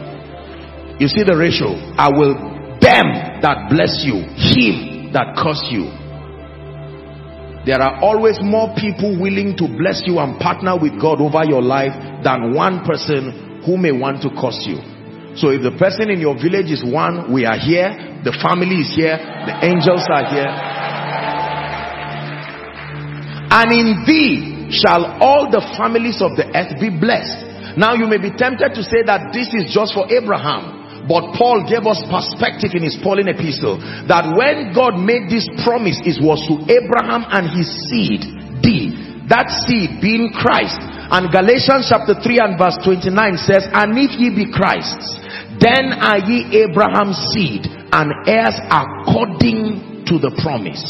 You 0.98 1.06
see 1.06 1.22
the 1.22 1.36
ratio. 1.38 1.78
I 1.94 2.10
will 2.10 2.34
them 2.82 3.38
that 3.42 3.70
bless 3.70 4.02
you, 4.02 4.26
him 4.34 5.12
that 5.14 5.38
curse 5.38 5.62
you. 5.70 5.86
There 7.66 7.78
are 7.78 8.00
always 8.00 8.38
more 8.40 8.72
people 8.74 9.14
willing 9.14 9.54
to 9.58 9.68
bless 9.68 10.02
you 10.06 10.18
and 10.18 10.40
partner 10.40 10.78
with 10.78 10.96
God 10.98 11.20
over 11.20 11.44
your 11.44 11.62
life 11.62 11.92
than 12.24 12.54
one 12.54 12.82
person 12.82 13.62
who 13.66 13.76
may 13.76 13.92
want 13.92 14.22
to 14.24 14.30
curse 14.34 14.64
you. 14.64 14.80
So 15.36 15.54
if 15.54 15.62
the 15.62 15.76
person 15.78 16.10
in 16.10 16.18
your 16.18 16.34
village 16.34 16.72
is 16.72 16.82
one, 16.82 17.30
we 17.30 17.44
are 17.44 17.58
here, 17.58 17.92
the 18.24 18.34
family 18.42 18.82
is 18.82 18.90
here, 18.96 19.20
the 19.20 19.54
angels 19.62 20.02
are 20.10 20.26
here. 20.32 20.50
And 23.52 23.68
in 23.70 23.88
thee 24.06 24.72
shall 24.72 25.04
all 25.20 25.50
the 25.50 25.62
families 25.76 26.22
of 26.24 26.34
the 26.34 26.48
earth 26.56 26.80
be 26.80 26.90
blessed. 26.90 27.76
Now 27.78 27.94
you 27.94 28.06
may 28.08 28.18
be 28.18 28.34
tempted 28.34 28.74
to 28.74 28.82
say 28.82 29.04
that 29.06 29.30
this 29.32 29.52
is 29.54 29.70
just 29.70 29.94
for 29.94 30.10
Abraham. 30.10 30.77
But 31.08 31.32
Paul 31.32 31.64
gave 31.64 31.88
us 31.88 32.04
perspective 32.04 32.76
in 32.76 32.84
his 32.84 33.00
Pauline 33.00 33.32
epistle 33.32 33.80
that 34.12 34.28
when 34.36 34.76
God 34.76 35.00
made 35.00 35.32
this 35.32 35.48
promise, 35.64 35.96
it 36.04 36.20
was 36.20 36.36
to 36.52 36.60
Abraham 36.68 37.24
and 37.32 37.48
his 37.48 37.64
seed, 37.88 38.28
D. 38.60 38.92
That 39.32 39.48
seed 39.64 40.04
being 40.04 40.36
Christ. 40.36 40.76
And 41.08 41.32
Galatians 41.32 41.88
chapter 41.88 42.12
3 42.12 42.44
and 42.44 42.52
verse 42.60 42.76
29 42.84 43.08
says, 43.40 43.64
And 43.72 43.96
if 43.96 44.20
ye 44.20 44.28
be 44.36 44.52
Christ's, 44.52 45.16
then 45.56 45.96
are 45.96 46.20
ye 46.20 46.68
Abraham's 46.68 47.16
seed 47.32 47.64
and 47.64 48.12
heirs 48.28 48.56
according 48.68 50.04
to 50.12 50.20
the 50.20 50.32
promise. 50.44 50.80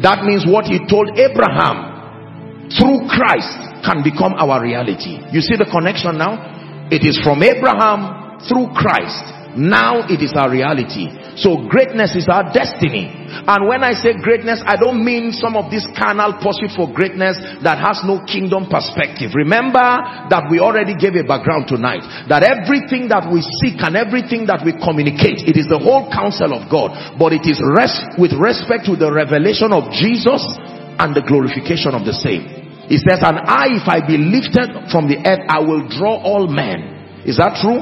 That 0.00 0.24
means 0.24 0.48
what 0.48 0.64
he 0.64 0.80
told 0.88 1.12
Abraham 1.20 2.72
through 2.72 3.08
Christ 3.12 3.84
can 3.84 4.00
become 4.00 4.32
our 4.40 4.60
reality. 4.64 5.20
You 5.32 5.44
see 5.44 5.60
the 5.60 5.68
connection 5.68 6.16
now? 6.16 6.88
It 6.88 7.04
is 7.04 7.20
from 7.20 7.44
Abraham 7.44 8.40
through 8.48 8.72
Christ 8.72 9.39
now 9.56 10.06
it 10.06 10.22
is 10.22 10.34
our 10.36 10.50
reality. 10.50 11.10
So 11.38 11.66
greatness 11.70 12.14
is 12.14 12.28
our 12.28 12.52
destiny. 12.52 13.08
And 13.30 13.66
when 13.66 13.82
I 13.82 13.96
say 13.96 14.12
greatness, 14.18 14.60
I 14.66 14.76
don't 14.76 15.00
mean 15.00 15.32
some 15.32 15.56
of 15.56 15.70
this 15.70 15.86
carnal 15.96 16.36
pursuit 16.38 16.74
for 16.76 16.90
greatness 16.92 17.38
that 17.64 17.80
has 17.80 18.02
no 18.04 18.20
kingdom 18.26 18.68
perspective. 18.68 19.32
Remember 19.32 19.80
that 20.28 20.50
we 20.50 20.60
already 20.60 20.92
gave 20.98 21.16
a 21.16 21.24
background 21.24 21.70
tonight. 21.70 22.04
That 22.28 22.44
everything 22.44 23.08
that 23.08 23.30
we 23.30 23.40
seek 23.62 23.80
and 23.80 23.96
everything 23.96 24.46
that 24.50 24.66
we 24.66 24.76
communicate, 24.76 25.46
it 25.48 25.56
is 25.56 25.70
the 25.70 25.80
whole 25.80 26.10
counsel 26.12 26.52
of 26.52 26.68
God. 26.68 27.16
But 27.16 27.32
it 27.32 27.46
is 27.48 27.62
with 28.18 28.36
respect 28.36 28.86
to 28.90 28.98
the 28.98 29.08
revelation 29.08 29.72
of 29.72 29.88
Jesus 29.94 30.42
and 31.00 31.16
the 31.16 31.24
glorification 31.24 31.96
of 31.96 32.04
the 32.04 32.14
same. 32.14 32.60
He 32.90 32.98
says, 32.98 33.22
and 33.22 33.38
I, 33.38 33.78
if 33.78 33.86
I 33.86 34.02
be 34.02 34.18
lifted 34.18 34.90
from 34.90 35.06
the 35.06 35.22
earth, 35.22 35.46
I 35.46 35.62
will 35.62 35.86
draw 35.86 36.18
all 36.18 36.50
men. 36.50 37.22
Is 37.22 37.38
that 37.38 37.62
true? 37.62 37.78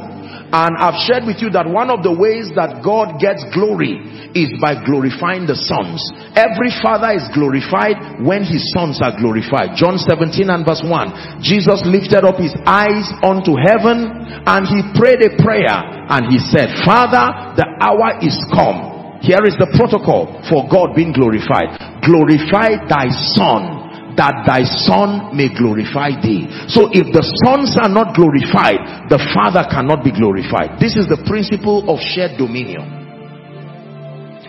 And 0.48 0.80
I've 0.80 0.96
shared 1.04 1.28
with 1.28 1.44
you 1.44 1.52
that 1.52 1.68
one 1.68 1.92
of 1.92 2.00
the 2.00 2.12
ways 2.12 2.48
that 2.56 2.80
God 2.80 3.20
gets 3.20 3.44
glory 3.52 4.00
is 4.32 4.48
by 4.56 4.80
glorifying 4.80 5.44
the 5.44 5.56
sons. 5.56 6.00
Every 6.32 6.72
father 6.80 7.12
is 7.12 7.24
glorified 7.36 8.24
when 8.24 8.48
his 8.48 8.64
sons 8.72 9.00
are 9.04 9.12
glorified. 9.12 9.76
John 9.76 10.00
17 10.00 10.48
and 10.48 10.64
verse 10.64 10.80
1. 10.80 11.44
Jesus 11.44 11.84
lifted 11.84 12.24
up 12.24 12.40
his 12.40 12.56
eyes 12.64 13.04
unto 13.20 13.60
heaven 13.60 14.08
and 14.48 14.62
he 14.64 14.80
prayed 14.96 15.20
a 15.20 15.36
prayer 15.36 15.76
and 16.08 16.32
he 16.32 16.40
said, 16.40 16.72
Father, 16.80 17.52
the 17.60 17.68
hour 17.84 18.16
is 18.24 18.36
come. 18.48 19.20
Here 19.20 19.44
is 19.44 19.58
the 19.60 19.68
protocol 19.76 20.32
for 20.48 20.64
God 20.72 20.96
being 20.96 21.12
glorified. 21.12 21.76
Glorify 22.00 22.88
thy 22.88 23.12
son 23.36 23.77
that 24.18 24.42
thy 24.42 24.66
son 24.66 25.32
may 25.32 25.46
glorify 25.46 26.10
thee. 26.18 26.50
So 26.66 26.90
if 26.90 27.06
the 27.14 27.22
sons 27.46 27.78
are 27.78 27.88
not 27.88 28.18
glorified, 28.18 29.06
the 29.06 29.22
father 29.30 29.62
cannot 29.70 30.02
be 30.02 30.10
glorified. 30.10 30.82
This 30.82 30.98
is 30.98 31.06
the 31.06 31.22
principle 31.22 31.86
of 31.86 32.02
shared 32.02 32.34
dominion. 32.34 32.98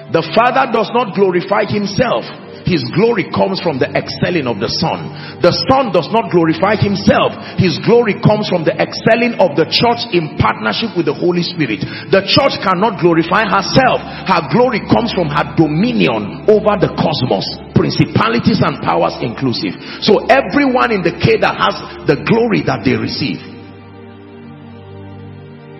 The 0.09 0.25
father 0.33 0.73
does 0.73 0.89
not 0.89 1.13
glorify 1.13 1.69
himself. 1.69 2.25
His 2.65 2.83
glory 2.95 3.27
comes 3.31 3.59
from 3.59 3.79
the 3.79 3.91
excelling 3.93 4.47
of 4.47 4.59
the 4.59 4.71
son. 4.81 5.39
The 5.39 5.53
son 5.71 5.91
does 5.95 6.07
not 6.11 6.31
glorify 6.31 6.75
himself. 6.79 7.35
His 7.59 7.79
glory 7.83 8.17
comes 8.19 8.49
from 8.49 8.67
the 8.67 8.75
excelling 8.75 9.37
of 9.39 9.55
the 9.55 9.67
church 9.69 10.03
in 10.11 10.35
partnership 10.39 10.95
with 10.95 11.07
the 11.07 11.15
Holy 11.15 11.43
Spirit. 11.45 11.85
The 12.11 12.25
church 12.27 12.59
cannot 12.59 12.99
glorify 12.99 13.47
herself. 13.47 14.03
Her 14.27 14.43
glory 14.51 14.83
comes 14.87 15.15
from 15.15 15.31
her 15.31 15.55
dominion 15.55 16.49
over 16.49 16.75
the 16.79 16.91
cosmos 16.97 17.47
principalities 17.79 18.59
and 18.59 18.83
powers 18.83 19.15
inclusive. 19.23 19.71
So 20.03 20.27
everyone 20.27 20.91
in 20.91 20.99
the 20.99 21.15
Kedah 21.15 21.55
has 21.55 21.75
the 22.11 22.19
glory 22.27 22.59
that 22.67 22.83
they 22.83 22.99
receive. 22.99 23.39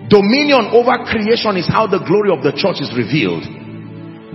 Dominion 0.08 0.72
over 0.72 1.04
creation 1.06 1.60
is 1.60 1.68
how 1.68 1.86
the 1.86 2.00
glory 2.00 2.32
of 2.32 2.42
the 2.42 2.56
church 2.56 2.80
is 2.80 2.90
revealed. 2.96 3.59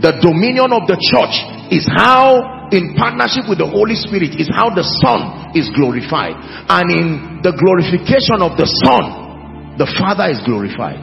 The 0.01 0.19
dominion 0.19 0.75
of 0.75 0.87
the 0.91 0.99
church 0.99 1.35
is 1.71 1.87
how 1.87 2.67
in 2.71 2.95
partnership 2.99 3.47
with 3.47 3.63
the 3.63 3.69
Holy 3.69 3.95
Spirit 3.95 4.35
is 4.35 4.51
how 4.51 4.73
the 4.73 4.83
Son 4.83 5.55
is 5.55 5.71
glorified. 5.71 6.35
And 6.67 6.85
in 6.91 7.07
the 7.45 7.55
glorification 7.55 8.43
of 8.43 8.59
the 8.59 8.67
Son, 8.67 9.77
the 9.79 9.87
Father 9.95 10.27
is 10.31 10.43
glorified. 10.43 10.99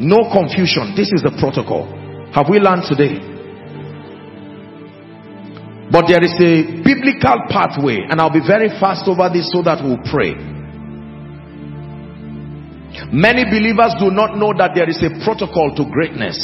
No 0.00 0.30
confusion. 0.30 0.94
This 0.94 1.12
is 1.12 1.26
the 1.26 1.34
protocol. 1.36 1.90
Have 2.32 2.48
we 2.48 2.62
learned 2.62 2.86
today? 2.86 3.18
But 5.90 6.06
there 6.06 6.22
is 6.22 6.36
a 6.36 6.84
biblical 6.84 7.48
pathway, 7.48 8.04
and 8.08 8.20
I'll 8.20 8.32
be 8.32 8.44
very 8.44 8.68
fast 8.78 9.08
over 9.08 9.28
this 9.32 9.50
so 9.50 9.64
that 9.64 9.80
we'll 9.80 10.04
pray. 10.04 10.36
Many 13.08 13.48
believers 13.48 13.96
do 13.96 14.12
not 14.12 14.36
know 14.36 14.52
that 14.52 14.76
there 14.76 14.88
is 14.88 15.00
a 15.00 15.08
protocol 15.24 15.72
to 15.76 15.84
greatness. 15.88 16.36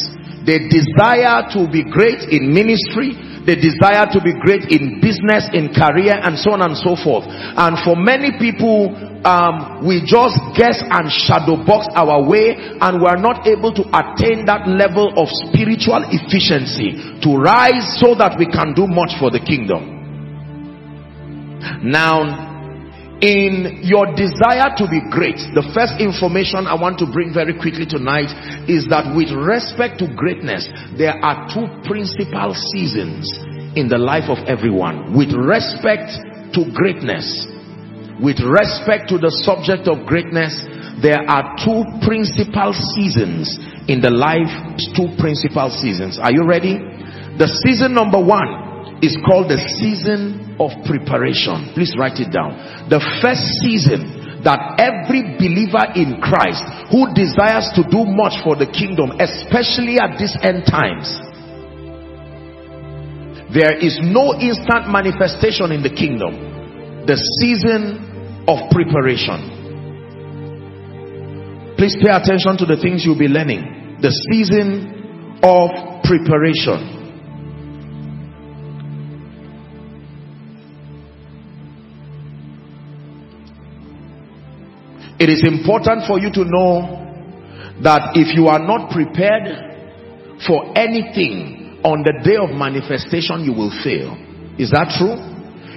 They 0.44 0.68
desire 0.68 1.48
to 1.56 1.64
be 1.72 1.84
great 1.88 2.28
in 2.28 2.52
ministry. 2.52 3.16
They 3.44 3.56
desire 3.56 4.08
to 4.12 4.20
be 4.20 4.32
great 4.40 4.68
in 4.72 5.00
business, 5.00 5.48
in 5.52 5.72
career, 5.72 6.16
and 6.16 6.36
so 6.38 6.52
on 6.52 6.60
and 6.60 6.76
so 6.76 6.96
forth. 6.96 7.24
And 7.28 7.76
for 7.84 7.96
many 7.96 8.36
people, 8.40 8.92
um, 9.24 9.84
we 9.84 10.04
just 10.04 10.36
guess 10.56 10.80
and 10.84 11.08
shadow 11.08 11.56
box 11.64 11.88
our 11.96 12.24
way, 12.24 12.56
and 12.56 13.00
we 13.00 13.06
are 13.08 13.20
not 13.20 13.48
able 13.48 13.72
to 13.72 13.84
attain 13.92 14.44
that 14.44 14.68
level 14.68 15.12
of 15.16 15.28
spiritual 15.48 16.04
efficiency 16.12 17.20
to 17.20 17.36
rise 17.36 18.00
so 18.00 18.14
that 18.16 18.36
we 18.38 18.44
can 18.44 18.72
do 18.72 18.86
much 18.86 19.16
for 19.20 19.32
the 19.32 19.40
kingdom. 19.40 19.92
Now, 21.84 22.53
in 23.22 23.80
your 23.82 24.10
desire 24.14 24.74
to 24.74 24.90
be 24.90 24.98
great 25.10 25.38
the 25.54 25.62
first 25.70 26.02
information 26.02 26.66
i 26.66 26.74
want 26.74 26.98
to 26.98 27.06
bring 27.06 27.32
very 27.32 27.54
quickly 27.54 27.86
tonight 27.86 28.28
is 28.66 28.90
that 28.90 29.06
with 29.14 29.30
respect 29.30 30.02
to 30.02 30.10
greatness 30.18 30.66
there 30.98 31.14
are 31.22 31.46
two 31.52 31.70
principal 31.86 32.50
seasons 32.74 33.30
in 33.76 33.88
the 33.88 33.98
life 33.98 34.30
of 34.30 34.38
everyone. 34.46 35.14
With 35.14 35.34
respect 35.34 36.10
to 36.54 36.70
greatness 36.70 37.50
with 38.22 38.38
respect 38.38 39.10
to 39.10 39.18
the 39.18 39.34
subject 39.42 39.90
of 39.90 40.06
greatness 40.06 40.54
there 41.02 41.18
are 41.26 41.58
two 41.58 41.82
principal 42.06 42.70
seasons 42.94 43.58
in 43.90 43.98
the 43.98 44.10
life 44.14 44.46
two 44.94 45.10
principal 45.18 45.66
seasons. 45.66 46.22
Are 46.22 46.30
you 46.30 46.46
ready? 46.46 46.78
The 47.34 47.50
season 47.66 47.90
number 47.90 48.22
one 48.22 49.02
is 49.02 49.18
called 49.26 49.50
the 49.50 49.58
season 49.82 50.43
of 50.60 50.70
preparation. 50.86 51.72
Please 51.74 51.94
write 51.98 52.20
it 52.20 52.30
down. 52.30 52.88
The 52.88 53.02
first 53.22 53.42
season 53.62 54.42
that 54.44 54.76
every 54.76 55.40
believer 55.40 55.88
in 55.96 56.20
Christ 56.20 56.62
who 56.92 57.08
desires 57.16 57.72
to 57.74 57.82
do 57.88 58.04
much 58.04 58.44
for 58.44 58.54
the 58.54 58.68
kingdom, 58.68 59.16
especially 59.18 59.98
at 59.98 60.20
these 60.20 60.36
end 60.44 60.68
times, 60.68 61.08
there 63.52 63.78
is 63.78 63.98
no 64.02 64.34
instant 64.36 64.90
manifestation 64.90 65.72
in 65.72 65.82
the 65.82 65.90
kingdom. 65.90 67.06
The 67.06 67.16
season 67.40 68.44
of 68.46 68.70
preparation. 68.70 69.54
Please 71.76 71.96
pay 72.00 72.10
attention 72.10 72.56
to 72.58 72.66
the 72.66 72.76
things 72.80 73.04
you'll 73.04 73.18
be 73.18 73.28
learning. 73.28 73.98
The 74.00 74.10
season 74.30 75.38
of 75.42 75.70
preparation. 76.04 77.03
It 85.24 85.30
is 85.30 85.42
important 85.42 86.04
for 86.06 86.20
you 86.20 86.28
to 86.36 86.44
know 86.44 86.84
that 87.80 88.12
if 88.12 88.36
you 88.36 88.48
are 88.48 88.58
not 88.58 88.92
prepared 88.92 90.36
for 90.46 90.76
anything 90.76 91.80
on 91.82 92.04
the 92.04 92.12
day 92.20 92.36
of 92.36 92.52
manifestation, 92.52 93.40
you 93.40 93.56
will 93.56 93.72
fail. 93.80 94.12
Is 94.60 94.68
that 94.76 94.92
true? 95.00 95.16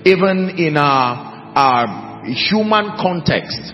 Even 0.03 0.51
in 0.59 0.75
a, 0.75 0.83
a 0.83 2.27
human 2.27 2.99
context, 2.99 3.71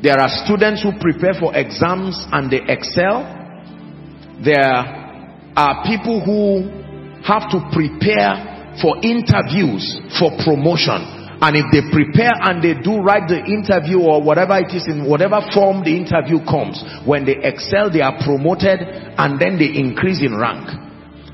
there 0.00 0.16
are 0.16 0.32
students 0.48 0.80
who 0.80 0.96
prepare 0.96 1.36
for 1.36 1.52
exams 1.52 2.16
and 2.32 2.48
they 2.48 2.64
excel. 2.64 3.28
There 4.40 4.72
are 5.52 5.84
people 5.84 6.24
who 6.24 6.64
have 7.28 7.44
to 7.52 7.60
prepare 7.76 8.72
for 8.80 8.96
interviews 9.04 10.00
for 10.16 10.32
promotion 10.40 11.21
and 11.42 11.58
if 11.58 11.66
they 11.74 11.82
prepare 11.90 12.30
and 12.46 12.62
they 12.62 12.78
do 12.78 13.02
write 13.02 13.26
the 13.26 13.42
interview 13.42 13.98
or 13.98 14.22
whatever 14.22 14.62
it 14.62 14.70
is 14.70 14.86
in 14.86 15.10
whatever 15.10 15.42
form 15.50 15.82
the 15.82 15.90
interview 15.90 16.38
comes, 16.46 16.78
when 17.02 17.26
they 17.26 17.34
excel, 17.42 17.90
they 17.90 17.98
are 17.98 18.14
promoted 18.22 18.78
and 18.78 19.42
then 19.42 19.58
they 19.58 19.74
increase 19.74 20.22
in 20.22 20.38
rank. 20.38 20.70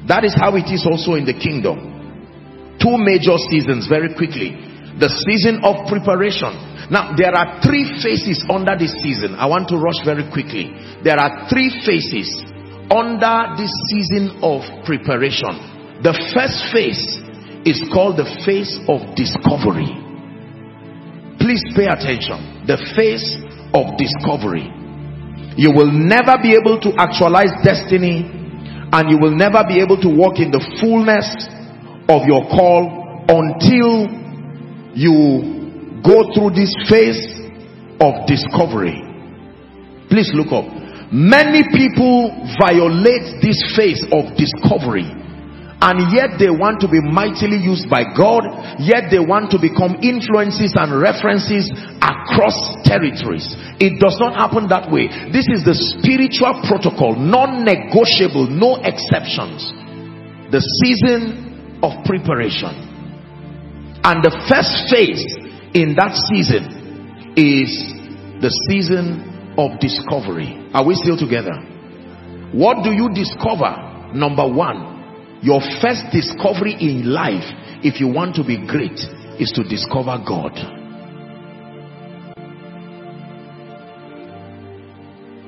That 0.08 0.24
is 0.24 0.32
how 0.32 0.56
it 0.56 0.72
is 0.72 0.88
also 0.88 1.12
in 1.20 1.28
the 1.28 1.36
kingdom. 1.36 2.80
Two 2.80 2.96
major 2.96 3.36
seasons 3.52 3.84
very 3.84 4.16
quickly. 4.16 4.56
The 4.96 5.12
season 5.28 5.60
of 5.60 5.84
preparation. 5.92 6.56
Now, 6.88 7.12
there 7.12 7.36
are 7.36 7.60
three 7.60 8.00
phases 8.00 8.40
under 8.48 8.80
this 8.80 8.96
season. 9.04 9.36
I 9.36 9.44
want 9.44 9.68
to 9.68 9.76
rush 9.76 10.00
very 10.08 10.24
quickly. 10.32 10.72
There 11.04 11.20
are 11.20 11.52
three 11.52 11.68
phases 11.84 12.32
under 12.88 13.60
this 13.60 13.70
season 13.92 14.40
of 14.40 14.64
preparation. 14.88 16.00
The 16.00 16.16
first 16.32 16.72
phase 16.72 17.27
is 17.68 17.84
called 17.92 18.16
the 18.16 18.24
face 18.48 18.80
of 18.88 19.12
discovery. 19.12 19.92
Please 21.36 21.60
pay 21.76 21.86
attention. 21.86 22.64
The 22.64 22.80
face 22.96 23.36
of 23.76 24.00
discovery. 24.00 24.72
You 25.60 25.72
will 25.76 25.92
never 25.92 26.40
be 26.40 26.56
able 26.56 26.80
to 26.80 26.96
actualize 26.96 27.52
destiny 27.60 28.24
and 28.24 29.10
you 29.10 29.18
will 29.20 29.36
never 29.36 29.60
be 29.68 29.80
able 29.84 30.00
to 30.00 30.08
walk 30.08 30.40
in 30.40 30.48
the 30.48 30.64
fullness 30.80 31.28
of 32.08 32.24
your 32.24 32.48
call 32.48 33.24
until 33.28 34.08
you 34.96 36.00
go 36.00 36.32
through 36.32 36.56
this 36.56 36.72
phase 36.88 37.20
of 38.00 38.24
discovery. 38.24 39.04
Please 40.08 40.32
look 40.32 40.48
up. 40.56 40.64
Many 41.12 41.68
people 41.76 42.32
violate 42.56 43.44
this 43.44 43.60
phase 43.76 44.00
of 44.08 44.32
discovery 44.40 45.08
and 45.80 46.10
yet 46.10 46.42
they 46.42 46.50
want 46.50 46.82
to 46.82 46.88
be 46.90 46.98
mightily 46.98 47.54
used 47.54 47.86
by 47.86 48.02
God, 48.02 48.42
yet 48.82 49.14
they 49.14 49.22
want 49.22 49.54
to 49.54 49.62
become 49.62 50.02
influences 50.02 50.74
and 50.74 50.90
references 50.90 51.70
across 52.02 52.58
territories. 52.82 53.46
It 53.78 54.02
does 54.02 54.18
not 54.18 54.34
happen 54.34 54.66
that 54.74 54.90
way. 54.90 55.06
This 55.30 55.46
is 55.46 55.62
the 55.62 55.78
spiritual 55.78 56.66
protocol, 56.66 57.14
non-negotiable, 57.14 58.50
no 58.50 58.82
exceptions. 58.82 59.70
The 60.50 60.58
season 60.82 61.78
of 61.78 61.94
preparation. 62.02 62.74
And 64.02 64.18
the 64.18 64.34
first 64.50 64.90
phase 64.90 65.22
in 65.78 65.94
that 65.94 66.10
season 66.26 67.34
is 67.38 67.70
the 68.42 68.50
season 68.66 69.54
of 69.54 69.78
discovery. 69.78 70.58
Are 70.74 70.82
we 70.82 70.98
still 70.98 71.16
together? 71.16 71.54
What 72.50 72.82
do 72.82 72.90
you 72.90 73.14
discover? 73.14 74.10
Number 74.14 74.48
one, 74.48 74.97
your 75.42 75.60
first 75.80 76.04
discovery 76.12 76.74
in 76.80 77.12
life, 77.12 77.46
if 77.82 78.00
you 78.00 78.08
want 78.08 78.34
to 78.36 78.44
be 78.44 78.58
great, 78.66 78.98
is 79.38 79.52
to 79.54 79.62
discover 79.62 80.18
God. 80.26 80.54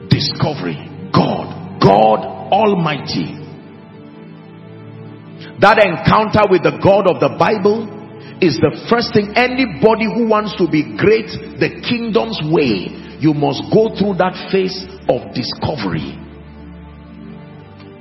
Discovery. 0.09 0.79
God. 1.13 1.81
God 1.83 2.21
Almighty. 2.53 3.37
That 5.61 5.83
encounter 5.83 6.49
with 6.49 6.63
the 6.63 6.79
God 6.83 7.11
of 7.11 7.21
the 7.21 7.37
Bible 7.37 7.99
is 8.41 8.57
the 8.57 8.73
first 8.89 9.13
thing 9.13 9.37
anybody 9.37 10.09
who 10.09 10.25
wants 10.27 10.57
to 10.57 10.65
be 10.65 10.97
great 10.97 11.29
the 11.61 11.85
kingdom's 11.85 12.41
way 12.49 12.89
you 13.21 13.37
must 13.37 13.69
go 13.69 13.93
through 13.93 14.17
that 14.17 14.33
phase 14.49 14.81
of 15.13 15.37
discovery 15.37 16.17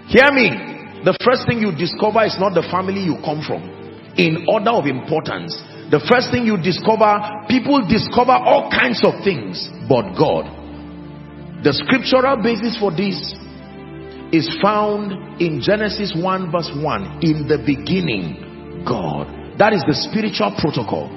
hear 0.08 0.32
me 0.32 0.79
the 1.06 1.16
first 1.24 1.48
thing 1.48 1.64
you 1.64 1.72
discover 1.72 2.28
is 2.28 2.36
not 2.36 2.52
the 2.52 2.68
family 2.68 3.00
you 3.00 3.16
come 3.24 3.40
from. 3.40 3.64
In 4.20 4.44
order 4.52 4.76
of 4.76 4.84
importance, 4.84 5.56
the 5.88 6.04
first 6.04 6.28
thing 6.28 6.44
you 6.44 6.60
discover, 6.60 7.24
people 7.48 7.80
discover 7.88 8.36
all 8.36 8.68
kinds 8.68 9.00
of 9.08 9.24
things, 9.24 9.72
but 9.88 10.12
God. 10.20 10.44
The 11.64 11.72
scriptural 11.72 12.44
basis 12.44 12.76
for 12.76 12.92
this 12.92 13.16
is 14.36 14.52
found 14.60 15.42
in 15.42 15.64
Genesis 15.64 16.12
1 16.12 16.52
verse 16.52 16.70
1. 16.76 17.24
In 17.24 17.48
the 17.48 17.64
beginning, 17.64 18.84
God. 18.84 19.56
That 19.56 19.72
is 19.72 19.84
the 19.88 19.96
spiritual 19.96 20.52
protocol. 20.60 21.08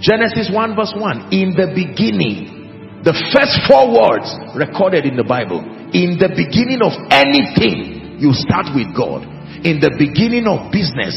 Genesis 0.00 0.48
1 0.48 0.72
verse 0.72 0.92
1. 0.96 1.36
In 1.36 1.52
the 1.52 1.68
beginning. 1.76 3.04
The 3.04 3.12
first 3.12 3.60
four 3.68 3.92
words 3.92 4.32
recorded 4.56 5.04
in 5.04 5.16
the 5.16 5.24
Bible. 5.24 5.60
In 5.92 6.16
the 6.16 6.32
beginning 6.32 6.80
of 6.80 6.96
anything 7.12 7.97
you 8.18 8.34
start 8.34 8.74
with 8.74 8.90
God. 8.94 9.22
In 9.64 9.78
the 9.82 9.94
beginning 9.94 10.46
of 10.46 10.70
business, 10.74 11.14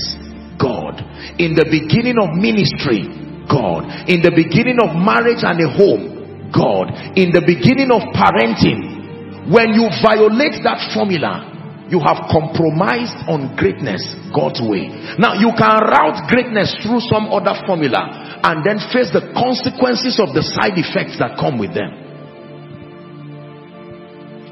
God. 0.61 1.01
In 1.41 1.57
the 1.57 1.65
beginning 1.65 2.21
of 2.21 2.33
ministry, 2.37 3.09
God. 3.49 3.89
In 4.05 4.21
the 4.21 4.33
beginning 4.33 4.77
of 4.77 4.93
marriage 4.93 5.41
and 5.41 5.57
a 5.61 5.69
home, 5.69 6.49
God. 6.53 7.17
In 7.17 7.33
the 7.33 7.41
beginning 7.41 7.89
of 7.89 8.05
parenting, 8.13 9.49
when 9.49 9.73
you 9.73 9.89
violate 10.05 10.61
that 10.61 10.93
formula, 10.93 11.51
you 11.89 11.99
have 11.99 12.29
compromised 12.31 13.27
on 13.27 13.51
greatness 13.59 13.99
God's 14.31 14.63
way. 14.63 14.87
Now 15.19 15.35
you 15.35 15.51
can 15.57 15.75
route 15.83 16.23
greatness 16.31 16.71
through 16.79 17.03
some 17.11 17.27
other 17.27 17.57
formula 17.67 18.39
and 18.47 18.63
then 18.63 18.79
face 18.95 19.11
the 19.11 19.27
consequences 19.35 20.15
of 20.21 20.31
the 20.31 20.39
side 20.39 20.79
effects 20.79 21.19
that 21.19 21.35
come 21.35 21.59
with 21.59 21.75
them. 21.75 21.91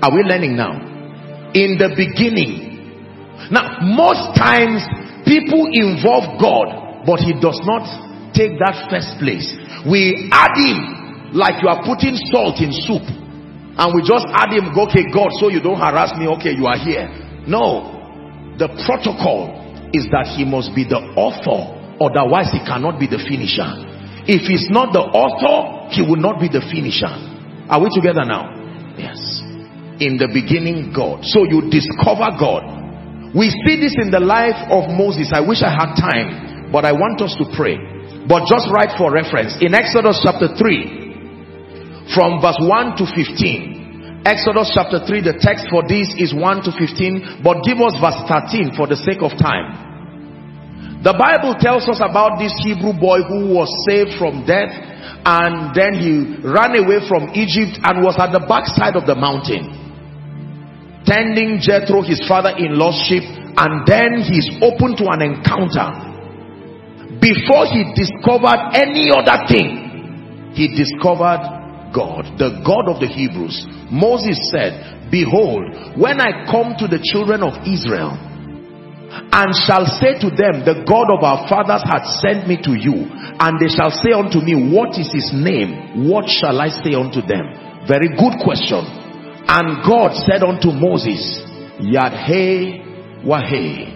Are 0.03 0.11
we 0.11 0.19
learning 0.28 0.60
now? 0.60 0.98
In 1.53 1.77
the 1.80 1.93
beginning. 1.95 3.49
Now, 3.51 3.81
most 3.81 4.35
times 4.38 4.84
people 5.26 5.69
involve 5.71 6.38
God, 6.41 7.05
but 7.05 7.19
He 7.23 7.34
does 7.39 7.59
not 7.63 7.85
take 8.35 8.57
that 8.59 8.89
first 8.91 9.17
place. 9.17 9.47
We 9.88 10.30
add 10.31 10.53
Him 10.57 11.34
like 11.34 11.61
you 11.61 11.69
are 11.69 11.81
putting 11.85 12.17
salt 12.34 12.59
in 12.61 12.73
soup, 12.73 13.05
and 13.05 13.88
we 13.95 14.01
just 14.05 14.27
add 14.34 14.51
Him, 14.51 14.73
okay, 14.89 15.07
God, 15.13 15.31
so 15.39 15.49
you 15.49 15.61
don't 15.61 15.80
harass 15.80 16.13
me, 16.19 16.27
okay, 16.39 16.51
you 16.53 16.67
are 16.67 16.77
here. 16.77 17.07
No, 17.47 17.99
the 18.59 18.67
protocol 18.84 19.55
is 19.95 20.05
that 20.11 20.27
he 20.35 20.43
must 20.45 20.76
be 20.76 20.84
the 20.84 20.99
author 21.17 21.80
otherwise 22.03 22.51
he 22.51 22.59
cannot 22.67 22.99
be 22.99 23.07
the 23.07 23.17
finisher 23.17 23.65
if 24.27 24.45
he's 24.45 24.67
not 24.69 24.91
the 24.93 24.99
author 25.01 25.89
he 25.95 26.03
will 26.03 26.19
not 26.19 26.38
be 26.38 26.51
the 26.51 26.61
finisher 26.69 27.09
are 27.71 27.80
we 27.81 27.89
together 27.89 28.21
now 28.27 28.51
yes 28.99 29.17
in 29.99 30.17
the 30.17 30.31
beginning 30.31 30.91
God. 30.95 31.23
So 31.23 31.43
you 31.43 31.69
discover 31.69 32.31
God. 32.39 33.35
We 33.35 33.53
see 33.67 33.77
this 33.77 33.93
in 34.01 34.09
the 34.09 34.19
life 34.19 34.57
of 34.73 34.89
Moses. 34.89 35.30
I 35.35 35.43
wish 35.45 35.61
I 35.61 35.69
had 35.69 35.93
time 35.99 36.49
but 36.71 36.85
I 36.85 36.93
want 36.93 37.21
us 37.21 37.34
to 37.38 37.45
pray. 37.57 37.77
But 38.30 38.45
just 38.45 38.69
write 38.69 38.93
for 38.97 39.11
reference. 39.11 39.57
In 39.61 39.73
Exodus 39.73 40.21
chapter 40.21 40.53
3 40.53 42.13
from 42.13 42.41
verse 42.41 42.57
1 42.57 42.97
to 42.97 43.05
15 43.05 44.26
Exodus 44.26 44.73
chapter 44.73 44.99
3 44.99 45.21
the 45.21 45.38
text 45.39 45.69
for 45.69 45.85
this 45.88 46.09
is 46.17 46.35
1 46.35 46.65
to 46.65 46.71
15 46.76 47.39
but 47.45 47.63
give 47.63 47.80
us 47.80 47.95
verse 48.01 48.19
13 48.27 48.76
for 48.76 48.85
the 48.85 48.97
sake 48.97 49.23
of 49.23 49.31
time. 49.39 49.88
The 50.99 51.15
Bible 51.15 51.55
tells 51.55 51.88
us 51.88 52.03
about 52.03 52.35
this 52.35 52.51
Hebrew 52.59 52.91
boy 52.91 53.23
who 53.23 53.55
was 53.55 53.71
saved 53.88 54.19
from 54.19 54.43
death 54.43 54.76
and 55.23 55.71
then 55.71 55.95
he 55.95 56.43
ran 56.43 56.76
away 56.76 56.99
from 57.07 57.31
Egypt 57.31 57.80
and 57.80 58.03
was 58.03 58.19
at 58.19 58.35
the 58.35 58.43
backside 58.43 58.99
of 58.99 59.07
the 59.07 59.15
mountain 59.15 59.89
tending 61.05 61.59
Jethro 61.61 62.01
his 62.01 62.19
father-in-law's 62.27 62.99
sheep 63.07 63.23
and 63.23 63.84
then 63.88 64.23
he's 64.23 64.47
open 64.61 64.95
to 64.95 65.05
an 65.11 65.21
encounter. 65.21 66.07
Before 67.19 67.67
he 67.67 67.84
discovered 67.95 68.71
any 68.76 69.11
other 69.11 69.43
thing 69.47 70.53
he 70.53 70.71
discovered 70.71 71.91
God 71.93 72.38
the 72.38 72.61
God 72.65 72.89
of 72.89 73.01
the 73.01 73.09
Hebrews. 73.09 73.65
Moses 73.91 74.38
said 74.51 75.09
behold 75.11 75.97
when 75.97 76.21
I 76.21 76.45
come 76.49 76.77
to 76.80 76.88
the 76.88 77.01
children 77.01 77.41
of 77.41 77.65
Israel 77.65 78.13
and 79.09 79.49
shall 79.65 79.89
say 79.97 80.21
to 80.21 80.30
them 80.30 80.61
the 80.61 80.85
God 80.85 81.09
of 81.09 81.26
our 81.26 81.49
fathers 81.49 81.81
hath 81.81 82.05
sent 82.21 82.45
me 82.45 82.61
to 82.61 82.77
you 82.77 83.09
and 83.09 83.57
they 83.57 83.73
shall 83.73 83.89
say 83.89 84.13
unto 84.13 84.38
me 84.39 84.53
what 84.69 84.93
is 84.99 85.09
his 85.09 85.34
name? 85.34 86.07
What 86.09 86.30
shall 86.30 86.61
I 86.61 86.69
say 86.69 86.93
unto 86.93 87.26
them? 87.26 87.88
Very 87.89 88.13
good 88.13 88.38
question 88.45 88.98
and 89.51 89.84
God 89.85 90.13
said 90.13 90.43
unto 90.43 90.69
Moses 90.71 91.41
Yadhe 91.81 93.26
Wahe 93.26 93.89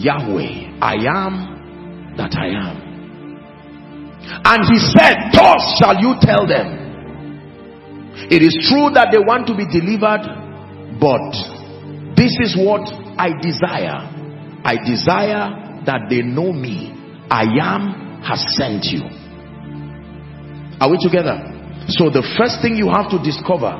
Yahweh 0.00 0.78
I 0.80 0.94
am 1.04 2.14
that 2.16 2.34
I 2.34 2.48
am 2.48 2.76
and 4.44 4.64
he 4.64 4.78
said 4.80 5.30
thus 5.32 5.76
shall 5.78 6.00
you 6.00 6.14
tell 6.20 6.46
them 6.46 6.80
it 8.30 8.42
is 8.42 8.56
true 8.68 8.90
that 8.94 9.08
they 9.12 9.18
want 9.18 9.46
to 9.48 9.54
be 9.54 9.66
delivered 9.66 10.24
but 10.98 11.34
this 12.16 12.38
is 12.40 12.56
what 12.56 12.86
I 13.18 13.30
desire, 13.40 13.98
I 14.64 14.76
desire 14.84 15.82
that 15.86 16.06
they 16.08 16.22
know 16.22 16.52
me. 16.52 16.92
I 17.30 17.44
am 17.60 18.22
has 18.22 18.40
sent 18.56 18.84
you. 18.86 19.02
Are 20.80 20.90
we 20.90 20.98
together? 20.98 21.50
So 21.88 22.10
the 22.10 22.22
first 22.38 22.62
thing 22.62 22.76
you 22.76 22.88
have 22.88 23.10
to 23.10 23.18
discover 23.18 23.74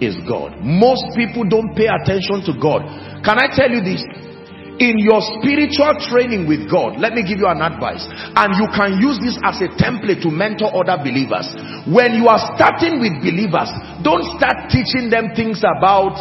is 0.00 0.16
God. 0.28 0.58
Most 0.62 1.04
people 1.14 1.44
don't 1.44 1.74
pay 1.74 1.88
attention 1.90 2.42
to 2.46 2.52
God. 2.54 2.82
Can 3.24 3.38
I 3.38 3.50
tell 3.50 3.70
you 3.70 3.82
this? 3.82 4.02
in 4.78 4.94
your 5.02 5.18
spiritual 5.38 5.90
training 6.06 6.46
with 6.46 6.70
God, 6.70 7.02
let 7.02 7.12
me 7.12 7.26
give 7.26 7.42
you 7.42 7.50
an 7.50 7.58
advice. 7.58 8.06
And 8.38 8.54
you 8.54 8.66
can 8.70 9.02
use 9.02 9.18
this 9.18 9.34
as 9.42 9.58
a 9.58 9.68
template 9.74 10.22
to 10.22 10.30
mentor 10.30 10.70
other 10.70 11.02
believers. 11.02 11.50
When 11.90 12.14
you 12.14 12.30
are 12.30 12.38
starting 12.54 13.02
with 13.02 13.18
believers, 13.18 13.70
don't 14.06 14.22
start 14.38 14.70
teaching 14.70 15.10
them 15.10 15.34
things 15.34 15.66
about 15.66 16.14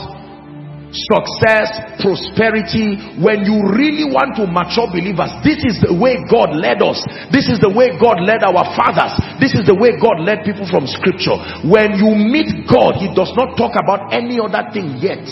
success, 1.05 2.01
prosperity, 2.01 2.97
when 3.21 3.45
you 3.45 3.61
really 3.73 4.07
want 4.09 4.37
to 4.41 4.49
mature 4.49 4.89
believers, 4.89 5.29
this 5.45 5.61
is 5.65 5.77
the 5.81 5.93
way 5.93 6.17
God 6.25 6.57
led 6.57 6.81
us. 6.81 7.01
This 7.29 7.49
is 7.49 7.61
the 7.61 7.69
way 7.69 7.93
God 7.97 8.21
led 8.21 8.41
our 8.41 8.65
fathers. 8.73 9.13
This 9.37 9.53
is 9.53 9.65
the 9.65 9.77
way 9.77 9.97
God 10.01 10.21
led 10.21 10.41
people 10.45 10.65
from 10.65 10.89
scripture. 10.89 11.37
When 11.65 11.97
you 11.97 12.13
meet 12.17 12.65
God, 12.69 12.97
he 12.97 13.09
does 13.13 13.33
not 13.37 13.57
talk 13.57 13.77
about 13.77 14.13
any 14.13 14.41
other 14.41 14.65
thing 14.73 14.97
yet 14.97 15.25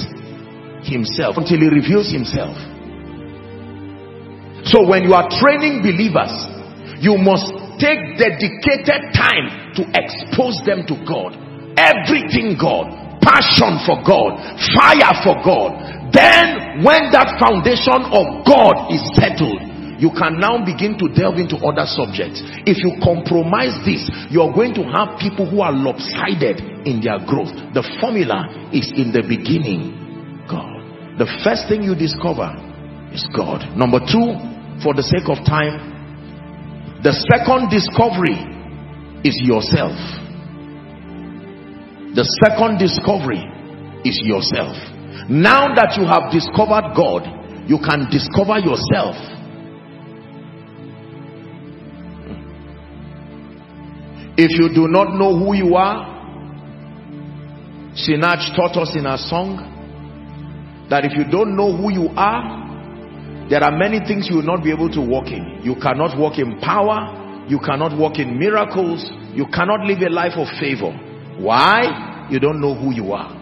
himself 0.86 1.38
until 1.42 1.62
he 1.62 1.70
reveals 1.70 2.14
himself. 2.14 2.54
So 4.66 4.82
when 4.86 5.06
you 5.06 5.14
are 5.14 5.30
training 5.30 5.86
believers, 5.86 6.34
you 7.02 7.18
must 7.22 7.54
take 7.78 8.18
dedicated 8.18 9.14
time 9.14 9.78
to 9.78 9.86
expose 9.94 10.58
them 10.66 10.86
to 10.90 10.96
God. 11.06 11.38
Everything 11.78 12.58
God 12.58 13.05
passion 13.26 13.82
for 13.82 13.98
God, 14.06 14.38
fire 14.78 15.14
for 15.26 15.36
God, 15.42 16.14
then 16.14 16.86
when 16.86 17.10
that 17.10 17.36
foundation 17.42 18.06
of 18.14 18.46
God 18.46 18.94
is 18.94 19.02
settled, 19.18 19.60
you 19.98 20.12
can 20.12 20.40
now 20.40 20.60
begin 20.60 21.00
to 21.00 21.08
delve 21.10 21.40
into 21.40 21.56
other 21.64 21.88
subjects. 21.88 22.44
If 22.68 22.84
you 22.84 23.00
compromise 23.02 23.74
this, 23.88 24.06
you're 24.30 24.52
going 24.54 24.76
to 24.76 24.84
have 24.92 25.18
people 25.18 25.50
who 25.50 25.64
are 25.64 25.72
lopsided 25.72 26.60
in 26.86 27.00
their 27.00 27.18
growth. 27.24 27.52
The 27.74 27.84
formula 28.04 28.70
is 28.76 28.92
in 28.92 29.16
the 29.16 29.24
beginning, 29.24 29.96
God. 30.52 31.18
The 31.18 31.32
first 31.48 31.72
thing 31.72 31.82
you 31.82 31.96
discover 31.96 32.52
is 33.16 33.24
God. 33.32 33.64
Number 33.80 34.04
two, 34.04 34.36
for 34.84 34.92
the 34.92 35.04
sake 35.04 35.32
of 35.32 35.40
time, 35.48 35.96
the 37.00 37.16
second 37.32 37.72
discovery 37.72 38.36
is 39.24 39.40
yourself. 39.48 39.96
The 42.16 42.24
second 42.48 42.80
discovery 42.80 43.44
is 44.08 44.16
yourself. 44.24 44.78
Now 45.28 45.76
that 45.76 46.00
you 46.00 46.08
have 46.08 46.32
discovered 46.32 46.96
God, 46.96 47.28
you 47.68 47.76
can 47.84 48.08
discover 48.10 48.56
yourself. 48.64 49.20
If 54.38 54.52
you 54.56 54.72
do 54.74 54.88
not 54.88 55.16
know 55.20 55.36
who 55.38 55.56
you 55.56 55.76
are, 55.76 56.16
Sinach 58.00 58.56
taught 58.56 58.78
us 58.78 58.96
in 58.96 59.06
a 59.06 59.18
song 59.18 60.88
that 60.90 61.04
if 61.04 61.18
you 61.18 61.24
don't 61.30 61.56
know 61.56 61.76
who 61.76 61.92
you 61.92 62.10
are, 62.16 63.48
there 63.50 63.64
are 63.64 63.76
many 63.76 64.00
things 64.06 64.28
you 64.30 64.38
will 64.38 64.48
not 64.48 64.64
be 64.64 64.72
able 64.72 64.90
to 64.92 65.02
walk 65.02 65.28
in. 65.28 65.60
You 65.64 65.76
cannot 65.76 66.18
walk 66.18 66.40
in 66.40 66.60
power. 66.60 67.46
You 67.50 67.60
cannot 67.60 67.98
walk 67.98 68.20
in 68.20 68.40
miracles. 68.40 69.04
You 69.34 69.48
cannot 69.52 69.84
live 69.86 70.00
a 70.00 70.10
life 70.10 70.34
of 70.40 70.48
favor. 70.60 70.96
Why? 71.38 72.28
You 72.30 72.40
don't 72.40 72.62
know 72.62 72.74
who 72.74 72.94
you 72.94 73.14
are. 73.14 73.34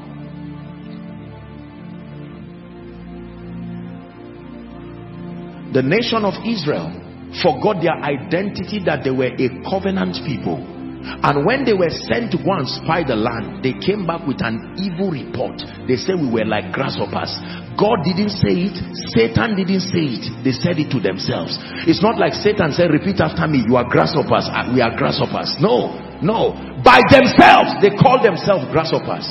The 5.74 5.82
nation 5.82 6.22
of 6.22 6.38
Israel 6.46 6.94
forgot 7.42 7.82
their 7.82 7.98
identity 7.98 8.78
that 8.86 9.02
they 9.02 9.10
were 9.10 9.34
a 9.34 9.50
covenant 9.66 10.22
people. 10.22 10.62
And 11.04 11.44
when 11.44 11.66
they 11.66 11.74
were 11.74 11.90
sent 11.90 12.32
to 12.32 12.40
go 12.40 12.54
and 12.56 12.70
spy 12.70 13.04
the 13.04 13.18
land, 13.18 13.66
they 13.66 13.74
came 13.76 14.06
back 14.06 14.24
with 14.24 14.40
an 14.40 14.78
evil 14.80 15.12
report. 15.12 15.60
They 15.90 15.98
said 15.98 16.16
we 16.16 16.30
were 16.30 16.46
like 16.46 16.72
grasshoppers. 16.72 17.34
God 17.76 18.06
didn't 18.06 18.38
say 18.38 18.70
it. 18.70 18.78
Satan 19.12 19.58
didn't 19.58 19.84
say 19.90 20.14
it. 20.16 20.30
They 20.46 20.54
said 20.54 20.80
it 20.80 20.94
to 20.94 21.02
themselves. 21.02 21.58
It's 21.90 22.06
not 22.06 22.22
like 22.22 22.38
Satan 22.38 22.72
said, 22.72 22.94
repeat 22.94 23.20
after 23.20 23.50
me, 23.50 23.66
you 23.68 23.76
are 23.76 23.90
grasshoppers. 23.90 24.48
We 24.72 24.80
are 24.80 24.96
grasshoppers. 24.96 25.58
No. 25.60 26.13
No. 26.24 26.56
By 26.84 27.02
themselves, 27.12 27.76
they 27.82 27.92
call 27.92 28.24
themselves 28.24 28.66
grasshoppers. 28.72 29.28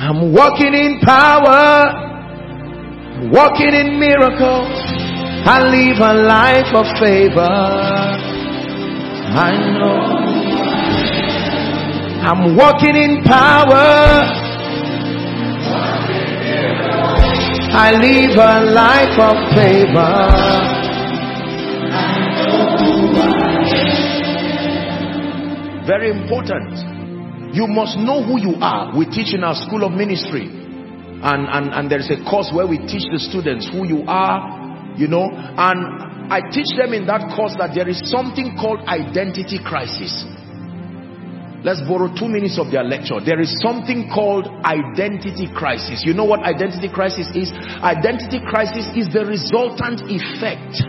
I'm 0.00 0.32
walking 0.32 0.74
in 0.74 0.98
power, 1.00 1.92
walking 3.30 3.74
in 3.74 4.00
miracles. 4.00 4.74
I 5.46 5.60
live 5.62 5.98
a 6.00 6.14
life 6.14 6.74
of 6.74 6.86
favor. 6.98 7.40
I 9.32 9.52
know. 9.78 10.20
I'm 12.22 12.56
walking 12.56 12.96
in 12.96 13.22
power. 13.24 14.40
I 17.72 17.92
live 17.92 18.36
a 18.36 18.64
life 18.72 19.18
of 19.18 19.36
favor. 19.54 20.69
Very 25.90 26.14
important. 26.14 26.70
You 27.50 27.66
must 27.66 27.98
know 27.98 28.22
who 28.22 28.38
you 28.38 28.54
are. 28.62 28.94
We 28.94 29.10
teach 29.10 29.34
in 29.34 29.42
our 29.42 29.58
school 29.58 29.82
of 29.82 29.90
ministry. 29.90 30.46
And, 30.46 31.50
and, 31.50 31.74
and 31.74 31.90
there's 31.90 32.06
a 32.14 32.22
course 32.30 32.46
where 32.54 32.62
we 32.62 32.78
teach 32.78 33.10
the 33.10 33.18
students 33.18 33.66
who 33.66 33.82
you 33.82 34.06
are, 34.06 34.94
you 34.94 35.10
know. 35.10 35.26
And 35.26 36.30
I 36.30 36.46
teach 36.46 36.70
them 36.78 36.94
in 36.94 37.10
that 37.10 37.34
course 37.34 37.58
that 37.58 37.74
there 37.74 37.90
is 37.90 37.98
something 38.06 38.54
called 38.54 38.86
identity 38.86 39.58
crisis. 39.58 40.14
Let's 41.66 41.82
borrow 41.82 42.06
two 42.14 42.30
minutes 42.30 42.54
of 42.62 42.70
their 42.70 42.86
lecture. 42.86 43.18
There 43.18 43.42
is 43.42 43.50
something 43.58 44.14
called 44.14 44.46
identity 44.62 45.50
crisis. 45.50 46.06
You 46.06 46.14
know 46.14 46.24
what 46.24 46.46
identity 46.46 46.86
crisis 46.86 47.26
is? 47.34 47.50
Identity 47.82 48.38
crisis 48.46 48.86
is 48.94 49.10
the 49.10 49.26
resultant 49.26 50.06
effect 50.06 50.86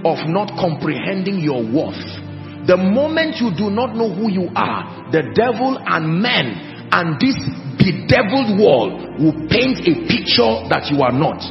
of 0.00 0.16
not 0.32 0.48
comprehending 0.56 1.44
your 1.44 1.60
worth 1.60 2.24
the 2.66 2.76
moment 2.76 3.36
you 3.40 3.52
do 3.52 3.68
not 3.68 3.92
know 3.92 4.08
who 4.08 4.32
you 4.32 4.48
are, 4.56 5.12
the 5.12 5.20
devil 5.36 5.76
and 5.76 6.20
men 6.20 6.88
and 6.88 7.20
this 7.20 7.36
bedeviled 7.76 8.56
world 8.56 9.20
will 9.20 9.36
paint 9.52 9.84
a 9.84 9.94
picture 10.08 10.64
that 10.72 10.88
you 10.88 11.04
are 11.04 11.12
not. 11.12 11.44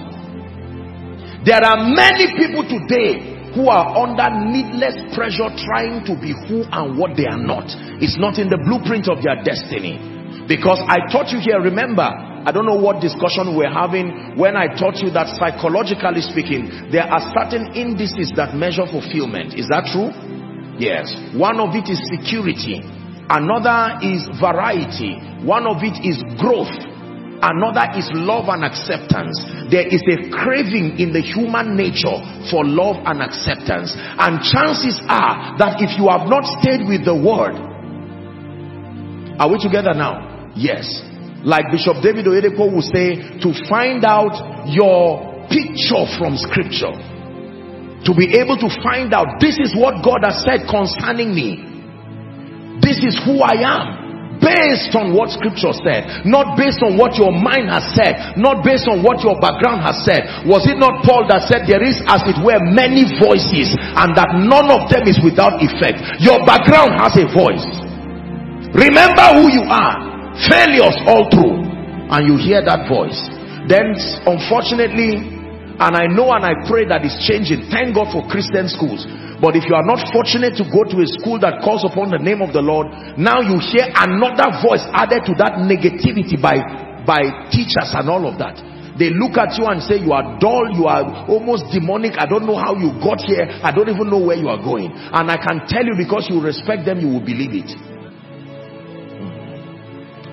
There 1.45 1.61
are 1.61 1.85
many 1.85 2.31
people 2.34 2.65
today 2.65 3.34
who 3.53 3.69
are 3.69 3.94
under 3.94 4.26
needless 4.49 4.98
pressure 5.14 5.53
trying 5.53 6.02
to 6.10 6.18
be 6.18 6.34
who 6.49 6.65
and 6.65 6.98
what 6.98 7.14
they 7.14 7.30
are 7.30 7.38
not. 7.38 7.69
It's 8.02 8.18
not 8.18 8.41
in 8.41 8.49
the 8.49 8.57
blueprint 8.57 9.06
of 9.06 9.22
their 9.22 9.38
destiny. 9.45 10.02
Because 10.49 10.81
I 10.90 11.06
taught 11.14 11.30
you 11.30 11.38
here, 11.38 11.61
remember, 11.61 12.10
I 12.10 12.52
don't 12.52 12.65
know 12.65 12.80
what 12.80 12.99
discussion 12.99 13.56
we're 13.56 13.72
having 13.72 14.35
when 14.35 14.57
I 14.57 14.73
taught 14.73 14.98
you 14.99 15.14
that 15.14 15.30
psychologically 15.38 16.26
speaking, 16.26 16.90
there 16.90 17.06
are 17.06 17.22
certain 17.38 17.72
indices 17.77 18.34
that 18.35 18.57
measure 18.57 18.90
fulfillment. 18.90 19.53
Is 19.53 19.69
that 19.69 19.88
true? 19.94 20.11
Yes. 20.79 21.13
One 21.35 21.59
of 21.59 21.75
it 21.75 21.89
is 21.89 21.99
security. 22.09 22.81
Another 23.29 23.99
is 24.03 24.27
variety. 24.39 25.15
One 25.45 25.65
of 25.65 25.81
it 25.81 26.01
is 26.03 26.17
growth. 26.39 26.71
Another 27.43 27.91
is 27.99 28.07
love 28.13 28.47
and 28.47 28.63
acceptance. 28.63 29.35
There 29.69 29.85
is 29.85 30.01
a 30.07 30.31
craving 30.31 30.99
in 30.99 31.11
the 31.11 31.21
human 31.21 31.75
nature 31.75 32.17
for 32.49 32.63
love 32.63 32.97
and 33.05 33.21
acceptance. 33.21 33.93
And 33.97 34.39
chances 34.41 34.99
are 35.09 35.57
that 35.59 35.81
if 35.83 35.97
you 35.99 36.07
have 36.07 36.29
not 36.29 36.47
stayed 36.61 36.87
with 36.87 37.03
the 37.03 37.15
word, 37.15 37.55
are 39.39 39.49
we 39.51 39.57
together 39.59 39.93
now? 39.93 40.51
Yes 40.55 41.03
like 41.43 41.67
Bishop 41.71 41.99
David 42.01 42.25
Oyedepo 42.25 42.71
will 42.71 42.81
say, 42.81 43.19
to 43.43 43.51
find 43.67 44.03
out 44.05 44.31
your 44.71 45.19
picture 45.51 46.07
from 46.17 46.39
scripture. 46.39 46.95
To 48.03 48.11
be 48.11 48.35
able 48.35 48.59
to 48.59 48.69
find 48.84 49.15
out, 49.15 49.39
this 49.39 49.55
is 49.55 49.71
what 49.71 50.03
God 50.03 50.27
has 50.27 50.43
said 50.43 50.67
concerning 50.67 51.31
me. 51.31 51.63
This 52.84 52.99
is 52.99 53.15
who 53.23 53.39
I 53.39 53.55
am. 53.63 53.85
Based 54.43 54.91
on 54.99 55.15
what 55.15 55.31
scripture 55.31 55.71
said. 55.71 56.27
Not 56.27 56.59
based 56.59 56.84
on 56.84 56.99
what 56.99 57.15
your 57.15 57.31
mind 57.31 57.71
has 57.71 57.88
said. 57.95 58.35
Not 58.35 58.59
based 58.59 58.91
on 58.91 58.99
what 58.99 59.23
your 59.23 59.39
background 59.39 59.88
has 59.88 60.03
said. 60.03 60.43
Was 60.43 60.67
it 60.67 60.75
not 60.75 60.99
Paul 61.07 61.23
that 61.31 61.47
said 61.47 61.63
there 61.63 61.80
is 61.80 61.95
as 62.11 62.19
it 62.27 62.35
were 62.43 62.59
many 62.59 63.07
voices 63.23 63.71
and 63.80 64.11
that 64.19 64.35
none 64.35 64.67
of 64.67 64.91
them 64.91 65.07
is 65.07 65.15
without 65.23 65.63
effect. 65.63 66.19
Your 66.19 66.43
background 66.43 66.99
has 66.99 67.15
a 67.15 67.23
voice. 67.31 67.63
Remember 68.75 69.39
who 69.39 69.47
you 69.47 69.63
are 69.63 70.13
failures 70.49 70.97
all 71.07 71.30
through 71.31 71.61
and 72.11 72.27
you 72.27 72.35
hear 72.35 72.59
that 72.65 72.89
voice 72.89 73.15
then 73.67 73.95
unfortunately 74.27 75.32
and 75.79 75.93
I 75.97 76.05
know 76.05 76.29
and 76.33 76.45
I 76.45 76.53
pray 76.69 76.85
that 76.85 77.01
it's 77.01 77.17
changing. 77.25 77.69
Thank 77.73 77.97
God 77.97 78.13
for 78.13 78.21
Christian 78.29 78.69
schools. 78.69 79.05
But 79.41 79.57
if 79.57 79.65
you 79.65 79.75
are 79.75 79.83
not 79.85 80.05
fortunate 80.13 80.55
to 80.61 80.65
go 80.69 80.85
to 80.87 80.97
a 81.03 81.07
school 81.19 81.41
that 81.41 81.65
calls 81.65 81.83
upon 81.83 82.13
the 82.13 82.21
name 82.21 82.39
of 82.39 82.53
the 82.53 82.63
Lord 82.63 82.87
now 83.17 83.43
you 83.43 83.59
hear 83.59 83.89
another 83.91 84.55
voice 84.63 84.85
added 84.95 85.27
to 85.27 85.33
that 85.41 85.59
negativity 85.65 86.39
by 86.39 86.61
by 87.03 87.51
teachers 87.51 87.91
and 87.91 88.07
all 88.07 88.23
of 88.23 88.39
that. 88.39 88.55
They 88.97 89.09
look 89.09 89.35
at 89.41 89.57
you 89.57 89.65
and 89.65 89.81
say 89.81 89.97
you 89.97 90.13
are 90.13 90.37
dull. 90.39 90.69
You 90.71 90.85
are 90.85 91.25
almost 91.27 91.65
demonic. 91.73 92.13
I 92.17 92.25
don't 92.25 92.45
know 92.45 92.55
how 92.55 92.77
you 92.77 92.93
got 93.01 93.21
here. 93.21 93.49
I 93.49 93.73
don't 93.73 93.89
even 93.89 94.09
know 94.09 94.21
where 94.21 94.37
you 94.37 94.47
are 94.49 94.61
going. 94.61 94.93
And 94.93 95.31
i 95.31 95.37
can 95.37 95.65
tell 95.67 95.83
you 95.83 95.97
because 95.97 96.29
you 96.29 96.39
respect 96.39 96.85
them 96.85 97.01
you 97.01 97.09
will 97.09 97.25
believe 97.25 97.51
it. 97.57 97.73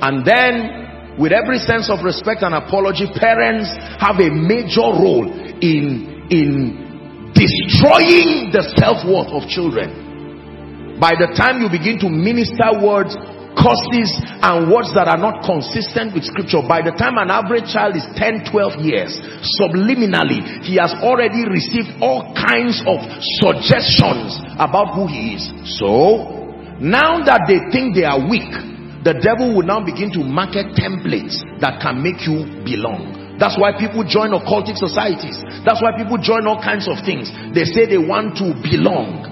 And 0.02 0.24
then, 0.24 0.89
with 1.18 1.32
every 1.32 1.58
sense 1.58 1.90
of 1.90 2.04
respect 2.04 2.42
and 2.42 2.54
apology, 2.54 3.06
parents 3.16 3.68
have 3.98 4.20
a 4.20 4.30
major 4.30 4.86
role 4.86 5.26
in, 5.26 6.28
in 6.30 7.32
destroying 7.34 8.52
the 8.52 8.62
self-worth 8.78 9.32
of 9.34 9.48
children. 9.48 10.98
By 11.00 11.16
the 11.16 11.32
time 11.32 11.64
you 11.64 11.68
begin 11.72 11.98
to 12.04 12.08
minister 12.12 12.76
words, 12.78 13.16
curses 13.58 14.10
and 14.46 14.70
words 14.70 14.94
that 14.94 15.10
are 15.10 15.18
not 15.18 15.42
consistent 15.42 16.14
with 16.14 16.22
scripture 16.22 16.62
by 16.62 16.78
the 16.80 16.94
time 16.94 17.18
an 17.18 17.34
average 17.34 17.66
child 17.66 17.98
is 17.98 18.06
10 18.14 18.46
12 18.46 18.78
years 18.78 19.10
subliminally 19.58 20.38
he 20.62 20.78
has 20.78 20.94
already 21.02 21.42
received 21.50 21.90
all 21.98 22.30
kinds 22.38 22.78
of 22.86 23.02
suggestions 23.42 24.38
about 24.54 24.94
who 24.94 25.10
he 25.10 25.34
is 25.34 25.50
so 25.82 26.30
now 26.78 27.18
that 27.26 27.42
they 27.50 27.58
think 27.74 27.98
they 27.98 28.06
are 28.06 28.22
weak 28.22 28.54
the 29.00 29.16
devil 29.16 29.56
will 29.56 29.64
now 29.64 29.80
begin 29.80 30.12
to 30.12 30.20
market 30.20 30.76
templates 30.76 31.40
that 31.64 31.80
can 31.80 32.04
make 32.04 32.20
you 32.28 32.44
belong. 32.68 33.20
That's 33.40 33.56
why 33.56 33.72
people 33.72 34.04
join 34.04 34.36
occultic 34.36 34.76
societies. 34.76 35.40
That's 35.64 35.80
why 35.80 35.96
people 35.96 36.20
join 36.20 36.44
all 36.44 36.60
kinds 36.60 36.84
of 36.84 37.00
things. 37.00 37.32
They 37.56 37.64
say 37.64 37.88
they 37.88 37.96
want 37.96 38.36
to 38.44 38.52
belong. 38.60 39.24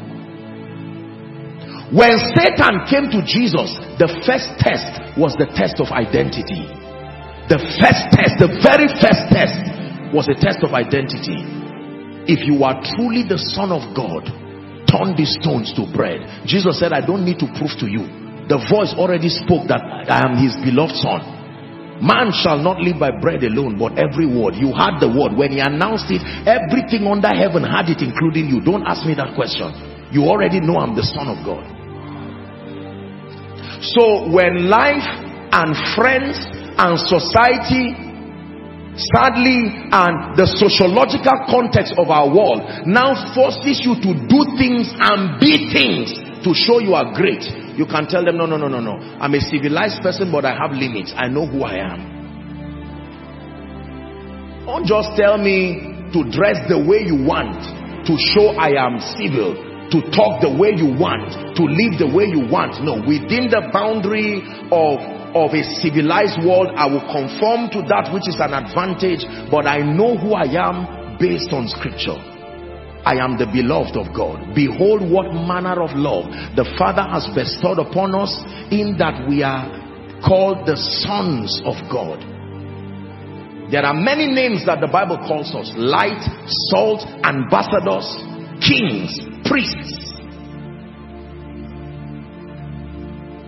When 1.93 2.17
satan 2.37 2.85
came 2.85 3.09
to 3.17 3.25
jesus 3.25 3.73
the 3.97 4.13
first 4.29 4.61
test 4.61 5.17
was 5.17 5.33
the 5.41 5.49
test 5.53 5.81
of 5.81 5.93
identity. 5.93 6.65
The 7.49 7.61
first 7.61 8.13
test 8.13 8.41
the 8.41 8.49
very 8.65 8.89
first 9.01 9.29
test 9.33 9.57
was 10.13 10.29
a 10.29 10.37
test 10.37 10.65
of 10.65 10.73
identity. 10.73 11.45
If 12.29 12.45
you 12.45 12.65
are 12.65 12.81
truly 12.97 13.25
the 13.25 13.41
son 13.41 13.73
of 13.73 13.85
god 13.93 14.29
turn 14.89 15.13
these 15.17 15.37
stones 15.41 15.73
to 15.77 15.85
bread. 15.93 16.49
Jesus 16.49 16.81
said 16.81 16.93
i 16.97 17.05
don't 17.05 17.25
need 17.25 17.41
to 17.41 17.49
prove 17.57 17.77
to 17.81 17.89
you 17.89 18.28
the 18.49 18.57
voice 18.73 18.97
already 18.97 19.29
spoke 19.29 19.69
that 19.69 19.85
I 19.85 20.25
am 20.25 20.41
his 20.41 20.57
beloved 20.65 20.97
son. 20.97 21.21
Man 22.01 22.33
shall 22.33 22.57
not 22.57 22.81
live 22.81 22.97
by 22.97 23.11
bread 23.11 23.43
alone, 23.45 23.77
but 23.77 23.99
every 23.99 24.25
word. 24.25 24.55
You 24.55 24.73
heard 24.73 25.03
the 25.03 25.11
word. 25.11 25.37
When 25.37 25.53
he 25.53 25.61
announced 25.61 26.09
it, 26.09 26.23
everything 26.47 27.05
under 27.05 27.29
heaven 27.29 27.67
had 27.67 27.91
it, 27.91 28.01
including 28.01 28.47
you. 28.49 28.63
Don't 28.63 28.87
ask 28.87 29.05
me 29.05 29.19
that 29.19 29.35
question. 29.35 29.69
You 30.15 30.31
already 30.31 30.63
know 30.63 30.79
I'm 30.79 30.95
the 30.95 31.05
son 31.05 31.29
of 31.29 31.43
God. 31.45 31.67
So 33.83 34.31
when 34.31 34.71
life 34.71 35.05
and 35.53 35.75
friends 35.99 36.39
and 36.79 36.95
society 36.97 38.09
sadly 39.15 39.71
and 39.95 40.35
the 40.35 40.47
sociological 40.59 41.47
context 41.47 41.95
of 41.99 42.11
our 42.11 42.27
world 42.27 42.63
now 42.87 43.15
forces 43.31 43.79
you 43.79 43.95
to 43.95 44.11
do 44.27 44.41
things 44.59 44.91
and 44.99 45.39
be 45.39 45.71
things 45.71 46.11
to 46.43 46.51
show 46.51 46.83
you 46.83 46.95
are 46.99 47.15
great 47.15 47.47
you 47.79 47.87
can 47.87 48.09
tell 48.09 48.25
them, 48.25 48.37
no, 48.37 48.45
no, 48.45 48.57
no, 48.57 48.67
no, 48.67 48.81
no. 48.81 48.99
I'm 49.23 49.33
a 49.35 49.41
civilized 49.41 50.03
person, 50.03 50.33
but 50.33 50.45
I 50.45 50.51
have 50.51 50.73
limits. 50.75 51.15
I 51.15 51.29
know 51.29 51.47
who 51.47 51.63
I 51.63 51.79
am. 51.79 52.19
Don't 54.67 54.85
just 54.85 55.15
tell 55.15 55.39
me 55.39 56.11
to 56.11 56.27
dress 56.27 56.59
the 56.67 56.75
way 56.75 57.07
you 57.07 57.23
want, 57.23 57.63
to 58.03 58.19
show 58.35 58.59
I 58.59 58.75
am 58.75 58.99
civil, 59.15 59.55
to 59.95 59.99
talk 60.11 60.43
the 60.43 60.51
way 60.51 60.75
you 60.75 60.91
want, 60.91 61.31
to 61.55 61.63
live 61.63 62.03
the 62.03 62.11
way 62.11 62.27
you 62.27 62.51
want. 62.51 62.83
No, 62.83 62.99
within 62.99 63.47
the 63.47 63.71
boundary 63.71 64.43
of, 64.75 64.99
of 65.39 65.55
a 65.55 65.63
civilized 65.79 66.43
world, 66.43 66.75
I 66.75 66.91
will 66.91 67.07
conform 67.07 67.71
to 67.79 67.87
that 67.95 68.11
which 68.11 68.27
is 68.27 68.43
an 68.43 68.59
advantage, 68.59 69.23
but 69.55 69.71
I 69.71 69.87
know 69.87 70.19
who 70.19 70.35
I 70.35 70.51
am 70.51 71.17
based 71.23 71.55
on 71.55 71.71
scripture. 71.71 72.38
I 73.05 73.17
am 73.23 73.39
the 73.39 73.47
beloved 73.47 73.97
of 73.97 74.15
God. 74.15 74.55
Behold 74.55 75.01
what 75.11 75.33
manner 75.33 75.81
of 75.83 75.97
love 75.97 76.27
the 76.57 76.67
Father 76.77 77.03
has 77.03 77.27
bestowed 77.35 77.79
upon 77.79 78.15
us 78.15 78.33
in 78.71 78.97
that 78.99 79.29
we 79.29 79.43
are 79.43 79.67
called 80.25 80.67
the 80.67 80.77
sons 80.77 81.63
of 81.65 81.77
God. 81.91 82.21
There 83.71 83.85
are 83.85 83.95
many 83.95 84.27
names 84.27 84.65
that 84.67 84.81
the 84.81 84.89
Bible 84.89 85.19
calls 85.29 85.55
us. 85.55 85.71
Light, 85.77 86.25
salt, 86.73 87.05
ambassadors, 87.23 88.09
kings, 88.65 89.13
priests. 89.45 90.09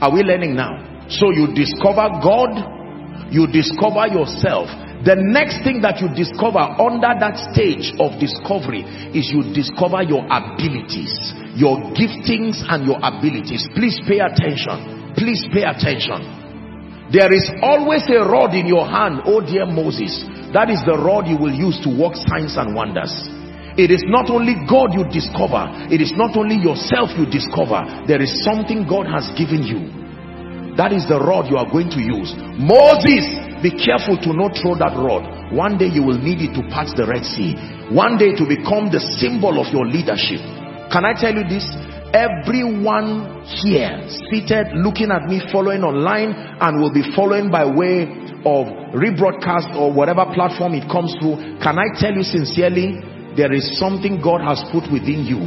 Are 0.00 0.12
we 0.12 0.20
learning 0.22 0.56
now? 0.56 1.06
So 1.08 1.30
you 1.30 1.52
discover 1.54 2.08
God, 2.22 3.32
you 3.32 3.46
discover 3.48 4.06
yourself, 4.12 4.68
the 5.00 5.16
next 5.16 5.64
thing 5.64 5.80
that 5.80 5.96
you 6.04 6.12
discover 6.12 6.60
under 6.60 7.16
that 7.16 7.40
stage 7.56 7.96
of 7.96 8.20
discovery 8.20 8.84
is 9.16 9.32
you 9.32 9.48
discover 9.56 10.04
your 10.04 10.28
abilities, 10.28 11.32
your 11.56 11.80
giftings 11.96 12.60
and 12.68 12.84
your 12.84 13.00
abilities. 13.00 13.64
Please 13.72 13.96
pay 14.04 14.20
attention. 14.20 15.16
Please 15.16 15.40
pay 15.48 15.64
attention. 15.64 16.20
There 17.08 17.32
is 17.32 17.48
always 17.64 18.04
a 18.12 18.20
rod 18.22 18.52
in 18.52 18.68
your 18.68 18.84
hand, 18.84 19.24
oh 19.24 19.40
dear 19.40 19.64
Moses. 19.64 20.12
That 20.52 20.68
is 20.68 20.84
the 20.84 21.00
rod 21.00 21.26
you 21.26 21.40
will 21.40 21.54
use 21.54 21.80
to 21.82 21.90
work 21.90 22.14
signs 22.14 22.60
and 22.60 22.76
wonders. 22.76 23.12
It 23.80 23.88
is 23.88 24.04
not 24.04 24.28
only 24.28 24.52
God 24.68 24.92
you 24.92 25.08
discover, 25.08 25.64
it 25.88 26.04
is 26.04 26.12
not 26.12 26.36
only 26.36 26.60
yourself 26.60 27.10
you 27.16 27.24
discover. 27.24 27.82
There 28.04 28.20
is 28.20 28.44
something 28.44 28.84
God 28.84 29.08
has 29.08 29.32
given 29.32 29.64
you. 29.64 29.99
That 30.76 30.92
is 30.92 31.08
the 31.08 31.18
rod 31.18 31.50
you 31.50 31.56
are 31.56 31.68
going 31.68 31.90
to 31.90 32.00
use. 32.02 32.34
Moses 32.58 33.26
be 33.60 33.74
careful 33.74 34.16
to 34.24 34.30
not 34.32 34.56
throw 34.56 34.78
that 34.78 34.96
rod. 34.96 35.52
One 35.52 35.76
day 35.76 35.90
you 35.90 36.00
will 36.02 36.18
need 36.18 36.40
it 36.40 36.56
to 36.56 36.62
part 36.72 36.88
the 36.96 37.04
Red 37.04 37.26
Sea. 37.26 37.58
One 37.92 38.16
day 38.16 38.32
to 38.38 38.44
become 38.46 38.88
the 38.88 39.02
symbol 39.18 39.60
of 39.60 39.68
your 39.74 39.84
leadership. 39.84 40.40
Can 40.88 41.04
I 41.04 41.12
tell 41.12 41.34
you 41.34 41.44
this? 41.44 41.66
Everyone 42.10 43.44
here 43.46 44.02
seated 44.30 44.74
looking 44.74 45.14
at 45.14 45.28
me 45.30 45.38
following 45.52 45.86
online 45.86 46.34
and 46.34 46.80
will 46.80 46.90
be 46.90 47.06
following 47.14 47.50
by 47.50 47.62
way 47.68 48.08
of 48.42 48.66
rebroadcast 48.96 49.76
or 49.76 49.92
whatever 49.92 50.26
platform 50.34 50.74
it 50.74 50.88
comes 50.90 51.14
through. 51.20 51.36
Can 51.62 51.78
I 51.78 51.92
tell 52.00 52.16
you 52.16 52.24
sincerely 52.24 52.98
there 53.36 53.52
is 53.52 53.78
something 53.78 54.18
God 54.18 54.40
has 54.40 54.58
put 54.72 54.90
within 54.90 55.22
you 55.22 55.44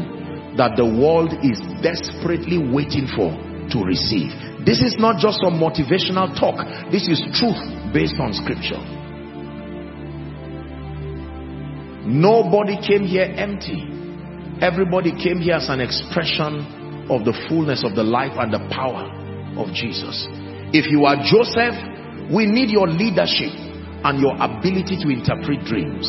that 0.56 0.78
the 0.78 0.86
world 0.86 1.34
is 1.41 1.60
desperately 1.82 2.62
waiting 2.62 3.10
for 3.12 3.34
to 3.74 3.78
receive 3.84 4.32
This 4.65 4.80
is 4.81 4.95
not 4.98 5.19
just 5.19 5.40
some 5.44 5.60
motivational 5.60 6.31
talk. 6.40 6.56
This 6.91 7.07
is 7.07 7.19
truth 7.35 7.60
based 7.91 8.15
on 8.19 8.31
scripture. 8.31 8.80
Nobody 12.07 12.80
came 12.80 13.03
here 13.03 13.27
empty. 13.35 13.84
Everybody 14.61 15.11
came 15.11 15.40
here 15.40 15.56
as 15.56 15.68
an 15.68 15.80
expression 15.80 17.07
of 17.11 17.26
the 17.27 17.35
fullness 17.49 17.84
of 17.84 17.95
the 17.95 18.03
life 18.03 18.31
and 18.40 18.53
the 18.53 18.64
power 18.72 19.07
of 19.60 19.73
Jesus. 19.76 20.27
If 20.72 20.88
you 20.91 21.03
are 21.06 21.19
Joseph, 21.19 21.76
we 22.31 22.48
need 22.48 22.72
your 22.72 22.88
leadership 22.88 23.52
and 24.03 24.19
your 24.19 24.35
ability 24.40 24.99
to 25.03 25.07
interpret 25.11 25.64
dreams. 25.68 26.07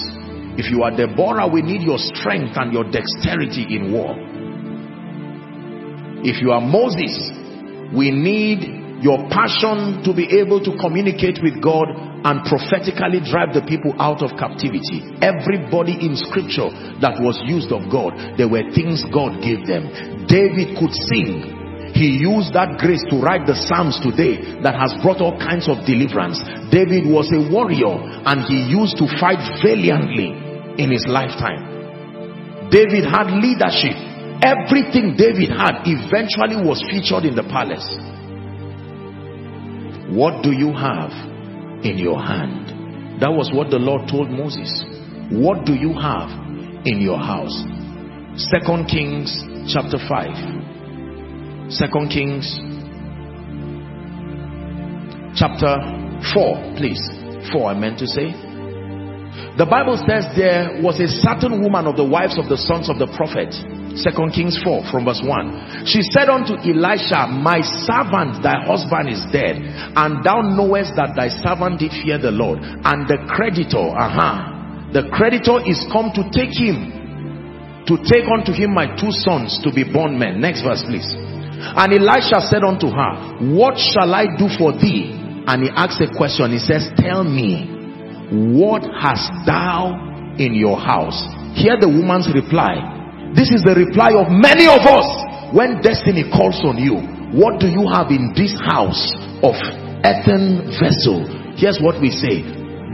If 0.55 0.70
you 0.70 0.82
are 0.82 0.94
Deborah, 0.94 1.51
we 1.51 1.62
need 1.62 1.82
your 1.82 1.98
strength 1.98 2.55
and 2.55 2.72
your 2.72 2.85
dexterity 2.86 3.66
in 3.74 3.90
war. 3.90 4.14
If 6.22 6.40
you 6.40 6.52
are 6.52 6.62
Moses, 6.62 7.12
we 7.97 8.11
need 8.11 9.03
your 9.03 9.29
passion 9.31 10.03
to 10.05 10.15
be 10.15 10.27
able 10.41 10.62
to 10.65 10.77
communicate 10.81 11.39
with 11.43 11.61
God 11.62 11.89
and 12.25 12.41
prophetically 12.49 13.21
drive 13.21 13.53
the 13.53 13.65
people 13.69 13.93
out 14.01 14.25
of 14.25 14.33
captivity. 14.41 15.05
Everybody 15.21 15.99
in 16.01 16.16
scripture 16.16 16.73
that 17.05 17.21
was 17.21 17.37
used 17.45 17.69
of 17.69 17.87
God, 17.93 18.39
there 18.41 18.49
were 18.49 18.65
things 18.73 19.05
God 19.12 19.45
gave 19.45 19.69
them. 19.69 20.25
David 20.27 20.81
could 20.81 20.95
sing 21.12 21.65
he 21.95 22.19
used 22.19 22.51
that 22.59 22.83
grace 22.83 23.07
to 23.07 23.23
write 23.23 23.47
the 23.47 23.55
Psalms 23.55 24.03
today 24.03 24.59
that 24.66 24.75
has 24.75 24.91
brought 24.99 25.23
all 25.23 25.39
kinds 25.39 25.71
of 25.71 25.87
deliverance. 25.87 26.43
David 26.75 27.07
was 27.07 27.31
a 27.31 27.47
warrior 27.47 27.87
and 28.27 28.43
he 28.51 28.66
used 28.66 28.99
to 28.99 29.07
fight 29.23 29.39
valiantly 29.62 30.35
in 30.75 30.91
his 30.91 31.07
lifetime. 31.07 32.66
David 32.75 33.07
had 33.07 33.31
leadership. 33.39 33.95
Everything 34.45 35.16
David 35.16 35.49
had 35.57 35.89
eventually 35.89 36.61
was 36.61 36.85
featured 36.93 37.25
in 37.25 37.35
the 37.35 37.45
palace. 37.49 37.89
What 40.12 40.43
do 40.45 40.53
you 40.53 40.69
have 40.77 41.11
in 41.83 41.97
your 41.97 42.21
hand? 42.21 43.23
That 43.23 43.33
was 43.33 43.51
what 43.55 43.71
the 43.71 43.79
Lord 43.79 44.07
told 44.07 44.29
Moses. 44.29 44.69
What 45.33 45.65
do 45.65 45.73
you 45.73 45.95
have 45.97 46.29
in 46.85 47.01
your 47.01 47.16
house? 47.16 47.57
Second 48.37 48.85
Kings 48.87 49.33
chapter 49.73 49.97
5 49.97 51.73
Second 51.73 52.11
Kings 52.12 52.45
chapter 55.35 55.81
4, 56.37 56.77
please. 56.77 57.01
4 57.51 57.71
I 57.71 57.75
meant 57.75 57.99
to 58.01 58.07
say. 58.07 58.53
The 59.55 59.66
Bible 59.66 59.98
says 60.02 60.27
there 60.35 60.82
was 60.82 60.98
a 60.98 61.11
certain 61.23 61.62
woman 61.62 61.86
of 61.86 61.94
the 61.94 62.06
wives 62.06 62.39
of 62.39 62.47
the 62.51 62.59
sons 62.59 62.90
of 62.90 62.98
the 62.98 63.11
prophet. 63.15 63.55
Second 63.94 64.35
Kings 64.35 64.59
4 64.62 64.90
from 64.90 65.06
verse 65.06 65.23
1. 65.23 65.86
She 65.86 66.02
said 66.02 66.27
unto 66.27 66.59
Elisha, 66.59 67.31
My 67.31 67.62
servant, 67.62 68.43
thy 68.43 68.66
husband 68.66 69.06
is 69.11 69.23
dead, 69.31 69.59
and 69.94 70.23
thou 70.27 70.43
knowest 70.43 70.98
that 70.98 71.15
thy 71.15 71.31
servant 71.31 71.78
did 71.78 71.94
fear 72.02 72.19
the 72.19 72.35
Lord. 72.35 72.59
And 72.62 73.06
the 73.06 73.23
creditor, 73.31 73.94
aha, 73.94 74.02
uh 74.02 74.11
-huh, 74.11 74.55
the 74.94 75.11
creditor 75.11 75.62
is 75.66 75.82
come 75.90 76.11
to 76.15 76.23
take 76.31 76.55
him, 76.55 76.90
to 77.86 77.98
take 78.06 78.27
unto 78.31 78.52
him 78.52 78.74
my 78.74 78.86
two 78.94 79.11
sons 79.11 79.59
to 79.62 79.70
be 79.70 79.82
born 79.82 80.19
men. 80.19 80.40
Next 80.40 80.62
verse, 80.62 80.82
please. 80.86 81.11
And 81.74 81.90
Elisha 81.93 82.40
said 82.40 82.62
unto 82.62 82.86
her, 82.90 83.12
What 83.55 83.78
shall 83.78 84.15
I 84.15 84.27
do 84.39 84.48
for 84.48 84.73
thee? 84.73 85.11
And 85.47 85.62
he 85.65 85.70
asked 85.70 86.01
a 86.01 86.11
question. 86.15 86.52
He 86.52 86.59
says, 86.59 86.90
Tell 86.97 87.24
me, 87.24 87.74
what 88.33 88.83
hast 89.01 89.31
thou 89.45 90.35
in 90.39 90.55
your 90.55 90.79
house? 90.79 91.21
Hear 91.55 91.77
the 91.79 91.89
woman's 91.89 92.33
reply. 92.33 92.81
This 93.37 93.51
is 93.51 93.63
the 93.63 93.75
reply 93.75 94.15
of 94.15 94.31
many 94.31 94.67
of 94.71 94.83
us 94.87 95.09
when 95.53 95.83
destiny 95.83 96.25
calls 96.31 96.59
on 96.65 96.79
you. 96.79 96.99
What 97.35 97.59
do 97.59 97.67
you 97.67 97.87
have 97.91 98.15
in 98.15 98.31
this 98.35 98.55
house 98.63 99.11
of 99.43 99.59
earthen 100.07 100.71
vessel? 100.79 101.27
Here's 101.59 101.79
what 101.83 102.01
we 102.01 102.11
say. 102.11 102.43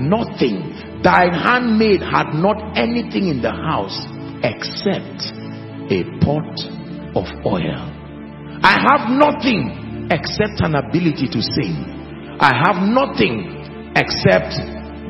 Nothing. 0.01 1.01
Thine 1.05 1.33
handmaid 1.33 2.01
had 2.01 2.33
not 2.37 2.57
anything 2.77 3.29
in 3.29 3.41
the 3.41 3.53
house 3.53 4.01
except 4.45 5.33
a 5.93 6.05
pot 6.25 6.57
of 7.17 7.29
oil. 7.45 7.81
I 8.63 8.77
have 8.81 9.09
nothing 9.13 10.09
except 10.11 10.61
an 10.61 10.75
ability 10.75 11.29
to 11.33 11.41
sing. 11.41 11.81
I 12.41 12.53
have 12.53 12.83
nothing 12.89 13.93
except 13.97 14.57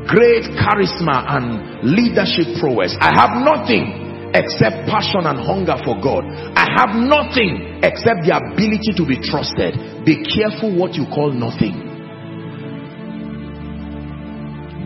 great 0.07 0.45
charisma 0.57 1.25
and 1.37 1.85
leadership 1.85 2.61
prowess. 2.61 2.97
I 3.01 3.13
have 3.17 3.41
nothing 3.43 4.33
except 4.35 4.87
passion 4.87 5.27
and 5.27 5.39
hunger 5.39 5.77
for 5.85 5.99
God. 5.99 6.23
I 6.55 6.67
have 6.79 6.95
nothing 6.95 7.83
except 7.83 8.23
the 8.27 8.39
ability 8.39 8.95
to 8.95 9.05
be 9.05 9.19
trusted. 9.19 10.05
Be 10.05 10.23
careful 10.23 10.77
what 10.77 10.95
you 10.95 11.07
call 11.11 11.33
nothing. 11.33 11.91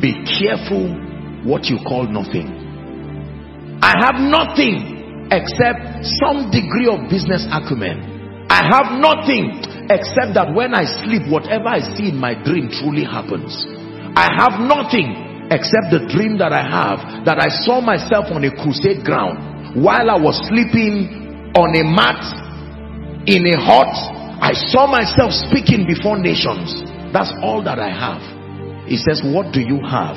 Be 0.01 0.13
careful 0.25 0.89
what 1.45 1.67
you 1.67 1.79
call 1.85 2.09
nothing. 2.09 2.49
I 3.83 3.93
have 4.01 4.17
nothing 4.17 5.29
except 5.31 6.05
some 6.25 6.51
degree 6.51 6.89
of 6.89 7.09
business 7.11 7.45
acumen. 7.53 8.47
I 8.49 8.65
have 8.65 8.97
nothing 9.01 9.61
except 9.91 10.35
that 10.35 10.53
when 10.55 10.75
I 10.75 10.85
sleep, 11.05 11.29
whatever 11.29 11.69
I 11.69 11.81
see 11.97 12.09
in 12.09 12.17
my 12.17 12.33
dream 12.33 12.71
truly 12.71 13.05
happens. 13.05 13.53
I 14.17 14.31
have 14.31 14.61
nothing 14.63 15.51
except 15.51 15.91
the 15.91 16.07
dream 16.11 16.39
that 16.39 16.53
I 16.53 16.63
have 16.63 17.27
that 17.27 17.39
I 17.39 17.51
saw 17.67 17.81
myself 17.81 18.31
on 18.31 18.45
a 18.45 18.51
crusade 18.51 19.05
ground 19.05 19.83
while 19.83 20.11
I 20.11 20.19
was 20.19 20.39
sleeping 20.49 21.53
on 21.55 21.75
a 21.75 21.85
mat 21.85 22.23
in 23.27 23.47
a 23.47 23.57
hut. 23.59 23.91
I 24.43 24.53
saw 24.55 24.87
myself 24.87 25.33
speaking 25.33 25.87
before 25.87 26.19
nations. 26.19 26.71
That's 27.13 27.31
all 27.43 27.63
that 27.65 27.79
I 27.79 27.91
have. 27.91 28.23
He 28.87 28.97
says, 28.97 29.23
What 29.25 29.53
do 29.53 29.61
you 29.61 29.83
have? 29.83 30.17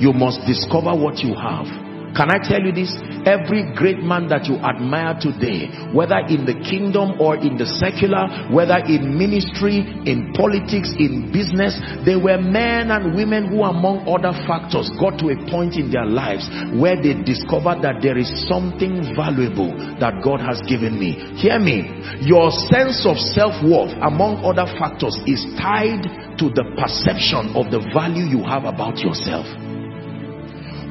You 0.00 0.12
must 0.12 0.44
discover 0.46 0.92
what 0.94 1.18
you 1.20 1.34
have 1.34 1.83
can 2.14 2.30
I 2.30 2.38
tell 2.38 2.62
you 2.62 2.70
this? 2.70 2.94
Every 3.26 3.66
great 3.74 3.98
man 3.98 4.30
that 4.30 4.46
you 4.46 4.54
admire 4.62 5.18
today, 5.18 5.66
whether 5.90 6.22
in 6.30 6.46
the 6.46 6.54
kingdom 6.62 7.18
or 7.18 7.34
in 7.34 7.58
the 7.58 7.66
secular, 7.66 8.30
whether 8.54 8.78
in 8.86 9.18
ministry, 9.18 9.82
in 10.06 10.30
politics, 10.30 10.94
in 10.94 11.34
business, 11.34 11.74
they 12.06 12.14
were 12.14 12.38
men 12.38 12.94
and 12.94 13.18
women 13.18 13.50
who 13.50 13.66
among 13.66 14.06
other 14.06 14.30
factors 14.46 14.86
got 15.02 15.18
to 15.18 15.34
a 15.34 15.36
point 15.50 15.74
in 15.74 15.90
their 15.90 16.06
lives 16.06 16.46
where 16.78 16.94
they 16.94 17.18
discovered 17.26 17.82
that 17.82 17.98
there 17.98 18.14
is 18.14 18.30
something 18.46 19.02
valuable 19.18 19.74
that 19.98 20.22
God 20.22 20.38
has 20.38 20.62
given 20.70 20.94
me. 20.94 21.18
Hear 21.40 21.58
me. 21.58 21.90
Your 22.22 22.54
sense 22.70 23.02
of 23.10 23.18
self-worth 23.18 23.90
among 23.98 24.46
other 24.46 24.70
factors 24.78 25.18
is 25.26 25.42
tied 25.58 26.06
to 26.38 26.46
the 26.54 26.62
perception 26.78 27.58
of 27.58 27.74
the 27.74 27.82
value 27.90 28.22
you 28.22 28.46
have 28.46 28.70
about 28.70 29.02
yourself. 29.02 29.50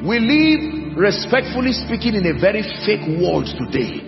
We 0.04 0.20
live 0.20 0.73
respectfully 0.96 1.72
speaking 1.72 2.14
in 2.14 2.26
a 2.26 2.38
very 2.38 2.62
fake 2.86 3.04
world 3.20 3.46
today 3.58 4.00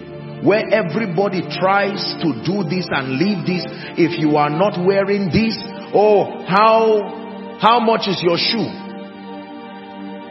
where 0.43 0.63
everybody 0.71 1.43
tries 1.59 2.01
to 2.23 2.29
do 2.45 2.63
this 2.69 2.87
and 2.93 3.19
leave 3.19 3.43
this 3.47 3.65
if 3.97 4.19
you 4.21 4.37
are 4.37 4.51
not 4.51 4.79
wearing 4.85 5.27
this 5.33 5.57
oh 5.95 6.45
how 6.47 7.17
how 7.59 7.81
much 7.81 8.05
is 8.05 8.21
your 8.21 8.37
shoe? 8.37 8.69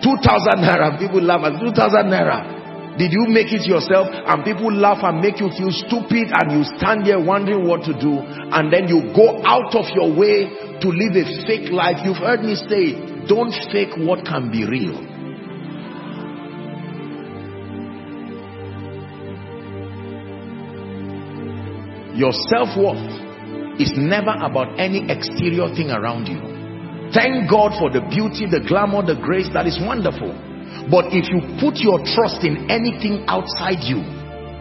2000 0.06 0.61
naira. 0.61 0.94
People 0.99 1.26
laugh 1.26 1.41
at 1.41 1.57
2000 1.57 1.73
naira. 2.06 2.53
Did 2.98 3.11
you 3.11 3.26
make 3.27 3.52
it 3.52 3.65
yourself? 3.65 4.07
And 4.14 4.45
people 4.45 4.72
laugh 4.72 5.02
and 5.02 5.19
make 5.19 5.41
you 5.41 5.49
feel 5.57 5.73
stupid 5.73 6.30
and 6.32 6.53
you 6.53 6.61
stand 6.77 7.06
there 7.06 7.19
wondering 7.19 7.68
what 7.68 7.84
to 7.90 7.94
do 7.98 8.22
and 8.22 8.72
then 8.72 8.88
you 8.88 9.11
go 9.18 9.41
out 9.44 9.73
of 9.73 9.90
your 9.98 10.14
way 10.14 10.48
to 10.80 10.88
live 10.88 11.18
a 11.18 11.26
fake 11.49 11.73
life. 11.73 11.98
You've 12.06 12.22
heard 12.22 12.45
me 12.45 12.53
say 12.56 12.94
don't 13.26 13.52
fake 13.73 13.98
what 13.98 14.23
can 14.23 14.52
be 14.52 14.64
real 14.69 15.15
Your 22.16 22.32
self-worth 22.32 23.80
is 23.80 23.92
never 24.00 24.32
about 24.40 24.80
any 24.80 25.04
exterior 25.12 25.68
thing 25.76 25.92
around 25.92 26.32
you. 26.32 26.40
Thank 27.12 27.52
God 27.52 27.76
for 27.76 27.92
the 27.92 28.00
beauty, 28.08 28.48
the 28.48 28.64
glamour, 28.64 29.04
the 29.04 29.20
grace. 29.20 29.52
That 29.52 29.68
is 29.68 29.76
wonderful. 29.84 30.32
But 30.88 31.12
if 31.12 31.28
you 31.28 31.44
put 31.60 31.84
your 31.84 32.00
trust 32.04 32.48
in 32.48 32.72
anything 32.72 33.28
outside 33.28 33.84
you, 33.84 34.00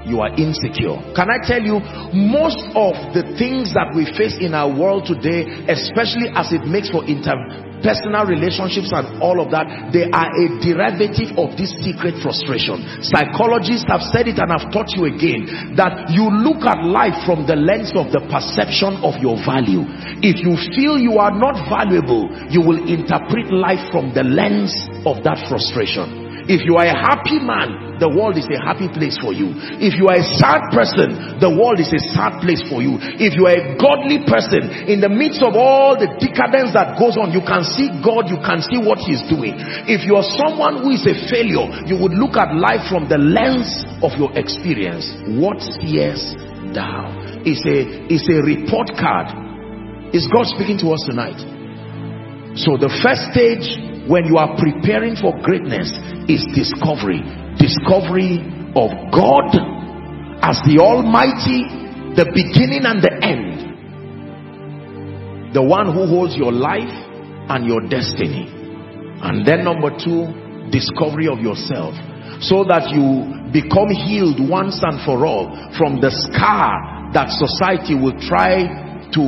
you 0.05 0.21
are 0.21 0.35
insecure. 0.37 0.99
Can 1.17 1.31
I 1.31 1.39
tell 1.41 1.63
you, 1.63 1.81
most 2.13 2.61
of 2.77 2.95
the 3.17 3.25
things 3.41 3.73
that 3.73 3.95
we 3.97 4.05
face 4.19 4.37
in 4.37 4.53
our 4.53 4.69
world 4.69 5.07
today, 5.07 5.47
especially 5.71 6.29
as 6.35 6.53
it 6.53 6.67
makes 6.69 6.91
for 6.91 7.07
interpersonal 7.85 8.27
relationships 8.27 8.91
and 8.93 9.21
all 9.21 9.41
of 9.41 9.53
that, 9.53 9.93
they 9.93 10.09
are 10.09 10.33
a 10.33 10.47
derivative 10.65 11.37
of 11.37 11.57
this 11.61 11.77
secret 11.85 12.17
frustration. 12.25 12.81
Psychologists 13.05 13.85
have 13.89 14.01
said 14.09 14.25
it 14.29 14.41
and 14.41 14.49
I've 14.49 14.73
taught 14.73 14.89
you 14.97 15.05
again, 15.05 15.77
that 15.77 16.09
you 16.09 16.33
look 16.33 16.65
at 16.65 16.81
life 16.85 17.21
from 17.29 17.45
the 17.47 17.57
lens 17.57 17.93
of 17.93 18.09
the 18.09 18.25
perception 18.33 19.05
of 19.05 19.21
your 19.21 19.37
value. 19.45 19.85
If 20.25 20.41
you 20.41 20.57
feel 20.73 20.97
you 20.97 21.21
are 21.21 21.33
not 21.37 21.61
valuable, 21.69 22.33
you 22.49 22.65
will 22.65 22.81
interpret 22.89 23.53
life 23.53 23.93
from 23.93 24.17
the 24.17 24.25
lens 24.25 24.73
of 25.05 25.21
that 25.25 25.45
frustration 25.49 26.24
If 26.45 26.65
you 26.69 26.77
are 26.77 26.85
a 26.85 26.93
happy 26.93 27.41
man, 27.41 27.97
the 27.97 28.11
world 28.11 28.37
is 28.37 28.45
a 28.51 28.61
happy 28.61 28.91
place 28.91 29.17
for 29.17 29.33
you. 29.33 29.55
If 29.81 29.97
you 29.97 30.11
are 30.11 30.19
a 30.19 30.29
sad 30.37 30.69
person, 30.75 31.41
the 31.41 31.49
world 31.49 31.81
is 31.81 31.89
a 31.89 32.03
sad 32.13 32.43
place 32.45 32.61
for 32.69 32.85
you. 32.85 32.99
If 33.01 33.33
you 33.39 33.47
are 33.49 33.57
a 33.57 33.67
godly 33.81 34.27
person, 34.27 34.91
in 34.91 35.01
the 35.01 35.09
midst 35.09 35.41
of 35.41 35.57
all 35.57 35.97
the 35.97 36.11
decadence 36.21 36.75
that 36.77 37.01
goes 37.01 37.17
on, 37.17 37.33
you 37.33 37.41
can 37.41 37.65
see 37.65 37.89
God, 38.03 38.29
you 38.29 38.37
can 38.43 38.61
see 38.61 38.77
what 38.83 39.01
He's 39.01 39.23
doing. 39.31 39.57
If 39.89 40.05
you 40.05 40.19
are 40.21 40.27
someone 40.37 40.85
who 40.85 40.93
is 40.93 41.07
a 41.07 41.17
failure, 41.31 41.65
you 41.89 41.97
would 41.97 42.13
look 42.13 42.37
at 42.37 42.53
life 42.53 42.85
from 42.91 43.09
the 43.09 43.17
lens 43.17 43.87
of 44.05 44.13
your 44.21 44.35
experience. 44.37 45.07
What 45.39 45.63
seest 45.63 46.37
thou? 46.77 47.09
It's 47.47 47.63
a, 47.65 47.79
it's 48.13 48.29
a 48.29 48.43
report 48.43 48.93
card. 49.01 49.33
Is 50.13 50.29
God 50.29 50.51
speaking 50.51 50.77
to 50.85 50.93
us 50.93 51.03
tonight? 51.09 51.41
So 52.59 52.79
the 52.79 52.93
first 53.03 53.35
stage 53.35 53.67
when 54.09 54.27
you 54.27 54.37
are 54.37 54.57
preparing 54.57 55.17
for 55.17 55.33
greatness 55.41 55.89
is 56.29 56.45
discovery. 56.53 57.25
Discovery 57.57 58.45
of 58.77 58.91
God 59.09 59.57
as 60.45 60.61
the 60.69 60.77
Almighty, 60.77 61.65
the 62.13 62.29
beginning 62.37 62.85
and 62.85 63.01
the 63.01 63.15
end. 63.25 63.65
The 65.55 65.63
one 65.63 65.87
who 65.95 66.07
holds 66.07 66.37
your 66.37 66.53
life 66.53 66.93
and 67.49 67.65
your 67.65 67.81
destiny. 67.89 68.51
And 69.25 69.47
then 69.47 69.65
number 69.65 69.89
two, 69.97 70.29
discovery 70.69 71.29
of 71.29 71.41
yourself. 71.41 71.95
So 72.45 72.65
that 72.69 72.91
you 72.93 73.25
become 73.55 73.89
healed 73.89 74.37
once 74.51 74.83
and 74.83 75.01
for 75.07 75.25
all 75.25 75.49
from 75.79 76.01
the 76.03 76.11
scar 76.11 77.09
that 77.15 77.31
society 77.31 77.95
will 77.95 78.19
try 78.21 78.67
to 79.15 79.23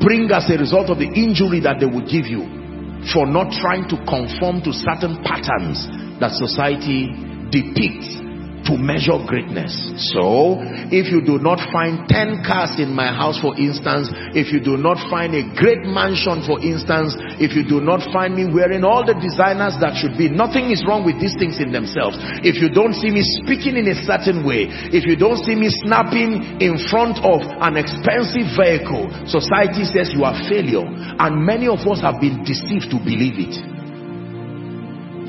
bring 0.00 0.30
as 0.30 0.48
a 0.48 0.56
result 0.56 0.88
of 0.88 0.98
the 1.02 1.10
injury 1.10 1.60
that 1.60 1.80
they 1.80 1.86
will 1.86 2.06
give 2.06 2.24
you 2.30 2.61
for 3.10 3.26
not 3.26 3.50
trying 3.50 3.88
to 3.90 3.96
conform 4.06 4.62
to 4.62 4.72
certain 4.72 5.18
patterns 5.26 5.88
that 6.22 6.30
society 6.38 7.10
depicts 7.50 8.21
to 8.66 8.78
measure 8.78 9.18
greatness. 9.26 9.72
So, 10.14 10.60
if 10.92 11.10
you 11.10 11.24
do 11.24 11.38
not 11.42 11.58
find 11.72 12.06
10 12.06 12.44
cars 12.46 12.78
in 12.78 12.94
my 12.94 13.10
house, 13.10 13.40
for 13.40 13.56
instance, 13.58 14.10
if 14.34 14.52
you 14.52 14.62
do 14.62 14.76
not 14.76 14.98
find 15.10 15.34
a 15.34 15.42
great 15.56 15.82
mansion, 15.82 16.44
for 16.46 16.62
instance, 16.62 17.16
if 17.42 17.56
you 17.56 17.66
do 17.66 17.80
not 17.80 18.04
find 18.12 18.34
me 18.34 18.46
wearing 18.46 18.84
all 18.84 19.02
the 19.02 19.18
designers 19.18 19.74
that 19.82 19.98
should 19.98 20.14
be, 20.14 20.30
nothing 20.30 20.70
is 20.70 20.84
wrong 20.86 21.02
with 21.02 21.18
these 21.18 21.34
things 21.38 21.58
in 21.58 21.72
themselves. 21.72 22.18
If 22.46 22.60
you 22.60 22.70
don't 22.70 22.94
see 22.94 23.10
me 23.10 23.24
speaking 23.42 23.74
in 23.80 23.88
a 23.90 23.98
certain 24.06 24.46
way, 24.46 24.70
if 24.92 25.08
you 25.08 25.16
don't 25.16 25.40
see 25.42 25.54
me 25.58 25.72
snapping 25.82 26.62
in 26.62 26.78
front 26.90 27.18
of 27.24 27.42
an 27.42 27.74
expensive 27.80 28.52
vehicle, 28.54 29.10
society 29.26 29.88
says 29.88 30.12
you 30.14 30.22
are 30.22 30.36
failure. 30.46 30.84
And 31.18 31.42
many 31.42 31.66
of 31.66 31.82
us 31.88 32.00
have 32.02 32.20
been 32.20 32.44
deceived 32.44 32.90
to 32.92 32.98
believe 32.98 33.40
it. 33.40 33.71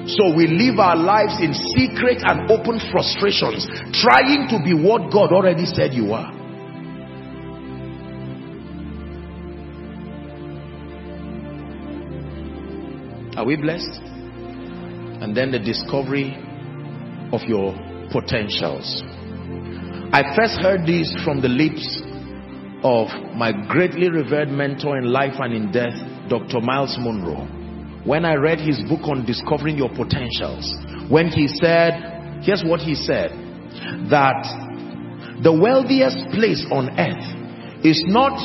So 0.06 0.36
we 0.36 0.48
live 0.48 0.80
our 0.80 0.98
lives 0.98 1.40
in 1.40 1.54
secret 1.54 2.22
and 2.28 2.52
open 2.52 2.80
frustrations, 2.92 3.66
trying 3.94 4.48
to 4.50 4.60
be 4.62 4.74
what 4.74 5.10
God 5.14 5.32
already 5.32 5.66
said 5.66 5.94
you 5.94 6.12
are. 6.12 6.28
Are 13.38 13.46
we 13.46 13.56
blessed? 13.56 14.02
And 15.24 15.36
then 15.36 15.52
the 15.52 15.60
discovery 15.60 16.36
of 17.32 17.42
your 17.48 17.74
potentials. 18.12 19.02
I 20.12 20.36
first 20.36 20.60
heard 20.62 20.86
this 20.86 21.16
from 21.24 21.40
the 21.40 21.48
lips 21.48 22.02
of 22.84 23.08
my 23.36 23.54
greatly 23.70 24.10
revered 24.10 24.50
mentor 24.50 24.98
in 24.98 25.06
life 25.06 25.36
and 25.40 25.54
in 25.54 25.72
death, 25.72 25.96
Dr. 26.28 26.60
Miles 26.60 26.98
Munroe 27.00 27.63
when 28.06 28.26
I 28.26 28.36
read 28.36 28.60
his 28.60 28.82
book 28.90 29.02
on 29.04 29.26
discovering 29.26 29.78
your 29.78 29.90
potentials, 29.90 30.68
when 31.10 31.28
he 31.28 31.48
said, 31.48 32.42
here's 32.44 32.64
what 32.64 32.82
he 32.82 32.96
said, 32.96 33.32
that 34.12 34.44
the 35.42 35.54
wealthiest 35.54 36.20
place 36.36 36.66
on 36.70 36.90
earth 37.00 37.86
is 37.86 38.04
not 38.08 38.36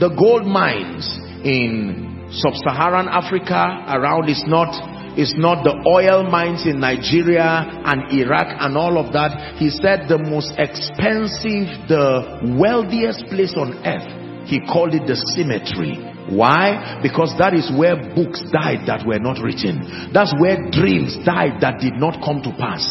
the 0.00 0.10
gold 0.18 0.46
mines 0.46 1.06
in 1.44 2.28
sub-Saharan 2.32 3.06
Africa 3.08 3.86
around, 3.88 4.28
it's 4.28 4.44
not 4.46 4.94
it's 5.16 5.34
not 5.38 5.62
the 5.62 5.78
oil 5.86 6.28
mines 6.28 6.66
in 6.66 6.80
Nigeria 6.80 7.62
and 7.86 8.10
Iraq 8.10 8.50
and 8.58 8.76
all 8.76 8.98
of 8.98 9.12
that. 9.12 9.54
He 9.62 9.70
said 9.70 10.10
the 10.10 10.18
most 10.18 10.58
expensive, 10.58 11.70
the 11.86 12.58
wealthiest 12.58 13.30
place 13.30 13.54
on 13.54 13.78
earth, 13.86 14.10
he 14.50 14.58
called 14.66 14.92
it 14.92 15.06
the 15.06 15.14
cemetery 15.38 16.13
why? 16.30 17.00
Because 17.02 17.34
that 17.36 17.52
is 17.52 17.68
where 17.76 17.96
books 18.14 18.40
died 18.48 18.88
that 18.88 19.04
were 19.04 19.18
not 19.18 19.44
written. 19.44 20.08
That's 20.12 20.32
where 20.40 20.56
dreams 20.72 21.18
died 21.24 21.60
that 21.60 21.80
did 21.80 22.00
not 22.00 22.24
come 22.24 22.40
to 22.40 22.52
pass. 22.56 22.84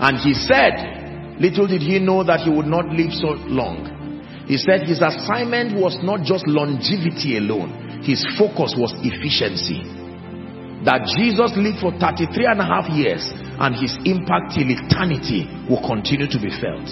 And 0.00 0.16
he 0.20 0.34
said, 0.36 1.40
little 1.40 1.66
did 1.66 1.80
he 1.80 1.98
know 2.00 2.24
that 2.24 2.40
he 2.40 2.50
would 2.50 2.68
not 2.68 2.88
live 2.92 3.12
so 3.12 3.36
long. 3.48 3.96
He 4.44 4.56
said 4.56 4.84
his 4.84 5.00
assignment 5.00 5.76
was 5.76 5.96
not 6.02 6.24
just 6.24 6.44
longevity 6.48 7.38
alone. 7.38 8.02
His 8.04 8.20
focus 8.36 8.76
was 8.76 8.92
efficiency. 9.00 9.84
That 10.84 11.04
Jesus 11.16 11.52
lived 11.56 11.80
for 11.80 11.92
33 11.96 12.48
and 12.48 12.60
a 12.60 12.68
half 12.68 12.88
years 12.88 13.20
and 13.60 13.76
his 13.76 13.92
impact 14.08 14.56
till 14.56 14.68
eternity 14.68 15.44
will 15.68 15.84
continue 15.84 16.28
to 16.28 16.40
be 16.40 16.48
felt. 16.48 16.88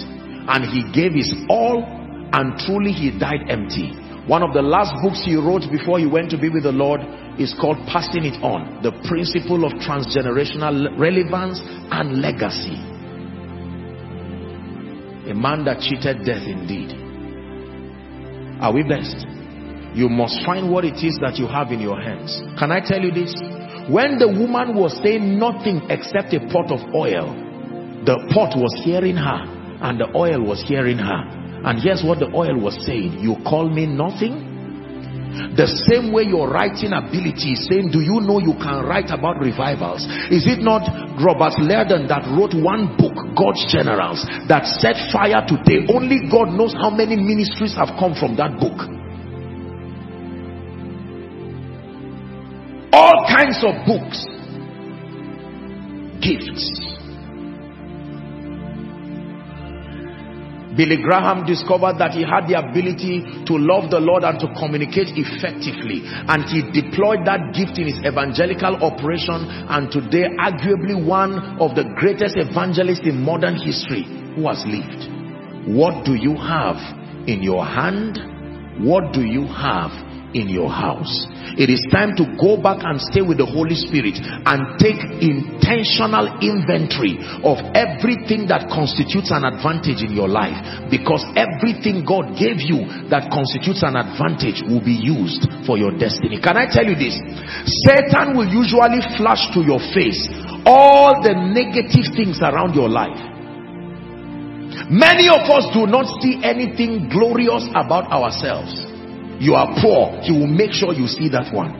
And 0.49 0.65
he 0.69 0.85
gave 0.93 1.17
his 1.17 1.33
all 1.49 1.98
and 2.31 2.57
truly 2.59 2.91
he 2.91 3.17
died 3.17 3.49
empty. 3.49 3.93
One 4.29 4.43
of 4.43 4.53
the 4.53 4.61
last 4.61 4.93
books 5.01 5.23
he 5.25 5.35
wrote 5.35 5.65
before 5.71 5.97
he 5.97 6.05
went 6.05 6.29
to 6.31 6.37
be 6.37 6.49
with 6.49 6.63
the 6.63 6.71
Lord 6.71 7.01
is 7.39 7.55
called 7.59 7.77
Passing 7.87 8.25
It 8.25 8.37
On, 8.43 8.83
the 8.83 8.91
principle 9.09 9.65
of 9.65 9.73
transgenerational 9.81 10.93
relevance 10.99 11.61
and 11.89 12.21
legacy. 12.21 12.77
A 15.31 15.33
man 15.33 15.65
that 15.65 15.81
cheated 15.81 16.25
death 16.25 16.45
indeed. 16.45 16.93
Are 18.61 18.73
we 18.73 18.83
blessed? 18.83 19.25
You 19.95 20.09
must 20.09 20.45
find 20.45 20.69
what 20.69 20.85
it 20.85 21.01
is 21.01 21.17
that 21.21 21.37
you 21.37 21.47
have 21.47 21.71
in 21.71 21.79
your 21.79 21.99
hands. 21.99 22.37
Can 22.59 22.71
I 22.71 22.81
tell 22.85 23.01
you 23.01 23.09
this? 23.09 23.33
When 23.89 24.19
the 24.19 24.27
woman 24.27 24.77
was 24.77 24.93
saying 25.01 25.39
nothing 25.39 25.81
except 25.89 26.33
a 26.33 26.39
pot 26.53 26.69
of 26.69 26.93
oil, 26.93 27.33
the 28.05 28.29
pot 28.29 28.53
was 28.53 28.77
hearing 28.85 29.17
her 29.17 29.41
and 29.81 29.99
the 29.99 30.13
oil 30.15 30.45
was 30.45 30.61
hearing 30.67 30.99
her 30.99 31.38
and 31.65 31.81
here's 31.81 32.03
what 32.03 32.19
the 32.19 32.31
oil 32.31 32.55
was 32.59 32.77
saying. 32.85 33.19
You 33.19 33.35
call 33.43 33.69
me 33.69 33.85
nothing? 33.85 34.47
The 35.29 35.69
same 35.85 36.11
way 36.11 36.23
your 36.23 36.49
writing 36.49 36.89
ability 36.91 37.53
is 37.53 37.67
saying, 37.69 37.91
do 37.91 38.01
you 38.01 38.17
know 38.19 38.39
you 38.39 38.57
can 38.57 38.81
write 38.81 39.13
about 39.13 39.37
revivals? 39.37 40.01
Is 40.33 40.47
it 40.49 40.63
not 40.63 40.87
Robert 41.21 41.53
Liardon 41.61 42.09
that 42.09 42.25
wrote 42.33 42.57
one 42.57 42.97
book, 42.97 43.13
God's 43.37 43.61
Generals, 43.69 44.25
that 44.49 44.65
set 44.81 44.97
fire 45.13 45.45
today? 45.45 45.85
Only 45.85 46.25
God 46.31 46.55
knows 46.57 46.73
how 46.73 46.89
many 46.89 47.15
ministries 47.15 47.75
have 47.77 47.93
come 47.99 48.17
from 48.17 48.35
that 48.41 48.57
book. 48.57 48.77
All 52.91 53.17
kinds 53.29 53.61
of 53.61 53.85
books. 53.85 54.25
Gifts 56.19 56.98
Billy 60.77 60.97
Graham 61.01 61.45
discovered 61.45 61.97
that 61.97 62.13
he 62.13 62.21
had 62.21 62.45
the 62.45 62.53
ability 62.53 63.25
to 63.45 63.57
love 63.57 63.89
the 63.89 63.99
Lord 63.99 64.23
and 64.23 64.39
to 64.39 64.47
communicate 64.53 65.09
effectively. 65.17 66.05
And 66.05 66.45
he 66.45 66.61
deployed 66.69 67.25
that 67.25 67.57
gift 67.57 67.81
in 67.81 67.89
his 67.89 67.99
evangelical 68.05 68.77
operation. 68.85 69.49
And 69.65 69.89
today, 69.89 70.29
arguably 70.37 70.93
one 70.93 71.57
of 71.57 71.73
the 71.73 71.89
greatest 71.97 72.37
evangelists 72.37 73.05
in 73.05 73.17
modern 73.17 73.57
history 73.57 74.05
who 74.37 74.45
has 74.45 74.61
lived. 74.69 75.09
What 75.65 76.05
do 76.05 76.13
you 76.13 76.37
have 76.37 76.77
in 77.25 77.41
your 77.41 77.65
hand? 77.65 78.21
What 78.85 79.11
do 79.11 79.25
you 79.25 79.49
have 79.49 79.91
in 80.33 80.49
your 80.49 80.69
house. 80.69 81.25
It 81.57 81.69
is 81.69 81.81
time 81.89 82.13
to 82.15 82.25
go 82.37 82.61
back 82.61 82.85
and 82.85 83.01
stay 83.01 83.25
with 83.25 83.41
the 83.41 83.49
Holy 83.49 83.75
Spirit 83.75 84.21
and 84.21 84.77
take 84.77 84.99
intentional 85.19 86.29
inventory 86.39 87.17
of 87.41 87.57
everything 87.73 88.45
that 88.47 88.69
constitutes 88.69 89.33
an 89.33 89.43
advantage 89.43 90.05
in 90.05 90.13
your 90.13 90.29
life 90.29 90.55
because 90.93 91.25
everything 91.33 92.05
God 92.05 92.37
gave 92.37 92.61
you 92.61 93.09
that 93.09 93.33
constitutes 93.33 93.81
an 93.81 93.97
advantage 93.97 94.61
will 94.69 94.83
be 94.83 94.95
used 94.95 95.49
for 95.65 95.75
your 95.75 95.91
destiny. 95.97 96.37
Can 96.37 96.55
I 96.55 96.69
tell 96.69 96.85
you 96.85 96.95
this? 96.95 97.17
Satan 97.89 98.37
will 98.37 98.49
usually 98.49 99.01
flash 99.17 99.49
to 99.57 99.65
your 99.65 99.81
face 99.91 100.29
all 100.63 101.17
the 101.25 101.33
negative 101.33 102.13
things 102.13 102.37
around 102.45 102.77
your 102.77 102.89
life. 102.89 103.17
Many 104.89 105.29
of 105.29 105.43
us 105.49 105.65
do 105.73 105.89
not 105.89 106.05
see 106.21 106.39
anything 106.45 107.09
glorious 107.09 107.65
about 107.73 108.09
ourselves 108.13 108.88
you 109.39 109.55
are 109.55 109.71
poor 109.79 110.19
he 110.21 110.31
will 110.35 110.51
make 110.51 110.71
sure 110.71 110.93
you 110.93 111.07
see 111.07 111.29
that 111.29 111.51
one. 111.55 111.71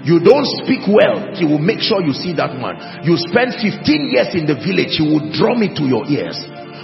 You 0.00 0.20
don't 0.20 0.48
speak 0.64 0.88
well 0.88 1.32
he 1.36 1.44
will 1.44 1.60
make 1.60 1.80
sure 1.80 2.00
you 2.00 2.12
see 2.12 2.32
that 2.36 2.56
one 2.56 2.76
you 3.04 3.16
spend 3.16 3.56
15 3.56 3.84
years 4.08 4.32
in 4.32 4.48
the 4.48 4.56
village 4.56 4.96
he 4.96 5.04
will 5.04 5.28
drum 5.32 5.64
it 5.64 5.76
to 5.80 5.84
your 5.84 6.04
ears. 6.08 6.36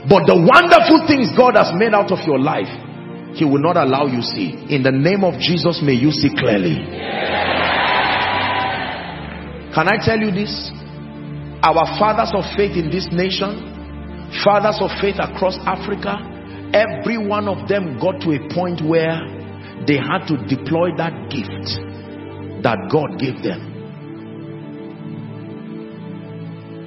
But 0.08 0.28
the 0.28 0.36
wonderful 0.38 1.04
things 1.08 1.32
God 1.36 1.56
has 1.56 1.72
made 1.76 1.92
out 1.92 2.12
of 2.12 2.20
your 2.28 2.38
life 2.38 2.70
he 3.36 3.44
will 3.44 3.60
not 3.60 3.76
allow 3.76 4.08
you 4.08 4.22
see. 4.24 4.56
In 4.72 4.82
the 4.82 4.92
name 4.92 5.22
of 5.22 5.36
Jesus 5.36 5.84
may 5.84 5.92
you 5.92 6.10
see 6.10 6.32
clearly. 6.32 6.80
Can 9.76 9.92
I 9.92 10.00
tell 10.00 10.16
you 10.16 10.32
this? 10.32 10.72
Our 11.60 11.84
fathers 12.00 12.32
of 12.32 12.48
faith 12.56 12.80
in 12.80 12.88
this 12.88 13.12
nation, 13.12 13.60
fathers 14.40 14.80
of 14.80 14.88
faith 15.04 15.20
across 15.20 15.60
Africa, 15.68 16.16
every 16.76 17.16
one 17.16 17.48
of 17.48 17.68
them 17.68 17.98
got 17.98 18.20
to 18.20 18.36
a 18.36 18.40
point 18.52 18.84
where 18.84 19.16
they 19.88 19.96
had 19.96 20.28
to 20.28 20.36
deploy 20.44 20.92
that 21.00 21.32
gift 21.32 21.80
that 22.62 22.76
God 22.92 23.16
gave 23.16 23.40
them 23.40 23.72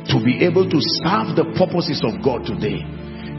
to 0.09 0.17
be 0.25 0.45
able 0.45 0.65
to 0.65 0.79
serve 1.01 1.37
the 1.37 1.45
purposes 1.57 2.01
of 2.05 2.21
God 2.21 2.45
today. 2.45 2.81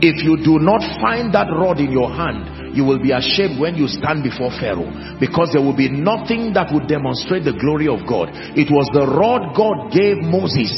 If 0.00 0.22
you 0.24 0.38
do 0.40 0.62
not 0.62 0.80
find 1.02 1.34
that 1.34 1.50
rod 1.50 1.78
in 1.78 1.92
your 1.92 2.08
hand, 2.08 2.74
you 2.74 2.86
will 2.86 3.02
be 3.02 3.12
ashamed 3.12 3.60
when 3.60 3.74
you 3.74 3.86
stand 3.86 4.22
before 4.22 4.48
Pharaoh 4.54 4.88
because 5.18 5.50
there 5.52 5.60
will 5.60 5.76
be 5.76 5.90
nothing 5.90 6.54
that 6.54 6.72
would 6.72 6.86
demonstrate 6.86 7.44
the 7.44 7.52
glory 7.58 7.90
of 7.90 8.06
God. 8.08 8.30
It 8.56 8.70
was 8.70 8.88
the 8.94 9.04
rod 9.04 9.52
God 9.52 9.92
gave 9.92 10.22
Moses 10.22 10.72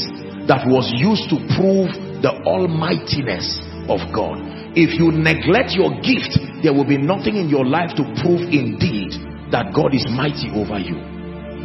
that 0.49 0.67
was 0.67 0.91
used 0.91 1.29
to 1.31 1.39
prove 1.55 1.93
the 2.19 2.35
almightiness 2.43 3.61
of 3.87 4.01
God. 4.11 4.62
If 4.75 4.97
you 4.97 5.11
neglect 5.11 5.77
your 5.77 5.93
gift, 6.01 6.37
there 6.61 6.73
will 6.73 6.87
be 6.87 6.97
nothing 6.97 7.37
in 7.37 7.49
your 7.49 7.65
life 7.65 7.95
to 7.97 8.03
prove 8.21 8.41
indeed 8.49 9.13
that 9.53 9.73
God 9.73 9.93
is 9.93 10.05
mighty 10.09 10.49
over 10.53 10.79
you. 10.81 10.97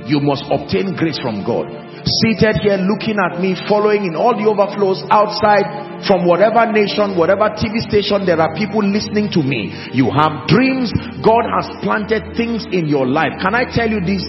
You 0.04 0.20
must 0.20 0.44
obtain 0.48 0.96
grace 0.96 1.18
from 1.20 1.44
God 1.44 1.68
seated 2.04 2.62
here 2.62 2.78
looking 2.78 3.16
at 3.18 3.40
me, 3.40 3.56
following 3.68 4.06
in 4.06 4.14
all 4.14 4.36
the 4.36 4.46
overflows 4.46 5.02
outside 5.10 5.66
from 6.06 6.24
whatever 6.24 6.64
nation, 6.70 7.18
whatever 7.18 7.50
TV 7.52 7.82
station, 7.84 8.24
there 8.24 8.38
are 8.38 8.54
people 8.54 8.80
listening 8.80 9.28
to 9.34 9.42
me. 9.42 9.74
You 9.92 10.10
have 10.14 10.46
dreams. 10.46 10.94
God 11.20 11.44
has 11.58 11.66
planted 11.82 12.36
things 12.38 12.64
in 12.70 12.86
your 12.86 13.06
life. 13.06 13.34
Can 13.42 13.54
I 13.54 13.66
tell 13.66 13.88
you 13.88 14.00
this? 14.00 14.22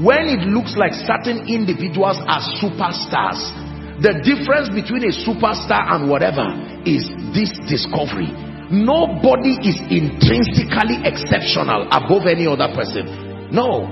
When 0.00 0.32
it 0.32 0.48
looks 0.48 0.80
like 0.80 0.96
certain 0.96 1.44
individuals 1.44 2.16
are 2.24 2.40
superstars, 2.56 3.52
the 4.00 4.16
difference 4.24 4.72
between 4.72 5.04
a 5.04 5.12
superstar 5.12 5.92
and 5.92 6.08
whatever 6.08 6.48
is 6.88 7.04
this 7.36 7.52
discovery. 7.68 8.32
Nobody 8.72 9.60
is 9.60 9.76
intrinsically 9.92 11.04
exceptional 11.04 11.84
above 11.92 12.24
any 12.24 12.46
other 12.46 12.72
person. 12.72 13.52
No. 13.52 13.84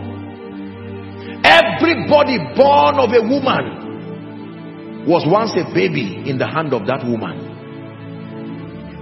Everybody 1.44 2.38
born 2.56 2.96
of 2.96 3.12
a 3.12 3.20
woman 3.20 5.04
was 5.04 5.26
once 5.28 5.52
a 5.56 5.64
baby 5.74 6.24
in 6.24 6.38
the 6.38 6.46
hand 6.46 6.72
of 6.72 6.86
that 6.86 7.04
woman. 7.04 7.44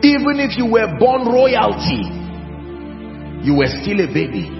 Even 0.03 0.41
if 0.41 0.59
you 0.59 0.67
were 0.67 0.91
born 0.99 1.27
royalty, 1.27 2.03
you 3.47 3.55
were 3.55 3.71
still 3.83 4.01
a 4.03 4.09
baby. 4.11 4.51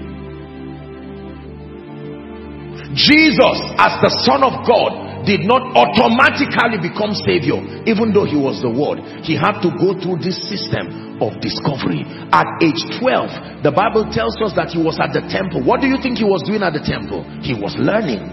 Jesus, 2.95 3.57
as 3.77 3.99
the 3.99 4.09
Son 4.23 4.43
of 4.43 4.65
God, 4.65 5.06
did 5.27 5.43
not 5.43 5.59
automatically 5.75 6.79
become 6.79 7.11
Savior, 7.27 7.59
even 7.83 8.15
though 8.15 8.23
he 8.23 8.39
was 8.39 8.63
the 8.63 8.71
Word. 8.71 9.03
He 9.27 9.35
had 9.35 9.59
to 9.59 9.69
go 9.75 9.91
through 9.99 10.23
this 10.23 10.39
system 10.47 11.19
of 11.19 11.35
discovery. 11.43 12.07
At 12.31 12.47
age 12.63 12.79
12, 13.03 13.67
the 13.67 13.75
Bible 13.75 14.07
tells 14.07 14.39
us 14.39 14.55
that 14.55 14.71
he 14.71 14.79
was 14.79 14.95
at 15.03 15.11
the 15.11 15.27
temple. 15.27 15.67
What 15.67 15.83
do 15.83 15.91
you 15.91 15.99
think 15.99 16.17
he 16.17 16.25
was 16.25 16.39
doing 16.47 16.63
at 16.63 16.71
the 16.71 16.81
temple? 16.81 17.27
He 17.43 17.51
was 17.51 17.75
learning. 17.75 18.23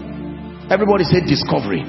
Everybody 0.71 1.03
said 1.03 1.27
discovery. 1.27 1.83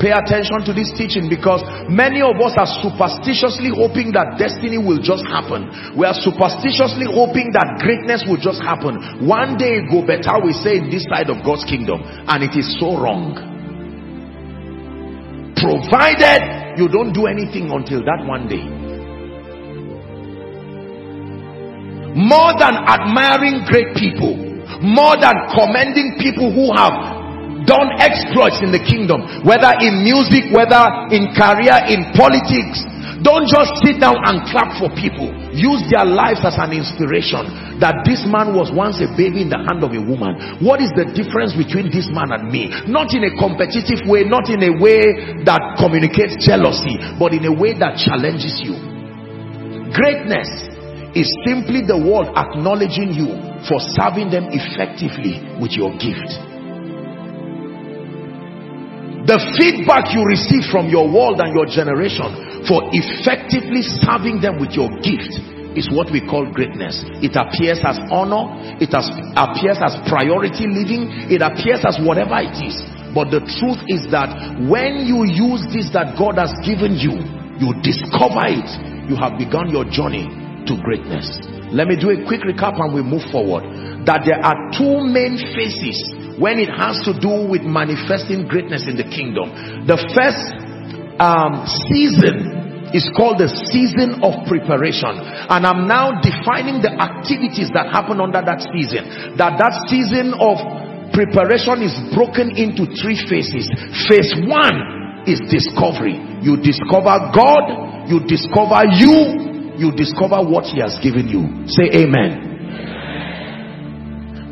Pay 0.00 0.12
attention 0.12 0.60
to 0.68 0.76
this 0.76 0.92
teaching 0.92 1.32
because 1.32 1.64
many 1.88 2.20
of 2.20 2.36
us 2.36 2.52
are 2.60 2.68
superstitiously 2.84 3.72
hoping 3.72 4.12
that 4.12 4.36
destiny 4.36 4.76
will 4.76 5.00
just 5.00 5.24
happen. 5.24 5.72
We 5.96 6.04
are 6.04 6.16
superstitiously 6.16 7.08
hoping 7.08 7.48
that 7.56 7.80
greatness 7.80 8.20
will 8.28 8.36
just 8.36 8.60
happen. 8.60 9.24
One 9.24 9.56
day 9.56 9.80
go 9.88 10.04
better, 10.04 10.36
we 10.44 10.52
say 10.52 10.76
in 10.84 10.92
this 10.92 11.08
side 11.08 11.32
of 11.32 11.40
God's 11.40 11.64
kingdom. 11.64 12.04
And 12.04 12.44
it 12.44 12.52
is 12.52 12.76
so 12.76 13.00
wrong 13.00 13.55
provided 15.56 16.78
you 16.78 16.88
don't 16.88 17.12
do 17.12 17.26
anything 17.26 17.70
until 17.70 18.04
that 18.04 18.24
one 18.24 18.48
day. 18.48 18.64
More 22.16 22.52
than 22.56 22.74
admiring 22.86 23.64
great 23.68 23.96
people 23.96 24.46
more 24.82 25.16
than 25.16 25.34
commending 25.54 26.18
people 26.18 26.50
who 26.52 26.74
have 26.74 27.66
done 27.66 27.88
exploits 27.98 28.60
in 28.62 28.70
the 28.70 28.82
kingdom 28.82 29.22
whether 29.42 29.72
in 29.82 30.02
music 30.02 30.46
whether 30.54 30.86
in 31.10 31.30
career 31.34 31.74
in 31.90 32.06
politics 32.14 32.82
don't 33.24 33.48
just 33.48 33.80
sit 33.80 33.96
down 33.96 34.20
and 34.28 34.44
clap 34.52 34.76
for 34.76 34.92
people. 34.92 35.32
Use 35.56 35.80
their 35.88 36.04
lives 36.04 36.44
as 36.44 36.60
an 36.60 36.76
inspiration 36.76 37.48
that 37.80 38.04
this 38.04 38.24
man 38.28 38.52
was 38.52 38.68
once 38.72 39.00
a 39.00 39.08
baby 39.16 39.44
in 39.44 39.48
the 39.48 39.56
hand 39.56 39.80
of 39.80 39.92
a 39.92 40.02
woman. 40.02 40.60
What 40.60 40.84
is 40.84 40.92
the 40.92 41.08
difference 41.16 41.56
between 41.56 41.88
this 41.88 42.08
man 42.12 42.32
and 42.32 42.52
me? 42.52 42.68
Not 42.88 43.16
in 43.16 43.24
a 43.24 43.32
competitive 43.36 44.04
way, 44.04 44.28
not 44.28 44.52
in 44.52 44.60
a 44.64 44.72
way 44.76 45.40
that 45.48 45.80
communicates 45.80 46.40
jealousy, 46.44 47.00
but 47.16 47.32
in 47.32 47.48
a 47.48 47.54
way 47.54 47.72
that 47.76 47.96
challenges 48.00 48.60
you. 48.60 48.76
Greatness 49.96 50.48
is 51.16 51.28
simply 51.48 51.80
the 51.80 51.96
world 51.96 52.28
acknowledging 52.36 53.16
you 53.16 53.32
for 53.64 53.80
serving 53.96 54.28
them 54.28 54.52
effectively 54.52 55.40
with 55.56 55.72
your 55.72 55.92
gift. 55.96 56.36
The 59.26 59.42
feedback 59.58 60.14
you 60.14 60.22
receive 60.22 60.70
from 60.70 60.86
your 60.86 61.10
world 61.10 61.42
and 61.42 61.50
your 61.50 61.66
generation 61.66 62.55
for 62.66 62.82
effectively 62.90 63.82
serving 64.02 64.42
them 64.42 64.58
with 64.58 64.74
your 64.74 64.90
gift 65.00 65.38
is 65.78 65.92
what 65.92 66.10
we 66.10 66.24
call 66.24 66.48
greatness. 66.50 67.04
It 67.20 67.36
appears 67.36 67.84
as 67.84 68.00
honor, 68.10 68.56
it 68.80 68.90
has, 68.96 69.06
appears 69.36 69.78
as 69.78 69.94
priority 70.08 70.66
living, 70.66 71.30
it 71.30 71.44
appears 71.44 71.84
as 71.84 72.00
whatever 72.00 72.40
it 72.40 72.56
is. 72.58 72.76
But 73.12 73.32
the 73.32 73.44
truth 73.44 73.80
is 73.88 74.08
that 74.12 74.28
when 74.66 75.04
you 75.04 75.24
use 75.24 75.64
this 75.72 75.92
that 75.92 76.16
God 76.20 76.36
has 76.40 76.52
given 76.64 76.96
you, 76.96 77.16
you 77.60 77.72
discover 77.80 78.44
it, 78.48 78.68
you 79.08 79.16
have 79.16 79.40
begun 79.40 79.72
your 79.72 79.88
journey 79.88 80.28
to 80.68 80.74
greatness. 80.82 81.28
Let 81.72 81.88
me 81.88 81.96
do 81.96 82.12
a 82.12 82.18
quick 82.26 82.42
recap 82.44 82.76
and 82.80 82.92
we 82.92 83.00
move 83.00 83.24
forward. 83.32 83.64
That 84.04 84.26
there 84.26 84.38
are 84.42 84.56
two 84.74 85.06
main 85.06 85.38
phases 85.54 85.98
when 86.36 86.60
it 86.60 86.68
has 86.68 87.00
to 87.08 87.16
do 87.16 87.48
with 87.48 87.64
manifesting 87.64 88.44
greatness 88.46 88.84
in 88.84 89.00
the 89.00 89.08
kingdom. 89.08 89.50
The 89.88 89.96
first 90.12 90.65
um, 91.18 91.64
season 91.88 92.90
is 92.94 93.08
called 93.16 93.42
the 93.42 93.50
season 93.72 94.22
of 94.22 94.46
preparation. 94.46 95.10
And 95.50 95.66
I'm 95.66 95.90
now 95.90 96.16
defining 96.22 96.80
the 96.80 96.94
activities 96.94 97.72
that 97.74 97.90
happen 97.90 98.22
under 98.22 98.40
that 98.40 98.62
season. 98.72 99.36
That 99.36 99.58
that 99.58 99.74
season 99.90 100.32
of 100.38 100.56
preparation 101.12 101.82
is 101.82 101.94
broken 102.14 102.54
into 102.54 102.86
three 103.00 103.18
phases. 103.26 103.66
Phase 104.06 104.32
one 104.46 105.26
is 105.26 105.42
discovery. 105.50 106.16
You 106.40 106.56
discover 106.62 107.32
God 107.34 107.86
you 108.06 108.22
discover 108.22 108.86
you 108.86 109.74
you 109.76 109.92
discover 109.92 110.40
what 110.40 110.64
he 110.64 110.80
has 110.80 110.96
given 111.02 111.28
you. 111.28 111.66
Say 111.68 111.90
amen. 111.92 112.54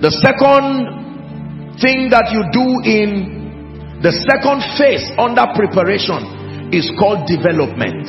The 0.03 0.11
second 0.11 1.79
thing 1.81 2.11
that 2.11 2.29
you 2.35 2.45
do 2.53 2.83
in 2.85 4.03
the 4.03 4.13
second 4.13 4.61
phase 4.77 5.09
under 5.17 5.47
preparation 5.57 6.44
is 6.73 6.89
called 6.99 7.27
development. 7.27 8.09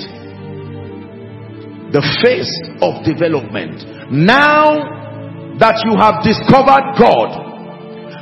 The 1.91 2.03
phase 2.23 2.51
of 2.81 3.03
development. 3.03 3.83
Now 4.11 5.57
that 5.59 5.83
you 5.87 5.95
have 5.97 6.23
discovered 6.23 6.99
God 6.99 7.45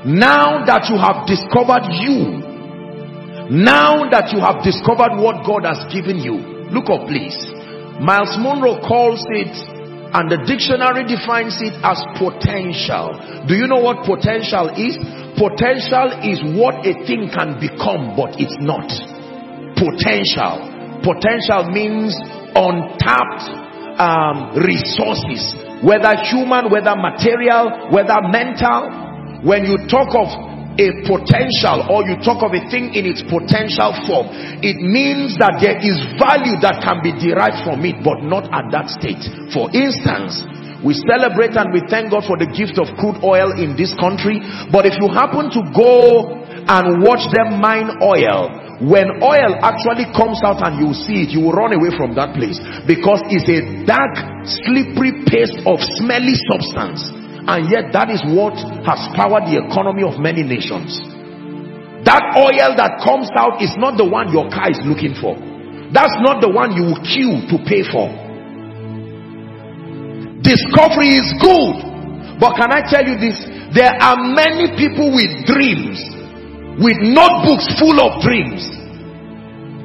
now 0.05 0.67
that 0.67 0.91
you 0.91 0.99
have 0.99 1.23
discovered 1.23 1.87
you 1.95 2.43
now 3.47 4.03
that 4.11 4.35
you 4.35 4.39
have 4.43 4.59
discovered 4.59 5.15
what 5.15 5.47
God 5.47 5.63
has 5.63 5.79
given 5.87 6.19
you 6.19 6.43
look 6.75 6.91
up 6.91 7.07
please. 7.07 7.39
Myles 8.03 8.35
Munroe 8.35 8.83
calls 8.83 9.23
it 9.31 9.55
and 10.11 10.27
the 10.27 10.43
dictionary 10.43 11.07
defines 11.07 11.55
it 11.63 11.71
as 11.87 12.03
potential. 12.19 13.15
Do 13.47 13.55
you 13.55 13.63
know 13.63 13.79
what 13.79 14.03
potential 14.03 14.75
is? 14.75 14.99
Potential 15.39 16.19
is 16.19 16.43
what 16.51 16.83
a 16.83 16.99
thing 17.07 17.31
can 17.31 17.55
become, 17.63 18.19
but 18.19 18.35
it's 18.35 18.59
not. 18.59 18.91
Potential. 19.83 20.71
Potential 21.03 21.67
means 21.75 22.15
untapped 22.55 23.43
um, 23.99 24.55
resources, 24.55 25.43
whether 25.83 26.15
human, 26.23 26.71
whether 26.71 26.95
material, 26.95 27.91
whether 27.91 28.15
mental. 28.31 29.03
When 29.43 29.67
you 29.67 29.75
talk 29.91 30.15
of 30.15 30.31
a 30.79 30.87
potential 31.03 31.83
or 31.91 32.07
you 32.07 32.15
talk 32.23 32.41
of 32.41 32.55
a 32.55 32.63
thing 32.71 32.95
in 32.95 33.03
its 33.03 33.19
potential 33.27 33.91
form, 34.07 34.31
it 34.63 34.79
means 34.79 35.35
that 35.37 35.59
there 35.59 35.75
is 35.83 35.99
value 36.15 36.55
that 36.63 36.79
can 36.79 37.03
be 37.03 37.11
derived 37.11 37.67
from 37.67 37.83
it, 37.83 37.99
but 38.01 38.23
not 38.23 38.47
at 38.55 38.71
that 38.71 38.87
state. 38.87 39.19
For 39.51 39.67
instance, 39.75 40.47
we 40.79 40.95
celebrate 40.95 41.59
and 41.59 41.75
we 41.75 41.83
thank 41.91 42.09
God 42.11 42.23
for 42.23 42.39
the 42.39 42.47
gift 42.49 42.79
of 42.79 42.91
crude 42.95 43.19
oil 43.19 43.51
in 43.55 43.75
this 43.75 43.93
country. 43.99 44.39
But 44.71 44.87
if 44.87 44.95
you 44.97 45.11
happen 45.11 45.51
to 45.53 45.61
go 45.75 46.39
and 46.39 47.03
watch 47.03 47.27
them 47.35 47.59
mine 47.59 47.99
oil, 47.99 48.62
when 48.81 49.21
oil 49.21 49.59
actually 49.61 50.09
comes 50.15 50.41
out 50.41 50.63
and 50.65 50.81
you 50.81 50.93
see 50.95 51.27
it, 51.27 51.29
you 51.29 51.45
will 51.45 51.53
run 51.53 51.73
away 51.75 51.93
from 51.93 52.15
that 52.17 52.33
place 52.33 52.57
because 52.89 53.21
it's 53.29 53.45
a 53.45 53.85
dark, 53.85 54.15
slippery 54.47 55.25
paste 55.29 55.61
of 55.69 55.77
smelly 56.01 56.33
substance. 56.49 57.05
And 57.45 57.67
yet 57.67 57.91
that 57.91 58.07
is 58.09 58.23
what 58.23 58.55
has 58.87 59.03
powered 59.13 59.45
the 59.51 59.59
economy 59.59 60.07
of 60.07 60.17
many 60.17 60.41
nations. 60.47 60.95
that 62.03 62.35
oil 62.35 62.75
that 62.75 62.99
comes 62.99 63.31
out 63.35 63.63
is 63.63 63.71
not 63.79 63.95
the 63.95 64.03
one 64.03 64.31
your 64.31 64.47
car 64.51 64.67
is 64.71 64.79
looking 64.83 65.15
for. 65.15 65.35
That's 65.95 66.15
not 66.19 66.41
the 66.43 66.51
one 66.51 66.75
you 66.75 66.83
will 66.91 67.01
queue 67.03 67.47
to 67.47 67.55
pay 67.63 67.83
for. 67.87 68.11
Discovery 70.43 71.15
is 71.15 71.27
good. 71.39 71.75
But 72.39 72.59
can 72.59 72.75
I 72.75 72.83
tell 72.83 73.05
you 73.07 73.15
this? 73.15 73.39
There 73.71 73.93
are 73.93 74.19
many 74.19 74.75
people 74.75 75.15
with 75.15 75.31
dreams, 75.47 76.01
with 76.81 76.97
notebooks 77.01 77.69
full 77.77 77.99
of 78.01 78.21
dreams. 78.21 78.65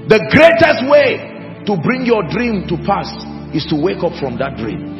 The 0.09 0.25
greatest 0.33 0.89
way 0.89 1.21
to 1.69 1.77
bring 1.85 2.09
your 2.09 2.25
dream 2.33 2.65
to 2.69 2.81
pass 2.89 3.13
is 3.53 3.67
to 3.69 3.77
wake 3.77 4.01
up 4.01 4.17
from 4.17 4.39
that 4.41 4.57
dream. 4.57 4.97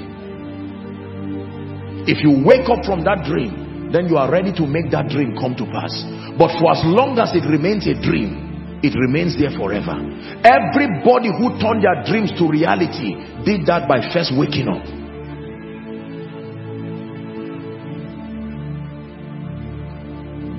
If 2.05 2.21
you 2.25 2.45
wake 2.45 2.69
up 2.69 2.85
from 2.85 3.05
that 3.05 3.25
dream, 3.25 3.89
then 3.93 4.09
you 4.09 4.17
are 4.17 4.31
ready 4.31 4.53
to 4.53 4.67
make 4.69 4.93
that 4.93 5.09
dream 5.09 5.33
come 5.37 5.57
to 5.57 5.65
pass. 5.65 5.93
But 6.37 6.53
for 6.61 6.77
as 6.77 6.85
long 6.85 7.17
as 7.17 7.33
it 7.33 7.49
remains 7.49 7.89
a 7.89 7.97
dream, 7.97 8.81
it 8.85 8.93
remains 8.93 9.37
there 9.41 9.51
forever. 9.57 9.97
Everybody 10.45 11.33
who 11.33 11.57
turned 11.57 11.81
their 11.81 12.05
dreams 12.05 12.33
to 12.37 12.45
reality 12.45 13.17
did 13.49 13.65
that 13.65 13.89
by 13.89 14.05
first 14.13 14.37
waking 14.37 14.69
up. 14.69 14.85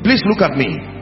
Please 0.04 0.26
look 0.26 0.42
at 0.42 0.58
me. 0.58 0.99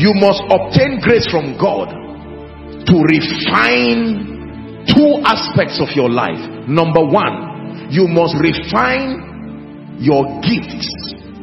You 0.00 0.16
must 0.16 0.40
obtain 0.48 1.04
grace 1.04 1.28
from 1.28 1.60
God 1.60 1.92
to 1.92 2.96
refine 3.04 4.88
two 4.88 5.20
aspects 5.28 5.76
of 5.76 5.92
your 5.92 6.08
life. 6.08 6.40
Number 6.64 7.04
one, 7.04 7.92
you 7.92 8.08
must 8.08 8.32
refine 8.40 10.00
your 10.00 10.24
gifts. 10.40 10.88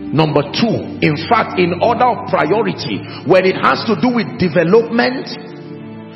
Number 0.09 0.41
two 0.49 0.97
in 1.05 1.21
fact 1.29 1.59
in 1.61 1.77
order 1.85 2.09
of 2.09 2.33
priority 2.33 2.97
when 3.29 3.45
it 3.45 3.61
has 3.61 3.85
to 3.85 3.93
do 4.01 4.09
with 4.15 4.39
development 4.41 5.27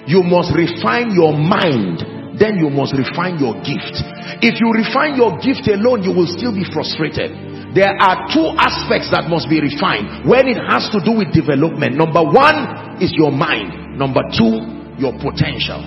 you 0.09 0.23
must 0.23 0.49
refine 0.57 1.13
your 1.13 1.37
mind. 1.37 2.39
Then 2.39 2.57
you 2.57 2.71
must 2.71 2.97
refine 2.97 3.37
your 3.37 3.53
gift. 3.61 4.01
If 4.41 4.57
you 4.57 4.73
refine 4.73 5.13
your 5.13 5.37
gift 5.37 5.67
alone 5.69 6.01
you 6.01 6.09
will 6.09 6.25
still 6.25 6.55
be 6.55 6.65
frustrated 6.65 7.50
there 7.73 7.95
are 7.95 8.27
two 8.27 8.51
aspects 8.59 9.11
that 9.15 9.31
must 9.31 9.47
be 9.47 9.63
refined 9.63 10.27
when 10.27 10.47
it 10.47 10.59
has 10.59 10.91
to 10.91 10.99
do 10.99 11.15
with 11.15 11.31
development. 11.31 11.95
Number 11.95 12.19
one 12.19 12.99
is 12.99 13.15
your 13.15 13.31
mind. 13.31 13.97
Number 13.97 14.21
two 14.27 14.81
your 14.99 15.15
potential. 15.15 15.79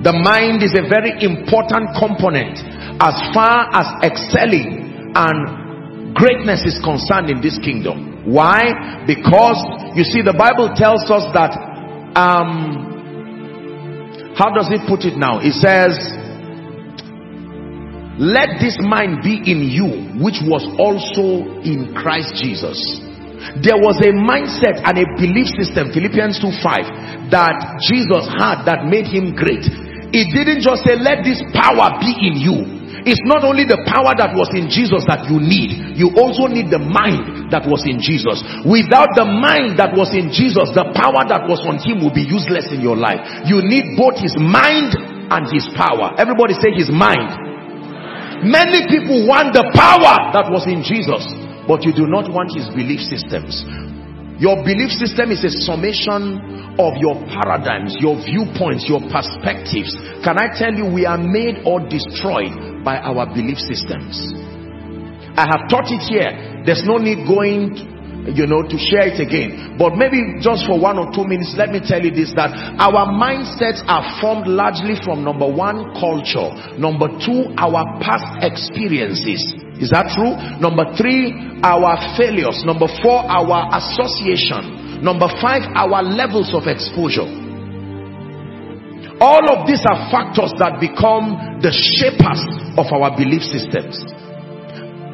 The 0.00 0.14
mind 0.14 0.62
is 0.62 0.72
a 0.78 0.86
very 0.88 1.12
important 1.20 1.92
component 1.98 2.56
as 3.02 3.14
far 3.34 3.68
as 3.74 3.86
excelling 4.02 5.12
and 5.14 6.14
greatness 6.14 6.64
is 6.64 6.80
concerned 6.82 7.28
in 7.30 7.42
this 7.42 7.58
kingdom. 7.58 8.24
Why? 8.24 9.04
Because 9.06 9.58
you 9.94 10.04
see 10.04 10.22
the 10.22 10.34
bible 10.34 10.72
tells 10.74 11.04
us 11.10 11.26
that 11.34 11.52
um 12.16 12.88
how 14.38 14.54
does 14.54 14.70
it 14.70 14.86
put 14.86 15.02
it 15.02 15.18
now? 15.18 15.40
It 15.42 15.52
says 15.58 15.98
let 18.18 18.58
this 18.58 18.74
mind 18.82 19.22
be 19.22 19.38
in 19.46 19.62
you 19.70 20.18
which 20.18 20.42
was 20.42 20.66
also 20.76 21.46
in 21.62 21.94
christ 21.94 22.34
jesus 22.34 22.78
there 23.62 23.78
was 23.78 23.94
a 24.02 24.10
mindset 24.10 24.82
and 24.82 24.98
a 24.98 25.06
belief 25.14 25.46
system 25.54 25.94
philippians 25.94 26.42
2 26.42 26.50
5 26.58 27.30
that 27.30 27.54
jesus 27.86 28.26
had 28.42 28.66
that 28.66 28.82
made 28.90 29.06
him 29.06 29.30
great 29.38 29.62
it 30.10 30.26
didn't 30.34 30.66
just 30.66 30.82
say 30.82 30.98
let 30.98 31.22
this 31.22 31.38
power 31.54 31.94
be 32.02 32.10
in 32.18 32.34
you 32.36 32.78
it's 33.08 33.22
not 33.24 33.40
only 33.40 33.64
the 33.64 33.80
power 33.88 34.12
that 34.20 34.36
was 34.36 34.52
in 34.52 34.68
Jesus 34.68 35.06
that 35.08 35.30
you 35.32 35.40
need, 35.40 35.96
you 35.96 36.12
also 36.18 36.44
need 36.44 36.68
the 36.68 36.82
mind 36.82 37.48
that 37.48 37.64
was 37.64 37.88
in 37.88 38.02
Jesus. 38.02 38.44
Without 38.68 39.16
the 39.16 39.24
mind 39.24 39.80
that 39.80 39.96
was 39.96 40.12
in 40.12 40.28
Jesus, 40.28 40.68
the 40.76 40.92
power 40.92 41.24
that 41.24 41.48
was 41.48 41.64
on 41.64 41.80
him 41.80 42.04
will 42.04 42.12
be 42.12 42.26
useless 42.26 42.68
in 42.68 42.84
your 42.84 43.00
life. 43.00 43.22
You 43.48 43.64
need 43.64 43.96
both 43.96 44.20
his 44.20 44.36
mind 44.36 44.92
and 45.32 45.48
his 45.48 45.64
power. 45.72 46.12
Everybody 46.20 46.52
say 46.60 46.74
his 46.76 46.92
mind. 46.92 47.47
Many 48.46 48.86
people 48.86 49.26
want 49.26 49.50
the 49.50 49.66
power 49.74 50.30
that 50.30 50.46
was 50.46 50.70
in 50.70 50.86
Jesus, 50.86 51.26
but 51.66 51.82
you 51.82 51.90
do 51.90 52.06
not 52.06 52.30
want 52.30 52.54
his 52.54 52.70
belief 52.70 53.02
systems. 53.02 53.66
Your 54.38 54.62
belief 54.62 54.94
system 54.94 55.34
is 55.34 55.42
a 55.42 55.50
summation 55.66 56.38
of 56.78 56.94
your 57.02 57.18
paradigms, 57.26 57.98
your 57.98 58.14
viewpoints, 58.22 58.86
your 58.86 59.02
perspectives. 59.10 59.90
Can 60.22 60.38
I 60.38 60.54
tell 60.54 60.70
you, 60.70 60.86
we 60.86 61.02
are 61.02 61.18
made 61.18 61.66
or 61.66 61.82
destroyed 61.82 62.54
by 62.86 63.02
our 63.02 63.26
belief 63.26 63.58
systems. 63.58 64.14
I 65.34 65.42
have 65.42 65.66
taught 65.66 65.90
it 65.90 66.06
here. 66.06 66.62
There's 66.62 66.86
no 66.86 67.02
need 67.02 67.26
going 67.26 67.74
you 68.34 68.46
know 68.46 68.62
to 68.66 68.76
share 68.76 69.08
it 69.08 69.20
again. 69.20 69.76
But 69.78 69.96
maybe 69.96 70.40
just 70.40 70.66
for 70.66 70.76
one 70.80 70.98
or 70.98 71.08
two 71.14 71.24
minutes 71.24 71.54
let 71.56 71.70
me 71.70 71.80
tell 71.80 72.02
you 72.02 72.10
this 72.10 72.32
that 72.36 72.50
our 72.80 73.08
mindsets 73.08 73.84
are 73.86 74.04
formed 74.20 74.46
largely 74.46 74.96
from 75.04 75.24
number 75.24 75.46
one 75.46 75.94
culture. 75.96 76.50
Number 76.76 77.08
two 77.22 77.54
our 77.56 77.84
past 78.00 78.44
experiences. 78.44 79.40
Is 79.78 79.94
that 79.94 80.10
true? 80.10 80.34
Number 80.58 80.90
three 80.98 81.30
our 81.62 81.96
failures. 82.18 82.66
Number 82.66 82.90
four 83.00 83.22
our 83.22 83.70
association. 83.78 85.04
Number 85.04 85.30
five 85.40 85.62
our 85.78 86.02
levels 86.02 86.50
of 86.54 86.66
exposure. 86.66 87.28
All 89.20 89.42
of 89.50 89.66
these 89.66 89.82
are 89.82 90.10
factors 90.14 90.54
that 90.62 90.78
become 90.78 91.58
the 91.58 91.74
shapers 91.74 92.38
of 92.78 92.86
our 92.94 93.10
belief 93.18 93.42
systems. 93.42 93.98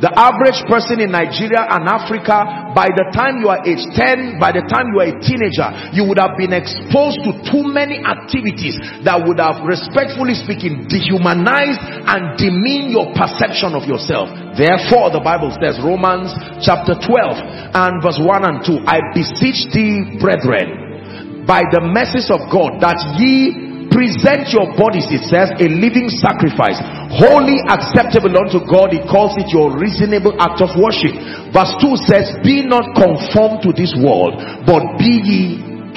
The 0.05 0.13
average 0.13 0.61
person 0.69 1.01
in 1.01 1.17
Nigeria 1.17 1.65
and 1.65 1.89
Africa, 1.89 2.77
by 2.77 2.93
the 2.93 3.09
time 3.17 3.41
you 3.41 3.49
are 3.49 3.65
age 3.65 3.81
10, 3.97 4.37
by 4.37 4.53
the 4.53 4.61
time 4.69 4.93
you 4.93 5.01
are 5.01 5.09
a 5.09 5.17
teenager, 5.17 5.65
you 5.97 6.05
would 6.05 6.21
have 6.21 6.37
been 6.37 6.53
exposed 6.53 7.25
to 7.25 7.33
too 7.49 7.65
many 7.73 8.05
activities 8.05 8.77
that 9.01 9.17
would 9.17 9.41
have, 9.41 9.65
respectfully 9.65 10.37
speaking, 10.37 10.85
dehumanized 10.93 11.81
and 11.81 12.37
demean 12.37 12.93
your 12.93 13.17
perception 13.17 13.73
of 13.73 13.89
yourself. 13.89 14.29
Therefore, 14.61 15.09
the 15.09 15.25
Bible 15.25 15.49
says, 15.57 15.81
Romans 15.81 16.37
chapter 16.61 17.01
12 17.01 17.73
and 17.73 18.05
verse 18.05 18.21
1 18.21 18.45
and 18.45 18.61
2, 18.61 18.85
I 18.85 19.01
beseech 19.17 19.73
thee, 19.73 20.21
brethren, 20.21 21.49
by 21.49 21.65
the 21.73 21.81
mercies 21.81 22.29
of 22.29 22.45
God, 22.53 22.77
that 22.85 23.01
ye 23.17 23.74
present 23.95 24.51
your 24.51 24.75
bodies 24.75 25.07
it 25.15 25.23
says 25.31 25.55
a 25.63 25.71
living 25.71 26.11
sacrifice 26.11 26.83
holy 27.15 27.63
acceptable 27.71 28.35
unto 28.35 28.59
God. 28.67 28.91
He 28.91 28.99
calls 29.07 29.39
it 29.39 29.47
your 29.55 29.71
reasonable 29.79 30.35
act 30.43 30.59
of 30.59 30.75
worship. 30.75 31.15
Verse 31.55 31.71
2 31.79 31.95
says 32.11 32.27
be 32.43 32.67
not 32.67 32.91
conformed 32.99 33.63
to 33.63 33.71
this 33.71 33.95
world 33.95 34.35
but 34.67 34.83
be 34.99 35.15
ye 35.23 35.41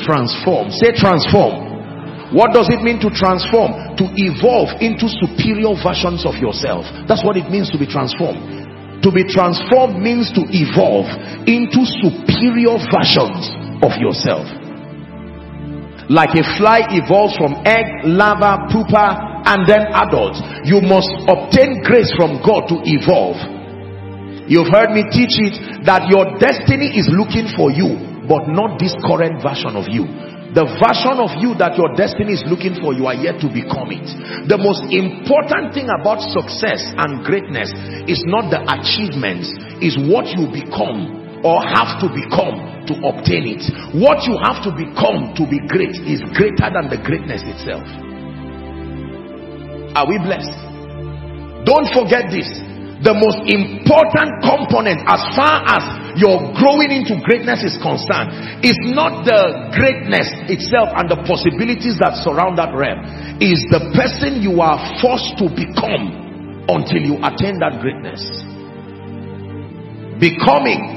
transformed. 0.06 0.78
Say 0.78 0.94
transform. 0.94 1.66
What 2.36 2.54
does 2.54 2.70
it 2.70 2.84
mean 2.84 3.00
to 3.02 3.10
transform? 3.10 3.98
To 3.98 4.06
evolve 4.14 4.78
into 4.84 5.08
superior 5.08 5.74
versions 5.80 6.28
of 6.28 6.36
yourself. 6.38 6.86
That's 7.08 7.24
what 7.24 7.40
it 7.40 7.50
means 7.50 7.72
to 7.72 7.80
be 7.80 7.88
transformed. 7.88 9.02
To 9.02 9.10
be 9.10 9.24
transformed 9.26 9.98
means 9.98 10.30
to 10.36 10.44
evolve 10.52 11.08
into 11.48 11.82
superior 12.04 12.78
versions 12.92 13.48
of 13.82 13.96
yourself 13.98 14.67
like 16.10 16.32
a 16.40 16.44
fly 16.56 16.88
evolves 16.96 17.36
from 17.36 17.60
egg, 17.68 18.08
larva, 18.08 18.68
pupa, 18.72 19.44
and 19.48 19.68
then 19.68 19.88
adult. 19.92 20.40
You 20.64 20.80
must 20.84 21.12
obtain 21.28 21.84
grace 21.84 22.12
from 22.16 22.40
God 22.44 22.68
to 22.72 22.80
evolve. 22.84 23.40
You've 24.48 24.72
heard 24.72 24.96
me 24.96 25.04
teach 25.12 25.36
it 25.36 25.84
that 25.84 26.08
your 26.08 26.40
destiny 26.40 26.96
is 26.96 27.12
looking 27.12 27.52
for 27.52 27.68
you, 27.68 28.24
but 28.28 28.48
not 28.48 28.80
this 28.80 28.96
current 29.04 29.44
version 29.44 29.76
of 29.76 29.92
you. 29.92 30.08
The 30.56 30.64
version 30.80 31.20
of 31.20 31.36
you 31.44 31.52
that 31.60 31.76
your 31.76 31.92
destiny 32.00 32.40
is 32.40 32.44
looking 32.48 32.80
for, 32.80 32.96
you 32.96 33.12
are 33.12 33.20
yet 33.20 33.44
to 33.44 33.52
become 33.52 33.92
it. 33.92 34.08
The 34.48 34.56
most 34.56 34.88
important 34.88 35.76
thing 35.76 35.92
about 35.92 36.24
success 36.24 36.80
and 36.96 37.28
greatness 37.28 37.68
is 38.08 38.24
not 38.24 38.48
the 38.48 38.64
achievements, 38.64 39.52
is 39.84 40.00
what 40.00 40.32
you 40.32 40.48
become 40.48 41.27
or 41.44 41.62
have 41.62 42.00
to 42.02 42.08
become 42.10 42.86
to 42.88 42.96
obtain 43.04 43.46
it. 43.46 43.64
What 43.94 44.24
you 44.26 44.40
have 44.42 44.64
to 44.64 44.72
become 44.72 45.36
to 45.36 45.44
be 45.46 45.60
great 45.68 45.94
is 46.08 46.24
greater 46.34 46.72
than 46.72 46.88
the 46.88 46.98
greatness 47.04 47.44
itself. 47.46 47.86
Are 49.94 50.08
we 50.08 50.18
blessed? 50.24 50.56
Don't 51.68 51.90
forget 51.92 52.32
this. 52.32 52.48
The 52.98 53.14
most 53.14 53.46
important 53.46 54.42
component 54.42 55.06
as 55.06 55.22
far 55.38 55.62
as 55.70 55.84
your 56.18 56.50
growing 56.58 56.90
into 56.90 57.22
greatness 57.22 57.62
is 57.62 57.78
concerned 57.78 58.66
is 58.66 58.74
not 58.90 59.22
the 59.22 59.70
greatness 59.78 60.34
itself 60.50 60.90
and 60.98 61.06
the 61.06 61.22
possibilities 61.30 62.02
that 62.02 62.18
surround 62.26 62.58
that 62.58 62.74
realm. 62.74 63.06
Is 63.38 63.62
the 63.70 63.94
person 63.94 64.42
you 64.42 64.58
are 64.66 64.82
forced 64.98 65.38
to 65.38 65.46
become 65.54 66.66
until 66.66 67.02
you 67.06 67.22
attain 67.22 67.62
that 67.62 67.78
greatness. 67.86 68.26
Becoming 70.18 70.97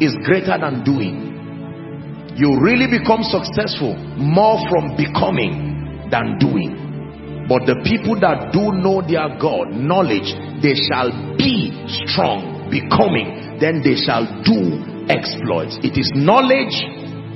is 0.00 0.14
greater 0.24 0.56
than 0.58 0.84
doing. 0.84 2.34
You 2.36 2.60
really 2.60 2.86
become 2.86 3.24
successful 3.24 3.96
more 4.20 4.60
from 4.68 4.96
becoming 4.96 6.08
than 6.10 6.36
doing. 6.38 7.46
But 7.48 7.64
the 7.64 7.80
people 7.86 8.18
that 8.20 8.52
do 8.52 8.74
know 8.74 9.00
their 9.00 9.38
God, 9.38 9.72
knowledge, 9.72 10.34
they 10.60 10.74
shall 10.74 11.08
be 11.38 11.72
strong, 12.04 12.68
becoming. 12.68 13.56
then 13.60 13.80
they 13.80 13.96
shall 13.96 14.26
do 14.44 14.84
exploits. 15.08 15.78
It 15.80 15.96
is 15.96 16.10
knowledge, 16.12 16.76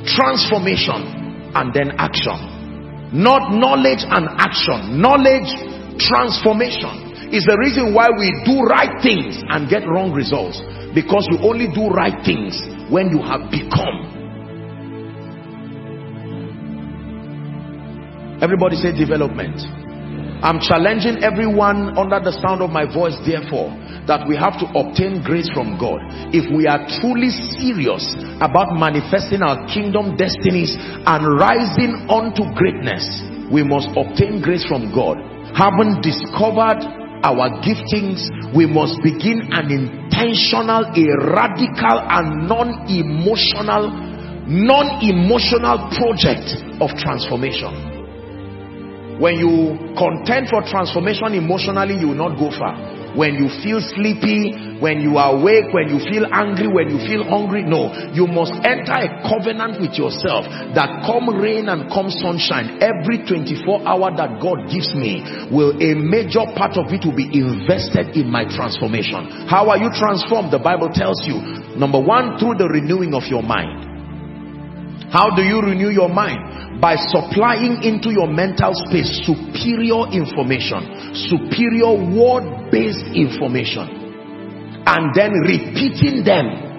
transformation, 0.05 1.55
and 1.55 1.73
then 1.73 1.97
action. 1.97 3.15
Not 3.15 3.55
knowledge 3.57 4.05
and 4.05 4.29
action. 4.37 5.01
Knowledge, 5.01 5.49
transformation 5.97 7.10
is 7.31 7.47
the 7.47 7.55
reason 7.59 7.95
why 7.95 8.11
we 8.11 8.27
do 8.43 8.67
right 8.67 8.99
things 9.03 9.39
and 9.39 9.71
get 9.71 9.87
wrong 9.87 10.11
results. 10.13 10.59
Because 10.95 11.23
you 11.31 11.39
only 11.47 11.71
do 11.71 11.87
right 11.87 12.19
things 12.27 12.59
when 12.91 13.15
you 13.15 13.23
have 13.23 13.47
become. 13.51 14.11
Everybody 18.43 18.75
say 18.83 18.91
development. 18.91 19.63
I'm 20.41 20.59
challenging 20.59 21.23
everyone 21.23 21.95
under 22.01 22.17
the 22.19 22.33
sound 22.41 22.65
of 22.65 22.73
my 22.73 22.89
voice, 22.89 23.13
therefore, 23.29 23.69
that 24.09 24.25
we 24.25 24.35
have 24.41 24.57
to 24.59 24.67
obtain 24.73 25.21
grace 25.21 25.47
from 25.53 25.77
God. 25.77 26.01
If 26.33 26.49
we 26.49 26.65
are 26.65 26.81
truly 26.99 27.29
serious 27.61 28.03
about 28.41 28.73
manifesting 28.73 29.45
our 29.45 29.69
kingdom 29.69 30.17
destinies 30.17 30.73
and 30.81 31.21
rising 31.37 32.09
unto 32.09 32.49
greatness, 32.57 33.05
we 33.53 33.61
must 33.61 33.93
obtain 33.93 34.41
grace 34.41 34.65
from 34.65 34.89
God. 34.91 35.21
Having 35.53 36.01
discovered 36.01 37.00
our 37.23 37.51
giftings, 37.63 38.25
we 38.55 38.67
must 38.67 39.01
begin 39.03 39.49
an 39.53 39.71
intentional, 39.71 40.85
a 40.85 41.07
radical, 41.33 41.97
and 42.09 42.49
non-emotional, 42.49 43.91
non-emotional 44.47 45.91
project 45.97 46.55
of 46.81 46.91
transformation 46.99 47.91
when 49.21 49.37
you 49.37 49.77
contend 49.99 50.49
for 50.49 50.63
transformation 50.65 51.35
emotionally, 51.35 51.95
you 52.01 52.09
will 52.09 52.15
not 52.15 52.39
go 52.39 52.49
far. 52.57 52.73
When 53.17 53.35
you 53.35 53.51
feel 53.63 53.83
sleepy, 53.83 54.79
when 54.79 55.01
you 55.03 55.19
are 55.19 55.35
awake, 55.35 55.73
when 55.75 55.91
you 55.91 55.99
feel 56.07 56.27
angry, 56.31 56.71
when 56.71 56.89
you 56.89 56.99
feel 57.05 57.27
hungry, 57.27 57.63
no. 57.63 57.91
You 58.15 58.27
must 58.27 58.55
enter 58.63 58.97
a 58.97 59.21
covenant 59.27 59.83
with 59.83 59.99
yourself 59.99 60.47
that 60.79 61.05
come 61.05 61.29
rain 61.35 61.69
and 61.69 61.91
come 61.91 62.09
sunshine, 62.09 62.79
every 62.79 63.27
24 63.27 63.83
hour 63.83 64.15
that 64.15 64.39
God 64.39 64.71
gives 64.71 64.95
me, 64.95 65.21
will 65.51 65.75
a 65.77 65.99
major 65.99 66.47
part 66.55 66.79
of 66.79 66.89
it 66.95 67.03
will 67.05 67.17
be 67.17 67.29
invested 67.29 68.15
in 68.15 68.31
my 68.31 68.47
transformation. 68.47 69.47
How 69.51 69.69
are 69.69 69.79
you 69.79 69.91
transformed? 69.91 70.55
The 70.55 70.63
Bible 70.63 70.91
tells 70.95 71.21
you. 71.27 71.41
Number 71.77 72.01
one, 72.01 72.39
through 72.39 72.57
the 72.57 72.69
renewing 72.69 73.15
of 73.15 73.25
your 73.27 73.43
mind. 73.43 73.91
How 75.11 75.35
do 75.35 75.43
you 75.43 75.61
renew 75.61 75.91
your 75.91 76.09
mind? 76.09 76.81
By 76.81 76.95
supplying 76.97 77.83
into 77.83 78.15
your 78.15 78.31
mental 78.31 78.71
space 78.87 79.11
superior 79.27 80.07
information, 80.15 80.87
superior 81.15 81.95
word-based 81.95 83.15
information, 83.15 83.87
and 84.87 85.15
then 85.15 85.33
repeating 85.45 86.25
them 86.25 86.71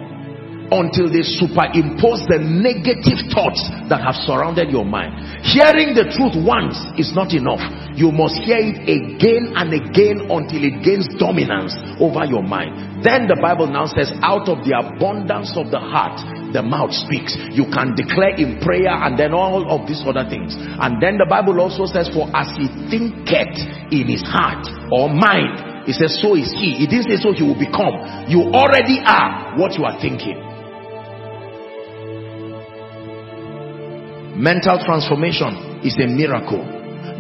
until 0.72 1.12
they 1.12 1.20
superimpose 1.20 2.24
the 2.32 2.40
negative 2.40 3.20
thoughts 3.36 3.60
that 3.92 4.00
have 4.00 4.16
surrounded 4.24 4.72
your 4.72 4.88
mind. 4.88 5.44
Hearing 5.44 5.92
the 5.92 6.08
truth 6.08 6.32
once 6.40 6.80
is 6.96 7.12
not 7.12 7.36
enough. 7.36 7.60
You 7.92 8.08
must 8.16 8.40
hear 8.48 8.64
it 8.64 8.88
again 8.88 9.52
and 9.52 9.68
again 9.76 10.32
until 10.32 10.64
it 10.64 10.80
gains 10.80 11.12
dominance 11.20 11.76
over 12.00 12.24
your 12.24 12.42
mind. 12.42 13.04
Then 13.04 13.28
the 13.28 13.36
Bible 13.36 13.68
now 13.68 13.84
says, 13.84 14.16
out 14.24 14.48
of 14.48 14.64
the 14.64 14.80
abundance 14.80 15.52
of 15.60 15.76
the 15.76 15.80
heart, 15.84 16.24
the 16.54 16.62
mouth 16.62 16.92
speaks. 16.94 17.36
You 17.52 17.66
can 17.72 17.96
declare 17.96 18.36
in 18.36 18.60
prayer 18.60 18.92
and 18.92 19.18
then 19.18 19.34
all 19.34 19.66
of 19.68 19.88
these 19.88 20.04
other 20.06 20.28
things. 20.28 20.56
And 20.56 21.02
then 21.02 21.18
the 21.18 21.28
Bible 21.28 21.60
also 21.60 21.88
says, 21.88 22.12
for 22.12 22.30
as 22.36 22.52
he 22.56 22.68
thinketh 22.92 23.58
in 23.92 24.08
his 24.08 24.24
heart 24.24 24.68
or 24.92 25.10
mind, 25.10 25.88
he 25.88 25.94
says, 25.94 26.20
so 26.22 26.36
is 26.36 26.52
he. 26.54 26.78
He 26.78 26.86
didn't 26.86 27.10
say 27.10 27.18
so 27.18 27.34
he 27.34 27.42
will 27.42 27.58
become. 27.58 28.28
You 28.30 28.54
already 28.54 29.02
are 29.02 29.58
what 29.58 29.74
you 29.74 29.86
are 29.86 29.98
thinking. 29.98 30.38
Mental 34.38 34.78
transformation 34.86 35.82
is 35.84 35.98
a 35.98 36.08
miracle. 36.08 36.62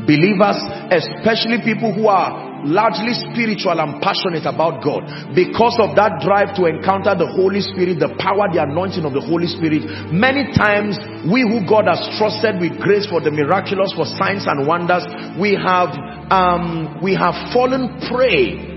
Believers, 0.05 0.57
especially 0.89 1.61
people 1.61 1.93
who 1.93 2.07
are 2.07 2.50
largely 2.63 3.13
spiritual 3.13 3.77
and 3.77 4.01
passionate 4.01 4.47
about 4.47 4.79
God, 4.83 5.03
because 5.35 5.75
of 5.81 5.95
that 5.99 6.23
drive 6.23 6.55
to 6.57 6.65
encounter 6.69 7.13
the 7.17 7.27
Holy 7.27 7.61
Spirit, 7.61 7.99
the 7.99 8.15
power, 8.17 8.47
the 8.49 8.63
anointing 8.63 9.03
of 9.03 9.13
the 9.13 9.23
Holy 9.23 9.47
Spirit, 9.47 9.85
many 10.13 10.47
times 10.55 10.95
we 11.27 11.43
who 11.43 11.65
God 11.67 11.89
has 11.91 12.01
trusted 12.17 12.61
with 12.63 12.79
grace 12.79 13.05
for 13.09 13.19
the 13.19 13.31
miraculous, 13.31 13.93
for 13.93 14.05
signs 14.05 14.47
and 14.47 14.65
wonders, 14.65 15.03
we 15.35 15.57
have 15.57 15.93
um, 16.31 16.99
we 17.03 17.13
have 17.13 17.35
fallen 17.51 17.99
prey 18.07 18.70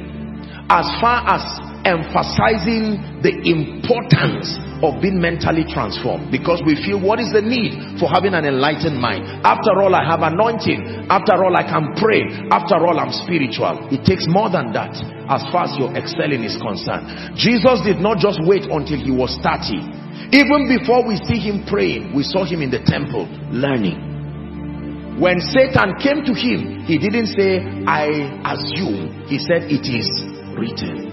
as 0.71 0.87
far 1.01 1.25
as 1.29 1.45
emphasizing 1.85 2.97
the 3.21 3.33
importance 3.45 4.57
of 4.81 5.01
being 5.01 5.21
mentally 5.21 5.65
transformed. 5.69 6.33
Because 6.33 6.65
we 6.65 6.81
feel 6.81 6.97
what 7.01 7.21
is 7.21 7.31
the 7.31 7.45
need 7.45 8.01
for 8.01 8.09
having 8.09 8.33
an 8.33 8.49
enlightened 8.49 8.97
mind? 8.97 9.29
After 9.45 9.77
all 9.81 9.93
I 9.93 10.05
have 10.05 10.25
anointing. 10.25 11.09
After 11.13 11.37
all 11.45 11.53
I 11.55 11.63
can 11.63 11.93
pray. 12.01 12.25
After 12.49 12.81
all 12.81 12.97
I'm 12.97 13.13
spiritual. 13.13 13.89
It 13.93 14.05
takes 14.09 14.25
more 14.27 14.49
than 14.49 14.73
that 14.73 14.97
as 15.29 15.45
far 15.53 15.69
as 15.69 15.77
your 15.77 15.93
excelling 15.93 16.45
is 16.45 16.57
concerned. 16.57 17.37
Jesus 17.37 17.85
did 17.85 18.01
not 18.01 18.19
just 18.19 18.41
wait 18.45 18.65
until 18.69 19.01
he 19.01 19.13
was 19.13 19.37
30 19.45 20.05
even 20.33 20.67
before 20.71 21.07
we 21.07 21.17
see 21.27 21.39
him 21.39 21.67
praying 21.67 22.15
we 22.15 22.23
saw 22.23 22.45
him 22.45 22.63
in 22.63 22.71
the 22.71 22.81
temple 22.87 23.27
learning. 23.51 25.19
When 25.21 25.39
Satan 25.41 25.95
came 26.03 26.25
to 26.25 26.35
him 26.35 26.85
he 26.85 26.99
didn't 26.99 27.29
say 27.29 27.61
I 27.87 28.09
assume. 28.47 29.27
He 29.29 29.39
said 29.39 29.71
it 29.71 29.87
is 29.87 30.34
written 30.65 31.13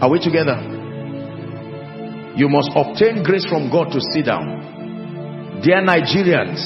are 0.00 0.10
we 0.10 0.18
together 0.20 0.74
you 2.36 2.48
must 2.48 2.70
obtain 2.74 3.22
grace 3.22 3.46
from 3.46 3.70
God 3.70 3.92
to 3.94 4.00
sit 4.10 4.26
down. 4.26 5.62
Dear 5.62 5.86
Nigerians, 5.86 6.58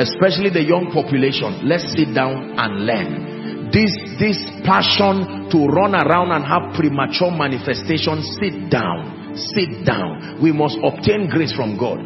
especially 0.00 0.48
the 0.48 0.64
young 0.64 0.88
population, 0.88 1.68
let's 1.68 1.92
sit 1.92 2.14
down 2.16 2.56
and 2.56 2.86
learn. 2.88 3.68
This, 3.68 3.92
this 4.16 4.40
passion 4.64 5.52
to 5.52 5.58
run 5.68 5.92
around 5.92 6.32
and 6.32 6.40
have 6.48 6.72
premature 6.72 7.28
manifestations, 7.30 8.24
sit 8.40 8.72
down, 8.72 9.36
sit 9.52 9.84
down. 9.84 10.40
We 10.40 10.50
must 10.50 10.80
obtain 10.80 11.28
grace 11.28 11.52
from 11.52 11.76
God. 11.76 12.00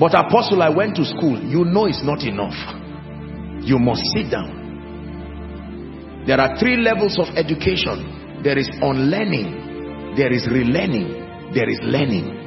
But 0.00 0.18
apostle, 0.18 0.62
I 0.66 0.70
went 0.70 0.96
to 0.96 1.04
school. 1.06 1.38
You 1.38 1.62
know 1.64 1.86
it's 1.86 2.02
not 2.02 2.26
enough. 2.26 2.58
You 3.62 3.78
must 3.78 4.02
sit 4.18 4.32
down. 4.34 4.59
There 6.26 6.40
are 6.40 6.58
three 6.58 6.76
levels 6.76 7.18
of 7.18 7.34
education. 7.36 8.42
There 8.42 8.58
is 8.58 8.68
unlearning. 8.80 10.14
There 10.16 10.32
is 10.32 10.46
relearning 10.48 11.20
there 11.54 11.68
is 11.68 11.78
learning. 11.82 12.38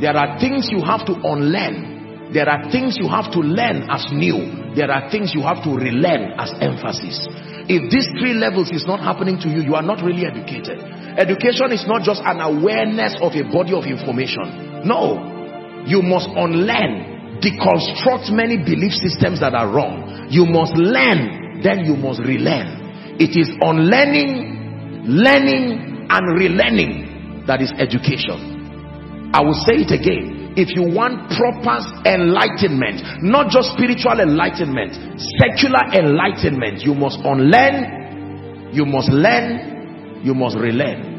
There 0.00 0.16
are 0.16 0.38
things 0.38 0.68
you 0.70 0.80
have 0.82 1.06
to 1.06 1.14
unlearn. 1.14 2.30
There 2.32 2.48
are 2.48 2.70
things 2.70 2.96
you 2.98 3.08
have 3.08 3.30
to 3.32 3.40
learn 3.40 3.90
as 3.90 4.06
new. 4.10 4.74
There 4.74 4.90
are 4.90 5.10
things 5.10 5.32
you 5.34 5.42
have 5.42 5.62
to 5.64 5.70
relearn 5.70 6.38
as 6.38 6.54
emphasis. 6.62 7.26
If 7.66 7.90
these 7.90 8.06
three 8.18 8.34
levels 8.34 8.70
is 8.70 8.86
not 8.86 9.00
happening 9.00 9.38
to 9.42 9.48
you, 9.48 9.62
you 9.62 9.74
are 9.74 9.86
not 9.86 10.02
really 10.02 10.26
educated. 10.26 10.78
Education 11.18 11.70
is 11.70 11.86
not 11.86 12.02
just 12.02 12.22
an 12.22 12.40
awareness 12.40 13.14
of 13.22 13.34
a 13.34 13.42
body 13.50 13.74
of 13.74 13.86
information. 13.86 14.86
No. 14.86 15.18
You 15.86 16.02
must 16.02 16.30
unlearn, 16.30 17.38
deconstruct 17.42 18.30
many 18.30 18.58
belief 18.58 18.92
systems 18.94 19.40
that 19.40 19.54
are 19.54 19.70
wrong. 19.70 20.26
You 20.30 20.46
must 20.46 20.74
learn, 20.74 21.43
then 21.64 21.84
you 21.84 21.96
must 21.96 22.20
relearn. 22.20 23.16
It 23.18 23.32
is 23.34 23.48
on 23.64 23.88
learning, 23.88 25.08
learning, 25.08 26.06
and 26.10 26.24
relearning 26.38 27.46
that 27.46 27.60
is 27.60 27.72
education. 27.78 29.30
I 29.32 29.40
will 29.40 29.56
say 29.66 29.84
it 29.84 29.92
again. 29.92 30.54
If 30.56 30.70
you 30.76 30.86
want 30.94 31.28
proper 31.34 31.82
enlightenment, 32.06 33.24
not 33.24 33.50
just 33.50 33.72
spiritual 33.74 34.20
enlightenment, 34.20 34.94
secular 35.42 35.82
enlightenment, 35.92 36.80
you 36.82 36.94
must 36.94 37.18
unlearn, 37.24 38.70
you 38.72 38.86
must 38.86 39.10
learn, 39.10 40.22
you 40.22 40.32
must 40.34 40.56
relearn. 40.56 41.12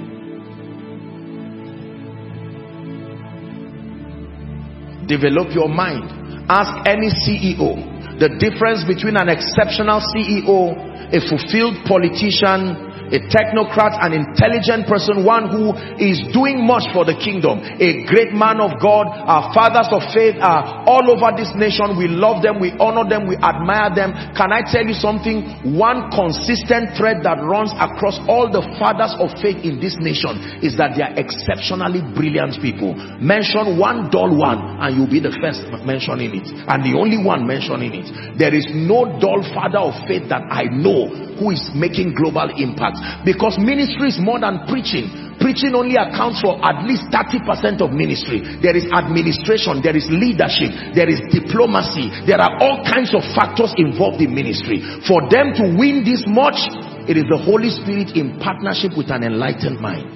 Develop 5.06 5.54
your 5.54 5.68
mind. 5.70 6.10
Ask 6.50 6.88
any 6.88 7.10
CEO 7.10 7.95
the 8.20 8.30
difference 8.40 8.84
between 8.88 9.18
an 9.18 9.28
exceptional 9.28 10.00
CEO, 10.00 10.72
a 11.12 11.20
fulfilled 11.28 11.84
politician, 11.84 12.85
a 13.12 13.20
technocrat, 13.30 13.98
an 14.02 14.14
intelligent 14.14 14.88
person, 14.88 15.26
one 15.26 15.50
who 15.50 15.74
is 16.02 16.22
doing 16.34 16.66
much 16.66 16.88
for 16.94 17.06
the 17.06 17.18
kingdom, 17.18 17.62
a 17.62 18.06
great 18.10 18.34
man 18.34 18.58
of 18.62 18.78
God. 18.82 19.08
Our 19.10 19.54
fathers 19.54 19.90
of 19.92 20.02
faith 20.14 20.38
are 20.42 20.86
all 20.88 21.06
over 21.10 21.36
this 21.38 21.52
nation. 21.54 21.98
We 21.98 22.08
love 22.10 22.42
them, 22.42 22.60
we 22.60 22.74
honor 22.82 23.08
them, 23.08 23.28
we 23.28 23.38
admire 23.38 23.94
them. 23.94 24.14
Can 24.34 24.50
I 24.52 24.66
tell 24.66 24.86
you 24.86 24.98
something? 24.98 25.76
One 25.78 26.10
consistent 26.14 26.98
thread 26.98 27.22
that 27.28 27.42
runs 27.42 27.74
across 27.78 28.18
all 28.26 28.50
the 28.50 28.64
fathers 28.78 29.14
of 29.22 29.34
faith 29.42 29.62
in 29.62 29.78
this 29.78 29.98
nation 30.00 30.62
is 30.64 30.78
that 30.78 30.98
they 30.98 31.04
are 31.04 31.16
exceptionally 31.18 32.02
brilliant 32.16 32.58
people. 32.62 32.96
Mention 33.22 33.78
one 33.78 34.10
dull 34.10 34.34
one 34.34 34.82
and 34.82 34.96
you'll 34.96 35.12
be 35.12 35.22
the 35.22 35.34
first 35.42 35.66
mentioning 35.86 36.34
it 36.36 36.48
and 36.50 36.84
the 36.84 36.98
only 36.98 37.22
one 37.22 37.46
mentioning 37.46 37.94
it. 37.94 38.08
There 38.38 38.54
is 38.54 38.68
no 38.72 39.06
dull 39.20 39.44
father 39.54 39.82
of 39.82 39.96
faith 40.08 40.28
that 40.30 40.46
I 40.50 40.68
know 40.72 41.10
who 41.40 41.52
is 41.52 41.72
making 41.76 42.16
global 42.16 42.48
impact 42.56 42.95
because 43.24 43.58
ministry 43.58 44.10
is 44.10 44.20
more 44.20 44.40
than 44.40 44.66
preaching 44.68 45.26
preaching 45.40 45.76
only 45.76 45.96
accounts 46.00 46.40
for 46.40 46.56
at 46.64 46.84
least 46.88 47.04
30% 47.12 47.84
of 47.84 47.92
ministry. 47.92 48.42
There 48.64 48.76
is 48.76 48.88
administration 48.96 49.84
there 49.84 49.96
is 49.96 50.08
leadership 50.10 50.96
there 50.96 51.10
is 51.10 51.20
diplomacy. 51.32 52.12
There 52.26 52.40
are 52.40 52.56
all 52.62 52.84
kinds 52.88 53.14
of 53.14 53.24
factors 53.36 53.74
involved 53.78 54.22
in 54.24 54.34
ministry. 54.34 54.82
For 55.08 55.24
them 55.28 55.54
to 55.60 55.64
win 55.76 56.08
this 56.08 56.24
much 56.28 56.58
it 57.06 57.18
is 57.18 57.28
the 57.30 57.38
Holy 57.38 57.70
Spirit 57.70 58.18
in 58.18 58.40
partnership 58.42 58.98
with 58.98 59.14
an 59.14 59.22
enlightened 59.22 59.78
mind. 59.78 60.10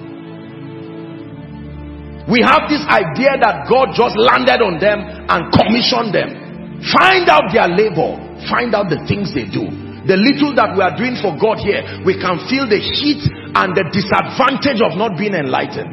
We 2.26 2.42
have 2.46 2.70
this 2.70 2.82
idea 2.86 3.38
that 3.42 3.66
God 3.66 3.94
just 3.94 4.14
landed 4.14 4.62
on 4.62 4.78
them 4.78 5.02
and 5.02 5.50
commissioned 5.50 6.14
them. 6.14 6.82
Find 6.94 7.26
out 7.28 7.50
their 7.50 7.66
labor. 7.66 8.18
Find 8.48 8.74
out 8.74 8.88
the 8.88 9.02
things 9.06 9.34
they 9.34 9.46
do 9.46 9.89
the 10.06 10.16
little 10.16 10.54
that 10.56 10.72
we 10.72 10.80
are 10.80 10.96
doing 10.96 11.16
for 11.20 11.36
God 11.36 11.60
here, 11.60 11.84
we 12.04 12.16
can 12.16 12.40
feel 12.48 12.64
the 12.64 12.80
heat 12.80 13.20
and 13.52 13.76
the 13.76 13.84
disadvantage 13.92 14.80
of 14.80 14.96
not 14.96 15.18
being 15.18 15.34
enlightened. 15.34 15.92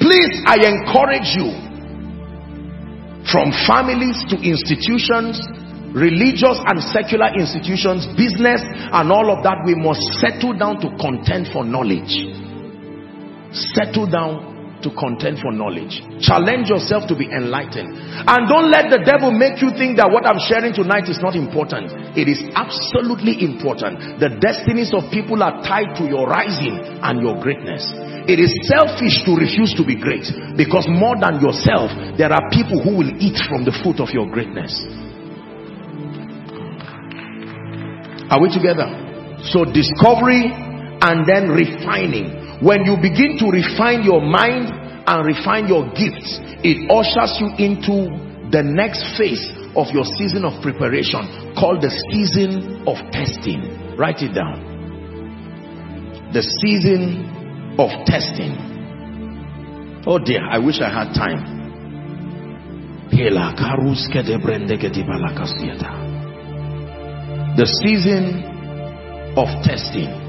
Please, 0.00 0.42
I 0.44 0.60
encourage 0.68 1.32
you 1.36 1.48
from 3.30 3.52
families 3.68 4.24
to 4.32 4.36
institutions, 4.40 5.36
religious 5.92 6.60
and 6.64 6.80
secular 6.92 7.28
institutions, 7.36 8.08
business 8.16 8.60
and 8.64 9.12
all 9.12 9.32
of 9.32 9.44
that, 9.44 9.64
we 9.64 9.74
must 9.74 10.00
settle 10.20 10.56
down 10.56 10.80
to 10.80 10.88
contend 10.96 11.48
for 11.52 11.64
knowledge. 11.64 12.12
Settle 13.52 14.08
down 14.08 14.57
to 14.82 14.90
contend 14.94 15.42
for 15.42 15.50
knowledge. 15.50 16.00
Challenge 16.22 16.70
yourself 16.70 17.08
to 17.10 17.16
be 17.16 17.26
enlightened. 17.26 17.90
And 18.26 18.46
don't 18.46 18.70
let 18.70 18.90
the 18.90 19.02
devil 19.02 19.34
make 19.34 19.58
you 19.58 19.74
think 19.74 19.98
that 19.98 20.10
what 20.10 20.26
I'm 20.26 20.38
sharing 20.38 20.70
tonight 20.70 21.10
is 21.10 21.18
not 21.18 21.34
important. 21.34 21.90
It 22.14 22.30
is 22.30 22.42
absolutely 22.54 23.42
important. 23.42 24.22
The 24.22 24.38
destinies 24.38 24.94
of 24.94 25.10
people 25.10 25.42
are 25.42 25.58
tied 25.66 25.98
to 25.98 26.04
your 26.06 26.30
rising 26.30 26.78
and 27.02 27.18
your 27.18 27.38
greatness. 27.42 27.86
It 28.28 28.38
is 28.38 28.52
selfish 28.68 29.24
to 29.24 29.32
refuse 29.34 29.72
to 29.80 29.84
be 29.84 29.96
great 29.96 30.28
because 30.54 30.84
more 30.86 31.16
than 31.16 31.40
yourself, 31.40 31.90
there 32.20 32.30
are 32.30 32.44
people 32.52 32.78
who 32.78 33.00
will 33.00 33.12
eat 33.18 33.40
from 33.48 33.64
the 33.64 33.72
fruit 33.82 33.98
of 33.98 34.12
your 34.12 34.28
greatness. 34.30 34.74
Are 38.28 38.36
we 38.36 38.52
together? 38.52 38.86
So 39.48 39.64
discovery 39.64 40.52
and 41.00 41.24
then 41.24 41.48
refining 41.48 42.37
when 42.60 42.84
you 42.84 42.96
begin 43.00 43.38
to 43.38 43.50
refine 43.50 44.02
your 44.02 44.20
mind 44.20 44.66
and 45.06 45.26
refine 45.26 45.68
your 45.68 45.86
gifts, 45.94 46.40
it 46.66 46.90
ushers 46.90 47.38
you 47.38 47.54
into 47.56 48.10
the 48.50 48.62
next 48.62 49.16
phase 49.16 49.46
of 49.76 49.86
your 49.94 50.04
season 50.18 50.44
of 50.44 50.60
preparation 50.62 51.54
called 51.54 51.80
the 51.82 51.90
season 52.10 52.82
of 52.86 52.96
testing. 53.12 53.94
Write 53.96 54.22
it 54.22 54.34
down. 54.34 54.66
The 56.32 56.42
season 56.42 57.76
of 57.78 57.90
testing. 58.06 60.02
Oh 60.06 60.18
dear, 60.18 60.42
I 60.42 60.58
wish 60.58 60.80
I 60.80 60.90
had 60.90 61.14
time. 61.14 61.56
The 67.56 67.66
season 67.82 68.44
of 69.36 69.48
testing. 69.64 70.27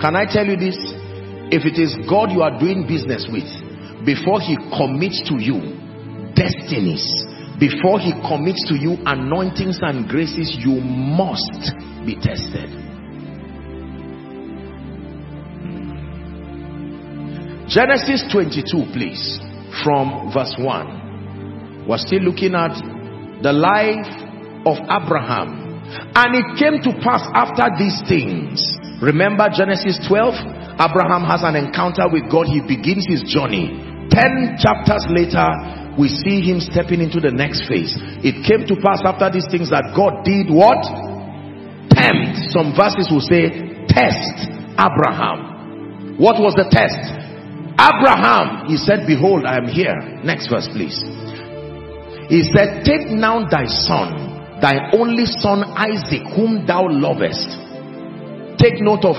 Can 0.00 0.14
I 0.14 0.26
tell 0.30 0.46
you 0.46 0.56
this? 0.56 0.78
If 1.50 1.66
it 1.66 1.80
is 1.80 1.96
God 2.08 2.30
you 2.30 2.42
are 2.42 2.54
doing 2.54 2.86
business 2.86 3.26
with, 3.26 3.48
before 4.06 4.40
he 4.40 4.54
commits 4.76 5.26
to 5.26 5.42
you 5.42 5.74
destinies, 6.38 7.02
before 7.58 7.98
he 7.98 8.12
commits 8.22 8.62
to 8.68 8.78
you 8.78 8.94
anointings 9.06 9.80
and 9.82 10.08
graces, 10.08 10.54
you 10.54 10.78
must 10.78 11.74
be 12.06 12.14
tested. 12.14 12.70
Genesis 17.66 18.22
22, 18.30 18.94
please, 18.94 19.40
from 19.82 20.30
verse 20.32 20.54
1. 20.56 21.86
We're 21.88 21.98
still 21.98 22.20
looking 22.20 22.54
at 22.54 22.78
the 23.42 23.52
life 23.52 24.06
of 24.64 24.78
Abraham. 24.86 25.82
And 26.14 26.36
it 26.36 26.58
came 26.58 26.80
to 26.86 27.00
pass 27.02 27.26
after 27.34 27.66
these 27.76 27.98
things 28.06 28.77
Remember 28.98 29.46
Genesis 29.46 29.94
12? 30.10 30.34
Abraham 30.78 31.22
has 31.22 31.46
an 31.46 31.54
encounter 31.54 32.10
with 32.10 32.26
God. 32.26 32.50
He 32.50 32.58
begins 32.58 33.06
his 33.06 33.22
journey. 33.22 33.70
Ten 34.10 34.58
chapters 34.58 35.06
later, 35.10 35.46
we 35.94 36.10
see 36.10 36.42
him 36.42 36.58
stepping 36.58 36.98
into 36.98 37.22
the 37.22 37.30
next 37.30 37.66
phase. 37.70 37.94
It 38.26 38.42
came 38.42 38.66
to 38.66 38.74
pass 38.82 39.02
after 39.06 39.30
these 39.30 39.46
things 39.50 39.70
that 39.70 39.94
God 39.94 40.26
did 40.26 40.50
what? 40.50 40.82
Tempt. 41.94 42.50
Some 42.50 42.74
verses 42.74 43.06
will 43.06 43.22
say, 43.22 43.86
test 43.86 44.50
Abraham. 44.74 46.18
What 46.18 46.42
was 46.42 46.58
the 46.58 46.66
test? 46.66 46.98
Abraham, 47.78 48.66
he 48.66 48.78
said, 48.78 49.06
behold, 49.06 49.46
I 49.46 49.62
am 49.62 49.70
here. 49.70 49.94
Next 50.26 50.50
verse, 50.50 50.66
please. 50.74 50.98
He 52.26 52.42
said, 52.50 52.82
take 52.82 53.14
now 53.14 53.46
thy 53.46 53.70
son, 53.70 54.58
thy 54.58 54.90
only 54.90 55.26
son 55.26 55.62
Isaac, 55.78 56.26
whom 56.34 56.66
thou 56.66 56.90
lovest 56.90 57.67
take 58.58 58.80
note 58.80 59.04
of 59.04 59.16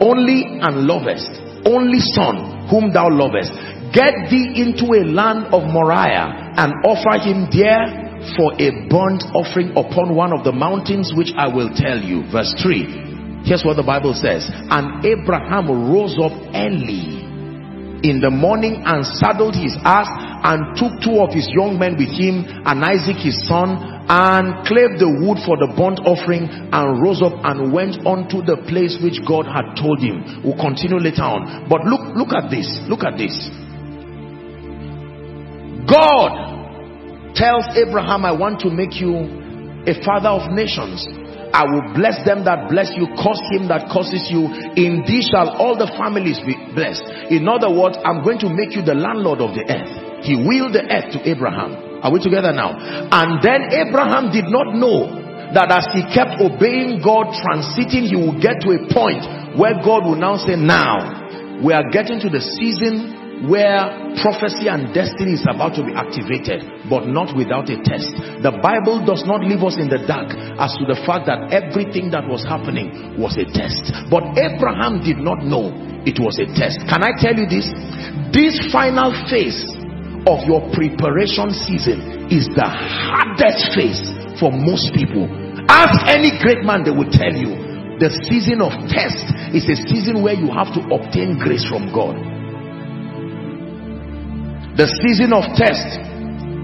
only 0.00 0.60
and 0.60 0.86
lovest 0.86 1.52
only 1.66 2.00
son 2.00 2.66
whom 2.68 2.92
thou 2.92 3.08
lovest. 3.10 3.52
Get 3.92 4.30
thee 4.30 4.56
into 4.56 4.96
a 4.96 5.04
land 5.04 5.52
of 5.52 5.68
Moriah 5.68 6.56
and 6.56 6.72
offer 6.84 7.20
him 7.20 7.46
there 7.52 8.08
for 8.36 8.54
a 8.56 8.70
burnt 8.88 9.22
offering 9.34 9.76
upon 9.76 10.14
one 10.14 10.32
of 10.32 10.44
the 10.44 10.52
mountains 10.52 11.12
which 11.14 11.32
I 11.36 11.48
will 11.48 11.70
tell 11.74 11.98
you. 11.98 12.24
Verse 12.30 12.54
3 12.62 13.44
here's 13.44 13.64
what 13.64 13.74
the 13.74 13.82
Bible 13.82 14.14
says. 14.14 14.48
And 14.70 15.04
Abraham 15.04 15.90
rose 15.90 16.16
up 16.18 16.32
early 16.54 17.20
in 18.02 18.20
the 18.22 18.30
morning 18.30 18.82
and 18.86 19.04
saddled 19.06 19.54
his 19.54 19.76
ass 19.82 20.08
and 20.42 20.74
took 20.74 20.98
two 20.98 21.22
of 21.22 21.30
his 21.30 21.46
young 21.54 21.78
men 21.78 21.94
with 21.94 22.10
him 22.10 22.42
and 22.66 22.82
Isaac 22.82 23.16
his 23.22 23.38
son 23.46 23.78
and 24.10 24.66
clave 24.66 24.98
the 24.98 25.06
wood 25.06 25.38
for 25.46 25.54
the 25.54 25.70
burnt 25.78 26.02
offering 26.02 26.50
and 26.50 26.84
rose 26.98 27.22
up 27.22 27.38
and 27.46 27.70
went 27.70 28.02
unto 28.02 28.42
the 28.42 28.58
place 28.66 28.98
which 28.98 29.22
God 29.22 29.46
had 29.46 29.78
told 29.78 30.02
him. 30.02 30.42
We'll 30.42 30.58
continue 30.58 30.98
later 30.98 31.22
on. 31.22 31.70
But 31.70 31.86
look, 31.86 32.02
look 32.18 32.34
at 32.34 32.50
this. 32.50 32.66
Look 32.90 33.06
at 33.06 33.14
this. 33.14 33.34
God 35.86 37.34
tells 37.38 37.64
Abraham, 37.78 38.26
I 38.26 38.34
want 38.34 38.60
to 38.66 38.70
make 38.70 38.98
you 38.98 39.14
a 39.86 39.94
father 40.02 40.30
of 40.30 40.50
nations. 40.50 41.06
I 41.52 41.68
will 41.68 41.94
bless 41.94 42.24
them 42.24 42.44
that 42.44 42.70
bless 42.70 42.90
you, 42.96 43.06
curse 43.18 43.42
him 43.52 43.68
that 43.68 43.92
curses 43.92 44.26
you. 44.32 44.48
In 44.74 45.04
thee 45.04 45.22
shall 45.22 45.52
all 45.52 45.76
the 45.76 45.90
families 46.00 46.40
be 46.42 46.56
blessed. 46.74 47.04
In 47.30 47.46
other 47.46 47.68
words, 47.68 47.98
I'm 48.02 48.24
going 48.24 48.40
to 48.40 48.48
make 48.48 48.74
you 48.74 48.82
the 48.82 48.96
landlord 48.96 49.40
of 49.40 49.54
the 49.54 49.64
earth. 49.68 50.11
He 50.22 50.38
willed 50.38 50.74
the 50.74 50.86
earth 50.86 51.12
to 51.14 51.18
Abraham. 51.28 52.00
Are 52.02 52.10
we 52.10 52.18
together 52.18 52.52
now? 52.52 52.74
And 53.10 53.42
then 53.42 53.70
Abraham 53.70 54.30
did 54.30 54.46
not 54.50 54.74
know 54.74 55.22
that 55.54 55.70
as 55.70 55.86
he 55.92 56.02
kept 56.10 56.40
obeying 56.40 57.04
God, 57.04 57.30
transiting, 57.36 58.08
he 58.08 58.16
will 58.16 58.38
get 58.40 58.64
to 58.64 58.72
a 58.74 58.80
point 58.90 59.22
where 59.58 59.76
God 59.84 60.08
will 60.08 60.18
now 60.18 60.40
say, 60.40 60.56
now, 60.56 61.60
we 61.62 61.72
are 61.72 61.86
getting 61.90 62.18
to 62.24 62.30
the 62.32 62.40
season 62.40 63.46
where 63.46 64.14
prophecy 64.22 64.70
and 64.70 64.94
destiny 64.94 65.34
is 65.34 65.42
about 65.50 65.74
to 65.74 65.82
be 65.82 65.90
activated 65.98 66.62
but 66.86 67.10
not 67.10 67.34
without 67.34 67.66
a 67.66 67.78
test 67.82 68.06
the 68.38 68.54
bible 68.62 69.02
does 69.02 69.26
not 69.26 69.42
leave 69.42 69.58
us 69.66 69.74
in 69.82 69.90
the 69.90 69.98
dark 70.06 70.30
as 70.62 70.70
to 70.78 70.86
the 70.86 70.94
fact 71.02 71.26
that 71.26 71.50
everything 71.50 72.06
that 72.06 72.22
was 72.22 72.46
happening 72.46 73.18
was 73.18 73.34
a 73.34 73.46
test 73.50 73.90
but 74.14 74.22
abraham 74.38 75.02
did 75.02 75.18
not 75.18 75.42
know 75.42 75.74
it 76.06 76.22
was 76.22 76.38
a 76.38 76.46
test 76.54 76.78
can 76.86 77.02
i 77.02 77.10
tell 77.18 77.34
you 77.34 77.50
this 77.50 77.66
this 78.30 78.54
final 78.70 79.10
phase 79.26 79.66
of 80.26 80.42
your 80.46 80.62
preparation 80.72 81.50
season 81.50 82.28
is 82.30 82.46
the 82.54 82.66
hardest 82.66 83.74
phase 83.74 84.02
for 84.38 84.50
most 84.52 84.94
people 84.94 85.26
ask 85.68 85.98
any 86.06 86.30
great 86.42 86.62
man 86.62 86.84
they 86.84 86.94
will 86.94 87.08
tell 87.10 87.32
you 87.32 87.54
the 87.98 88.10
season 88.26 88.62
of 88.62 88.72
test 88.90 89.22
is 89.54 89.68
a 89.68 89.76
season 89.90 90.22
where 90.22 90.34
you 90.34 90.50
have 90.50 90.72
to 90.74 90.80
obtain 90.90 91.38
grace 91.38 91.64
from 91.66 91.90
god 91.92 92.14
the 94.72 94.88
season 95.04 95.36
of 95.36 95.44
test 95.52 96.00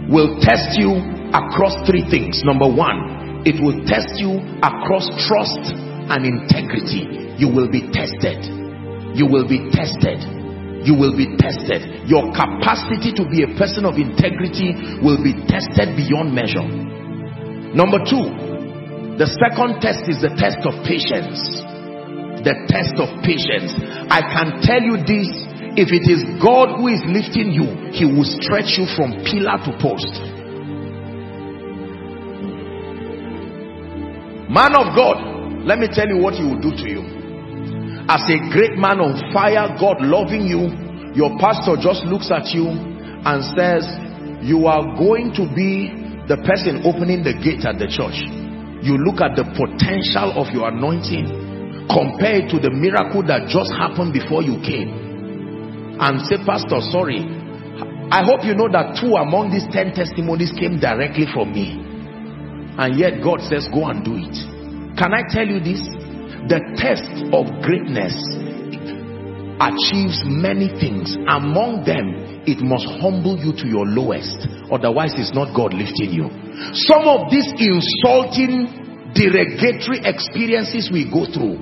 will 0.09 0.41
test 0.41 0.81
you 0.81 0.97
across 1.37 1.77
three 1.85 2.09
things. 2.09 2.41
Number 2.41 2.65
one, 2.65 3.45
it 3.45 3.61
will 3.61 3.85
test 3.85 4.17
you 4.17 4.41
across 4.65 5.05
trust 5.29 5.61
and 6.09 6.25
integrity. 6.25 7.37
You 7.37 7.53
will 7.53 7.69
be 7.69 7.85
tested. 7.93 8.49
You 9.13 9.29
will 9.29 9.45
be 9.45 9.69
tested. 9.77 10.38
You 10.87 10.95
will 10.95 11.17
be 11.17 11.27
tested. 11.37 12.07
Your 12.07 12.31
capacity 12.31 13.11
to 13.19 13.27
be 13.27 13.43
a 13.43 13.51
person 13.59 13.83
of 13.83 13.99
integrity 13.99 14.73
will 15.03 15.19
be 15.19 15.35
tested 15.51 15.99
beyond 15.99 16.31
measure. 16.31 16.63
Number 17.75 17.99
two, 18.07 18.31
the 19.19 19.27
second 19.27 19.83
test 19.83 20.07
is 20.07 20.23
the 20.23 20.31
test 20.39 20.63
of 20.63 20.79
patience. 20.87 21.43
The 22.47 22.55
test 22.71 22.95
of 23.03 23.11
patience. 23.27 23.75
I 24.07 24.23
can 24.23 24.63
tell 24.63 24.79
you 24.79 25.03
this 25.03 25.27
if 25.75 25.91
it 25.91 26.07
is 26.07 26.23
God 26.39 26.79
who 26.79 26.87
is 26.87 27.03
lifting 27.11 27.51
you, 27.51 27.91
he 27.91 28.07
will 28.07 28.27
stretch 28.27 28.79
you 28.79 28.87
from 28.95 29.19
pillar 29.27 29.59
to 29.67 29.71
post. 29.83 30.15
Man 34.49 34.73
of 34.79 34.95
God, 34.95 35.67
let 35.67 35.79
me 35.79 35.89
tell 35.91 36.07
you 36.07 36.23
what 36.23 36.35
he 36.35 36.47
will 36.47 36.63
do 36.63 36.71
to 36.71 36.87
you 36.89 37.18
as 38.09 38.25
a 38.29 38.39
great 38.51 38.77
man 38.81 39.01
on 39.01 39.17
fire 39.33 39.69
God 39.79 40.01
loving 40.01 40.49
you 40.49 40.89
your 41.15 41.35
pastor 41.41 41.77
just 41.81 42.05
looks 42.05 42.31
at 42.31 42.53
you 42.53 42.69
and 42.69 43.39
says 43.57 43.85
you 44.45 44.67
are 44.71 44.95
going 44.95 45.35
to 45.35 45.45
be 45.51 45.91
the 46.31 46.39
person 46.45 46.85
opening 46.85 47.25
the 47.25 47.35
gate 47.35 47.65
at 47.67 47.81
the 47.81 47.91
church. 47.91 48.21
You 48.85 49.01
look 49.03 49.19
at 49.19 49.35
the 49.35 49.43
potential 49.57 50.37
of 50.39 50.53
your 50.55 50.71
anointing 50.71 51.89
compared 51.91 52.53
to 52.55 52.61
the 52.61 52.71
miracle 52.71 53.25
that 53.27 53.51
just 53.51 53.73
happened 53.75 54.13
before 54.15 54.45
you 54.45 54.61
came 54.63 54.93
and 55.99 56.23
say 56.29 56.39
pastor 56.47 56.79
sorry. 56.93 57.25
I 58.13 58.23
hope 58.23 58.47
you 58.47 58.55
know 58.55 58.71
that 58.71 59.01
two 59.01 59.19
among 59.19 59.51
these 59.51 59.67
ten 59.75 59.91
testimonies 59.91 60.55
came 60.55 60.79
directly 60.79 61.27
from 61.35 61.51
me. 61.51 61.83
And 62.79 62.95
yet 62.95 63.19
God 63.25 63.43
says 63.43 63.67
go 63.75 63.91
and 63.91 64.07
do 64.07 64.15
it. 64.15 64.37
Can 64.95 65.11
I 65.11 65.27
tell 65.27 65.49
you 65.49 65.59
this 65.59 65.83
the 66.47 66.63
test 66.79 67.11
of 67.35 67.51
greatness 67.67 68.15
achieves 69.59 70.23
many 70.23 70.71
things. 70.79 71.19
Among 71.27 71.83
them 71.83 72.47
it 72.47 72.63
must 72.63 72.87
humble 73.03 73.35
you 73.35 73.51
to 73.59 73.67
your 73.67 73.85
lowest 73.85 74.47
otherwise 74.71 75.19
it's 75.19 75.35
not 75.35 75.51
God 75.51 75.75
lifting 75.75 76.15
you. 76.15 76.31
Some 76.87 77.11
of 77.11 77.27
these 77.31 77.51
insulting 77.59 79.11
derogatory 79.19 80.07
experiences 80.07 80.91
we 80.95 81.11
go 81.11 81.27
through 81.27 81.59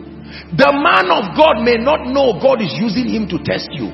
the 0.52 0.70
man 0.74 1.06
of 1.08 1.32
God 1.38 1.62
may 1.62 1.78
not 1.78 2.10
know 2.10 2.36
God 2.42 2.60
is 2.60 2.74
using 2.76 3.08
him 3.08 3.30
to 3.30 3.38
test 3.46 3.70
you. 3.72 3.88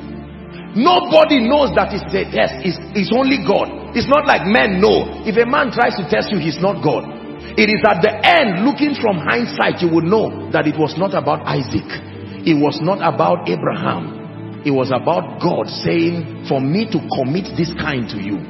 Nobody 0.72 1.44
knows 1.44 1.70
that 1.76 1.92
it's 1.92 2.08
a 2.08 2.24
test. 2.32 2.56
It's, 2.64 2.80
it's 2.96 3.12
only 3.12 3.44
God. 3.44 3.68
It's 3.92 4.08
not 4.08 4.24
like 4.24 4.48
men 4.48 4.80
know. 4.80 5.04
If 5.28 5.36
a 5.36 5.44
man 5.44 5.68
tries 5.68 6.00
to 6.00 6.08
test 6.08 6.32
you 6.32 6.40
he's 6.40 6.56
not 6.58 6.80
God 6.80 7.11
it 7.56 7.68
is 7.68 7.82
at 7.84 8.00
the 8.00 8.12
end 8.24 8.64
looking 8.64 8.94
from 9.00 9.18
hindsight 9.18 9.80
you 9.80 9.88
will 9.88 10.04
know 10.04 10.50
that 10.52 10.66
it 10.66 10.78
was 10.78 10.96
not 10.96 11.14
about 11.14 11.46
Isaac 11.46 12.12
it 12.42 12.58
was 12.58 12.82
not 12.82 12.98
about 12.98 13.46
Abraham. 13.46 14.66
It 14.66 14.74
was 14.74 14.90
about 14.90 15.38
God 15.38 15.70
saying, 15.70 16.50
for 16.50 16.58
me 16.58 16.90
to 16.90 16.98
commit 17.22 17.54
this 17.54 17.70
kind 17.78 18.10
to 18.10 18.18
you. 18.18 18.42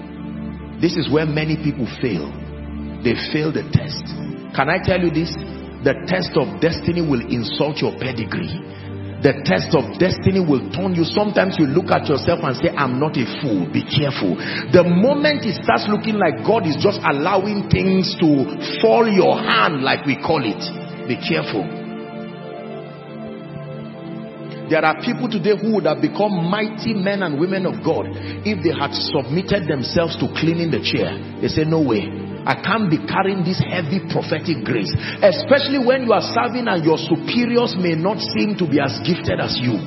This 0.80 0.96
is 0.96 1.12
where 1.12 1.28
many 1.28 1.60
people 1.60 1.84
fail. 2.00 2.32
They 3.04 3.12
fail 3.36 3.52
the 3.52 3.68
test. 3.68 4.08
Can 4.56 4.72
I 4.72 4.80
tell 4.80 4.96
you 4.96 5.12
this? 5.12 5.28
The 5.84 5.92
test 6.08 6.32
of 6.40 6.56
destiny 6.64 7.04
will 7.04 7.20
insult 7.20 7.84
your 7.84 7.92
pedigree. 8.00 8.48
The 9.22 9.38
test 9.46 9.70
of 9.78 10.02
destiny 10.02 10.42
will 10.42 10.66
turn 10.74 10.98
you. 10.98 11.06
Sometimes 11.06 11.54
you 11.58 11.70
look 11.70 11.94
at 11.94 12.10
yourself 12.10 12.42
and 12.42 12.58
say, 12.58 12.74
I'm 12.74 12.98
not 12.98 13.14
a 13.14 13.26
fool. 13.38 13.70
Be 13.70 13.86
careful. 13.86 14.34
The 14.74 14.82
moment 14.82 15.46
it 15.46 15.62
starts 15.62 15.86
looking 15.86 16.18
like 16.18 16.42
God 16.42 16.66
is 16.66 16.74
just 16.82 16.98
allowing 17.06 17.70
things 17.70 18.18
to 18.18 18.28
fall 18.82 19.06
your 19.06 19.38
hand, 19.38 19.86
like 19.86 20.02
we 20.06 20.18
call 20.18 20.42
it, 20.42 20.58
be 21.06 21.14
careful 21.22 21.82
there 24.72 24.86
are 24.86 25.02
people 25.04 25.28
today 25.28 25.52
who 25.52 25.74
would 25.74 25.84
have 25.84 26.00
become 26.00 26.48
mighty 26.48 26.94
men 26.94 27.22
and 27.22 27.38
women 27.38 27.66
of 27.66 27.84
God 27.84 28.06
if 28.08 28.64
they 28.64 28.72
had 28.72 28.96
submitted 29.12 29.68
themselves 29.68 30.16
to 30.16 30.32
cleaning 30.32 30.72
the 30.72 30.80
chair. 30.80 31.12
They 31.44 31.48
say, 31.48 31.68
no 31.68 31.84
way. 31.84 32.31
I 32.44 32.58
can't 32.58 32.90
be 32.90 32.98
carrying 33.06 33.44
this 33.44 33.62
heavy 33.62 34.02
prophetic 34.10 34.64
grace. 34.66 34.90
Especially 35.22 35.78
when 35.78 36.04
you 36.04 36.12
are 36.12 36.24
serving 36.34 36.66
and 36.66 36.82
your 36.84 36.98
superiors 36.98 37.76
may 37.78 37.94
not 37.94 38.18
seem 38.18 38.58
to 38.58 38.66
be 38.66 38.80
as 38.80 38.98
gifted 39.06 39.38
as 39.38 39.58
you. 39.60 39.78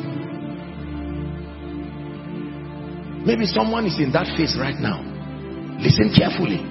Maybe 3.25 3.45
someone 3.45 3.85
is 3.85 3.99
in 3.99 4.11
that 4.13 4.29
phase 4.37 4.55
right 4.55 4.77
now. 4.77 5.01
Listen 5.81 6.13
carefully. 6.15 6.61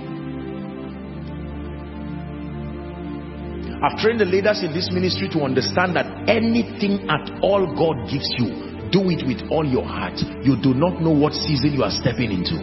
I've 3.85 3.98
trained 3.98 4.20
the 4.20 4.24
leaders 4.24 4.62
in 4.62 4.73
this 4.73 4.89
ministry 4.90 5.28
to 5.36 5.43
understand 5.43 5.97
that 5.97 6.06
anything 6.31 7.05
at 7.11 7.43
all 7.43 7.66
God 7.77 8.09
gives 8.09 8.31
you, 8.39 8.89
do 8.89 9.11
it 9.11 9.27
with 9.27 9.51
all 9.51 9.66
your 9.66 9.85
heart. 9.85 10.16
You 10.40 10.56
do 10.56 10.73
not 10.73 11.02
know 11.02 11.11
what 11.11 11.35
season 11.35 11.74
you 11.74 11.82
are 11.82 11.90
stepping 11.90 12.32
into. 12.32 12.56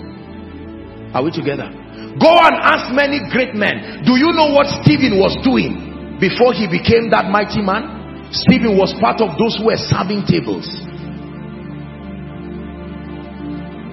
Are 1.14 1.22
we 1.22 1.30
together? 1.30 1.81
Go 2.20 2.32
and 2.32 2.56
ask 2.60 2.94
many 2.94 3.20
great 3.32 3.56
men. 3.56 4.04
Do 4.06 4.16
you 4.20 4.32
know 4.32 4.52
what 4.54 4.68
Stephen 4.84 5.20
was 5.20 5.36
doing 5.44 6.18
before 6.20 6.54
he 6.54 6.68
became 6.68 7.10
that 7.12 7.32
mighty 7.32 7.62
man? 7.62 8.30
Stephen 8.32 8.78
was 8.78 8.96
part 9.00 9.20
of 9.20 9.36
those 9.36 9.60
who 9.60 9.68
were 9.68 9.80
serving 9.80 10.24
tables. 10.24 10.68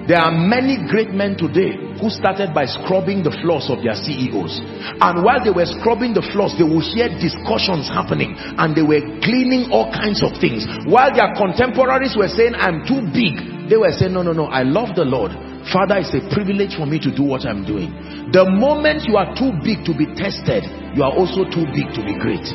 There 0.09 0.17
are 0.17 0.33
many 0.33 0.81
great 0.89 1.13
men 1.13 1.37
today 1.37 1.77
who 2.01 2.09
started 2.09 2.49
by 2.49 2.65
scrubbing 2.65 3.21
the 3.21 3.29
floors 3.45 3.69
of 3.69 3.85
their 3.85 3.93
CEOs. 3.93 4.57
And 4.97 5.21
while 5.21 5.37
they 5.37 5.53
were 5.53 5.69
scrubbing 5.69 6.17
the 6.17 6.25
floors, 6.33 6.57
they 6.57 6.65
would 6.65 6.81
hear 6.81 7.13
discussions 7.21 7.85
happening 7.93 8.33
and 8.33 8.73
they 8.73 8.81
were 8.81 9.05
cleaning 9.21 9.69
all 9.69 9.93
kinds 9.93 10.25
of 10.25 10.33
things. 10.41 10.65
While 10.89 11.13
their 11.13 11.29
contemporaries 11.37 12.17
were 12.17 12.31
saying, 12.31 12.57
I'm 12.57 12.89
too 12.89 13.05
big, 13.13 13.69
they 13.69 13.77
were 13.77 13.93
saying, 13.93 14.17
no, 14.17 14.25
no, 14.25 14.33
no, 14.33 14.49
I 14.49 14.65
love 14.65 14.97
the 14.97 15.05
Lord. 15.05 15.29
Father, 15.67 15.99
it's 15.99 16.15
a 16.15 16.23
privilege 16.33 16.79
for 16.79 16.87
me 16.87 16.97
to 16.99 17.11
do 17.11 17.23
what 17.23 17.45
I'm 17.45 17.67
doing. 17.67 17.91
The 18.31 18.47
moment 18.47 19.03
you 19.03 19.17
are 19.17 19.35
too 19.35 19.51
big 19.59 19.83
to 19.85 19.93
be 19.93 20.07
tested, 20.15 20.63
you 20.95 21.03
are 21.03 21.11
also 21.11 21.43
too 21.43 21.67
big 21.75 21.91
to 21.93 22.01
be 22.01 22.15
great. 22.15 22.47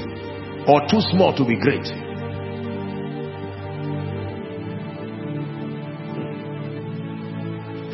Or 0.65 0.81
too 0.89 1.05
small 1.13 1.37
to 1.37 1.45
be 1.45 1.61
great. 1.61 1.85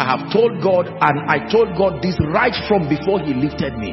I 0.01 0.17
have 0.17 0.33
told 0.33 0.63
God 0.63 0.87
and 0.89 1.17
I 1.29 1.45
told 1.51 1.77
God 1.77 2.01
this 2.01 2.17
right 2.33 2.55
from 2.67 2.89
before 2.89 3.21
he 3.21 3.35
lifted 3.35 3.77
me. 3.77 3.93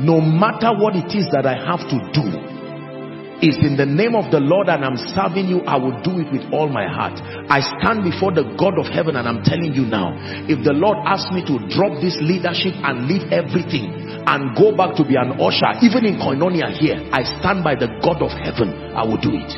No 0.00 0.20
matter 0.20 0.72
what 0.72 0.96
it 0.96 1.12
is 1.12 1.28
that 1.36 1.44
I 1.44 1.58
have 1.60 1.84
to 1.90 1.98
do, 2.16 2.53
is 3.44 3.60
in 3.60 3.76
the 3.76 3.84
name 3.84 4.16
of 4.16 4.32
the 4.32 4.40
Lord 4.40 4.72
and 4.72 4.80
I'm 4.80 4.96
serving 4.96 5.44
you, 5.44 5.60
I 5.68 5.76
will 5.76 6.00
do 6.00 6.16
it 6.16 6.32
with 6.32 6.48
all 6.48 6.64
my 6.64 6.88
heart. 6.88 7.20
I 7.52 7.60
stand 7.60 8.00
before 8.00 8.32
the 8.32 8.48
God 8.56 8.80
of 8.80 8.88
heaven 8.88 9.20
and 9.20 9.28
I'm 9.28 9.44
telling 9.44 9.76
you 9.76 9.84
now, 9.84 10.16
if 10.48 10.64
the 10.64 10.72
Lord 10.72 10.96
asks 11.04 11.28
me 11.28 11.44
to 11.52 11.60
drop 11.68 12.00
this 12.00 12.16
leadership 12.24 12.72
and 12.80 13.04
leave 13.04 13.28
everything 13.28 13.92
and 14.24 14.56
go 14.56 14.72
back 14.72 14.96
to 14.96 15.04
be 15.04 15.20
an 15.20 15.36
usher, 15.36 15.76
even 15.84 16.08
in 16.08 16.16
Koinonia 16.16 16.72
here, 16.72 16.96
I 17.12 17.20
stand 17.38 17.60
by 17.60 17.76
the 17.76 17.92
God 18.00 18.24
of 18.24 18.32
heaven, 18.32 18.72
I 18.96 19.04
will 19.04 19.20
do 19.20 19.36
it. 19.36 19.52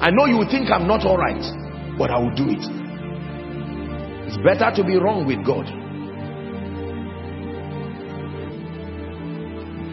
I 0.00 0.08
know 0.08 0.24
you 0.24 0.48
think 0.48 0.72
I'm 0.72 0.88
not 0.88 1.04
alright, 1.04 1.44
but 2.00 2.08
I 2.08 2.16
will 2.16 2.32
do 2.32 2.48
it. 2.48 2.64
It's 4.24 4.40
better 4.40 4.72
to 4.72 4.82
be 4.84 4.96
wrong 4.96 5.28
with 5.28 5.44
God. 5.44 5.68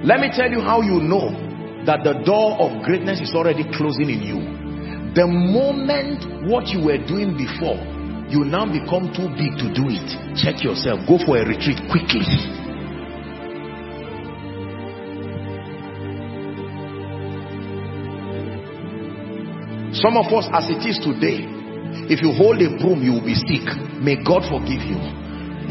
Let 0.07 0.23
me 0.23 0.30
tell 0.31 0.47
you 0.47 0.61
how 0.61 0.80
you 0.80 1.02
know 1.03 1.44
that 1.86 2.03
the 2.03 2.26
door 2.26 2.57
of 2.57 2.84
greatness 2.84 3.22
is 3.22 3.34
already 3.34 3.64
closing 3.78 4.10
in 4.10 4.22
you. 4.22 4.40
The 5.14 5.30
moment 5.30 6.49
what 6.49 6.68
you 6.74 6.84
were 6.84 6.98
doing 6.98 7.38
before, 7.38 7.78
you 8.28 8.44
now 8.44 8.66
become 8.66 9.14
too 9.14 9.30
big 9.38 9.53
to 9.62 9.70
do 9.70 9.88
it. 9.88 10.10
Check 10.34 10.66
yourself. 10.66 11.06
Go 11.06 11.22
for 11.22 11.38
a 11.38 11.45
retreat 11.45 11.78
quickly. 11.94 12.26
Some 19.94 20.18
of 20.18 20.28
us 20.34 20.49
as 20.52 20.68
it 20.68 20.84
is 20.84 20.99
today, 20.99 21.45
if 22.12 22.20
you 22.20 22.34
hold 22.36 22.60
a 22.60 22.74
broom, 22.82 22.99
you 22.99 23.14
will 23.14 23.24
be 23.24 23.38
sick. 23.38 23.64
May 24.02 24.20
God 24.20 24.44
forgive 24.49 24.84
you. 24.84 24.99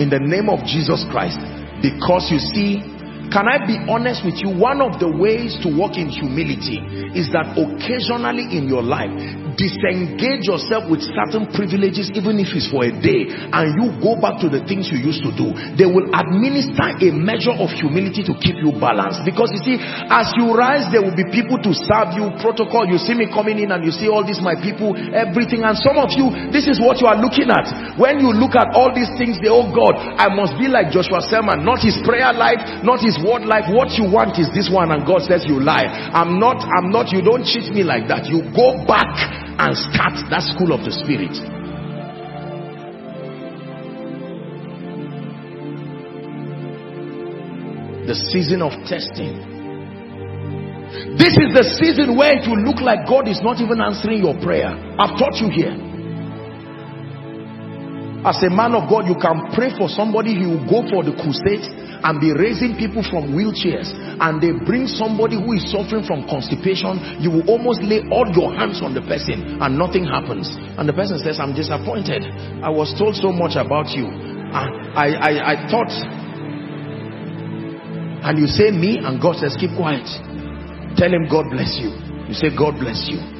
In 0.01 0.09
the 0.09 0.23
name 0.23 0.49
of 0.49 0.65
Jesus 0.65 1.05
Christ. 1.12 1.43
Because 1.85 2.32
you 2.32 2.41
see, 2.41 2.93
can 3.32 3.48
I 3.48 3.62
be 3.66 3.78
honest 3.88 4.24
with 4.24 4.40
you? 4.42 4.51
One 4.52 4.80
of 4.80 5.01
the 5.01 5.09
ways 5.09 5.56
to 5.62 5.68
walk 5.70 5.96
in 5.96 6.09
humility 6.09 6.80
is 7.14 7.30
that 7.32 7.55
occasionally 7.56 8.56
in 8.56 8.68
your 8.68 8.82
life, 8.82 9.12
disengage 9.56 10.46
yourself 10.46 10.86
with 10.90 11.02
certain 11.02 11.46
privileges 11.55 12.10
even 12.14 12.38
if 12.42 12.51
it's 12.55 12.68
for 12.70 12.84
a 12.84 12.92
day 12.92 13.30
and 13.30 13.66
you 13.78 13.86
go 14.02 14.18
back 14.18 14.38
to 14.42 14.51
the 14.51 14.62
things 14.66 14.90
you 14.90 14.98
used 15.01 15.22
to 15.22 15.32
do. 15.34 15.55
They 15.78 15.86
will 15.86 16.10
administer 16.10 16.94
a 16.98 17.09
measure 17.14 17.55
of 17.55 17.70
humility 17.74 18.26
to 18.26 18.34
keep 18.38 18.59
you 18.59 18.74
balanced. 18.76 19.22
Because 19.22 19.55
you 19.55 19.60
see 19.62 19.76
as 19.78 20.34
you 20.36 20.52
rise 20.55 20.90
there 20.90 21.02
will 21.02 21.16
be 21.16 21.26
people 21.30 21.59
to 21.62 21.72
serve 21.74 22.14
you 22.18 22.34
protocol 22.42 22.86
you 22.86 22.98
see 23.01 23.14
me 23.14 23.30
coming 23.30 23.59
in 23.62 23.70
and 23.70 23.82
you 23.82 23.94
see 23.94 24.10
all 24.10 24.26
these 24.26 24.42
my 24.42 24.59
people 24.59 24.94
everything. 25.14 25.62
And 25.62 25.78
some 25.80 25.96
of 25.98 26.12
you 26.14 26.30
this 26.51 26.66
is 26.66 26.82
what 26.82 26.98
you 26.98 27.06
are 27.06 27.18
looking 27.18 27.48
at. 27.51 27.96
When 27.96 28.18
you 28.18 28.34
look 28.34 28.59
at 28.59 28.74
all 28.74 28.90
these 28.90 29.10
things 29.16 29.38
they 29.38 29.51
oh 29.51 29.70
God 29.70 29.96
I 30.18 30.30
must 30.34 30.59
be 30.59 30.66
like 30.66 30.90
Joshua 30.90 31.22
Selman 31.30 31.62
not 31.62 31.78
his 31.82 31.96
prayer 32.02 32.34
life 32.34 32.82
not 32.82 32.98
his 33.01 33.14
word 33.23 33.47
life 33.47 33.70
what 33.70 33.95
you 33.95 34.09
want 34.09 34.39
is 34.41 34.51
this 34.51 34.73
one 34.73 34.91
and 34.91 35.07
God 35.07 35.23
says 35.23 35.45
you 35.47 35.61
lie. 35.61 35.86
I'm 35.86 36.41
not 36.41 36.65
I'm 36.65 36.91
not 36.91 37.12
you 37.12 37.23
don't 37.23 37.45
cheat 37.45 37.70
me 37.70 37.82
like 37.85 38.09
that. 38.09 38.27
You 38.27 38.43
go 38.51 38.81
back 38.89 39.11
and 39.61 39.77
start 39.77 40.19
that 40.32 40.43
school 40.55 40.73
of 40.74 40.82
the 40.82 40.91
spirit. 40.91 41.35
The 48.09 48.16
season 48.35 48.61
of 48.61 48.73
testing. 48.85 49.55
This 51.19 51.35
is 51.39 51.51
the 51.55 51.65
season 51.78 52.16
where 52.16 52.36
it 52.39 52.47
will 52.47 52.61
look 52.61 52.81
like 52.81 53.07
God 53.07 53.28
is 53.28 53.41
not 53.43 53.61
even 53.61 53.81
answering 53.81 54.23
your 54.23 54.35
prayer. 54.43 54.70
I've 54.70 55.19
taught 55.19 55.39
you 55.39 55.51
here 55.51 55.93
As 58.24 58.40
a 58.40 58.48
man 58.48 58.72
of 58.72 58.88
God, 58.88 59.05
you 59.05 59.20
can 59.20 59.52
pray 59.52 59.68
for 59.76 59.84
somebody, 59.92 60.32
he 60.32 60.48
will 60.48 60.64
go 60.64 60.80
for 60.88 61.05
the 61.05 61.12
crusade 61.12 61.60
and 62.01 62.16
be 62.24 62.32
raising 62.32 62.72
people 62.72 63.05
from 63.05 63.36
wheelchairs 63.36 63.92
and 63.92 64.40
they 64.40 64.48
bring 64.64 64.88
somebody 64.88 65.36
who 65.36 65.52
is 65.52 65.68
suffering 65.68 66.09
from 66.09 66.24
constipation, 66.24 67.20
you 67.20 67.28
will 67.28 67.44
almost 67.44 67.84
lay 67.84 68.01
all 68.09 68.24
your 68.32 68.56
hands 68.56 68.80
on 68.80 68.96
the 68.96 69.05
person 69.05 69.60
and 69.60 69.76
nothing 69.76 70.09
happens. 70.09 70.48
And 70.80 70.88
the 70.88 70.96
person 70.96 71.20
says, 71.20 71.36
I'm 71.36 71.52
disappointed. 71.52 72.24
I 72.64 72.72
was 72.72 72.96
told 72.96 73.12
so 73.12 73.28
much 73.28 73.60
about 73.60 73.92
you. 73.92 74.09
I, 74.09 74.72
I, 74.96 75.30
I 75.44 75.55
thought, 75.68 75.92
and 78.24 78.40
you 78.40 78.48
say 78.48 78.72
me 78.72 79.05
and 79.05 79.20
God 79.20 79.36
says, 79.36 79.52
keep 79.60 79.76
quiet. 79.76 80.09
Tell 80.96 81.12
him 81.12 81.28
God 81.28 81.52
bless 81.52 81.76
you. 81.76 81.92
You 82.24 82.32
say, 82.32 82.48
God 82.56 82.80
bless 82.80 83.05
you 83.05 83.34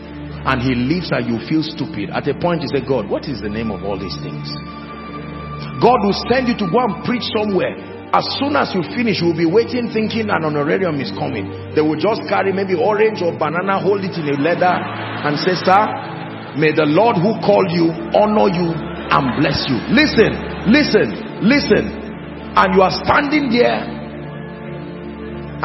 and 0.45 0.61
he 0.61 0.77
leaves 0.77 1.09
and 1.13 1.25
you 1.25 1.41
feel 1.49 1.65
stupid. 1.65 2.13
At 2.13 2.29
a 2.29 2.37
point 2.37 2.61
you 2.63 2.69
say, 2.69 2.85
God, 2.85 3.09
what 3.09 3.25
is 3.25 3.41
the 3.41 3.49
name 3.49 3.73
of 3.73 3.83
all 3.83 3.97
these 3.97 4.17
things? 4.21 4.47
God 5.81 6.05
will 6.05 6.17
send 6.29 6.49
you 6.49 6.57
to 6.61 6.67
go 6.69 6.85
and 6.85 7.01
preach 7.05 7.25
somewhere. 7.33 7.73
As 8.15 8.23
soon 8.39 8.55
as 8.55 8.71
you 8.77 8.85
finish, 8.95 9.19
you 9.19 9.33
will 9.33 9.41
be 9.41 9.49
waiting 9.49 9.91
thinking 9.91 10.31
an 10.31 10.45
honorarium 10.47 11.01
is 11.03 11.11
coming. 11.19 11.51
They 11.75 11.83
will 11.83 11.99
just 11.99 12.23
carry 12.31 12.53
maybe 12.55 12.79
orange 12.79 13.25
or 13.25 13.35
banana, 13.35 13.83
hold 13.83 14.05
it 14.07 14.15
in 14.15 14.29
a 14.31 14.37
leather 14.39 14.71
and 14.71 15.35
say, 15.41 15.59
sir, 15.59 15.83
may 16.55 16.71
the 16.71 16.87
Lord 16.87 17.19
who 17.19 17.35
called 17.43 17.73
you 17.75 17.91
honor 18.15 18.53
you 18.53 18.71
and 18.71 19.25
bless 19.43 19.67
you. 19.67 19.81
Listen, 19.91 20.31
listen, 20.71 21.11
listen. 21.43 21.85
And 22.55 22.69
you 22.77 22.87
are 22.87 22.95
standing 23.03 23.51
there 23.51 23.83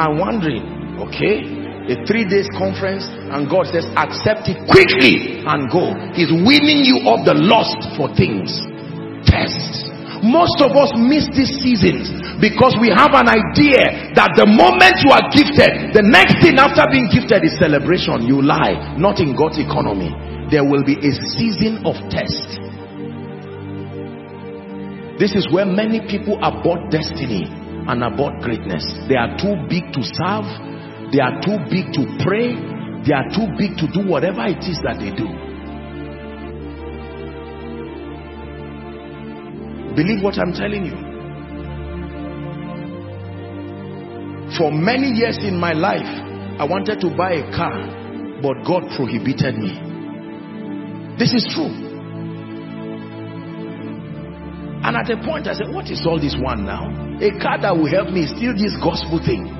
and 0.00 0.18
wondering, 0.18 0.64
okay, 1.06 1.59
a 1.90 1.98
three 2.06 2.22
days 2.22 2.46
conference 2.54 3.02
and 3.10 3.50
God 3.50 3.66
says 3.66 3.82
accept 3.98 4.46
it 4.46 4.62
quickly 4.70 5.42
and 5.42 5.66
go. 5.66 5.90
He's 6.14 6.30
winning 6.30 6.86
you 6.86 7.02
of 7.10 7.26
the 7.26 7.34
lust 7.34 7.98
for 7.98 8.06
things. 8.14 8.62
Test. 9.26 9.90
Most 10.22 10.62
of 10.62 10.76
us 10.78 10.94
miss 10.94 11.26
these 11.34 11.50
seasons 11.58 12.12
because 12.38 12.78
we 12.78 12.94
have 12.94 13.16
an 13.18 13.26
idea 13.26 14.14
that 14.14 14.38
the 14.38 14.46
moment 14.46 15.02
you 15.02 15.10
are 15.10 15.26
gifted 15.34 15.90
the 15.90 16.04
next 16.04 16.38
thing 16.38 16.60
after 16.62 16.86
being 16.92 17.10
gifted 17.10 17.42
is 17.42 17.58
celebration. 17.58 18.22
You 18.22 18.38
lie. 18.38 18.94
Not 18.94 19.18
in 19.18 19.34
God's 19.34 19.58
economy. 19.58 20.14
There 20.52 20.62
will 20.62 20.86
be 20.86 20.94
a 20.94 21.12
season 21.34 21.82
of 21.82 21.98
test. 22.06 22.70
This 25.18 25.34
is 25.34 25.50
where 25.50 25.66
many 25.66 26.00
people 26.06 26.38
abort 26.38 26.90
destiny 26.94 27.44
and 27.50 28.04
abort 28.04 28.40
greatness. 28.40 28.86
They 29.08 29.16
are 29.16 29.34
too 29.36 29.58
big 29.68 29.90
to 29.92 30.00
serve 30.06 30.46
they 31.12 31.20
are 31.20 31.40
too 31.42 31.58
big 31.70 31.92
to 31.94 32.06
pray. 32.22 32.54
They 33.02 33.12
are 33.12 33.28
too 33.34 33.48
big 33.58 33.76
to 33.78 33.86
do 33.92 34.06
whatever 34.08 34.46
it 34.46 34.62
is 34.62 34.78
that 34.84 34.98
they 35.00 35.10
do. 35.10 35.26
Believe 39.96 40.22
what 40.22 40.38
I'm 40.38 40.52
telling 40.52 40.86
you. 40.86 40.94
For 44.56 44.70
many 44.70 45.08
years 45.08 45.38
in 45.42 45.58
my 45.58 45.72
life, 45.72 46.06
I 46.60 46.64
wanted 46.64 47.00
to 47.00 47.10
buy 47.16 47.32
a 47.32 47.50
car, 47.56 47.74
but 48.42 48.62
God 48.66 48.84
prohibited 48.96 49.56
me. 49.56 49.72
This 51.18 51.34
is 51.34 51.48
true. 51.52 51.88
And 54.82 54.96
at 54.96 55.10
a 55.10 55.16
point 55.24 55.46
I 55.48 55.54
said, 55.54 55.72
what 55.72 55.90
is 55.90 56.06
all 56.06 56.20
this 56.20 56.36
one 56.40 56.64
now? 56.64 56.88
A 57.20 57.30
car 57.40 57.60
that 57.60 57.76
will 57.76 57.90
help 57.90 58.08
me 58.08 58.26
still 58.26 58.54
this 58.54 58.76
gospel 58.82 59.20
thing. 59.24 59.59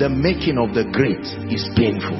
The 0.00 0.08
making 0.08 0.56
of 0.56 0.72
the 0.72 0.88
great 0.88 1.20
is 1.52 1.60
painful. 1.76 2.16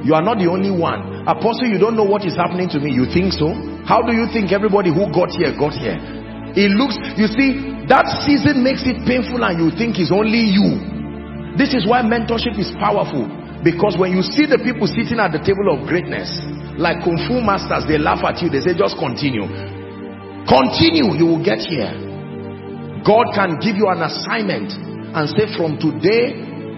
You 0.00 0.16
are 0.16 0.24
not 0.24 0.40
the 0.40 0.48
only 0.48 0.72
one. 0.72 1.28
Apostle, 1.28 1.68
you 1.68 1.76
don't 1.76 1.92
know 1.92 2.08
what 2.08 2.24
is 2.24 2.32
happening 2.32 2.72
to 2.72 2.80
me. 2.80 2.96
You 2.96 3.04
think 3.04 3.36
so? 3.36 3.52
How 3.84 4.00
do 4.00 4.16
you 4.16 4.24
think 4.32 4.48
everybody 4.48 4.88
who 4.88 5.12
got 5.12 5.28
here 5.36 5.52
got 5.52 5.76
here? 5.76 6.00
It 6.56 6.72
looks, 6.72 6.96
you 7.20 7.28
see, 7.28 7.84
that 7.92 8.08
season 8.24 8.64
makes 8.64 8.88
it 8.88 9.04
painful 9.04 9.44
and 9.44 9.60
you 9.60 9.68
think 9.76 10.00
it's 10.00 10.08
only 10.08 10.48
you. 10.48 10.80
This 11.60 11.76
is 11.76 11.84
why 11.84 12.00
mentorship 12.00 12.56
is 12.56 12.72
powerful. 12.80 13.28
Because 13.60 14.00
when 14.00 14.16
you 14.16 14.24
see 14.24 14.48
the 14.48 14.56
people 14.56 14.88
sitting 14.88 15.20
at 15.20 15.36
the 15.36 15.44
table 15.44 15.68
of 15.68 15.84
greatness, 15.84 16.32
like 16.80 17.04
Kung 17.04 17.20
Fu 17.28 17.44
masters, 17.44 17.84
they 17.84 18.00
laugh 18.00 18.24
at 18.24 18.40
you. 18.40 18.48
They 18.48 18.64
say, 18.64 18.72
just 18.72 18.96
continue. 18.96 19.44
Continue, 20.48 21.12
you 21.20 21.28
will 21.28 21.44
get 21.44 21.60
here. 21.60 21.92
God 23.04 23.28
can 23.36 23.60
give 23.60 23.76
you 23.76 23.92
an 23.92 24.00
assignment 24.00 24.72
and 25.14 25.28
say 25.34 25.46
from 25.56 25.78
today 25.78 26.34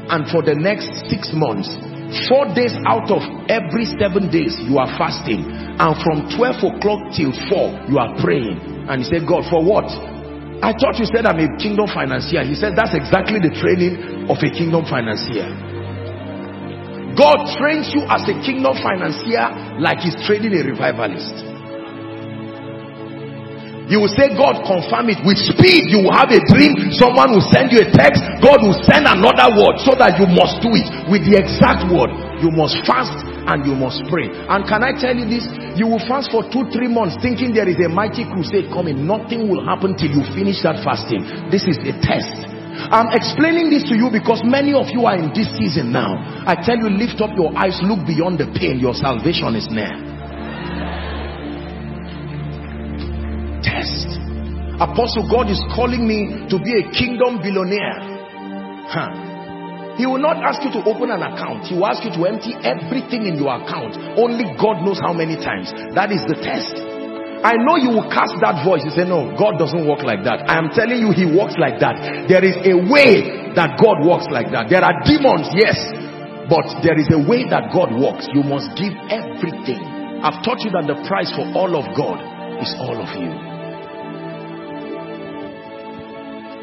and 0.08 0.26
for 0.28 0.42
the 0.42 0.54
next 0.54 0.88
six 1.08 1.30
months 1.32 1.68
four 2.28 2.44
days 2.52 2.76
out 2.84 3.08
of 3.08 3.24
every 3.48 3.88
seven 3.96 4.28
days 4.28 4.56
you 4.60 4.76
are 4.76 4.90
fasting. 5.00 5.48
And 5.80 5.92
from 6.04 6.28
12 6.28 6.76
o'clock 6.76 7.00
till 7.16 7.32
4 7.48 7.88
you 7.88 7.96
are 7.96 8.12
praying. 8.20 8.60
And 8.88 9.00
he 9.00 9.06
said 9.08 9.24
God 9.24 9.48
for 9.48 9.64
what? 9.64 9.88
I 10.62 10.76
thought 10.76 11.00
you 11.00 11.08
said 11.08 11.26
I'm 11.26 11.40
a 11.40 11.48
kingdom 11.58 11.88
financier. 11.88 12.44
He 12.44 12.54
said 12.54 12.76
that's 12.76 12.94
exactly 12.94 13.40
the 13.40 13.50
training 13.56 14.28
of 14.28 14.38
a 14.38 14.50
kingdom 14.52 14.84
financier. 14.84 15.48
God 17.16 17.44
trains 17.60 17.92
you 17.92 18.04
as 18.08 18.24
a 18.24 18.36
kingdom 18.40 18.72
financier 18.80 19.76
like 19.80 20.00
he's 20.00 20.16
training 20.24 20.56
a 20.56 20.64
revivalist 20.64 21.51
you 23.90 23.98
will 23.98 24.12
say 24.14 24.30
God 24.34 24.62
confirm 24.62 25.10
it. 25.10 25.18
With 25.26 25.38
speed 25.40 25.90
you 25.90 26.06
will 26.06 26.14
have 26.14 26.30
a 26.30 26.40
dream. 26.52 26.94
Someone 26.94 27.34
will 27.34 27.46
send 27.50 27.74
you 27.74 27.82
a 27.82 27.88
text. 27.90 28.22
God 28.38 28.62
will 28.62 28.76
send 28.86 29.08
another 29.08 29.50
word 29.58 29.82
so 29.82 29.98
that 29.98 30.18
you 30.20 30.26
must 30.30 30.62
do 30.62 30.70
it. 30.74 30.86
With 31.10 31.26
the 31.26 31.34
exact 31.38 31.88
word 31.90 32.12
you 32.38 32.50
must 32.54 32.78
fast 32.86 33.14
and 33.46 33.66
you 33.66 33.74
must 33.74 34.02
pray. 34.06 34.30
And 34.30 34.62
can 34.66 34.82
I 34.86 34.94
tell 34.94 35.14
you 35.14 35.26
this? 35.26 35.46
You 35.74 35.90
will 35.90 36.02
fast 36.06 36.30
for 36.30 36.46
two 36.46 36.68
three 36.70 36.90
months 36.90 37.18
thinking 37.22 37.54
there 37.54 37.66
is 37.66 37.78
a 37.82 37.90
mighty 37.90 38.22
crusade 38.26 38.70
coming. 38.70 39.02
Nothing 39.06 39.50
will 39.50 39.62
happen 39.62 39.98
till 39.98 40.10
you 40.10 40.22
finish 40.34 40.62
that 40.62 40.78
fasting. 40.86 41.22
This 41.50 41.66
is 41.66 41.78
a 41.82 41.94
test. 42.02 42.50
I'm 42.90 43.12
explaining 43.12 43.68
this 43.68 43.84
to 43.90 43.94
you 43.94 44.08
because 44.10 44.42
many 44.44 44.72
of 44.72 44.88
you 44.90 45.04
are 45.04 45.14
in 45.18 45.30
this 45.34 45.50
season 45.58 45.92
now. 45.92 46.18
I 46.46 46.56
tell 46.56 46.78
you 46.78 46.88
lift 46.88 47.20
up 47.20 47.30
your 47.36 47.52
eyes 47.54 47.78
look 47.82 48.06
beyond 48.06 48.40
the 48.40 48.48
pain. 48.58 48.80
Your 48.80 48.94
salvation 48.94 49.54
is 49.54 49.68
near 49.70 50.11
test. 53.62 54.18
Apostle, 54.82 55.30
God 55.30 55.46
is 55.48 55.62
calling 55.74 56.02
me 56.02 56.46
to 56.50 56.56
be 56.58 56.72
a 56.82 56.84
kingdom 56.90 57.38
billionaire. 57.38 58.02
Huh. 58.90 59.32
He 59.96 60.08
will 60.08 60.20
not 60.20 60.40
ask 60.40 60.64
you 60.64 60.72
to 60.72 60.80
open 60.88 61.12
an 61.12 61.20
account. 61.20 61.68
He 61.68 61.76
will 61.76 61.86
ask 61.86 62.00
you 62.02 62.10
to 62.16 62.22
empty 62.24 62.56
everything 62.64 63.28
in 63.28 63.36
your 63.36 63.52
account. 63.52 63.94
Only 64.16 64.48
God 64.56 64.80
knows 64.82 64.98
how 64.98 65.12
many 65.12 65.36
times. 65.36 65.68
That 65.92 66.08
is 66.10 66.24
the 66.24 66.40
test. 66.40 66.74
I 67.42 67.58
know 67.58 67.76
you 67.76 67.90
will 67.90 68.08
cast 68.08 68.38
that 68.40 68.62
voice. 68.64 68.86
You 68.86 68.94
say, 68.94 69.04
no, 69.04 69.34
God 69.36 69.58
doesn't 69.58 69.84
work 69.84 70.00
like 70.06 70.24
that. 70.24 70.48
I 70.48 70.56
am 70.56 70.70
telling 70.72 71.02
you, 71.02 71.10
he 71.12 71.26
works 71.28 71.58
like 71.60 71.82
that. 71.82 72.30
There 72.30 72.40
is 72.40 72.54
a 72.64 72.78
way 72.88 73.52
that 73.58 73.76
God 73.82 74.00
works 74.06 74.30
like 74.30 74.48
that. 74.54 74.70
There 74.72 74.80
are 74.80 74.96
demons, 75.04 75.50
yes. 75.52 75.76
But 76.48 76.82
there 76.86 76.96
is 76.96 77.10
a 77.12 77.20
way 77.20 77.44
that 77.52 77.74
God 77.74 77.92
works. 77.92 78.30
You 78.32 78.46
must 78.46 78.72
give 78.78 78.94
everything. 79.12 79.82
I've 80.24 80.40
taught 80.46 80.62
you 80.64 80.70
that 80.72 80.86
the 80.86 81.02
price 81.04 81.34
for 81.34 81.44
all 81.52 81.74
of 81.76 81.84
God 81.98 82.16
is 82.62 82.72
all 82.78 82.96
of 82.96 83.10
you. 83.18 83.51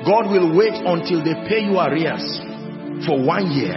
God 0.05 0.31
will 0.31 0.55
wait 0.55 0.75
until 0.79 1.19
they 1.23 1.35
pay 1.47 1.65
you 1.65 1.79
arrears 1.79 2.23
for 3.05 3.19
one 3.19 3.51
year. 3.51 3.75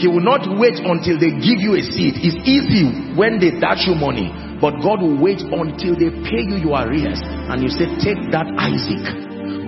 He 0.00 0.08
will 0.08 0.24
not 0.24 0.48
wait 0.56 0.80
until 0.80 1.20
they 1.20 1.32
give 1.40 1.60
you 1.60 1.76
a 1.76 1.82
seed. 1.84 2.16
It's 2.20 2.40
easy 2.48 2.88
when 3.16 3.36
they 3.36 3.52
dash 3.60 3.84
you 3.84 3.92
money. 3.96 4.32
But 4.60 4.80
God 4.84 5.00
will 5.00 5.16
wait 5.16 5.40
until 5.40 5.96
they 5.96 6.12
pay 6.24 6.44
you 6.44 6.60
your 6.60 6.76
arrears. 6.84 7.20
And 7.24 7.60
you 7.64 7.68
say, 7.72 7.88
take 8.00 8.20
that 8.32 8.48
Isaac. 8.60 9.04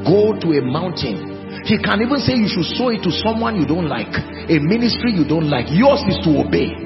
Go 0.04 0.36
to 0.36 0.48
a 0.56 0.62
mountain. 0.64 1.64
He 1.64 1.76
can 1.80 2.00
even 2.00 2.20
say 2.20 2.36
you 2.36 2.48
should 2.48 2.68
sow 2.76 2.88
it 2.92 3.00
to 3.04 3.12
someone 3.24 3.56
you 3.56 3.64
don't 3.68 3.88
like. 3.88 4.12
A 4.48 4.56
ministry 4.60 5.12
you 5.12 5.24
don't 5.24 5.48
like. 5.48 5.68
Yours 5.72 6.00
is 6.08 6.20
to 6.24 6.44
obey. 6.44 6.76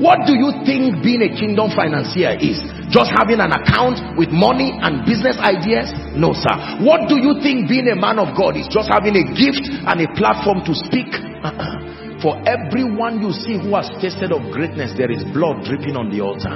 What 0.00 0.24
do 0.24 0.32
you 0.32 0.48
think 0.64 1.04
being 1.04 1.20
a 1.20 1.28
kingdom 1.28 1.68
financier 1.76 2.32
is? 2.40 2.56
Just 2.88 3.12
having 3.12 3.36
an 3.36 3.52
account 3.52 4.16
with 4.16 4.32
money 4.32 4.72
and 4.80 5.04
business 5.04 5.36
ideas? 5.36 5.92
No, 6.16 6.32
sir. 6.32 6.56
What 6.80 7.04
do 7.04 7.20
you 7.20 7.36
think 7.44 7.68
being 7.68 7.84
a 7.92 7.94
man 8.00 8.16
of 8.16 8.32
God 8.32 8.56
is? 8.56 8.64
Just 8.72 8.88
having 8.88 9.12
a 9.12 9.24
gift 9.36 9.60
and 9.68 10.00
a 10.00 10.08
platform 10.16 10.64
to 10.64 10.72
speak? 10.72 11.12
Uh-uh. 11.44 12.24
For 12.24 12.32
everyone 12.48 13.20
you 13.20 13.28
see 13.28 13.60
who 13.60 13.76
has 13.76 13.92
tasted 14.00 14.32
of 14.32 14.40
greatness, 14.48 14.96
there 14.96 15.12
is 15.12 15.20
blood 15.36 15.68
dripping 15.68 16.00
on 16.00 16.08
the 16.08 16.24
altar. 16.24 16.52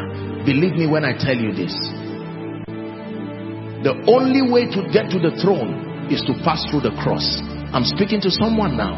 Believe 0.48 0.80
me 0.80 0.88
when 0.88 1.04
I 1.04 1.12
tell 1.12 1.36
you 1.36 1.52
this. 1.52 1.76
The 3.84 3.92
only 4.08 4.40
way 4.40 4.72
to 4.72 4.80
get 4.88 5.12
to 5.12 5.20
the 5.20 5.36
throne 5.44 6.08
is 6.08 6.24
to 6.24 6.32
pass 6.48 6.64
through 6.72 6.88
the 6.88 6.96
cross. 7.04 7.44
I'm 7.76 7.84
speaking 7.84 8.24
to 8.24 8.32
someone 8.32 8.80
now. 8.80 8.96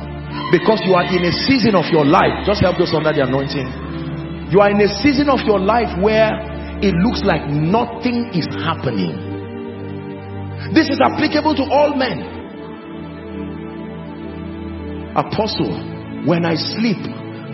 Because 0.55 0.78
you 0.86 0.94
are 0.94 1.06
in 1.06 1.27
a 1.27 1.35
season 1.51 1.74
of 1.74 1.90
your 1.90 2.06
life. 2.06 2.47
Just 2.47 2.62
help 2.62 2.78
those 2.78 2.94
under 2.94 3.10
the 3.10 3.27
anointing. 3.27 3.85
You 4.51 4.60
are 4.60 4.70
in 4.70 4.81
a 4.81 4.89
season 5.02 5.28
of 5.28 5.40
your 5.43 5.59
life 5.59 5.90
where 6.01 6.31
it 6.82 6.94
looks 7.02 7.23
like 7.24 7.48
nothing 7.51 8.31
is 8.31 8.47
happening. 8.62 9.35
This 10.73 10.89
is 10.89 11.01
applicable 11.02 11.55
to 11.56 11.64
all 11.66 11.94
men. 11.97 12.35
Apostle, 15.16 16.27
when 16.28 16.44
I 16.44 16.55
sleep, 16.55 17.01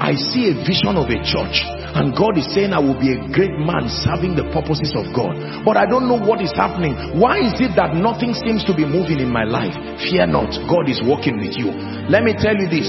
I 0.02 0.18
see 0.18 0.50
a 0.50 0.54
vision 0.66 0.98
of 0.98 1.08
a 1.08 1.20
church 1.22 1.62
and 1.92 2.16
God 2.16 2.36
is 2.36 2.48
saying 2.52 2.72
I 2.72 2.80
will 2.80 2.98
be 2.98 3.12
a 3.12 3.20
great 3.30 3.52
man 3.54 3.86
serving 3.86 4.34
the 4.34 4.48
purposes 4.50 4.96
of 4.96 5.12
God. 5.12 5.64
But 5.64 5.76
I 5.76 5.86
don't 5.86 6.08
know 6.08 6.18
what 6.18 6.40
is 6.40 6.52
happening. 6.56 6.96
Why 7.20 7.38
is 7.38 7.56
it 7.60 7.76
that 7.76 7.94
nothing 7.94 8.32
seems 8.32 8.64
to 8.68 8.74
be 8.74 8.84
moving 8.88 9.20
in 9.20 9.30
my 9.30 9.44
life? 9.44 9.76
Fear 10.00 10.32
not 10.32 10.50
God 10.68 10.88
is 10.88 11.04
working 11.04 11.36
with 11.36 11.54
you. 11.54 11.70
Let 12.08 12.24
me 12.24 12.32
tell 12.32 12.56
you 12.56 12.66
this 12.68 12.88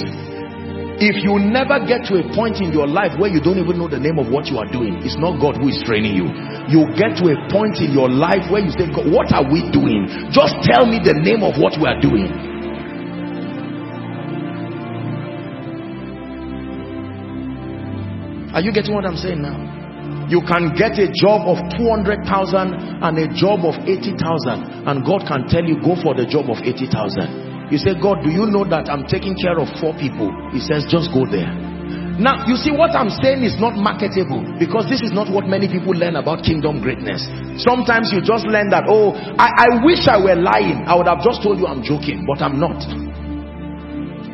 if 1.01 1.21
you 1.23 1.39
never 1.41 1.81
get 1.81 2.05
to 2.05 2.21
a 2.21 2.25
point 2.35 2.61
in 2.61 2.69
your 2.69 2.85
life 2.85 3.17
where 3.17 3.29
you 3.29 3.41
don't 3.41 3.57
even 3.57 3.77
know 3.77 3.89
the 3.89 3.99
name 3.99 4.19
of 4.19 4.29
what 4.29 4.45
you 4.45 4.57
are 4.57 4.69
doing 4.69 5.01
it's 5.01 5.17
not 5.17 5.41
God 5.41 5.57
who 5.57 5.69
is 5.69 5.81
training 5.85 6.13
you 6.13 6.29
you 6.69 6.85
get 6.93 7.17
to 7.21 7.33
a 7.33 7.37
point 7.49 7.81
in 7.81 7.93
your 7.93 8.09
life 8.09 8.45
where 8.53 8.61
you 8.61 8.69
say 8.73 8.85
what 9.09 9.33
are 9.33 9.45
we 9.45 9.65
doing 9.73 10.05
just 10.29 10.53
tell 10.65 10.85
me 10.85 11.01
the 11.01 11.17
name 11.17 11.41
of 11.41 11.57
what 11.57 11.77
we 11.81 11.85
are 11.89 11.99
doing 11.99 12.53
Are 18.53 18.61
you 18.61 18.71
getting 18.71 18.93
what 18.93 19.03
I'm 19.03 19.17
saying 19.17 19.41
now? 19.41 19.57
You 20.29 20.41
can 20.45 20.77
get 20.77 21.01
a 21.01 21.09
job 21.09 21.49
of 21.49 21.57
200,000 21.73 22.21
and 23.01 23.17
a 23.17 23.27
job 23.33 23.65
of 23.65 23.73
80,000 23.81 24.13
and 24.85 25.03
God 25.03 25.25
can 25.25 25.49
tell 25.49 25.65
you 25.65 25.81
go 25.81 25.97
for 25.97 26.13
the 26.13 26.29
job 26.29 26.53
of 26.53 26.61
80,000. 26.61 27.52
You 27.73 27.81
say, 27.81 27.97
God, 27.97 28.21
do 28.21 28.29
you 28.29 28.45
know 28.45 28.61
that 28.69 28.85
I'm 28.85 29.09
taking 29.09 29.33
care 29.33 29.57
of 29.57 29.65
four 29.81 29.97
people? 29.97 30.29
He 30.53 30.61
says, 30.61 30.85
just 30.85 31.09
go 31.09 31.25
there. 31.25 31.49
Now, 32.21 32.45
you 32.45 32.53
see 32.53 32.69
what 32.69 32.93
I'm 32.93 33.09
saying 33.09 33.41
is 33.41 33.57
not 33.57 33.73
marketable 33.73 34.45
because 34.61 34.85
this 34.85 35.01
is 35.01 35.09
not 35.09 35.25
what 35.33 35.49
many 35.49 35.65
people 35.65 35.89
learn 35.97 36.13
about 36.13 36.45
kingdom 36.45 36.85
greatness. 36.85 37.25
Sometimes 37.57 38.13
you 38.13 38.21
just 38.21 38.45
learn 38.45 38.69
that, 38.69 38.85
oh, 38.85 39.17
I, 39.41 39.49
I 39.65 39.67
wish 39.81 40.05
I 40.05 40.21
were 40.21 40.37
lying. 40.37 40.85
I 40.85 40.93
would 40.93 41.09
have 41.09 41.25
just 41.25 41.41
told 41.41 41.57
you 41.57 41.65
I'm 41.65 41.81
joking, 41.81 42.29
but 42.29 42.45
I'm 42.45 42.61
not. 42.61 42.77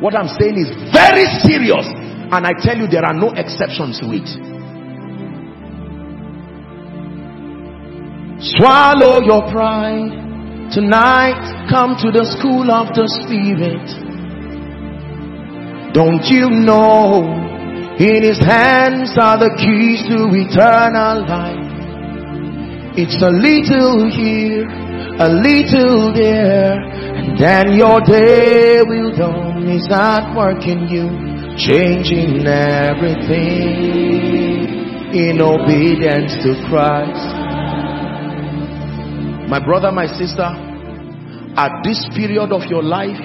What 0.04 0.12
I'm 0.12 0.28
saying 0.36 0.60
is 0.60 0.68
very 0.92 1.24
serious 1.40 1.88
and 1.88 2.44
I 2.44 2.52
tell 2.60 2.76
you, 2.76 2.92
there 2.92 3.08
are 3.08 3.16
no 3.16 3.32
exceptions 3.32 4.04
to 4.04 4.12
it. 4.12 4.28
Swallow 8.60 9.24
your 9.24 9.48
pride. 9.48 10.29
Tonight, 10.72 11.66
come 11.68 11.96
to 11.98 12.12
the 12.14 12.22
school 12.38 12.70
of 12.70 12.94
the 12.94 13.02
Spirit. 13.26 13.90
Don't 15.92 16.22
you 16.30 16.46
know 16.46 17.26
in 17.98 18.22
his 18.22 18.38
hands 18.38 19.10
are 19.18 19.34
the 19.34 19.50
keys 19.58 20.06
to 20.06 20.30
eternal 20.30 21.26
life? 21.26 22.94
It's 22.94 23.18
a 23.18 23.34
little 23.34 24.14
here, 24.14 24.70
a 25.18 25.26
little 25.26 26.14
there, 26.14 26.78
and 26.78 27.34
then 27.34 27.74
your 27.74 27.98
day 28.06 28.78
will 28.86 29.10
dawn. 29.18 29.66
Is 29.66 29.90
at 29.90 30.34
work 30.36 30.62
in 30.66 30.86
you 30.86 31.10
changing 31.58 32.46
everything 32.46 33.50
in 35.18 35.42
obedience 35.42 36.32
to 36.46 36.54
Christ. 36.70 37.39
My 39.50 39.58
brother, 39.58 39.90
my 39.90 40.06
sister, 40.06 40.46
at 41.58 41.82
this 41.82 42.06
period 42.14 42.52
of 42.52 42.70
your 42.70 42.84
life, 42.84 43.18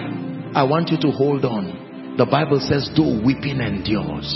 I 0.55 0.63
want 0.63 0.89
you 0.89 0.97
to 1.05 1.11
hold 1.11 1.45
on. 1.45 2.17
The 2.17 2.25
Bible 2.25 2.57
says, 2.59 2.89
though 2.97 3.21
weeping 3.21 3.61
endures. 3.61 4.33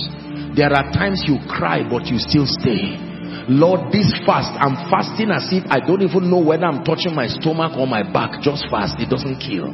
There 0.53 0.69
are 0.69 0.93
times 0.93 1.25
you 1.25 1.41
cry, 1.49 1.81
but 1.81 2.05
you 2.05 2.21
still 2.21 2.45
stay. 2.45 3.08
Lord, 3.49 3.89
this 3.89 4.13
fast, 4.29 4.53
I'm 4.61 4.77
fasting 4.93 5.33
as 5.33 5.49
if 5.49 5.65
I 5.73 5.81
don't 5.81 6.05
even 6.05 6.29
know 6.29 6.37
whether 6.37 6.69
I'm 6.69 6.85
touching 6.85 7.17
my 7.17 7.25
stomach 7.25 7.73
or 7.81 7.89
my 7.89 8.05
back. 8.05 8.45
Just 8.45 8.69
fast, 8.69 9.01
it 9.01 9.09
doesn't 9.09 9.41
kill. 9.41 9.73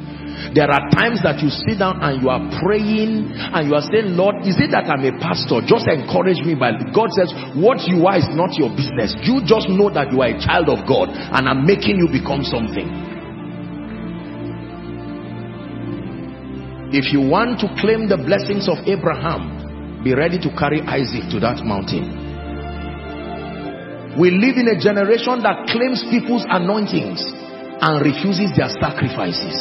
There 0.56 0.72
are 0.72 0.88
times 0.96 1.20
that 1.28 1.44
you 1.44 1.52
sit 1.52 1.84
down 1.84 2.00
and 2.00 2.24
you 2.24 2.32
are 2.32 2.40
praying 2.64 3.36
and 3.36 3.68
you 3.68 3.76
are 3.76 3.84
saying, 3.84 4.16
Lord, 4.16 4.48
is 4.48 4.56
it 4.64 4.72
that 4.72 4.88
I'm 4.88 5.04
a 5.04 5.12
pastor? 5.20 5.60
Just 5.68 5.92
encourage 5.92 6.40
me. 6.48 6.56
But 6.56 6.96
God 6.96 7.12
says, 7.20 7.28
what 7.60 7.84
you 7.84 8.08
are 8.08 8.16
is 8.16 8.32
not 8.32 8.56
your 8.56 8.72
business. 8.72 9.12
You 9.28 9.44
just 9.44 9.68
know 9.68 9.92
that 9.92 10.08
you 10.08 10.24
are 10.24 10.32
a 10.32 10.40
child 10.40 10.72
of 10.72 10.88
God 10.88 11.12
and 11.12 11.44
I'm 11.44 11.68
making 11.68 12.00
you 12.00 12.08
become 12.08 12.48
something. 12.48 12.88
If 16.96 17.12
you 17.12 17.20
want 17.28 17.60
to 17.60 17.68
claim 17.76 18.08
the 18.08 18.16
blessings 18.16 18.72
of 18.72 18.80
Abraham, 18.88 20.00
be 20.00 20.16
ready 20.16 20.40
to 20.40 20.50
carry 20.56 20.80
Isaac 20.80 21.28
to 21.36 21.44
that 21.44 21.60
mountain. 21.68 22.25
We 24.16 24.32
live 24.32 24.56
in 24.56 24.72
a 24.72 24.80
generation 24.80 25.44
that 25.44 25.68
claims 25.68 26.00
people's 26.08 26.48
anointings 26.48 27.20
and 27.84 28.00
refuses 28.00 28.56
their 28.56 28.72
sacrifices. 28.72 29.60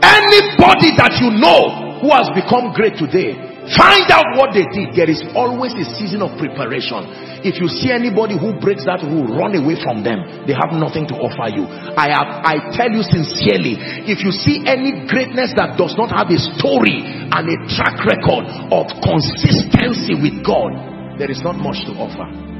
Anybody 0.00 0.96
that 0.96 1.20
you 1.20 1.28
know 1.28 2.00
who 2.00 2.08
has 2.08 2.32
become 2.32 2.72
great 2.72 2.96
today, 2.96 3.36
find 3.76 4.08
out 4.08 4.32
what 4.40 4.56
they 4.56 4.64
did. 4.72 4.96
There 4.96 5.12
is 5.12 5.20
always 5.36 5.76
a 5.76 5.84
season 6.00 6.24
of 6.24 6.40
preparation. 6.40 7.04
If 7.44 7.60
you 7.60 7.68
see 7.68 7.92
anybody 7.92 8.40
who 8.40 8.56
breaks 8.56 8.88
that 8.88 9.04
rule, 9.04 9.28
run 9.28 9.52
away 9.60 9.76
from 9.84 10.00
them. 10.00 10.48
They 10.48 10.56
have 10.56 10.72
nothing 10.72 11.04
to 11.12 11.16
offer 11.20 11.52
you. 11.52 11.68
I 11.68 12.16
have, 12.16 12.28
I 12.48 12.54
tell 12.72 12.88
you 12.88 13.04
sincerely, 13.04 13.76
if 14.08 14.24
you 14.24 14.32
see 14.32 14.64
any 14.64 15.04
greatness 15.04 15.52
that 15.60 15.76
does 15.76 15.94
not 16.00 16.08
have 16.16 16.32
a 16.32 16.40
story 16.56 17.04
and 17.04 17.44
a 17.44 17.56
track 17.68 18.00
record 18.08 18.48
of 18.72 18.88
consistency 19.04 20.16
with 20.16 20.40
God, 20.40 21.20
there 21.20 21.28
is 21.28 21.44
not 21.44 21.60
much 21.60 21.84
to 21.84 21.92
offer. 22.00 22.51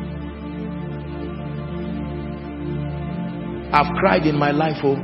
I've 3.73 3.93
cried 3.99 4.27
in 4.27 4.37
my 4.37 4.51
life, 4.51 4.77
oh. 4.85 4.97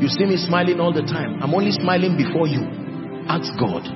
You 0.00 0.08
see 0.08 0.24
me 0.24 0.36
smiling 0.36 0.80
all 0.80 0.92
the 0.92 1.02
time. 1.02 1.42
I'm 1.42 1.54
only 1.54 1.70
smiling 1.70 2.16
before 2.16 2.48
you. 2.48 2.64
Ask 3.28 3.52
God. 3.60 3.86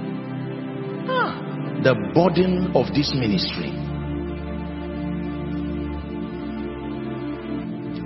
Ah, 1.08 1.80
the 1.82 1.94
burden 2.14 2.76
of 2.76 2.94
this 2.94 3.10
ministry. 3.14 3.72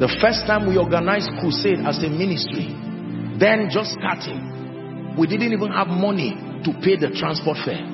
The 0.01 0.09
first 0.23 0.47
time 0.47 0.67
we 0.67 0.79
organized 0.79 1.29
crusade 1.41 1.85
as 1.85 1.99
a 2.03 2.09
ministry, 2.09 2.73
then 3.39 3.69
just 3.69 3.93
starting, 4.01 5.17
we 5.19 5.27
didn't 5.27 5.53
even 5.53 5.69
have 5.73 5.89
money 5.89 6.33
to 6.65 6.73
pay 6.81 6.97
the 6.97 7.13
transport 7.13 7.59
fare. 7.67 7.85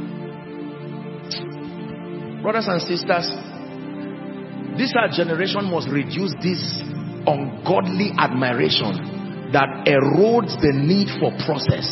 Brothers 2.42 2.68
and 2.68 2.78
sisters, 2.82 3.26
this 4.78 4.94
our 4.94 5.10
generation 5.10 5.66
must 5.66 5.88
reduce 5.90 6.30
this 6.38 6.62
ungodly 7.26 8.14
admiration 8.18 9.50
that 9.52 9.86
erodes 9.86 10.58
the 10.58 10.72
need 10.74 11.06
for 11.20 11.30
process. 11.46 11.86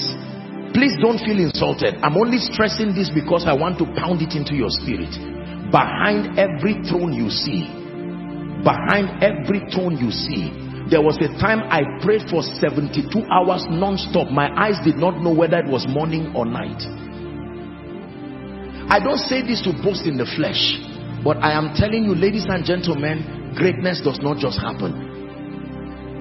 Please 0.74 0.94
don't 0.98 1.22
feel 1.22 1.38
insulted. 1.38 1.94
I'm 2.02 2.18
only 2.18 2.42
stressing 2.42 2.98
this 2.98 3.10
because 3.10 3.46
I 3.46 3.54
want 3.54 3.78
to 3.78 3.86
pound 3.94 4.22
it 4.22 4.34
into 4.34 4.58
your 4.58 4.74
spirit. 4.74 5.14
Behind 5.70 6.34
every 6.34 6.82
throne 6.82 7.14
you 7.14 7.30
see, 7.30 7.70
behind 8.66 9.22
every 9.22 9.62
throne 9.70 9.94
you 10.02 10.10
see, 10.10 10.50
there 10.90 11.00
was 11.00 11.16
a 11.22 11.30
time 11.38 11.62
I 11.70 11.86
prayed 12.02 12.26
for 12.28 12.42
72 12.42 13.06
hours 13.30 13.64
non-stop. 13.70 14.34
My 14.34 14.50
eyes 14.52 14.76
did 14.82 14.98
not 14.98 15.22
know 15.22 15.32
whether 15.32 15.62
it 15.62 15.70
was 15.70 15.86
morning 15.88 16.34
or 16.34 16.44
night. 16.44 16.82
I 18.90 18.98
don't 18.98 19.22
say 19.22 19.40
this 19.40 19.62
to 19.62 19.72
boast 19.78 20.04
in 20.10 20.18
the 20.18 20.26
flesh, 20.36 20.76
but 21.22 21.38
I 21.38 21.56
am 21.56 21.72
telling 21.72 22.04
you, 22.04 22.14
ladies 22.14 22.44
and 22.50 22.66
gentlemen, 22.66 23.54
greatness 23.56 24.02
does 24.04 24.18
not 24.20 24.36
just 24.36 24.58
happen. 24.58 25.13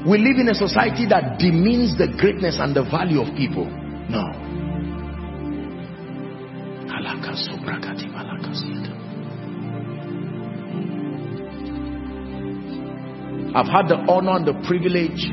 We 0.05 0.17
live 0.17 0.35
in 0.37 0.49
a 0.49 0.55
society 0.55 1.05
that 1.07 1.39
demeans 1.39 1.97
the 1.97 2.07
greatness 2.19 2.59
and 2.59 2.75
the 2.75 2.83
value 2.83 3.21
of 3.21 3.33
people. 3.37 3.65
No. 4.09 4.19
I've 13.55 13.67
had 13.67 13.87
the 13.87 14.03
honor 14.09 14.35
and 14.35 14.45
the 14.47 14.59
privilege 14.67 15.29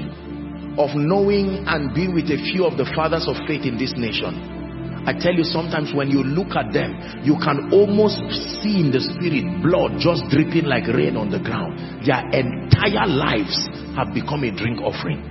of 0.78 0.94
knowing 0.94 1.64
and 1.66 1.92
being 1.94 2.14
with 2.14 2.26
a 2.26 2.36
few 2.52 2.64
of 2.64 2.76
the 2.76 2.84
fathers 2.94 3.26
of 3.26 3.36
faith 3.48 3.64
in 3.64 3.76
this 3.76 3.94
nation. 3.96 4.59
I 5.08 5.16
tell 5.16 5.32
you 5.32 5.44
sometimes 5.44 5.96
when 5.96 6.12
you 6.12 6.20
look 6.20 6.52
at 6.52 6.72
them, 6.76 7.24
you 7.24 7.40
can 7.40 7.72
almost 7.72 8.20
see 8.60 8.84
in 8.84 8.92
the 8.92 9.00
spirit 9.00 9.48
blood 9.64 9.96
just 9.96 10.28
dripping 10.28 10.68
like 10.68 10.84
rain 10.92 11.16
on 11.16 11.32
the 11.32 11.40
ground. 11.40 12.04
Their 12.04 12.20
entire 12.36 13.08
lives 13.08 13.56
have 13.96 14.12
become 14.12 14.44
a 14.44 14.52
drink 14.52 14.84
offering. 14.84 15.24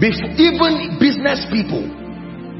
Before, 0.00 0.32
even 0.40 0.96
business 0.96 1.44
people, 1.52 1.84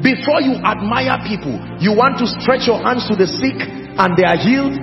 before 0.05 0.45
you 0.45 0.61
admire 0.61 1.17
people, 1.25 1.57
you 1.81 1.97
want 1.97 2.21
to 2.21 2.29
stretch 2.29 2.69
your 2.69 2.85
hands 2.85 3.09
to 3.09 3.17
the 3.17 3.25
sick 3.25 3.57
and 3.57 4.13
they 4.21 4.29
are 4.29 4.37
healed. 4.37 4.77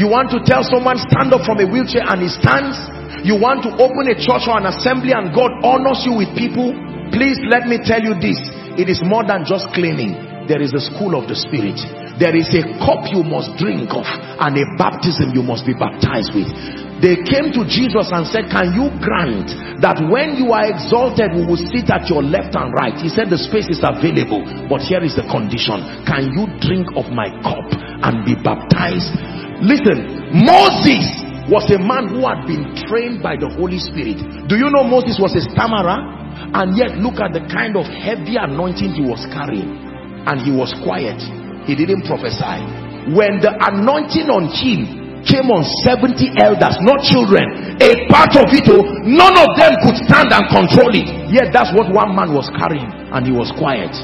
You 0.00 0.08
want 0.08 0.32
to 0.32 0.40
tell 0.42 0.64
someone 0.64 0.96
stand 1.12 1.36
up 1.36 1.44
from 1.44 1.60
a 1.60 1.66
wheelchair 1.68 2.08
and 2.08 2.24
he 2.24 2.30
stands. 2.32 2.74
You 3.24 3.38
want 3.38 3.66
to 3.66 3.70
open 3.76 4.10
a 4.10 4.16
church 4.16 4.46
or 4.46 4.58
an 4.58 4.66
assembly 4.70 5.12
and 5.14 5.34
God 5.34 5.50
honors 5.62 6.06
you 6.06 6.14
with 6.18 6.30
people. 6.34 6.74
Please 7.14 7.38
let 7.46 7.70
me 7.70 7.78
tell 7.82 8.02
you 8.02 8.18
this 8.18 8.38
it 8.76 8.92
is 8.92 9.00
more 9.00 9.24
than 9.24 9.46
just 9.48 9.70
cleaning. 9.72 10.14
There 10.46 10.62
is 10.62 10.70
a 10.76 10.82
school 10.82 11.18
of 11.18 11.26
the 11.26 11.34
spirit. 11.34 11.80
There 12.22 12.32
is 12.32 12.48
a 12.54 12.64
cup 12.80 13.10
you 13.12 13.20
must 13.26 13.58
drink 13.60 13.92
of 13.92 14.06
and 14.06 14.56
a 14.56 14.64
baptism 14.78 15.34
you 15.34 15.42
must 15.42 15.66
be 15.66 15.74
baptized 15.76 16.32
with. 16.32 16.48
They 16.96 17.20
came 17.28 17.52
to 17.52 17.68
Jesus 17.68 18.08
and 18.08 18.24
said, 18.24 18.48
can 18.48 18.72
you 18.72 18.88
grant 19.04 19.52
that 19.84 20.00
when 20.08 20.40
you 20.40 20.56
are 20.56 20.64
exalted, 20.64 21.36
we 21.36 21.44
will 21.44 21.60
sit 21.60 21.92
at 21.92 22.08
your 22.08 22.24
left 22.24 22.56
and 22.56 22.72
right? 22.72 22.96
He 22.96 23.12
said 23.12 23.28
the 23.28 23.36
space 23.36 23.68
is 23.68 23.84
available, 23.84 24.40
but 24.64 24.80
here 24.80 25.04
is 25.04 25.12
the 25.12 25.28
condition. 25.28 25.76
Can 26.08 26.32
you 26.32 26.48
drink 26.56 26.88
of 26.96 27.12
my 27.12 27.28
cup 27.44 27.68
and 28.00 28.24
be 28.24 28.32
baptized? 28.32 29.12
Listen, 29.60 30.30
Moses 30.32 31.25
was 31.46 31.66
a 31.70 31.78
man 31.78 32.10
who 32.10 32.26
had 32.26 32.42
been 32.46 32.74
trained 32.90 33.22
by 33.22 33.38
the 33.38 33.46
Holy 33.46 33.78
Spirit. 33.78 34.18
Do 34.50 34.58
you 34.58 34.66
know 34.70 34.82
Moses 34.82 35.18
was 35.18 35.34
a 35.38 35.42
stammerer? 35.42 36.14
And 36.52 36.76
yet 36.76 36.98
look 36.98 37.22
at 37.22 37.32
the 37.32 37.42
kind 37.48 37.78
of 37.78 37.86
heavy 37.86 38.36
anointing 38.36 38.92
he 38.92 39.04
was 39.06 39.22
carrying. 39.30 39.70
And 40.26 40.42
he 40.42 40.50
was 40.50 40.74
quiet. 40.82 41.18
He 41.64 41.78
didn't 41.78 42.04
prophesy. 42.04 42.60
When 43.14 43.38
the 43.38 43.54
anointing 43.54 44.26
on 44.26 44.50
him 44.50 45.22
came 45.22 45.50
on 45.50 45.62
70 45.86 46.38
elders, 46.38 46.78
not 46.82 47.02
children, 47.06 47.78
a 47.78 47.90
part 48.10 48.34
of 48.38 48.50
it, 48.50 48.66
oh, 48.70 48.82
none 49.06 49.34
of 49.38 49.50
them 49.54 49.74
could 49.86 49.98
stand 50.02 50.34
and 50.34 50.46
control 50.50 50.90
it. 50.94 51.06
Yet 51.30 51.54
that's 51.54 51.70
what 51.74 51.90
one 51.94 52.14
man 52.14 52.34
was 52.34 52.50
carrying. 52.58 52.90
And 53.14 53.22
he 53.22 53.32
was 53.34 53.54
quiet 53.54 53.94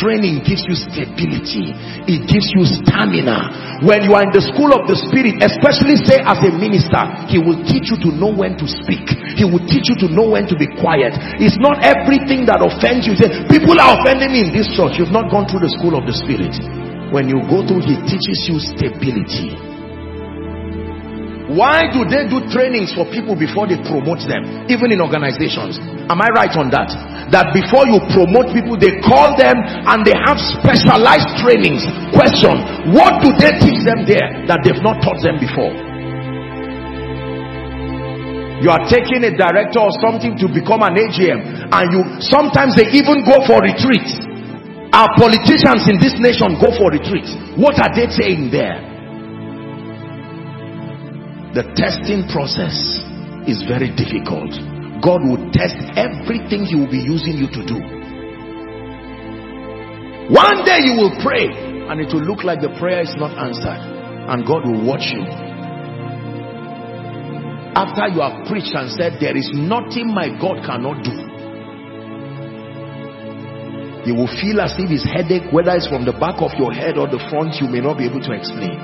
training 0.00 0.42
gives 0.42 0.66
you 0.66 0.74
stability. 0.74 1.70
It 2.10 2.26
gives 2.26 2.50
you 2.50 2.66
stamina. 2.66 3.82
When 3.86 4.02
you 4.02 4.12
are 4.18 4.26
in 4.26 4.34
the 4.34 4.42
school 4.42 4.74
of 4.74 4.90
the 4.90 4.98
spirit 4.98 5.38
especially 5.42 5.98
say 6.00 6.18
as 6.22 6.38
a 6.42 6.50
minister 6.50 7.02
he 7.30 7.38
will 7.38 7.58
teach 7.62 7.90
you 7.94 7.98
to 8.06 8.10
know 8.10 8.34
when 8.34 8.58
to 8.58 8.66
speak. 8.66 9.06
He 9.38 9.46
will 9.46 9.62
teach 9.62 9.86
you 9.90 9.96
to 10.04 10.08
know 10.10 10.34
when 10.34 10.50
to 10.50 10.56
be 10.58 10.66
quiet. 10.78 11.14
It's 11.38 11.58
not 11.62 11.82
everything 11.82 12.46
that 12.50 12.58
offends 12.58 13.06
you. 13.06 13.14
Say 13.14 13.30
people 13.46 13.78
are 13.78 13.98
offending 14.00 14.34
me 14.34 14.48
in 14.48 14.50
this 14.50 14.70
church. 14.74 14.98
You've 14.98 15.14
not 15.14 15.30
gone 15.30 15.46
through 15.46 15.62
the 15.62 15.72
school 15.74 15.94
of 15.94 16.04
the 16.06 16.14
spirit. 16.14 16.54
When 17.14 17.30
you 17.30 17.38
go 17.46 17.62
through 17.62 17.86
he 17.86 17.94
teaches 18.08 18.46
you 18.50 18.58
stability 18.58 19.73
why 21.52 21.84
do 21.92 22.08
they 22.08 22.24
do 22.24 22.40
trainings 22.48 22.96
for 22.96 23.04
people 23.12 23.36
before 23.36 23.68
they 23.68 23.76
promote 23.84 24.24
them 24.24 24.64
even 24.72 24.88
in 24.96 25.04
organizations? 25.04 25.76
Am 26.08 26.16
i 26.16 26.32
right 26.32 26.52
on 26.56 26.72
that? 26.72 26.88
That 27.28 27.52
before 27.52 27.84
you 27.84 28.00
promote 28.16 28.48
people 28.56 28.80
they 28.80 28.96
call 29.04 29.36
them 29.36 29.60
and 29.60 30.00
they 30.08 30.16
have 30.24 30.40
specialized 30.40 31.28
trainings. 31.44 31.84
Question 32.16 32.96
what 32.96 33.20
do 33.20 33.28
they 33.36 33.52
teach 33.60 33.76
them 33.84 34.08
there 34.08 34.48
that 34.48 34.64
they've 34.64 34.80
not 34.80 35.04
taught 35.04 35.20
them 35.20 35.36
before? 35.36 35.68
You 38.64 38.72
are 38.72 38.88
taking 38.88 39.20
a 39.28 39.32
director 39.36 39.84
or 39.84 39.92
something 40.00 40.40
to 40.40 40.48
become 40.48 40.80
an 40.80 40.96
AGM 40.96 41.68
and 41.68 41.84
you 41.92 42.00
sometimes 42.24 42.72
they 42.72 42.88
even 42.96 43.20
go 43.20 43.44
for 43.44 43.60
retreats. 43.60 44.16
our 44.96 45.12
politicians 45.20 45.92
in 45.92 46.00
this 46.00 46.16
nation 46.24 46.56
go 46.56 46.72
for 46.72 46.88
retreats. 46.88 47.36
what 47.60 47.76
are 47.76 47.92
they 47.92 48.08
saying 48.08 48.48
there 48.48 48.93
the 51.54 51.62
testing 51.78 52.26
process 52.34 52.74
is 53.46 53.62
very 53.70 53.94
difficult. 53.94 54.50
God 54.98 55.22
will 55.22 55.38
test 55.54 55.78
everything 55.94 56.66
he 56.66 56.74
will 56.74 56.90
be 56.90 56.98
using 56.98 57.38
you 57.38 57.46
to 57.46 57.62
do. 57.62 57.78
One 60.34 60.66
day 60.66 60.82
you 60.82 60.98
will 60.98 61.14
pray 61.22 61.46
and 61.46 62.02
it 62.02 62.10
will 62.10 62.26
look 62.26 62.42
like 62.42 62.58
the 62.58 62.74
prayer 62.74 63.06
is 63.06 63.14
not 63.14 63.38
answered 63.38 63.78
and 64.34 64.42
God 64.42 64.66
will 64.66 64.82
watch 64.82 65.06
you. 65.14 65.22
After 67.78 68.10
you 68.10 68.18
have 68.18 68.50
preached 68.50 68.74
and 68.74 68.90
said 68.90 69.22
there 69.22 69.36
is 69.36 69.46
nothing 69.54 70.10
my 70.10 70.34
God 70.34 70.58
cannot 70.66 71.06
do 71.06 71.34
you 74.04 74.14
will 74.14 74.28
feel 74.28 74.60
as 74.60 74.76
if 74.76 74.90
his 74.90 75.02
headache 75.02 75.48
whether 75.50 75.72
it's 75.72 75.88
from 75.88 76.04
the 76.04 76.12
back 76.12 76.36
of 76.44 76.52
your 76.60 76.72
head 76.76 76.98
or 77.00 77.08
the 77.08 77.16
front 77.32 77.56
you 77.56 77.64
may 77.66 77.80
not 77.80 77.96
be 77.96 78.04
able 78.04 78.20
to 78.20 78.36
explain 78.36 78.76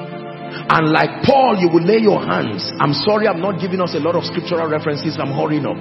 and 0.50 0.90
like 0.90 1.22
Paul, 1.24 1.56
you 1.58 1.68
will 1.68 1.84
lay 1.84 1.98
your 1.98 2.20
hands. 2.20 2.66
I'm 2.78 2.92
sorry 2.92 3.28
I'm 3.28 3.40
not 3.40 3.60
giving 3.60 3.80
us 3.80 3.94
a 3.94 4.00
lot 4.00 4.14
of 4.14 4.24
scriptural 4.24 4.68
references. 4.68 5.18
I'm 5.18 5.32
hurrying 5.32 5.66
up. 5.66 5.78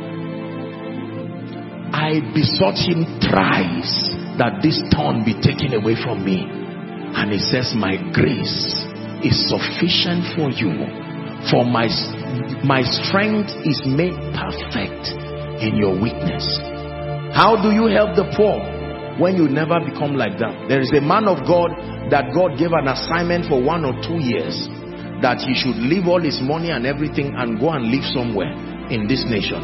I 1.93 2.21
besought 2.33 2.77
him 2.77 3.05
thrice 3.19 4.13
that 4.37 4.61
this 4.61 4.79
thorn 4.93 5.25
be 5.25 5.33
taken 5.35 5.73
away 5.73 5.97
from 5.97 6.23
me. 6.23 6.45
And 6.47 7.33
he 7.33 7.39
says, 7.41 7.73
my 7.75 7.97
grace 8.13 8.85
is 9.25 9.35
sufficient 9.49 10.37
for 10.37 10.53
you. 10.53 10.85
For 11.49 11.65
my, 11.65 11.89
my 12.63 12.81
strength 12.85 13.51
is 13.65 13.81
made 13.85 14.15
perfect 14.37 15.11
in 15.59 15.75
your 15.75 15.97
weakness. 15.97 16.45
How 17.33 17.57
do 17.57 17.73
you 17.73 17.89
help 17.89 18.15
the 18.15 18.31
poor? 18.37 18.78
When 19.19 19.35
you 19.35 19.51
never 19.51 19.83
become 19.83 20.15
like 20.15 20.39
that. 20.39 20.71
There 20.71 20.79
is 20.79 20.95
a 20.95 21.03
man 21.03 21.27
of 21.27 21.43
God 21.43 21.75
that 22.07 22.31
God 22.31 22.55
gave 22.55 22.71
an 22.71 22.87
assignment 22.87 23.51
for 23.51 23.59
one 23.59 23.83
or 23.83 23.91
two 23.99 24.15
years 24.15 24.55
that 25.19 25.43
he 25.43 25.51
should 25.51 25.75
leave 25.75 26.07
all 26.07 26.23
his 26.23 26.39
money 26.39 26.71
and 26.71 26.87
everything 26.87 27.35
and 27.35 27.59
go 27.59 27.75
and 27.75 27.91
live 27.91 28.07
somewhere 28.15 28.55
in 28.87 29.11
this 29.11 29.27
nation. 29.27 29.59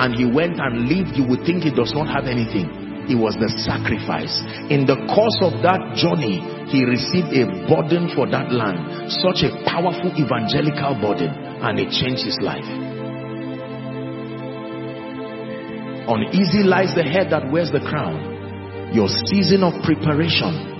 And 0.00 0.16
he 0.16 0.24
went 0.24 0.56
and 0.56 0.88
lived. 0.88 1.12
You 1.12 1.28
would 1.28 1.44
think 1.44 1.68
he 1.68 1.72
does 1.76 1.92
not 1.92 2.08
have 2.08 2.24
anything. 2.24 2.72
It 3.04 3.20
was 3.20 3.36
the 3.36 3.52
sacrifice. 3.68 4.32
In 4.72 4.88
the 4.88 4.96
course 5.12 5.36
of 5.44 5.60
that 5.60 5.98
journey 5.98 6.40
he 6.72 6.86
received 6.86 7.36
a 7.36 7.44
burden 7.68 8.08
for 8.16 8.24
that 8.30 8.48
land 8.54 9.12
such 9.20 9.42
a 9.42 9.50
powerful 9.66 10.14
evangelical 10.14 10.96
burden 11.02 11.28
and 11.34 11.76
it 11.76 11.92
changed 11.92 12.24
his 12.24 12.38
life. 12.40 12.64
Uneasy 16.08 16.62
lies 16.64 16.94
the 16.94 17.02
head 17.02 17.28
that 17.34 17.50
wears 17.50 17.74
the 17.74 17.82
crown 17.82 18.29
your 18.92 19.08
season 19.30 19.62
of 19.62 19.74
preparation 19.82 20.70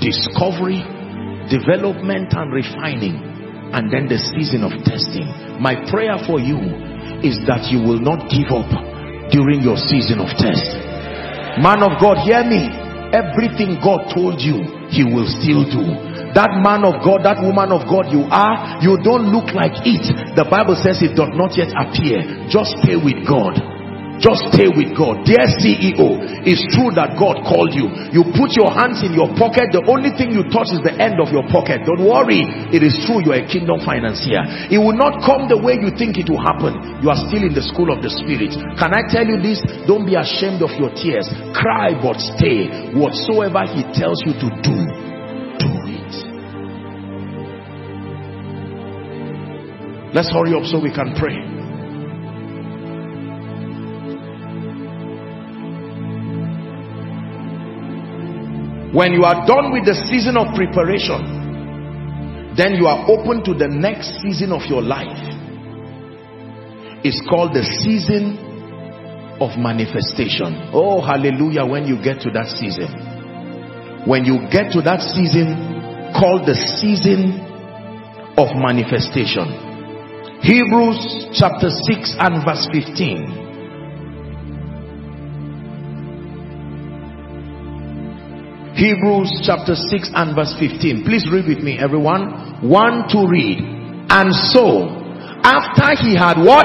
discovery, 0.00 0.80
development 1.52 2.32
and 2.32 2.48
refining 2.50 3.20
and 3.70 3.92
then 3.92 4.08
the 4.10 4.18
season 4.18 4.66
of 4.66 4.72
testing. 4.82 5.28
My 5.62 5.76
prayer 5.92 6.18
for 6.26 6.40
you 6.40 6.58
is 7.22 7.38
that 7.46 7.70
you 7.70 7.78
will 7.84 8.00
not 8.00 8.26
give 8.32 8.50
up 8.50 8.66
during 9.30 9.62
your 9.62 9.78
season 9.78 10.18
of 10.18 10.32
test. 10.34 10.74
Man 11.62 11.84
of 11.84 12.00
God, 12.02 12.24
hear 12.26 12.42
me. 12.42 12.66
Everything 13.14 13.78
God 13.82 14.10
told 14.10 14.38
you, 14.38 14.62
he 14.90 15.02
will 15.02 15.26
still 15.26 15.66
do. 15.66 15.84
That 16.34 16.62
man 16.62 16.86
of 16.86 17.02
God, 17.02 17.26
that 17.26 17.42
woman 17.42 17.74
of 17.74 17.86
God 17.90 18.10
you 18.10 18.22
are, 18.30 18.78
you 18.78 18.98
don't 19.02 19.34
look 19.34 19.50
like 19.50 19.82
it. 19.82 20.06
The 20.38 20.46
Bible 20.46 20.78
says 20.78 21.02
it 21.02 21.18
does 21.18 21.34
not 21.34 21.58
yet 21.58 21.74
appear. 21.74 22.46
Just 22.46 22.78
stay 22.82 22.94
with 22.94 23.26
God 23.26 23.58
just 24.20 24.52
stay 24.52 24.68
with 24.68 24.92
God. 24.92 25.24
Dear 25.24 25.48
CEO, 25.58 26.20
it's 26.44 26.60
true 26.76 26.92
that 26.92 27.16
God 27.16 27.40
called 27.48 27.72
you. 27.72 27.88
You 28.12 28.28
put 28.36 28.52
your 28.52 28.68
hands 28.68 29.00
in 29.00 29.16
your 29.16 29.32
pocket. 29.32 29.72
The 29.72 29.80
only 29.88 30.12
thing 30.12 30.36
you 30.36 30.44
touch 30.52 30.68
is 30.76 30.84
the 30.84 30.92
end 30.92 31.16
of 31.18 31.32
your 31.32 31.48
pocket. 31.48 31.88
Don't 31.88 32.04
worry. 32.04 32.44
It 32.68 32.84
is 32.84 32.92
true 33.08 33.24
you 33.24 33.32
are 33.32 33.40
a 33.40 33.48
kingdom 33.48 33.80
financier. 33.80 34.44
It 34.68 34.76
will 34.76 34.96
not 34.96 35.24
come 35.24 35.48
the 35.48 35.56
way 35.56 35.80
you 35.80 35.88
think 35.96 36.20
it 36.20 36.28
will 36.28 36.44
happen. 36.44 37.00
You 37.00 37.08
are 37.08 37.20
still 37.32 37.40
in 37.40 37.56
the 37.56 37.64
school 37.64 37.88
of 37.88 38.04
the 38.04 38.12
spirit. 38.12 38.52
Can 38.76 38.92
I 38.92 39.08
tell 39.08 39.24
you 39.24 39.40
this? 39.40 39.64
Don't 39.88 40.04
be 40.04 40.20
ashamed 40.20 40.60
of 40.60 40.76
your 40.76 40.92
tears. 40.92 41.24
Cry 41.56 41.96
but 41.96 42.20
stay. 42.20 42.92
Whatsoever 42.92 43.64
he 43.72 43.88
tells 43.96 44.20
you 44.28 44.36
to 44.36 44.48
do, 44.60 44.76
do 45.64 45.70
it. 45.96 46.12
Let's 50.12 50.28
hurry 50.28 50.52
up 50.52 50.68
so 50.68 50.76
we 50.76 50.92
can 50.92 51.16
pray. 51.16 51.59
When 58.92 59.12
you 59.12 59.22
are 59.22 59.46
done 59.46 59.70
with 59.70 59.86
the 59.86 59.94
season 60.10 60.36
of 60.36 60.52
preparation, 60.54 61.22
then 62.56 62.74
you 62.74 62.86
are 62.86 63.06
open 63.06 63.44
to 63.44 63.54
the 63.54 63.68
next 63.70 64.18
season 64.20 64.50
of 64.50 64.66
your 64.66 64.82
life. 64.82 65.22
It's 67.06 67.22
called 67.30 67.54
the 67.54 67.62
season 67.62 68.34
of 69.40 69.56
manifestation. 69.56 70.74
Oh, 70.74 71.00
hallelujah, 71.00 71.64
when 71.64 71.86
you 71.86 72.02
get 72.02 72.20
to 72.26 72.30
that 72.34 72.50
season. 72.50 72.90
When 74.10 74.26
you 74.26 74.42
get 74.50 74.72
to 74.74 74.82
that 74.82 75.00
season, 75.00 75.54
called 76.12 76.50
the 76.50 76.58
season 76.58 77.38
of 78.36 78.50
manifestation. 78.58 79.46
Hebrews 80.42 81.30
chapter 81.36 81.70
6 81.70 82.16
and 82.18 82.42
verse 82.44 82.66
15. 82.74 83.49
Hebrews 88.80 89.44
chapter 89.44 89.76
6 89.76 90.08
and 90.16 90.32
verse 90.32 90.56
15. 90.56 91.04
Please 91.04 91.28
read 91.28 91.44
with 91.44 91.60
me, 91.60 91.76
everyone. 91.76 92.64
One 92.64 93.04
to 93.12 93.28
read. 93.28 93.60
And 94.08 94.32
so, 94.56 94.88
after 95.44 96.00
he 96.00 96.16
had 96.16 96.40
what? 96.40 96.64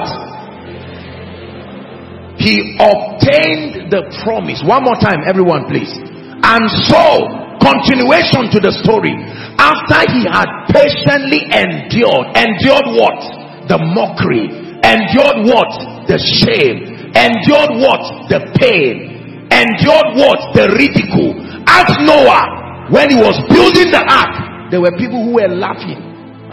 He 2.39 2.79
obtained 2.79 3.91
the 3.91 4.07
promise. 4.23 4.63
One 4.63 4.87
more 4.87 4.95
time, 4.95 5.27
everyone, 5.27 5.67
please. 5.67 5.91
And 6.39 6.63
so, 6.87 7.27
continuation 7.59 8.47
to 8.47 8.63
the 8.63 8.71
story. 8.79 9.11
After 9.59 10.07
he 10.15 10.23
had 10.23 10.47
patiently 10.71 11.43
endured, 11.51 12.31
endured 12.31 12.95
what? 12.95 13.19
The 13.67 13.75
mockery. 13.91 14.47
Endured 14.87 15.51
what? 15.51 16.07
The 16.07 16.15
shame. 16.15 17.11
Endured 17.11 17.75
what? 17.83 18.31
The 18.31 18.39
pain. 18.55 19.51
Endured 19.51 20.15
what? 20.15 20.55
The 20.55 20.71
ridicule 20.79 21.44
Ask 21.67 21.99
Noah 22.01 22.89
when 22.93 23.09
he 23.09 23.17
was 23.17 23.37
building 23.49 23.89
the 23.89 24.03
ark, 24.05 24.69
there 24.69 24.81
were 24.81 24.93
people 24.93 25.25
who 25.25 25.41
were 25.41 25.49
laughing 25.49 25.97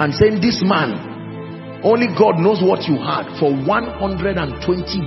and 0.01 0.13
saying, 0.17 0.41
This 0.41 0.65
man, 0.65 1.81
only 1.85 2.09
God 2.17 2.41
knows 2.41 2.65
what 2.65 2.89
you 2.89 2.97
had. 2.97 3.29
For 3.37 3.53
120 3.53 4.57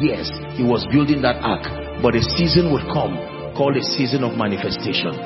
years, 0.05 0.29
he 0.53 0.61
was 0.61 0.85
building 0.93 1.25
that 1.25 1.41
ark. 1.41 1.65
But 2.03 2.13
a 2.13 2.21
season 2.21 2.69
would 2.73 2.85
come 2.93 3.17
called 3.57 3.73
a 3.77 3.83
season 3.83 4.21
of 4.21 4.37
manifestation. 4.37 5.17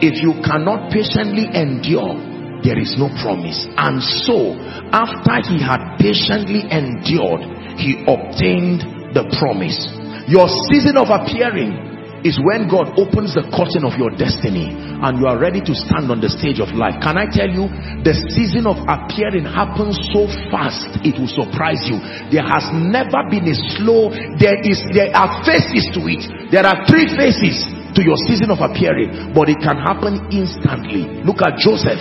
If 0.00 0.22
you 0.22 0.40
cannot 0.40 0.88
patiently 0.88 1.50
endure 1.52 2.16
there 2.64 2.80
is 2.80 2.96
no 2.96 3.12
promise. 3.20 3.68
And 3.76 4.00
so, 4.00 4.56
after 4.88 5.44
he 5.44 5.60
had 5.60 6.00
patiently 6.00 6.64
endured, 6.72 7.44
he 7.76 8.00
obtained 8.08 9.12
the 9.12 9.28
promise. 9.36 9.76
Your 10.24 10.48
season 10.72 10.96
of 10.96 11.12
appearing 11.12 11.93
is 12.24 12.40
when 12.40 12.72
God 12.72 12.96
opens 12.96 13.36
the 13.36 13.44
curtain 13.52 13.84
of 13.84 14.00
your 14.00 14.08
destiny 14.08 14.72
and 14.72 15.20
you 15.20 15.28
are 15.28 15.36
ready 15.36 15.60
to 15.60 15.76
stand 15.76 16.08
on 16.08 16.24
the 16.24 16.32
stage 16.32 16.56
of 16.56 16.72
life. 16.72 16.96
Can 17.04 17.20
I 17.20 17.28
tell 17.28 17.52
you, 17.52 17.68
the 18.00 18.16
season 18.32 18.64
of 18.64 18.80
appearing 18.88 19.44
happens 19.44 20.00
so 20.16 20.24
fast, 20.48 20.88
it 21.04 21.20
will 21.20 21.28
surprise 21.28 21.84
you. 21.84 22.00
There 22.32 22.42
has 22.48 22.72
never 22.72 23.28
been 23.28 23.44
a 23.44 23.56
slow, 23.76 24.08
there 24.40 24.56
is, 24.64 24.80
there 24.96 25.12
are 25.12 25.44
phases 25.44 25.84
to 25.92 26.00
it. 26.08 26.24
There 26.48 26.64
are 26.64 26.88
three 26.88 27.12
phases 27.12 27.60
to 27.92 28.00
your 28.00 28.16
season 28.24 28.48
of 28.48 28.64
appearing, 28.64 29.36
but 29.36 29.52
it 29.52 29.60
can 29.60 29.76
happen 29.76 30.24
instantly. 30.32 31.04
Look 31.28 31.44
at 31.44 31.60
Joseph. 31.60 32.00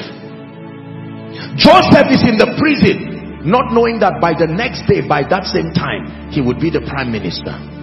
Joseph 1.60 2.08
is 2.16 2.24
in 2.24 2.40
the 2.40 2.48
prison, 2.56 3.44
not 3.44 3.76
knowing 3.76 4.00
that 4.00 4.24
by 4.24 4.32
the 4.32 4.48
next 4.48 4.88
day, 4.88 5.04
by 5.04 5.28
that 5.28 5.44
same 5.52 5.76
time, 5.76 6.32
he 6.32 6.40
would 6.40 6.64
be 6.64 6.72
the 6.72 6.82
prime 6.88 7.12
minister. 7.12 7.83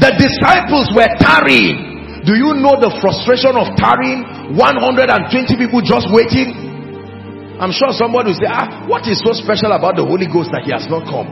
The 0.00 0.10
disciples 0.16 0.88
were 0.96 1.10
tarrying. 1.20 1.94
Do 2.24 2.32
you 2.32 2.56
know 2.56 2.80
the 2.80 2.88
frustration 3.04 3.52
of 3.52 3.68
tarrying? 3.76 4.56
120 4.56 5.60
people 5.60 5.84
just 5.84 6.08
waiting. 6.08 6.56
I'm 7.60 7.70
sure 7.70 7.92
somebody 7.92 8.32
will 8.32 8.40
say, 8.40 8.48
ah, 8.48 8.88
what 8.88 9.04
is 9.04 9.20
so 9.20 9.36
special 9.36 9.76
about 9.76 10.00
the 10.00 10.04
Holy 10.08 10.24
Ghost 10.24 10.50
that 10.56 10.64
he 10.64 10.72
has 10.72 10.88
not 10.88 11.04
come? 11.04 11.28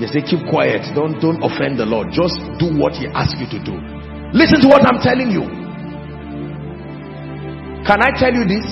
They 0.00 0.08
say, 0.08 0.24
keep 0.24 0.40
quiet. 0.48 0.88
Don't, 0.96 1.20
don't 1.20 1.44
offend 1.44 1.76
the 1.76 1.84
Lord. 1.84 2.08
Just 2.16 2.40
do 2.56 2.72
what 2.72 2.96
he 2.96 3.04
asks 3.12 3.36
you 3.36 3.46
to 3.52 3.60
do. 3.60 3.76
Listen 4.32 4.64
to 4.64 4.68
what 4.72 4.88
I'm 4.88 4.98
telling 5.04 5.28
you. 5.28 5.44
Can 7.84 8.00
I 8.00 8.10
tell 8.16 8.32
you 8.32 8.48
this? 8.48 8.64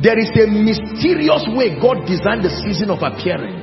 There 0.00 0.16
is 0.16 0.32
a 0.32 0.48
mysterious 0.48 1.44
way 1.52 1.76
God 1.76 2.08
designed 2.08 2.40
the 2.40 2.52
season 2.64 2.88
of 2.88 3.04
appearing. 3.04 3.60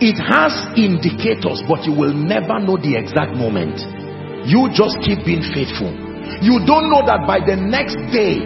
It 0.00 0.16
has 0.16 0.52
indicators, 0.74 1.60
but 1.68 1.84
you 1.84 1.92
will 1.92 2.16
never 2.16 2.56
know 2.58 2.80
the 2.80 2.96
exact 2.96 3.36
moment 3.36 3.78
you 4.48 4.72
just 4.72 4.96
keep 5.04 5.20
being 5.28 5.44
faithful. 5.52 5.92
You 6.40 6.64
don't 6.64 6.88
know 6.88 7.04
that 7.04 7.28
by 7.28 7.44
the 7.44 7.56
next 7.56 8.00
day 8.08 8.40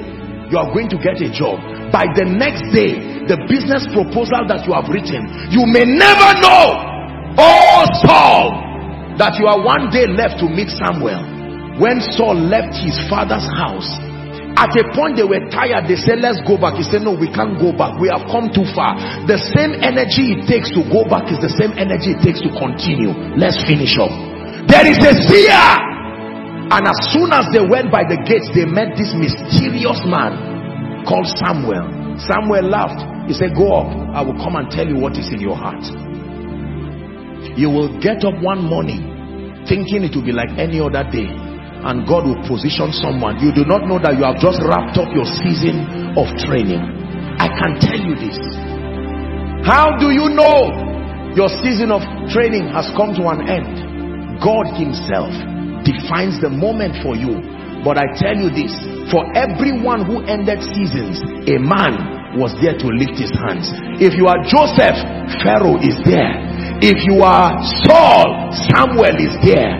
you 0.51 0.59
are 0.59 0.69
going 0.74 0.91
to 0.91 0.99
get 0.99 1.23
a 1.23 1.31
job. 1.31 1.62
By 1.95 2.11
the 2.19 2.27
next 2.27 2.66
day 2.74 3.23
the 3.31 3.39
business 3.47 3.87
proposal 3.95 4.43
that 4.51 4.66
you 4.66 4.74
have 4.74 4.91
written 4.91 5.23
you 5.55 5.62
may 5.62 5.87
never 5.87 6.31
know. 6.43 7.39
Oh 7.39 7.87
Saul 8.03 9.15
that 9.15 9.39
you 9.39 9.47
are 9.47 9.62
one 9.62 9.95
day 9.95 10.11
left 10.11 10.43
to 10.43 10.51
meet 10.51 10.74
Samuel. 10.74 11.79
When 11.79 12.03
Saul 12.19 12.35
left 12.35 12.74
his 12.83 12.99
father's 13.07 13.47
house 13.47 13.87
at 14.59 14.74
a 14.77 14.85
point 14.93 15.16
they 15.16 15.24
were 15.24 15.41
tired 15.55 15.87
they 15.87 15.97
said 15.97 16.19
let's 16.19 16.43
go 16.43 16.59
back. 16.59 16.74
He 16.81 16.85
said 16.85 17.07
no 17.07 17.15
we 17.15 17.31
can't 17.31 17.62
go 17.62 17.70
back. 17.70 17.95
We 18.03 18.11
have 18.11 18.27
come 18.27 18.51
too 18.51 18.66
far. 18.74 18.99
The 19.31 19.39
same 19.55 19.79
energy 19.79 20.35
it 20.35 20.51
takes 20.51 20.74
to 20.74 20.83
go 20.91 21.07
back 21.07 21.31
is 21.31 21.39
the 21.39 21.53
same 21.62 21.79
energy 21.79 22.19
it 22.19 22.27
takes 22.27 22.43
to 22.43 22.51
continue. 22.59 23.15
Let's 23.39 23.62
finish 23.62 23.95
up. 24.03 24.11
There 24.66 24.87
is 24.87 24.99
a 25.03 25.15
seer 25.31 25.91
and 26.73 26.89
as 26.89 26.97
soon 27.12 27.28
as 27.36 27.44
they 27.53 27.61
went 27.61 27.93
by 27.93 28.01
the 28.01 28.16
gates, 28.24 28.49
they 28.57 28.65
met 28.65 28.97
this 28.97 29.12
mysterious 29.12 30.01
man 30.09 31.05
called 31.05 31.28
Samuel. 31.36 32.16
Samuel 32.16 32.65
laughed. 32.65 33.28
He 33.28 33.36
said, 33.36 33.53
Go 33.53 33.77
up. 33.77 33.93
I 34.16 34.24
will 34.24 34.40
come 34.40 34.57
and 34.57 34.73
tell 34.73 34.89
you 34.89 34.97
what 34.97 35.20
is 35.20 35.28
in 35.28 35.44
your 35.44 35.53
heart. 35.53 35.85
You 37.61 37.69
will 37.69 37.93
get 38.01 38.24
up 38.24 38.40
one 38.40 38.65
morning 38.65 39.05
thinking 39.69 40.01
it 40.01 40.16
will 40.16 40.24
be 40.24 40.32
like 40.32 40.49
any 40.57 40.81
other 40.81 41.05
day. 41.12 41.28
And 41.28 42.09
God 42.09 42.24
will 42.24 42.40
position 42.49 42.89
someone. 42.97 43.36
You 43.44 43.53
do 43.53 43.69
not 43.69 43.85
know 43.85 44.01
that 44.01 44.16
you 44.16 44.24
have 44.24 44.40
just 44.40 44.65
wrapped 44.65 44.97
up 44.97 45.12
your 45.12 45.28
season 45.28 46.16
of 46.16 46.24
training. 46.40 46.81
I 47.36 47.53
can 47.53 47.85
tell 47.85 48.01
you 48.01 48.16
this. 48.16 48.40
How 49.69 49.93
do 50.01 50.09
you 50.09 50.32
know 50.32 50.73
your 51.36 51.53
season 51.61 51.93
of 51.93 52.01
training 52.32 52.73
has 52.73 52.89
come 52.97 53.12
to 53.20 53.28
an 53.28 53.44
end? 53.44 54.40
God 54.40 54.73
himself 54.73 55.36
defines 55.85 56.41
the 56.41 56.51
moment 56.51 56.99
for 57.03 57.15
you. 57.15 57.39
But 57.83 57.99
I 57.99 58.07
tell 58.15 58.39
you 58.39 58.47
this 58.51 58.71
for 59.11 59.27
everyone 59.35 60.07
who 60.07 60.23
ended 60.25 60.63
seasons 60.71 61.19
a 61.51 61.59
man 61.59 62.39
was 62.39 62.55
there 62.63 62.79
to 62.79 62.87
lift 62.95 63.19
his 63.19 63.35
hands. 63.35 63.69
If 63.99 64.15
you 64.17 64.31
are 64.31 64.39
Joseph 64.47 64.97
Pharaoh 65.43 65.83
is 65.83 65.99
there. 66.07 66.33
If 66.81 67.03
you 67.05 67.21
are 67.27 67.59
Saul 67.85 68.55
Samuel 68.71 69.19
is 69.19 69.35
there. 69.43 69.77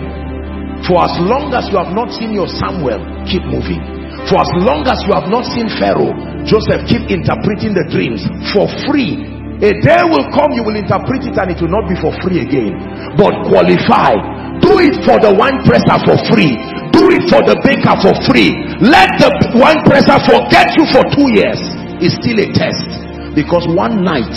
For 0.83 0.99
as 0.99 1.15
long 1.23 1.55
as 1.55 1.71
you 1.71 1.79
have 1.79 1.95
not 1.95 2.11
seen 2.11 2.35
your 2.35 2.51
Samuel 2.51 2.99
keep 3.23 3.41
moving. 3.47 3.81
For 4.27 4.43
as 4.43 4.51
long 4.61 4.83
as 4.85 4.99
you 5.07 5.15
have 5.15 5.31
not 5.31 5.47
seen 5.55 5.71
Pharaoh 5.79 6.13
Joseph 6.43 6.83
keep 6.91 7.07
interpreting 7.07 7.71
the 7.71 7.87
dreams 7.87 8.19
for 8.51 8.67
free. 8.83 9.31
A 9.63 9.71
day 9.79 10.03
will 10.03 10.27
come 10.35 10.51
you 10.51 10.59
will 10.67 10.75
interpret 10.75 11.23
it 11.23 11.39
and 11.39 11.55
it 11.55 11.59
will 11.63 11.71
not 11.71 11.87
be 11.87 11.95
for 11.95 12.11
free 12.19 12.43
again. 12.43 12.75
But 13.15 13.47
qualify 13.47 14.42
do 14.61 14.77
it 14.83 15.01
for 15.07 15.17
the 15.17 15.31
wine 15.33 15.63
presser 15.65 15.97
for 16.05 16.17
free. 16.29 16.53
Do 16.93 17.09
it 17.09 17.25
for 17.31 17.41
the 17.41 17.57
baker 17.65 17.97
for 18.03 18.13
free. 18.29 18.53
Let 18.77 19.17
the 19.17 19.29
wine 19.57 19.81
presser 19.87 20.19
forget 20.27 20.75
you 20.77 20.85
for 20.93 21.01
two 21.09 21.29
years. 21.33 21.57
It's 22.03 22.19
still 22.21 22.37
a 22.37 22.47
test. 22.53 22.85
Because 23.33 23.65
one 23.71 24.05
night 24.05 24.29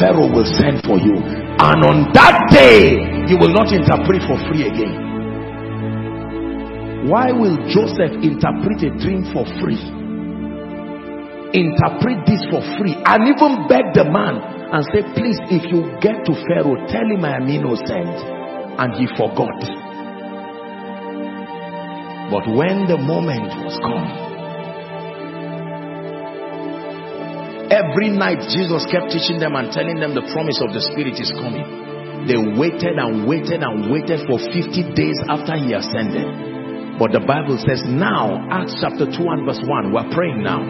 pharaoh 0.00 0.26
will 0.26 0.48
send 0.48 0.82
for 0.82 0.98
you. 0.98 1.18
And 1.62 1.78
on 1.84 2.10
that 2.16 2.50
day 2.50 2.98
you 3.30 3.38
will 3.38 3.52
not 3.52 3.70
interpret 3.70 4.26
for 4.26 4.40
free 4.50 4.66
again. 4.66 5.06
Why 7.06 7.32
will 7.32 7.56
joseph 7.70 8.18
interpret 8.20 8.82
a 8.82 8.90
dream 8.98 9.22
for 9.32 9.46
free? 9.62 9.80
Interpret 11.54 12.26
this 12.26 12.42
for 12.50 12.62
free. 12.78 12.94
And 13.06 13.30
even 13.30 13.66
beg 13.70 13.94
the 13.94 14.06
man 14.10 14.60
and 14.72 14.84
say 14.94 15.02
please 15.18 15.38
if 15.50 15.66
you 15.66 15.82
get 15.98 16.22
to 16.24 16.32
pharaoh 16.46 16.78
tell 16.86 17.02
him 17.02 17.24
i 17.24 17.34
am 17.34 17.48
innocent 17.50 18.39
and 18.78 18.94
he 18.94 19.06
forgot. 19.16 19.58
But 22.30 22.46
when 22.46 22.86
the 22.86 22.94
moment 22.94 23.50
was 23.66 23.74
come, 23.82 24.06
every 27.74 28.14
night 28.14 28.38
Jesus 28.54 28.86
kept 28.86 29.10
teaching 29.10 29.42
them 29.42 29.58
and 29.58 29.74
telling 29.74 29.98
them 29.98 30.14
the 30.14 30.22
promise 30.30 30.62
of 30.62 30.70
the 30.70 30.78
Spirit 30.94 31.18
is 31.18 31.34
coming. 31.34 31.66
They 32.30 32.38
waited 32.38 33.02
and 33.02 33.26
waited 33.26 33.66
and 33.66 33.90
waited 33.90 34.30
for 34.30 34.38
50 34.38 34.94
days 34.94 35.18
after 35.26 35.58
he 35.58 35.74
ascended. 35.74 37.02
But 37.02 37.10
the 37.10 37.24
Bible 37.26 37.58
says 37.66 37.82
now, 37.88 38.46
Acts 38.46 38.78
chapter 38.78 39.10
2 39.10 39.10
and 39.10 39.42
verse 39.42 39.58
1, 39.66 39.90
we're 39.90 40.12
praying 40.14 40.46
now. 40.46 40.62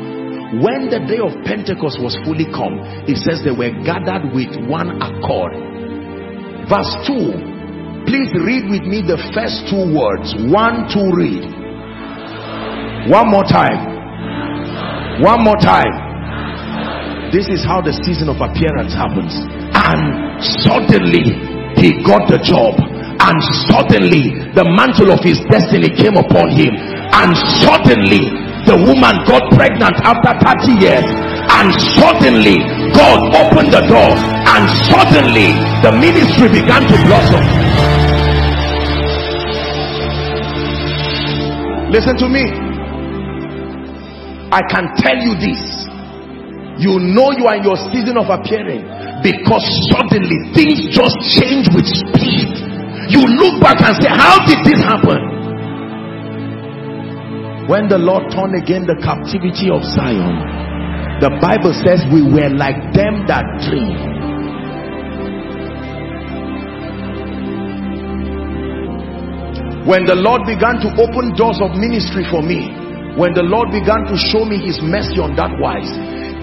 When 0.65 0.89
the 0.89 1.05
day 1.05 1.21
of 1.21 1.37
Pentecost 1.45 2.01
was 2.01 2.17
fully 2.25 2.49
come, 2.49 2.81
it 3.05 3.21
says 3.21 3.45
they 3.45 3.53
were 3.53 3.75
gathered 3.85 4.33
with 4.33 4.51
one 4.65 4.97
accord. 4.97 5.53
Verse 6.73 6.89
2 7.05 7.60
Please 8.07 8.33
read 8.33 8.71
with 8.71 8.85
me 8.89 9.03
the 9.05 9.21
first 9.37 9.69
two 9.69 9.85
words. 9.93 10.33
One, 10.49 10.89
two, 10.89 11.11
read. 11.13 11.45
One 13.09 13.29
more 13.29 13.45
time. 13.45 15.23
One 15.23 15.45
more 15.45 15.57
time. 15.57 15.91
This 17.31 17.47
is 17.47 17.63
how 17.63 17.81
the 17.81 17.95
season 18.03 18.27
of 18.33 18.43
appearance 18.43 18.91
happens. 18.97 19.31
And 19.77 20.43
suddenly 20.67 21.23
he 21.79 22.03
got 22.03 22.27
the 22.27 22.43
job. 22.43 22.75
And 23.21 23.37
suddenly 23.71 24.51
the 24.59 24.67
mantle 24.67 25.15
of 25.15 25.23
his 25.23 25.39
destiny 25.47 25.93
came 25.95 26.19
upon 26.19 26.51
him. 26.57 26.75
And 27.15 27.37
suddenly 27.63 28.27
the 28.67 28.75
woman 28.75 29.23
got 29.29 29.47
pregnant 29.55 29.97
after 30.03 30.35
30 30.35 30.83
years. 30.83 31.07
And 31.07 31.71
suddenly 31.95 32.65
God 32.91 33.31
opened 33.39 33.71
the 33.71 33.87
door. 33.87 34.13
And 34.51 34.65
suddenly 34.91 35.55
the 35.87 35.93
ministry 35.95 36.49
began 36.51 36.83
to 36.83 36.97
blossom. 37.07 37.70
Listen 41.91 42.15
to 42.23 42.29
me. 42.31 42.47
I 44.51 44.62
can 44.67 44.95
tell 44.99 45.19
you 45.19 45.35
this. 45.39 45.59
You 46.79 46.97
know 46.99 47.35
you 47.35 47.45
are 47.51 47.59
in 47.59 47.65
your 47.67 47.77
season 47.93 48.17
of 48.17 48.31
appearing 48.31 48.87
because 49.23 49.62
suddenly 49.93 50.39
things 50.55 50.91
just 50.95 51.19
change 51.35 51.69
with 51.75 51.85
speed. 51.87 52.49
You 53.11 53.27
look 53.27 53.61
back 53.61 53.83
and 53.83 53.95
say, 54.01 54.09
How 54.09 54.39
did 54.47 54.62
this 54.65 54.81
happen? 54.81 55.19
When 57.69 57.89
the 57.91 57.99
Lord 57.99 58.31
turned 58.33 58.55
again 58.55 58.87
the 58.87 58.99
captivity 58.99 59.71
of 59.71 59.83
Zion, 59.83 61.21
the 61.21 61.31
Bible 61.43 61.75
says 61.85 62.03
we 62.11 62.23
were 62.23 62.51
like 62.51 62.81
them 62.95 63.27
that 63.29 63.45
dream. 63.67 64.20
When 69.91 70.07
the 70.07 70.15
Lord 70.15 70.47
began 70.47 70.79
to 70.87 70.89
open 71.03 71.35
doors 71.35 71.59
of 71.59 71.75
ministry 71.75 72.23
for 72.31 72.47
me 72.47 72.71
when 73.19 73.35
the 73.35 73.43
Lord 73.43 73.75
began 73.75 74.07
to 74.07 74.15
show 74.15 74.47
me 74.47 74.62
his 74.62 74.79
mercy 74.79 75.19
on 75.19 75.35
that 75.35 75.51
wise 75.59 75.91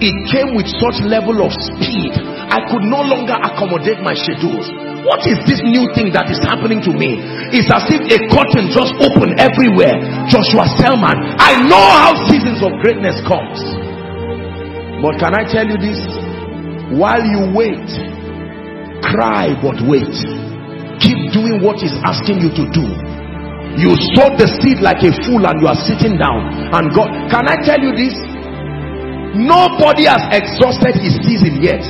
it 0.04 0.12
came 0.28 0.52
with 0.52 0.68
such 0.76 1.00
level 1.00 1.40
of 1.40 1.56
speed 1.56 2.12
I 2.12 2.60
could 2.68 2.84
no 2.84 3.00
longer 3.00 3.40
accommodate 3.40 4.04
my 4.04 4.12
schedules 4.12 4.68
what 5.08 5.24
is 5.24 5.40
this 5.48 5.64
new 5.64 5.88
thing 5.96 6.12
that 6.12 6.28
is 6.28 6.36
happening 6.44 6.84
to 6.84 6.92
me? 6.92 7.16
It's 7.54 7.70
as 7.72 7.86
if 7.88 8.02
a 8.12 8.18
curtain 8.28 8.68
just 8.68 8.92
opened 9.00 9.40
everywhere. 9.40 9.94
Joshua 10.28 10.68
Selman 10.76 11.16
I 11.38 11.64
know 11.64 11.80
how 11.80 12.12
seasons 12.28 12.60
of 12.60 12.76
greatness 12.84 13.16
comes. 13.24 13.56
But 15.00 15.16
can 15.16 15.32
I 15.32 15.48
tell 15.48 15.64
you 15.64 15.80
this? 15.80 15.96
While 16.92 17.24
you 17.24 17.56
wait 17.56 17.88
cry 19.00 19.56
but 19.62 19.80
wait. 19.88 20.12
Keep 21.00 21.32
doing 21.32 21.62
what 21.62 21.78
he's 21.78 21.94
asking 22.04 22.42
you 22.42 22.50
to 22.52 22.64
do 22.74 23.17
you 23.78 23.94
sowed 24.14 24.38
the 24.38 24.50
seed 24.60 24.82
like 24.82 25.00
a 25.06 25.14
fool 25.24 25.42
and 25.46 25.56
you 25.62 25.66
are 25.70 25.78
sitting 25.86 26.18
down. 26.18 26.44
And 26.74 26.90
God 26.94 27.08
can 27.30 27.46
I 27.46 27.56
tell 27.62 27.78
you 27.78 27.94
this? 27.94 28.14
Nobody 29.38 30.10
has 30.10 30.22
exhausted 30.34 30.98
his 30.98 31.18
season 31.22 31.62
yet. 31.62 31.82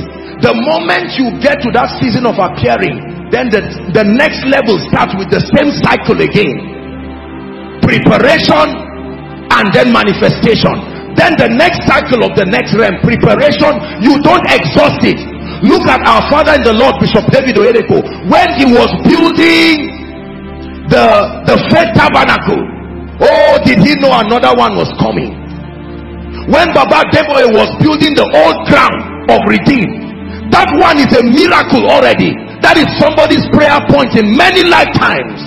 The 0.45 0.55
moment 0.55 1.17
you 1.19 1.35
get 1.43 1.59
to 1.67 1.71
that 1.75 1.91
season 1.99 2.29
of 2.29 2.39
appearing 2.39 3.19
then 3.29 3.53
the, 3.53 3.61
the 3.93 4.05
next 4.05 4.41
level 4.49 4.81
starts 4.89 5.13
with 5.21 5.29
the 5.29 5.45
same 5.53 5.69
cycle 5.85 6.17
again. 6.17 6.57
Preparation 7.85 8.69
and 9.53 9.67
then 9.73 9.93
manifestation. 9.93 10.77
Then 11.13 11.37
the 11.37 11.51
next 11.53 11.85
cycle 11.85 12.25
of 12.25 12.33
the 12.39 12.49
next 12.49 12.73
realm 12.73 12.97
preparation 13.05 13.77
you 14.01 14.17
don't 14.25 14.45
exhaust 14.49 15.05
it. 15.05 15.21
Look 15.61 15.85
at 15.91 16.01
our 16.07 16.25
father 16.33 16.57
in 16.57 16.65
the 16.65 16.73
lord 16.73 16.97
bishop 17.03 17.27
david 17.29 17.59
oyedepo. 17.59 18.01
When 18.33 18.49
he 18.57 18.65
was 18.65 18.89
building 19.05 19.98
the 20.89 21.07
the 21.45 21.57
first 21.69 21.93
tabernacle. 21.93 22.61
Oh 23.21 23.61
did 23.65 23.81
he 23.85 23.97
know 24.01 24.13
another 24.15 24.57
one 24.57 24.77
was 24.77 24.89
coming? 24.97 25.37
When 26.49 26.73
baba 26.73 27.05
deboye 27.13 27.53
was 27.53 27.69
building 27.81 28.17
the 28.17 28.25
old 28.25 28.57
crown 28.69 28.97
of 29.29 29.45
redeem 29.45 30.09
that 30.49 30.73
one 30.81 30.97
is 30.97 31.13
a 31.13 31.21
miracle 31.21 31.85
already. 31.93 32.33
That 32.65 32.81
is 32.81 32.89
somebody's 32.97 33.45
prayer 33.53 33.79
point 33.93 34.17
in 34.17 34.33
many 34.33 34.65
lifetimes. 34.65 35.45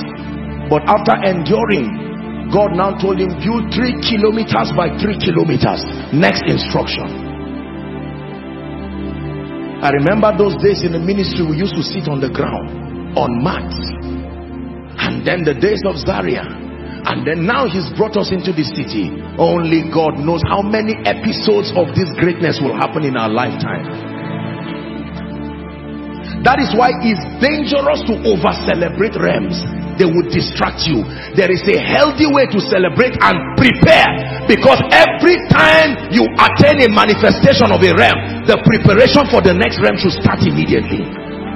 But 0.70 0.86
after 0.86 1.18
enduring 1.26 2.50
god 2.54 2.76
now 2.76 2.94
told 3.00 3.18
him 3.18 3.32
build 3.42 3.72
three 3.74 3.96
kilometers 4.04 4.70
by 4.78 4.94
three 5.02 5.18
kilometers. 5.18 5.82
Next 6.14 6.46
instruction. 6.46 7.32
I 9.82 9.90
remember 9.90 10.30
those 10.38 10.54
days 10.62 10.86
in 10.86 10.94
the 10.94 11.02
ministry 11.02 11.42
we 11.42 11.58
used 11.58 11.74
to 11.74 11.82
sit 11.82 12.06
on 12.06 12.22
the 12.22 12.30
ground 12.30 13.18
on 13.18 13.42
mats 13.42 13.74
and 15.02 15.26
then 15.26 15.42
the 15.42 15.58
days 15.58 15.82
of 15.90 15.98
Zaria. 15.98 16.46
And 17.02 17.26
then 17.26 17.50
now 17.50 17.66
he's 17.66 17.90
brought 17.98 18.14
us 18.14 18.30
into 18.30 18.54
the 18.54 18.62
city. 18.62 19.10
Only 19.42 19.90
God 19.90 20.22
knows 20.22 20.46
how 20.46 20.62
many 20.62 20.94
episodes 21.02 21.74
of 21.74 21.98
this 21.98 22.06
greatness 22.22 22.62
will 22.62 22.78
happen 22.78 23.02
in 23.02 23.18
our 23.18 23.26
lifetime. 23.26 23.90
That 26.46 26.62
is 26.62 26.70
why 26.78 26.94
it's 27.02 27.22
dangerous 27.42 28.06
to 28.06 28.14
over 28.22 28.54
celebrate 28.70 29.18
realms. 29.18 29.58
They 29.98 30.06
would 30.06 30.30
distract 30.30 30.86
you. 30.86 31.02
There 31.34 31.50
is 31.50 31.62
a 31.70 31.78
healthy 31.82 32.30
way 32.30 32.50
to 32.50 32.60
celebrate 32.62 33.18
and 33.18 33.38
prepare. 33.58 34.46
Because 34.46 34.82
every 34.94 35.38
time 35.50 36.14
you 36.14 36.26
attain 36.38 36.86
a 36.86 36.90
manifestation 36.90 37.74
of 37.74 37.82
a 37.82 37.94
realm 37.98 38.46
the 38.46 38.58
preparation 38.66 39.26
for 39.30 39.42
the 39.42 39.54
next 39.54 39.82
realm 39.82 39.98
should 39.98 40.18
start 40.18 40.42
immediately. 40.42 41.06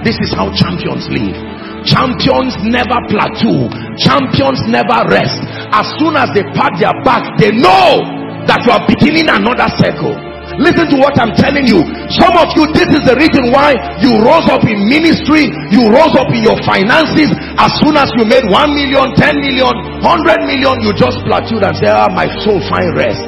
This 0.05 0.17
is 0.21 0.33
how 0.33 0.53
champions 0.53 1.09
live 1.09 1.54
champions 1.85 2.57
never 2.65 2.97
plateau. 3.07 3.69
Champions 4.01 4.59
never 4.67 5.05
rest. 5.07 5.37
As 5.71 5.87
soon 6.01 6.17
as 6.17 6.29
they 6.33 6.43
pat 6.57 6.75
their 6.81 6.93
back 7.05 7.23
they 7.39 7.53
know 7.53 8.03
that 8.49 8.61
you 8.65 8.71
are 8.73 8.83
beginning 8.85 9.29
another 9.29 9.69
circle. 9.77 10.13
Listen 10.61 10.87
to 10.93 10.97
what 11.01 11.17
i'm 11.19 11.33
telling 11.35 11.65
you. 11.65 11.81
Some 12.15 12.37
of 12.37 12.47
you 12.55 12.69
this 12.71 12.87
is 12.93 13.03
the 13.03 13.17
reason 13.17 13.51
why 13.51 13.75
you 13.99 14.21
rose 14.21 14.45
up 14.47 14.63
in 14.63 14.87
ministry 14.87 15.49
you 15.73 15.89
rose 15.89 16.13
up 16.15 16.29
in 16.31 16.45
your 16.45 16.55
finances. 16.63 17.33
As 17.57 17.73
soon 17.81 17.97
as 17.97 18.07
you 18.15 18.23
made 18.23 18.45
1 18.47 18.53
million 18.53 19.11
10 19.17 19.41
million 19.41 19.73
100 19.99 20.47
million 20.47 20.75
you 20.85 20.93
just 20.95 21.17
plateaued 21.27 21.65
and 21.65 21.75
say 21.81 21.89
ah 21.89 22.07
my 22.13 22.29
soul 22.45 22.61
find 22.69 22.93
rest. 22.95 23.25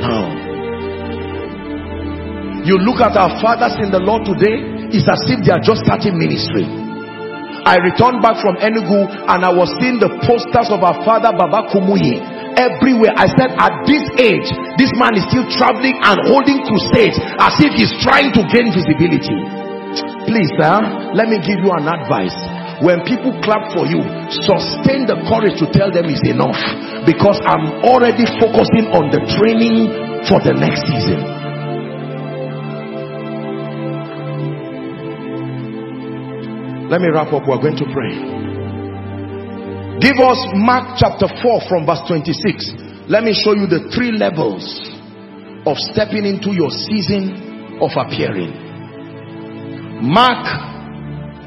No 0.00 0.40
you 2.60 2.76
look 2.76 3.00
at 3.00 3.16
our 3.16 3.32
fathers 3.40 3.72
in 3.80 3.88
the 3.90 4.00
Lord 4.00 4.24
today 4.28 4.60
it's 4.92 5.08
as 5.08 5.22
if 5.32 5.40
they 5.46 5.52
are 5.52 5.62
just 5.62 5.80
starting 5.86 6.18
ministry 6.18 6.89
I 7.64 7.76
returned 7.76 8.24
back 8.24 8.40
from 8.40 8.56
Enugu 8.56 9.04
and 9.28 9.40
I 9.44 9.52
was 9.52 9.68
seeing 9.78 10.00
the 10.00 10.08
posters 10.24 10.68
of 10.72 10.80
our 10.80 10.96
father 11.04 11.32
Baba 11.36 11.68
Kumuyi. 11.68 12.20
Everywhere. 12.56 13.14
I 13.16 13.30
said 13.38 13.54
at 13.56 13.86
this 13.86 14.04
age 14.20 14.48
this 14.76 14.90
man 14.98 15.14
is 15.16 15.24
still 15.30 15.46
traveling 15.56 15.96
and 16.02 16.18
holding 16.28 16.60
crusades 16.66 17.16
as 17.40 17.54
if 17.62 17.72
he's 17.78 17.92
trying 18.02 18.34
to 18.36 18.42
gain 18.50 18.68
visibility. 18.74 19.38
Please 20.28 20.50
sir 20.60 20.76
let 21.16 21.30
me 21.30 21.38
give 21.40 21.62
you 21.62 21.70
an 21.72 21.86
advice. 21.88 22.34
When 22.84 23.04
people 23.04 23.36
clap 23.44 23.70
for 23.76 23.84
you 23.86 24.00
sustain 24.44 25.04
the 25.08 25.20
courage 25.28 25.56
to 25.60 25.68
tell 25.72 25.92
them 25.92 26.08
it's 26.08 26.24
enough 26.24 26.58
because 27.04 27.38
I'm 27.44 27.84
already 27.86 28.24
focusing 28.40 28.88
on 28.92 29.12
the 29.12 29.20
training 29.36 30.24
for 30.28 30.40
the 30.40 30.52
next 30.56 30.84
season 30.88 31.39
Let 36.90 37.00
me 37.00 37.06
wrap 37.06 37.30
up. 37.30 37.46
We're 37.46 37.62
going 37.62 37.78
to 37.78 37.86
pray. 37.94 38.10
Give 40.02 40.18
us 40.18 40.42
Mark 40.58 40.98
chapter 40.98 41.30
4 41.30 41.70
from 41.70 41.86
verse 41.86 42.02
26. 42.10 43.06
Let 43.06 43.22
me 43.22 43.30
show 43.30 43.54
you 43.54 43.70
the 43.70 43.86
three 43.94 44.10
levels 44.10 44.66
of 45.70 45.78
stepping 45.94 46.26
into 46.26 46.50
your 46.50 46.74
season 46.74 47.78
of 47.78 47.94
appearing. 47.94 48.50
Mark 50.02 50.42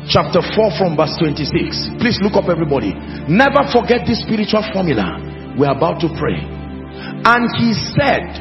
chapter 0.08 0.40
4 0.40 0.80
from 0.80 0.96
verse 0.96 1.20
26. 1.20 2.00
Please 2.00 2.24
look 2.24 2.40
up 2.40 2.48
everybody. 2.48 2.96
Never 3.28 3.68
forget 3.68 4.08
this 4.08 4.24
spiritual 4.24 4.64
formula. 4.72 5.20
We're 5.60 5.76
about 5.76 6.00
to 6.08 6.10
pray. 6.16 6.40
And 6.40 7.52
he 7.60 7.76
said, 8.00 8.32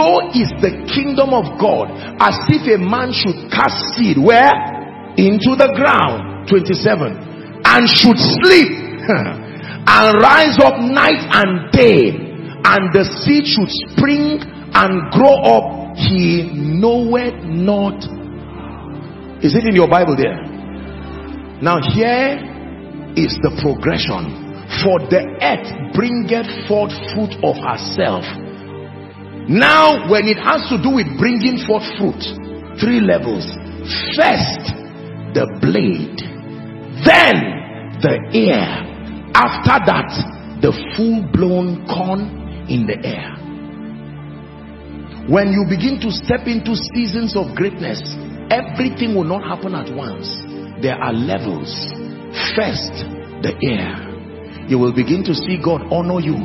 so 0.00 0.32
is 0.32 0.48
the 0.64 0.80
kingdom 0.88 1.36
of 1.36 1.60
God 1.60 1.92
as 2.24 2.40
if 2.48 2.64
a 2.72 2.80
man 2.80 3.12
should 3.12 3.52
cast 3.52 3.76
seed 4.00 4.16
where 4.16 4.71
into 5.16 5.56
the 5.56 5.72
ground. 5.76 6.48
27 6.48 7.32
and 7.64 7.88
should 7.88 8.18
sleep. 8.42 8.70
And 9.84 10.22
rise 10.22 10.56
up 10.62 10.78
night 10.78 11.26
and 11.34 11.72
day. 11.72 12.14
And 12.62 12.94
the 12.94 13.02
seed 13.02 13.42
should 13.44 13.68
spring 13.90 14.38
and 14.38 15.10
grow 15.10 15.42
up. 15.42 15.96
He 15.96 16.48
knoweth 16.54 17.42
not. 17.42 17.98
Is 19.42 19.58
it 19.58 19.66
in 19.66 19.74
your 19.74 19.90
bible 19.90 20.14
there? 20.14 20.38
Now 21.60 21.82
here 21.82 22.38
is 23.18 23.34
the 23.42 23.58
progression. 23.58 24.38
For 24.86 25.02
the 25.10 25.26
earth 25.42 25.66
bringeth 25.98 26.46
forth 26.70 26.94
fruit 27.10 27.34
of 27.42 27.58
herself. 27.58 28.22
Now 29.50 30.08
when 30.08 30.30
it 30.30 30.38
has 30.38 30.62
to 30.70 30.78
do 30.78 30.94
with 30.94 31.10
bringing 31.18 31.58
forth 31.66 31.82
fruit 31.98 32.22
three 32.78 33.02
levels. 33.02 33.50
First 34.14 34.81
the 35.34 35.46
blade 35.60 36.20
then 37.04 37.98
the 38.02 38.18
ear. 38.36 39.32
After 39.34 39.78
that 39.88 40.10
the 40.60 40.70
full-blown 40.94 41.86
corn 41.86 42.66
in 42.68 42.86
the 42.86 42.98
air. 43.02 43.34
When 45.26 45.50
you 45.50 45.66
begin 45.68 45.98
to 46.02 46.10
step 46.10 46.46
into 46.46 46.76
seasons 46.94 47.34
of 47.34 47.56
greatness 47.56 48.02
everything 48.50 49.14
will 49.14 49.24
not 49.24 49.42
happen 49.42 49.74
at 49.74 49.88
once. 49.94 50.28
There 50.82 50.98
are 50.98 51.12
levels. 51.12 51.70
First 52.54 52.92
the 53.42 53.56
air 53.62 54.12
you 54.68 54.78
will 54.78 54.94
begin 54.94 55.24
to 55.24 55.34
see 55.34 55.58
God 55.58 55.82
honor 55.90 56.20
you. 56.20 56.38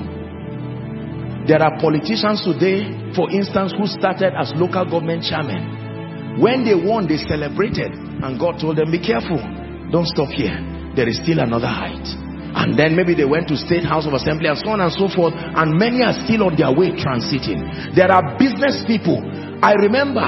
There 1.46 1.62
are 1.62 1.78
politicians 1.80 2.42
today 2.44 3.14
for 3.14 3.30
instance 3.30 3.74
who 3.78 3.86
started 3.86 4.34
as 4.34 4.54
local 4.56 4.86
government 4.86 5.24
chairman 5.24 5.87
when 6.38 6.66
they 6.66 6.78
won 6.78 7.08
they 7.10 7.18
celebrated 7.18 7.90
and 7.94 8.38
God 8.40 8.62
told 8.62 8.78
them, 8.78 8.92
be 8.92 9.02
careful. 9.02 9.42
Don't 9.90 10.06
stop 10.06 10.30
here. 10.30 10.58
There 10.96 11.10
is 11.10 11.18
still 11.22 11.40
another 11.40 11.70
height. 11.70 12.06
And 12.58 12.74
then 12.74 12.96
maybe 12.98 13.14
they 13.14 13.26
went 13.26 13.48
to 13.50 13.58
State 13.58 13.86
House 13.86 14.10
of 14.10 14.14
Assembly 14.14 14.50
and 14.50 14.58
so 14.58 14.74
on 14.74 14.82
and 14.82 14.90
so 14.94 15.10
forth. 15.10 15.34
And 15.38 15.78
many 15.78 16.02
are 16.02 16.18
still 16.26 16.50
on 16.50 16.58
their 16.58 16.74
way 16.74 16.94
transiting. 16.98 17.94
There 17.94 18.10
are 18.10 18.38
business 18.42 18.82
people. 18.90 19.22
I 19.62 19.78
remember 19.78 20.26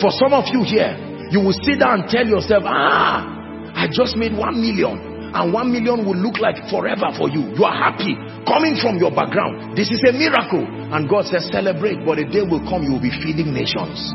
for 0.00 0.12
some 0.12 0.36
of 0.36 0.44
you 0.52 0.64
here, 0.64 0.92
you 1.32 1.40
will 1.40 1.56
sit 1.56 1.80
down 1.80 2.04
and 2.04 2.10
tell 2.10 2.26
yourself, 2.26 2.64
ah, 2.66 3.24
I 3.72 3.88
just 3.88 4.16
made 4.16 4.36
one 4.36 4.60
million. 4.60 5.32
And 5.34 5.52
one 5.52 5.72
million 5.72 6.06
will 6.06 6.16
look 6.20 6.38
like 6.38 6.60
forever 6.70 7.10
for 7.16 7.28
you. 7.28 7.52
You 7.56 7.64
are 7.64 7.74
happy. 7.74 8.14
Coming 8.46 8.76
from 8.78 9.00
your 9.00 9.10
background. 9.10 9.76
This 9.76 9.90
is 9.90 10.04
a 10.04 10.12
miracle. 10.12 10.62
And 10.62 11.08
God 11.08 11.26
says, 11.26 11.48
celebrate. 11.50 12.04
But 12.06 12.20
a 12.20 12.28
day 12.28 12.44
will 12.44 12.62
come, 12.68 12.84
you 12.84 12.92
will 12.92 13.02
be 13.02 13.10
feeding 13.10 13.50
nations 13.50 14.14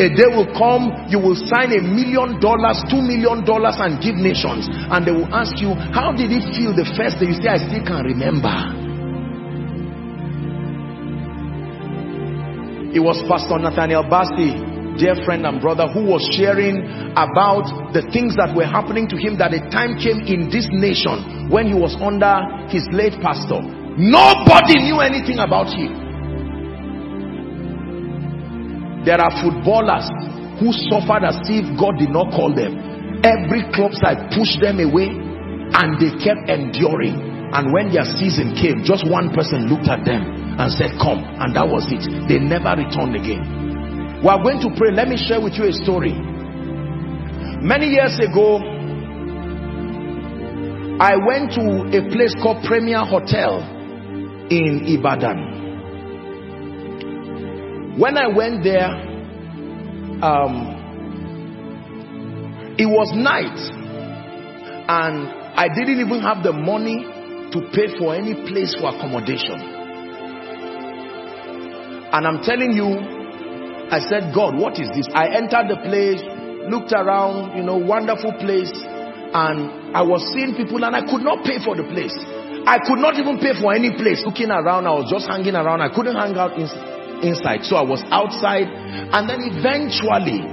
a 0.00 0.08
day 0.10 0.28
will 0.30 0.48
come 0.58 0.90
you 1.08 1.18
will 1.18 1.38
sign 1.50 1.70
a 1.74 1.82
million 1.82 2.40
dollars 2.40 2.82
two 2.90 3.00
million 3.02 3.44
dollars 3.44 3.76
and 3.78 4.02
give 4.02 4.16
nations 4.18 4.66
and 4.70 5.06
they 5.06 5.12
will 5.12 5.30
ask 5.34 5.58
you 5.62 5.74
how 5.94 6.10
did 6.10 6.30
it 6.34 6.42
feel 6.56 6.74
the 6.74 6.86
first 6.98 7.18
day 7.22 7.30
you 7.30 7.36
say 7.38 7.50
i 7.50 7.58
still 7.58 7.84
can 7.84 8.02
remember 8.02 8.84
It 12.94 13.02
was 13.02 13.18
Pastor 13.26 13.58
Nathaniel 13.58 14.06
Bassey, 14.06 14.54
dear 15.02 15.18
friend 15.26 15.42
and 15.44 15.58
brother, 15.58 15.90
who 15.90 16.06
was 16.06 16.22
sharing 16.38 16.78
about 17.18 17.66
the 17.90 18.06
things 18.14 18.38
that 18.38 18.54
were 18.54 18.70
happening 18.70 19.10
to 19.10 19.18
him 19.18 19.34
that 19.42 19.50
a 19.50 19.58
time 19.74 19.98
came 19.98 20.22
in 20.22 20.46
this 20.46 20.70
nation 20.70 21.50
when 21.50 21.66
he 21.66 21.74
was 21.74 21.98
under 21.98 22.38
his 22.70 22.86
late 22.94 23.18
pastor. 23.18 23.58
Nobody 23.98 24.78
knew 24.78 25.02
anything 25.02 25.42
about 25.42 25.74
him. 25.74 26.03
There 29.04 29.20
are 29.20 29.32
footballers 29.44 30.08
who 30.60 30.72
suffered 30.88 31.24
as 31.28 31.36
if 31.52 31.68
God 31.76 32.00
did 32.00 32.08
not 32.10 32.32
call 32.32 32.52
them. 32.56 33.20
Every 33.20 33.64
club 33.76 33.92
side 34.00 34.32
pushed 34.32 34.60
them 34.64 34.80
away 34.80 35.12
and 35.12 35.96
they 36.00 36.12
kept 36.24 36.48
enduring. 36.48 37.32
And 37.52 37.72
when 37.72 37.92
their 37.92 38.04
season 38.04 38.56
came, 38.56 38.82
just 38.82 39.04
one 39.08 39.30
person 39.30 39.68
looked 39.68 39.86
at 39.88 40.04
them 40.04 40.24
and 40.58 40.72
said, 40.72 40.96
Come. 40.98 41.20
And 41.38 41.54
that 41.54 41.68
was 41.68 41.86
it. 41.92 42.02
They 42.26 42.40
never 42.40 42.74
returned 42.74 43.14
again. 43.14 44.20
We 44.24 44.28
are 44.32 44.42
going 44.42 44.58
to 44.64 44.72
pray. 44.74 44.90
Let 44.90 45.08
me 45.08 45.20
share 45.20 45.40
with 45.40 45.54
you 45.54 45.68
a 45.68 45.72
story. 45.72 46.16
Many 47.60 47.92
years 47.92 48.18
ago, 48.18 48.58
I 51.00 51.16
went 51.20 51.52
to 51.60 51.92
a 51.92 52.00
place 52.08 52.34
called 52.40 52.64
Premier 52.64 53.04
Hotel 53.04 53.60
in 54.50 54.84
Ibadan. 54.86 55.53
When 57.96 58.18
I 58.18 58.26
went 58.26 58.64
there, 58.64 58.90
um, 60.22 60.74
it 62.76 62.86
was 62.86 63.14
night 63.14 63.54
and 64.90 65.28
I 65.54 65.68
didn't 65.70 66.00
even 66.02 66.20
have 66.20 66.42
the 66.42 66.52
money 66.52 67.06
to 67.54 67.58
pay 67.70 67.86
for 67.96 68.14
any 68.18 68.34
place 68.50 68.74
for 68.74 68.90
accommodation. 68.90 69.62
And 72.10 72.26
I'm 72.26 72.42
telling 72.42 72.74
you, 72.74 72.98
I 73.94 74.02
said, 74.02 74.34
God, 74.34 74.58
what 74.58 74.74
is 74.82 74.90
this? 74.90 75.06
I 75.14 75.30
entered 75.38 75.70
the 75.70 75.78
place, 75.86 76.18
looked 76.66 76.90
around, 76.90 77.54
you 77.54 77.62
know, 77.62 77.78
wonderful 77.78 78.34
place. 78.42 78.74
And 79.34 79.94
I 79.94 80.02
was 80.02 80.22
seeing 80.34 80.58
people 80.58 80.82
and 80.82 80.98
I 80.98 81.06
could 81.06 81.22
not 81.22 81.46
pay 81.46 81.62
for 81.62 81.78
the 81.78 81.86
place. 81.86 82.14
I 82.66 82.82
could 82.82 82.98
not 82.98 83.14
even 83.22 83.38
pay 83.38 83.54
for 83.54 83.70
any 83.70 83.94
place. 83.94 84.22
Looking 84.26 84.50
around, 84.50 84.86
I 84.86 84.94
was 84.98 85.06
just 85.06 85.30
hanging 85.30 85.54
around. 85.54 85.78
I 85.78 85.94
couldn't 85.94 86.16
hang 86.18 86.34
out 86.34 86.58
in, 86.58 86.66
inside. 87.24 87.64
So 87.64 87.76
I 87.76 87.82
was 87.82 88.04
outside. 88.12 88.68
And 88.68 89.28
then 89.28 89.40
eventually, 89.48 90.44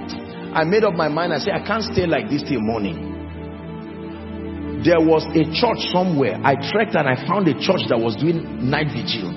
I 0.56 0.64
made 0.64 0.84
up 0.84 0.96
my 0.96 1.08
mind. 1.08 1.34
I 1.34 1.40
said, 1.40 1.54
I 1.54 1.68
can't 1.68 1.84
stay 1.84 2.08
like 2.08 2.30
this 2.30 2.44
till 2.44 2.62
morning. 2.62 3.12
There 4.84 5.00
was 5.00 5.28
a 5.38 5.46
church 5.54 5.84
somewhere. 5.94 6.42
I 6.42 6.58
trekked 6.58 6.98
and 6.98 7.06
I 7.06 7.14
found 7.28 7.48
a 7.48 7.54
church 7.54 7.86
that 7.94 8.00
was 8.00 8.18
doing 8.18 8.66
night 8.66 8.90
vigil. 8.90 9.30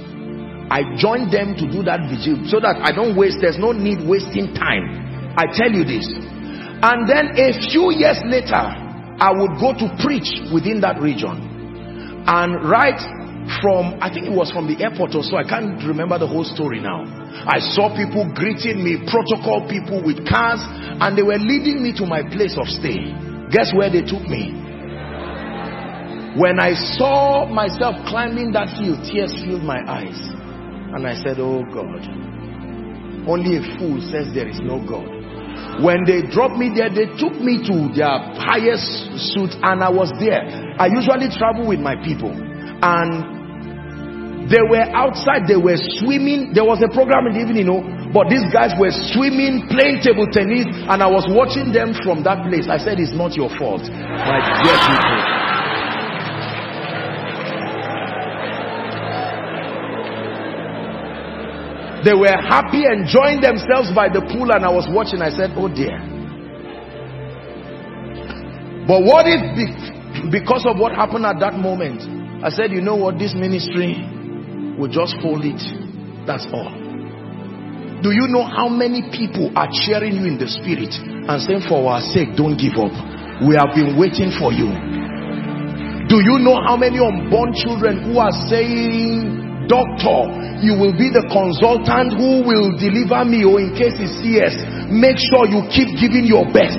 I 0.73 0.97
joined 0.97 1.29
them 1.29 1.53
to 1.61 1.69
do 1.69 1.85
that 1.85 2.09
vigil 2.09 2.49
so 2.49 2.59
that 2.65 2.81
I 2.81 2.91
don't 2.97 3.13
waste, 3.13 3.45
there's 3.45 3.61
no 3.61 3.77
need 3.77 4.01
wasting 4.09 4.57
time. 4.57 5.37
I 5.37 5.45
tell 5.53 5.69
you 5.69 5.85
this. 5.85 6.09
And 6.81 7.05
then 7.05 7.37
a 7.37 7.53
few 7.71 7.93
years 7.93 8.25
later, 8.25 8.57
I 8.57 9.31
would 9.31 9.61
go 9.61 9.77
to 9.77 9.87
preach 10.01 10.33
within 10.49 10.81
that 10.81 10.97
region. 10.99 12.25
And 12.27 12.65
right 12.65 12.99
from, 13.61 14.01
I 14.01 14.09
think 14.09 14.27
it 14.27 14.33
was 14.33 14.51
from 14.51 14.67
the 14.67 14.81
airport 14.81 15.15
or 15.15 15.23
so, 15.23 15.37
I 15.37 15.45
can't 15.45 15.77
remember 15.85 16.19
the 16.19 16.27
whole 16.27 16.45
story 16.45 16.81
now. 16.81 17.05
I 17.43 17.59
saw 17.75 17.91
people 17.91 18.31
greeting 18.35 18.83
me, 18.83 19.03
protocol 19.11 19.67
people 19.67 19.99
with 20.05 20.23
cars, 20.29 20.63
and 20.63 21.19
they 21.19 21.23
were 21.23 21.39
leading 21.39 21.83
me 21.83 21.93
to 21.99 22.07
my 22.07 22.23
place 22.23 22.55
of 22.55 22.71
stay. 22.71 23.11
Guess 23.51 23.75
where 23.75 23.91
they 23.91 24.07
took 24.07 24.23
me? 24.31 24.55
When 26.39 26.59
I 26.59 26.75
saw 26.99 27.47
myself 27.47 27.95
climbing 28.07 28.53
that 28.53 28.71
hill, 28.75 28.99
tears 29.07 29.35
filled 29.47 29.63
my 29.63 29.79
eyes. 29.87 30.19
And 30.95 31.07
I 31.07 31.15
said, 31.15 31.39
Oh 31.39 31.63
God, 31.71 32.03
only 33.27 33.59
a 33.59 33.63
fool 33.79 34.03
says 34.11 34.35
there 34.35 34.49
is 34.49 34.59
no 34.63 34.83
God. 34.83 35.07
When 35.83 36.03
they 36.07 36.23
dropped 36.27 36.59
me 36.59 36.71
there, 36.75 36.91
they 36.91 37.07
took 37.19 37.35
me 37.39 37.59
to 37.67 37.91
their 37.95 38.19
highest 38.39 38.87
suit 39.35 39.55
and 39.63 39.83
I 39.83 39.91
was 39.91 40.11
there. 40.19 40.43
I 40.79 40.87
usually 40.87 41.31
travel 41.35 41.67
with 41.67 41.81
my 41.81 41.95
people. 42.03 42.31
And 42.31 43.44
they 44.45 44.61
were 44.61 44.85
outside, 44.93 45.49
they 45.49 45.57
were 45.57 45.81
swimming. 46.05 46.53
There 46.53 46.69
was 46.69 46.85
a 46.85 46.91
program 46.93 47.25
in 47.29 47.33
the 47.33 47.41
evening, 47.41 47.65
you 47.65 47.69
know, 47.69 47.81
but 48.13 48.29
these 48.29 48.45
guys 48.53 48.77
were 48.77 48.93
swimming, 48.93 49.67
playing 49.73 50.05
table 50.05 50.29
tennis, 50.29 50.69
and 50.69 51.01
I 51.01 51.09
was 51.09 51.25
watching 51.33 51.73
them 51.73 51.97
from 52.05 52.23
that 52.29 52.45
place. 52.47 52.69
I 52.69 52.77
said, 52.77 53.01
It's 53.01 53.17
not 53.17 53.33
your 53.35 53.49
fault. 53.57 53.83
My 53.89 54.39
dear 54.63 54.79
people. 54.85 55.25
They 62.05 62.13
were 62.13 62.37
happy, 62.37 62.85
enjoying 62.85 63.41
themselves 63.41 63.89
by 63.97 64.13
the 64.13 64.21
pool, 64.29 64.53
and 64.53 64.61
I 64.61 64.69
was 64.69 64.85
watching. 64.93 65.25
I 65.25 65.33
said, 65.33 65.57
Oh 65.57 65.73
dear. 65.73 65.97
But 68.85 69.09
what 69.09 69.25
if, 69.25 69.41
because 70.31 70.69
of 70.69 70.77
what 70.77 70.93
happened 70.93 71.25
at 71.25 71.41
that 71.41 71.57
moment, 71.57 72.05
I 72.45 72.53
said, 72.53 72.71
You 72.71 72.85
know 72.85 72.95
what? 72.95 73.19
This 73.19 73.33
ministry 73.35 74.14
will 74.79 74.91
just 74.91 75.17
hold 75.23 75.45
it. 75.45 75.61
That's 76.27 76.47
all. 76.53 76.73
Do 78.03 78.13
you 78.13 78.29
know 78.29 78.45
how 78.45 78.69
many 78.69 79.03
people 79.13 79.53
are 79.57 79.69
cheering 79.71 80.17
you 80.21 80.29
in 80.29 80.37
the 80.37 80.49
spirit 80.49 80.93
and 80.93 81.41
saying, 81.41 81.65
For 81.69 81.81
our 81.89 82.05
sake, 82.13 82.37
don't 82.37 82.61
give 82.61 82.77
up? 82.77 82.93
We 83.43 83.57
have 83.57 83.73
been 83.73 83.97
waiting 83.97 84.31
for 84.37 84.53
you. 84.53 84.69
Do 86.07 86.21
you 86.21 86.39
know 86.45 86.61
how 86.61 86.77
many 86.77 87.01
unborn 87.01 87.57
children 87.57 88.05
who 88.05 88.21
are 88.21 88.35
saying, 88.53 89.67
doctor 89.67 90.45
you 90.63 90.77
will 90.77 90.95
be 90.95 91.11
the 91.11 91.25
consultant 91.29 92.15
who 92.17 92.45
will 92.47 92.73
deliver 92.79 93.25
me 93.27 93.45
or 93.45 93.61
in 93.61 93.73
case 93.75 93.97
it's 93.99 94.17
CS 94.23 94.55
make 94.93 95.19
sure 95.19 95.49
you 95.49 95.65
keep 95.73 95.89
giving 95.99 96.25
your 96.29 96.47
best 96.53 96.79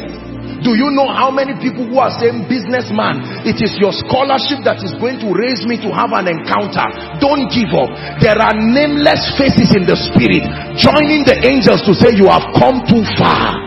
do 0.66 0.74
you 0.74 0.90
know 0.98 1.06
how 1.06 1.30
many 1.30 1.54
people 1.62 1.86
who 1.86 2.02
are 2.02 2.10
saying 2.18 2.50
businessman 2.50 3.46
it 3.46 3.62
is 3.62 3.78
your 3.78 3.94
scholarship 3.94 4.66
that 4.66 4.82
is 4.82 4.98
going 4.98 5.22
to 5.22 5.30
raise 5.30 5.62
me 5.70 5.78
to 5.78 5.94
have 5.94 6.10
an 6.18 6.26
encounter. 6.26 6.90
Don't 7.22 7.46
give 7.54 7.70
up. 7.78 7.94
There 8.18 8.34
are 8.34 8.58
nameless 8.58 9.38
faces 9.38 9.78
in 9.78 9.86
the 9.86 9.94
spirit 9.94 10.42
joining 10.82 11.22
the 11.22 11.38
angels 11.46 11.86
to 11.86 11.94
say 11.94 12.18
you 12.18 12.26
have 12.34 12.50
come 12.58 12.82
too 12.90 13.06
far. 13.14 13.62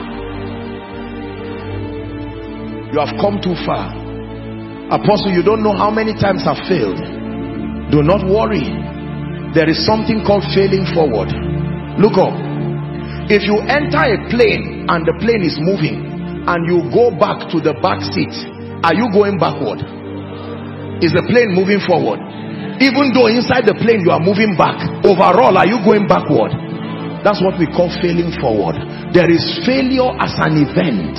You 2.91 2.99
have 2.99 3.15
come 3.23 3.39
too 3.39 3.55
far. 3.63 3.95
Apostle 4.91 5.31
you 5.31 5.47
don't 5.47 5.63
know 5.63 5.79
how 5.79 5.95
many 5.95 6.19
times 6.19 6.51
i've 6.51 6.67
failed. 6.67 6.99
Do 7.95 8.03
not 8.03 8.27
worry. 8.27 8.67
There 9.55 9.71
is 9.71 9.87
something 9.87 10.27
called 10.27 10.43
failing 10.51 10.83
forward. 10.91 11.31
Look 12.03 12.19
up. 12.19 12.35
If 13.31 13.47
you 13.47 13.63
enter 13.71 14.03
a 14.03 14.19
plane 14.35 14.91
and 14.91 15.07
the 15.07 15.15
plane 15.23 15.47
is 15.47 15.55
moving 15.63 16.18
and 16.47 16.61
you 16.69 16.87
go 16.95 17.11
back 17.11 17.51
to 17.51 17.59
the 17.59 17.75
back 17.81 17.99
seat 18.15 18.35
are 18.79 18.95
you 18.95 19.11
going 19.11 19.43
backward? 19.43 19.83
Is 21.03 21.11
the 21.11 21.27
plane 21.27 21.51
moving 21.51 21.83
forward? 21.83 22.23
Even 22.79 23.11
though 23.11 23.27
inside 23.27 23.67
the 23.67 23.75
plane 23.75 24.07
you 24.07 24.15
are 24.15 24.23
moving 24.23 24.55
back 24.55 24.79
overall 25.03 25.59
are 25.59 25.67
you 25.67 25.83
going 25.83 26.07
backward? 26.07 26.55
That's 27.27 27.43
what 27.43 27.59
we 27.59 27.67
call 27.67 27.91
failing 27.99 28.31
forward. 28.39 28.79
There 29.11 29.27
is 29.27 29.43
failure 29.67 30.15
as 30.23 30.31
an 30.39 30.63
event. 30.63 31.19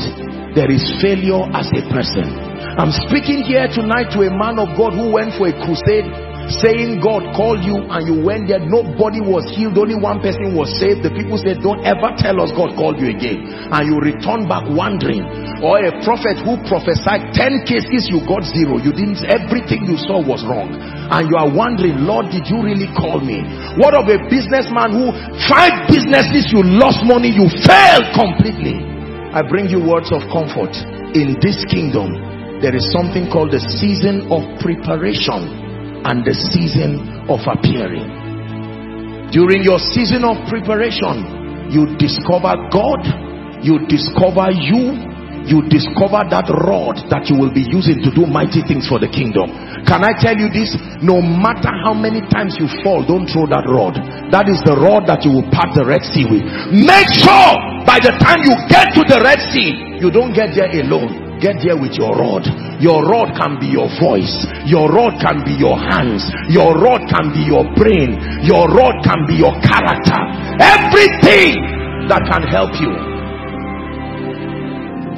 There 0.56 0.72
is 0.72 0.82
failure 1.04 1.44
as 1.52 1.68
a 1.76 1.84
person. 1.92 2.32
I'm 2.80 2.96
speaking 3.08 3.44
here 3.44 3.68
tonight 3.68 4.16
to 4.16 4.24
a 4.24 4.32
man 4.32 4.56
of 4.56 4.72
god 4.80 4.96
who 4.96 5.12
went 5.12 5.36
for 5.36 5.52
a 5.52 5.56
crusade 5.68 6.08
saying 6.50 7.00
God 7.06 7.30
called 7.38 7.62
you 7.62 7.78
and 7.78 8.02
you 8.10 8.18
went 8.26 8.50
there. 8.50 8.62
Nobody 8.62 9.22
was 9.22 9.46
healed. 9.54 9.78
Only 9.78 9.94
one 9.94 10.20
person 10.20 10.58
was 10.58 10.74
saved. 10.82 11.06
The 11.06 11.14
people 11.14 11.38
said 11.38 11.62
don't 11.62 11.86
ever 11.86 12.12
tell 12.18 12.42
us 12.42 12.50
God 12.58 12.74
called 12.74 12.98
you 12.98 13.14
again. 13.14 13.46
And 13.70 13.82
you 13.86 14.02
return 14.02 14.50
back 14.50 14.66
wondering. 14.66 15.22
Or 15.62 15.78
a 15.84 15.94
prophet 16.02 16.42
who 16.42 16.58
prophesied 16.66 17.36
10 17.38 17.70
cases 17.70 18.10
you 18.10 18.26
got 18.26 18.42
zero. 18.48 18.82
You 18.82 18.90
didn't 18.96 19.22
everything 19.30 19.86
you 19.86 20.00
saw 20.02 20.18
was 20.18 20.42
wrong. 20.48 20.74
And 20.74 21.30
you 21.30 21.38
are 21.38 21.50
wondering 21.50 22.02
Lord 22.08 22.34
did 22.34 22.50
you 22.50 22.66
really 22.66 22.90
call 22.98 23.22
me? 23.22 23.46
What 23.78 23.94
of 23.94 24.10
a 24.10 24.18
businessman 24.32 24.96
who 24.96 25.14
five 25.46 25.86
businesses 25.86 26.50
you 26.50 26.66
lost 26.66 27.06
money 27.06 27.30
you 27.30 27.46
failed 27.66 28.10
completely? 28.18 28.82
I 29.30 29.46
bring 29.46 29.70
you 29.70 29.84
words 29.84 30.10
of 30.10 30.26
comfort. 30.34 30.74
In 31.14 31.38
this 31.42 31.62
kingdom 31.70 32.30
there 32.62 32.76
is 32.76 32.92
something 32.92 33.32
called 33.32 33.56
the 33.56 33.64
season 33.80 34.28
of 34.28 34.44
preparation 34.60 35.59
and 36.06 36.24
the 36.24 36.34
season 36.34 37.28
of 37.28 37.40
appearing. 37.48 38.20
During 39.32 39.62
your 39.62 39.78
season 39.78 40.26
of 40.26 40.42
preparation, 40.50 41.70
you 41.70 41.86
discover 42.02 42.58
God, 42.74 43.06
you 43.62 43.86
discover 43.86 44.50
you, 44.50 44.98
you 45.46 45.66
discover 45.70 46.26
that 46.30 46.50
rod 46.50 46.98
that 47.14 47.30
you 47.30 47.38
will 47.38 47.54
be 47.54 47.62
using 47.62 48.02
to 48.02 48.10
do 48.14 48.26
mighty 48.26 48.66
things 48.66 48.90
for 48.90 48.98
the 48.98 49.10
kingdom. 49.10 49.50
Can 49.86 50.02
I 50.02 50.18
tell 50.18 50.34
you 50.34 50.50
this? 50.50 50.74
No 51.02 51.22
matter 51.22 51.70
how 51.70 51.94
many 51.94 52.26
times 52.30 52.58
you 52.58 52.66
fall, 52.82 53.06
don't 53.06 53.30
throw 53.30 53.46
that 53.54 53.70
rod. 53.70 53.98
That 54.34 54.50
is 54.50 54.62
the 54.66 54.78
rod 54.78 55.06
that 55.06 55.22
you 55.26 55.32
will 55.34 55.48
part 55.54 55.78
the 55.78 55.86
Red 55.86 56.02
Sea 56.06 56.26
with. 56.26 56.46
Make 56.74 57.10
sure 57.14 57.50
by 57.86 58.02
the 58.02 58.18
time 58.18 58.46
you 58.46 58.58
get 58.66 58.94
to 58.98 59.06
the 59.06 59.22
Red 59.22 59.42
Sea, 59.54 60.02
you 60.02 60.10
don't 60.10 60.34
get 60.34 60.58
there 60.58 60.70
alone. 60.74 61.29
Get 61.40 61.64
there 61.64 61.80
with 61.80 61.96
your 61.96 62.12
rod 62.20 62.44
Your 62.84 63.04
rod 63.04 63.36
can 63.36 63.60
be 63.60 63.68
your 63.68 63.92
voice. 64.00 64.32
Your 64.64 64.88
rod 64.88 65.20
can 65.20 65.44
be 65.44 65.52
your 65.56 65.76
hands. 65.76 66.24
Your 66.48 66.80
rod 66.80 67.08
can 67.12 67.32
be 67.36 67.44
your 67.44 67.68
brain. 67.76 68.16
Your 68.44 68.72
rod 68.72 69.04
can 69.04 69.28
be 69.28 69.36
your 69.36 69.52
character. 69.60 70.20
Everything 70.64 71.60
that 72.08 72.24
can 72.28 72.44
help 72.48 72.72
you. 72.80 72.92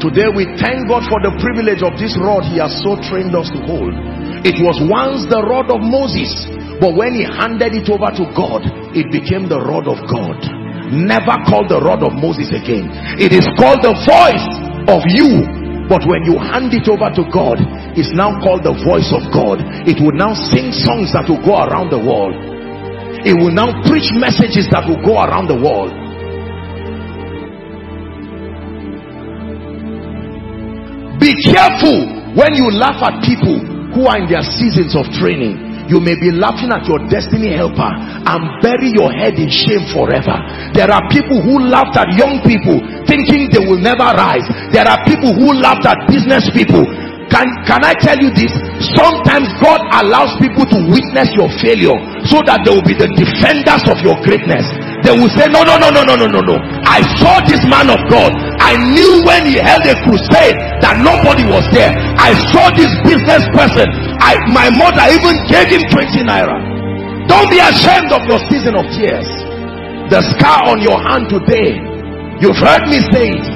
Today 0.01 0.25
we 0.33 0.49
thank 0.57 0.89
God 0.89 1.05
for 1.05 1.21
the 1.21 1.37
privilege 1.37 1.85
of 1.85 1.93
this 2.01 2.17
rod 2.17 2.49
he 2.49 2.57
has 2.57 2.73
so 2.81 2.97
trained 2.97 3.37
us 3.37 3.53
to 3.53 3.61
hold. 3.69 3.93
It 4.41 4.57
was 4.57 4.81
once 4.89 5.29
the 5.29 5.45
rod 5.45 5.69
of 5.69 5.85
Moses, 5.85 6.33
but 6.81 6.97
when 6.97 7.13
he 7.13 7.21
handed 7.21 7.77
it 7.77 7.85
over 7.93 8.09
to 8.09 8.25
God, 8.33 8.65
it 8.97 9.13
became 9.13 9.45
the 9.45 9.61
rod 9.61 9.85
of 9.85 10.01
God. 10.09 10.41
Never 10.89 11.37
called 11.45 11.69
the 11.69 11.77
rod 11.77 12.01
of 12.01 12.17
Moses 12.17 12.49
again. 12.49 12.89
It 13.21 13.29
is 13.29 13.45
called 13.61 13.85
the 13.85 13.93
voice 14.01 14.49
of 14.89 15.05
you 15.05 15.60
but 15.91 16.07
when 16.07 16.23
you 16.23 16.39
hand 16.39 16.71
it 16.71 16.87
over 16.87 17.11
to 17.11 17.27
God, 17.27 17.59
it's 17.99 18.15
now 18.15 18.39
called 18.39 18.63
the 18.63 18.71
voice 18.71 19.11
of 19.11 19.27
God. 19.27 19.59
It 19.83 19.99
will 19.99 20.15
now 20.15 20.31
sing 20.31 20.71
songs 20.71 21.11
that 21.11 21.27
will 21.27 21.43
go 21.43 21.59
around 21.67 21.91
the 21.91 21.99
world. 21.99 22.31
It 23.27 23.35
will 23.35 23.51
now 23.51 23.75
preach 23.83 24.07
messages 24.15 24.71
that 24.71 24.87
will 24.87 25.03
go 25.03 25.19
around 25.19 25.51
the 25.51 25.59
world. 25.59 25.91
Be 31.19 31.35
careful 31.43 32.39
when 32.39 32.55
you 32.55 32.71
laugh 32.71 33.03
at 33.03 33.19
people 33.27 33.59
who 33.91 34.07
are 34.07 34.15
in 34.15 34.31
their 34.31 34.47
seasons 34.47 34.95
of 34.95 35.11
training 35.19 35.70
you 35.91 35.99
may 35.99 36.15
be 36.15 36.31
laughing 36.31 36.71
at 36.71 36.87
your 36.87 37.03
destiny 37.11 37.51
helper 37.51 37.91
and 37.91 38.41
bury 38.63 38.95
your 38.95 39.11
head 39.11 39.35
in 39.35 39.51
shame 39.51 39.83
forever. 39.91 40.39
There 40.71 40.87
are 40.87 41.03
people 41.11 41.43
who 41.43 41.59
laughed 41.67 41.99
at 41.99 42.15
young 42.15 42.39
people 42.47 42.79
thinking 43.03 43.51
they 43.51 43.59
will 43.59 43.83
never 43.83 44.07
rise. 44.15 44.47
There 44.71 44.87
are 44.87 45.03
people 45.03 45.35
who 45.35 45.51
laughed 45.59 45.83
at 45.83 46.07
business 46.07 46.47
people. 46.55 46.87
Can 47.27 47.47
can 47.63 47.79
i 47.87 47.95
tell 47.95 48.19
you 48.19 48.27
this? 48.35 48.51
Sometimes 48.95 49.47
god 49.63 49.79
allows 50.03 50.35
people 50.39 50.67
to 50.67 50.77
witness 50.91 51.31
your 51.35 51.47
failure 51.63 51.95
so 52.27 52.43
that 52.43 52.63
they 52.67 52.71
will 52.75 52.83
be 52.83 52.91
the 52.95 53.07
defenders 53.15 53.87
of 53.87 53.99
your 54.03 54.19
greatness 54.27 54.67
they 55.03 55.13
will 55.13 55.31
say 55.33 55.49
no 55.49 55.63
no 55.65 55.77
no 55.81 55.89
no 55.89 56.03
no 56.05 56.15
no 56.15 56.27
no 56.29 56.41
no 56.41 56.55
i 56.85 57.01
saw 57.17 57.41
this 57.49 57.61
man 57.65 57.89
of 57.89 57.97
god 58.09 58.29
i 58.61 58.77
knew 58.93 59.25
when 59.25 59.45
he 59.49 59.57
held 59.57 59.81
a 59.85 59.97
crusade 60.05 60.57
that 60.81 61.01
nobody 61.01 61.45
was 61.45 61.65
there 61.73 61.89
i 62.21 62.31
saw 62.53 62.69
this 62.77 62.93
business 63.05 63.43
person 63.57 63.89
I, 64.21 64.37
my 64.53 64.69
mother 64.69 65.01
even 65.17 65.33
gave 65.49 65.65
him 65.73 65.81
20 65.89 66.29
naira. 66.29 66.53
Don't 67.27 67.49
be 67.49 67.57
ashamed 67.57 68.13
of 68.13 68.21
your 68.29 68.37
season 68.53 68.77
of 68.77 68.85
tears. 68.93 69.25
The 70.13 70.21
scar 70.37 70.69
on 70.69 70.77
your 70.77 71.01
hand 71.01 71.25
today, 71.25 71.73
you've 72.37 72.61
heard 72.61 72.85
me 72.85 73.01
say 73.09 73.33
it. 73.33 73.47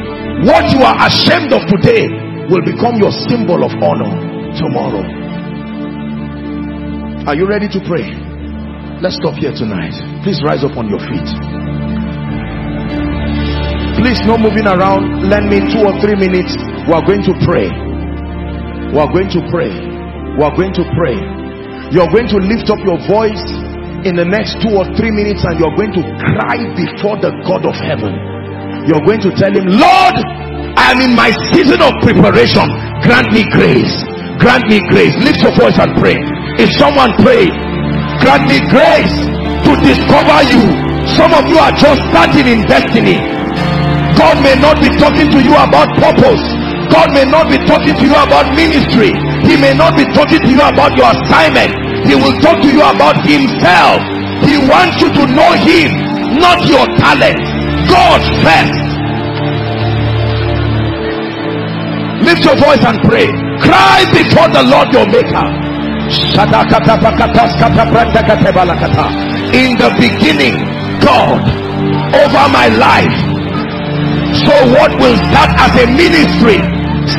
What 0.50 0.66
you 0.74 0.82
are 0.82 0.98
ashamed 1.06 1.54
of 1.54 1.62
today 1.70 2.10
will 2.50 2.66
become 2.66 2.98
your 2.98 3.14
symbol 3.30 3.62
of 3.62 3.78
honor 3.78 4.10
tomorrow. 4.58 5.06
Are 7.30 7.36
you 7.36 7.46
ready 7.46 7.70
to 7.70 7.80
pray? 7.86 8.25
Let's 9.02 9.18
stop 9.20 9.36
here 9.36 9.52
tonight. 9.52 9.96
Please 10.24 10.40
rise 10.46 10.64
up 10.64 10.78
on 10.78 10.88
your 10.88 11.00
feet. 11.04 11.30
Please, 14.00 14.20
no 14.28 14.38
moving 14.38 14.68
around. 14.68 15.30
Lend 15.30 15.50
me 15.50 15.60
two 15.72 15.84
or 15.84 15.96
three 16.00 16.16
minutes. 16.16 16.56
We 16.88 16.94
are 16.94 17.06
going 17.06 17.24
to 17.24 17.34
pray. 17.48 17.72
We 18.94 19.00
are 19.00 19.12
going 19.12 19.32
to 19.34 19.42
pray 19.52 19.96
we 20.36 20.44
are 20.44 20.52
going 20.52 20.76
to 20.76 20.84
pray 21.00 21.16
you're 21.96 22.12
going 22.12 22.28
to 22.28 22.40
lift 22.44 22.68
up 22.68 22.80
your 22.84 23.00
voice 23.08 23.40
in 24.04 24.20
the 24.20 24.28
next 24.28 24.60
two 24.60 24.76
or 24.76 24.84
three 25.00 25.12
minutes 25.12 25.48
and 25.48 25.56
you're 25.56 25.72
going 25.80 25.96
to 25.96 26.04
cry 26.20 26.60
before 26.76 27.16
the 27.24 27.32
God 27.48 27.64
of 27.64 27.76
heaven 27.80 28.12
you're 28.84 29.04
going 29.08 29.24
to 29.24 29.32
tell 29.40 29.52
him 29.52 29.72
Lord 29.72 30.16
I 30.76 30.92
am 30.92 31.00
in 31.00 31.16
my 31.16 31.32
season 31.56 31.80
of 31.80 31.96
preparation 32.04 32.68
grant 33.00 33.32
me 33.32 33.48
grace 33.56 33.96
grant 34.44 34.68
me 34.68 34.84
grace 34.92 35.16
lift 35.24 35.40
your 35.40 35.56
voice 35.56 35.80
and 35.80 35.96
pray 36.04 36.20
if 36.60 36.68
someone 36.76 37.16
pray 37.24 37.48
grant 38.22 38.46
me 38.48 38.60
grace 38.70 39.16
to 39.66 39.72
discover 39.84 40.40
you 40.52 40.64
some 41.18 41.32
of 41.34 41.48
you 41.48 41.58
are 41.58 41.74
just 41.76 42.02
starting 42.12 42.48
in 42.48 42.62
destiny 42.68 43.18
God 44.16 44.40
may 44.42 44.56
not 44.56 44.80
be 44.80 44.90
talking 44.96 45.30
to 45.32 45.40
you 45.44 45.54
about 45.56 45.90
purpose 46.00 46.44
God 46.92 47.12
may 47.14 47.26
not 47.26 47.50
be 47.50 47.58
talking 47.66 47.96
to 47.96 48.04
you 48.06 48.16
about 48.16 48.54
ministry 48.56 49.14
he 49.46 49.56
may 49.62 49.76
not 49.78 49.96
be 49.96 50.06
talking 50.06 50.42
to 50.42 50.50
you 50.50 50.58
about 50.58 50.98
your 50.98 51.06
assignment. 51.14 51.70
He 52.10 52.16
will 52.16 52.34
talk 52.42 52.58
to 52.64 52.68
you 52.68 52.82
about 52.82 53.22
himself. 53.22 54.02
He 54.42 54.58
wants 54.58 54.98
you 55.02 55.10
to 55.14 55.24
know 55.30 55.52
him, 55.62 55.94
not 56.42 56.66
your 56.66 56.86
talent. 56.98 57.38
God 57.86 58.22
first. 58.42 58.82
Lift 62.26 62.44
your 62.44 62.58
voice 62.58 62.84
and 62.90 62.98
pray. 63.06 63.28
Cry 63.62 64.02
before 64.10 64.50
the 64.50 64.64
Lord 64.66 64.90
your 64.92 65.06
maker. 65.06 65.75
In 69.54 69.78
the 69.78 69.90
beginning, 69.98 70.56
God, 71.02 71.42
over 72.14 72.46
my 72.54 72.68
life. 72.78 73.18
So 74.46 74.54
what 74.76 74.92
will 75.00 75.18
start 75.32 75.52
as 75.58 75.74
a 75.82 75.86
ministry 75.88 76.60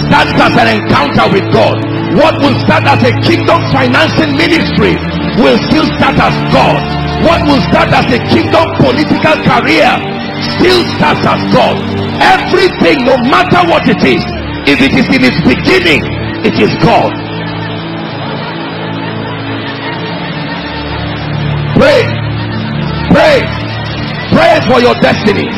starts 0.06 0.34
as 0.38 0.54
an 0.56 0.68
encounter 0.80 1.32
with 1.32 1.52
God 1.52 1.96
what 2.14 2.32
will 2.40 2.54
start 2.64 2.86
as 2.86 3.02
a 3.02 3.12
kingdom 3.26 3.60
financing 3.74 4.32
ministry 4.38 4.96
will 5.42 5.58
still 5.68 5.84
start 5.98 6.16
as 6.16 6.32
God. 6.48 6.80
What 7.26 7.42
will 7.44 7.60
start 7.68 7.92
as 7.92 8.06
a 8.08 8.20
kingdom 8.32 8.64
political 8.80 9.36
career 9.44 9.90
still 10.56 10.80
starts 10.96 11.26
as 11.26 11.42
God. 11.52 11.76
Everything, 12.22 13.04
no 13.04 13.18
matter 13.26 13.60
what 13.68 13.84
it 13.90 14.00
is, 14.00 14.22
if 14.64 14.78
it 14.80 14.94
is 14.94 15.08
in 15.12 15.28
its 15.28 15.40
beginning, 15.44 16.00
it 16.46 16.56
is 16.56 16.70
God. 16.80 17.25
Pray, 23.16 23.40
pray 24.36 24.54
for 24.68 24.78
your 24.84 24.96
destiny. 25.00 25.48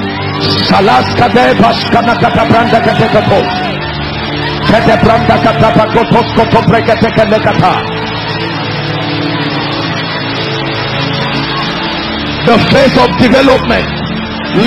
The 12.47 12.57
face 12.71 12.97
of 13.03 13.11
development. 13.19 13.89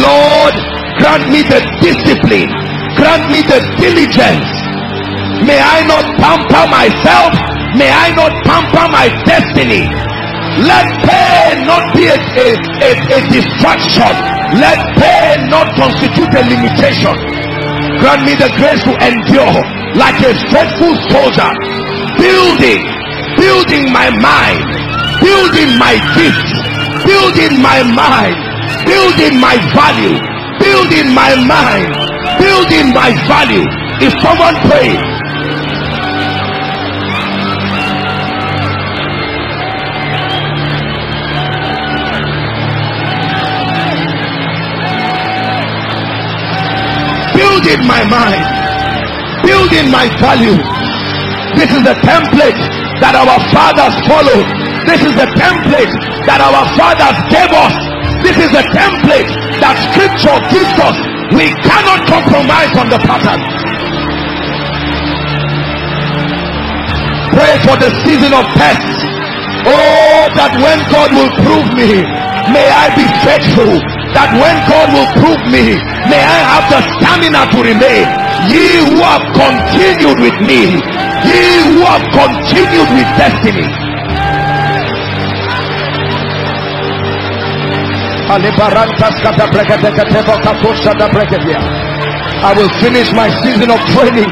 Lord, 0.04 0.54
grant 1.00 1.26
me 1.32 1.42
the 1.48 1.62
discipline. 1.80 2.52
Grant 3.00 3.24
me 3.32 3.40
the 3.48 3.60
diligence. 3.80 4.50
May 5.48 5.58
I 5.58 5.80
not 5.88 6.06
pamper 6.20 6.66
myself. 6.70 7.32
May 7.80 7.90
I 7.90 8.14
not 8.14 8.34
pamper 8.44 8.86
my 8.92 9.08
destiny. 9.26 10.11
Let 10.60 10.86
pain 11.08 11.64
not 11.66 11.96
be 11.96 12.12
a, 12.12 12.18
a, 12.18 12.48
a, 12.60 12.92
a 12.92 13.20
distraction. 13.32 14.14
Let 14.60 14.80
pain 15.00 15.48
not 15.48 15.72
constitute 15.80 16.32
a 16.36 16.44
limitation. 16.44 17.16
Grant 18.04 18.26
me 18.28 18.34
the 18.36 18.52
grace 18.60 18.84
to 18.84 18.94
endure 19.00 19.56
like 19.96 20.18
a 20.24 20.32
faithful 20.52 20.96
soldier 21.12 21.52
building 22.18 22.82
building 23.36 23.92
my 23.92 24.08
mind 24.24 24.62
building 25.20 25.76
my 25.78 25.96
gifts 26.16 26.52
building 27.04 27.60
my 27.60 27.84
mind 27.84 28.36
building 28.88 29.36
my 29.40 29.60
value 29.76 30.16
building 30.64 31.12
my 31.14 31.36
mind 31.44 31.92
building 32.40 32.94
my 32.96 33.12
value 33.28 33.66
if 34.00 34.14
someone 34.24 34.56
prays 34.70 35.02
building 47.62 47.88
my 47.88 48.04
mind 48.10 48.62
building 49.46 49.90
my 49.92 50.08
value. 50.22 50.58
This 51.58 51.70
is 51.74 51.84
the 51.84 51.98
template 52.06 52.58
that 53.02 53.14
our 53.18 53.38
fathers 53.52 53.96
followed. 54.08 54.48
This 54.88 55.02
is 55.02 55.14
the 55.18 55.28
template 55.38 55.94
that 56.26 56.40
our 56.42 56.64
fathers 56.78 57.18
gave 57.30 57.52
us. 57.52 57.74
This 58.22 58.38
is 58.38 58.50
the 58.54 58.66
template 58.72 59.30
that 59.60 59.76
scripture 59.92 60.38
gives 60.54 60.76
us. 60.80 60.96
We 61.34 61.50
cannot 61.66 62.02
compromise 62.08 62.74
on 62.78 62.88
the 62.90 63.02
pattern. 63.02 63.42
Pray 67.34 67.54
for 67.66 67.76
the 67.82 67.92
season 68.06 68.32
of 68.34 68.46
tests. 68.58 69.00
Oh, 69.62 70.24
that 70.38 70.54
when 70.58 70.80
God 70.90 71.10
will 71.14 71.32
prove 71.46 71.68
me, 71.78 72.02
may 72.54 72.68
I 72.70 72.90
be 72.98 73.06
faithful. 73.26 74.01
That 74.14 74.30
when 74.36 74.56
God 74.68 74.88
will 74.92 75.10
prove 75.20 75.44
me, 75.48 75.76
may 76.12 76.22
I 76.22 76.40
have 76.52 76.66
the 76.68 76.80
stamina 77.00 77.42
to 77.56 77.60
remain. 77.64 78.06
Ye 78.52 78.84
who 78.90 78.98
have 79.06 79.26
continued 79.38 80.20
with 80.20 80.38
me 80.44 80.82
ye 81.26 81.42
who 81.70 81.82
have 81.86 82.06
continued 82.12 82.90
with 82.98 83.10
destiny. 83.18 83.68
I 92.44 92.54
will 92.58 92.70
finish 92.80 93.12
my 93.14 93.30
season 93.44 93.70
of 93.70 93.80
training 93.94 94.32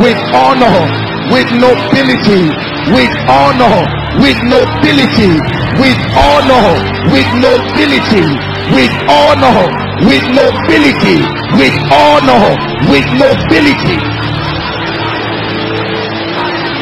with 0.00 0.18
honor 0.32 1.10
with 1.30 1.46
nobility, 1.54 2.50
with 2.90 3.14
honor, 3.30 3.86
with 4.18 4.38
nobility, 4.50 5.38
with 5.78 6.00
honor, 6.18 6.66
with 7.14 7.30
nobility, 7.38 8.49
with 8.74 8.92
honor, 9.10 9.70
with 10.06 10.24
nobility, 10.32 11.18
with 11.58 11.76
honor, 11.90 12.54
with 12.90 13.06
nobility. 13.18 13.98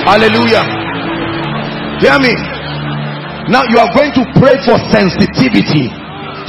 Hallelujah. 0.05 0.65
Hear 2.01 2.19
me. 2.21 2.33
Now 3.49 3.65
you 3.69 3.79
are 3.81 3.93
going 3.97 4.13
to 4.13 4.25
pray 4.37 4.57
for 4.65 4.77
sensitivity 4.93 5.89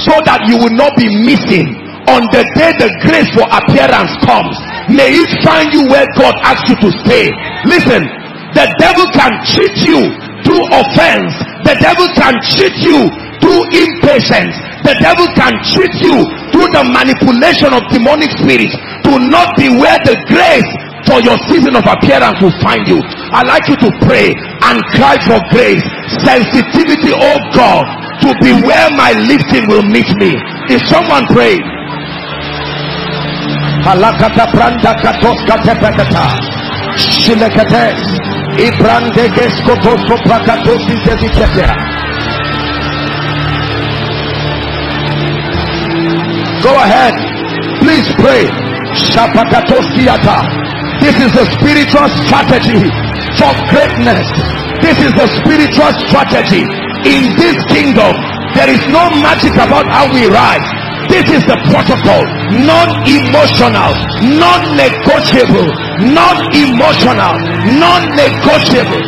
so 0.04 0.16
that 0.24 0.44
you 0.48 0.56
will 0.56 0.72
not 0.76 0.96
be 0.96 1.08
missing 1.24 1.76
on 2.08 2.24
the 2.32 2.44
day 2.56 2.72
the 2.80 2.88
grace 3.04 3.28
for 3.36 3.44
appearance 3.48 4.12
comes 4.24 4.56
may 4.88 5.12
it 5.12 5.30
find 5.44 5.68
you 5.72 5.84
where 5.92 6.08
God 6.16 6.32
asks 6.40 6.68
you 6.72 6.76
to 6.80 6.90
stay 7.04 7.28
listen 7.68 8.08
the 8.56 8.66
devil 8.80 9.04
can 9.12 9.32
cheat 9.44 9.76
you 9.84 10.08
through 10.40 10.64
offense 10.72 11.32
the 11.68 11.76
devil 11.78 12.08
can 12.16 12.40
cheat 12.40 12.72
you 12.80 13.08
through 13.44 13.60
impatience 13.76 14.56
the 14.86 14.94
devil 15.00 15.26
can 15.36 15.52
cheat 15.64 15.92
you 16.04 16.16
through 16.52 16.68
the 16.72 16.84
manipulation 16.88 17.70
of 17.72 17.82
demonic 17.92 18.30
spirits 18.40 18.74
to 19.06 19.12
not 19.30 19.52
be 19.56 19.68
where 19.68 19.98
the 20.08 20.16
grace 20.28 20.70
for 21.08 21.20
your 21.24 21.36
season 21.48 21.74
of 21.76 21.84
appearance 21.88 22.36
will 22.44 22.54
find 22.60 22.84
you 22.88 23.00
i 23.32 23.40
like 23.44 23.64
you 23.68 23.76
to 23.76 23.90
pray 24.04 24.30
and 24.68 24.76
cry 24.96 25.16
for 25.24 25.40
grace 25.52 25.82
sensitivity 26.24 27.12
oh 27.16 27.38
god 27.56 27.84
to 28.20 28.30
be 28.44 28.52
where 28.64 28.88
my 29.00 29.12
lifting 29.28 29.64
will 29.68 29.84
meet 29.84 30.08
me 30.20 30.36
If 30.70 30.86
someone 30.86 31.26
pray, 31.34 31.58
Halakata 33.84 34.46
pranda 34.54 34.94
katoska 35.02 35.58
tepekata. 35.64 36.24
Shilekete. 36.96 37.84
Zezikete. 41.04 41.66
Go 46.62 46.72
ahead. 46.76 47.14
Please 47.80 48.06
pray. 48.20 48.44
This 51.00 51.16
is 51.16 51.32
the 51.32 51.46
spiritual 51.56 52.08
strategy 52.24 52.84
for 53.40 53.52
greatness. 53.72 54.28
This 54.84 54.98
is 55.00 55.12
the 55.16 55.28
spiritual 55.40 55.92
strategy. 56.08 56.64
In 57.08 57.32
this 57.36 57.56
kingdom, 57.72 58.12
there 58.54 58.68
is 58.68 58.82
no 58.88 59.08
magic 59.24 59.54
about 59.54 59.86
how 59.86 60.12
we 60.12 60.26
rise 60.26 60.80
this 61.10 61.26
is 61.28 61.42
the 61.42 61.58
protocol 61.66 62.22
non-emotional 62.70 63.92
non-negotiable 64.38 65.66
non-emotional 66.14 67.34
non-negotiable 67.82 69.02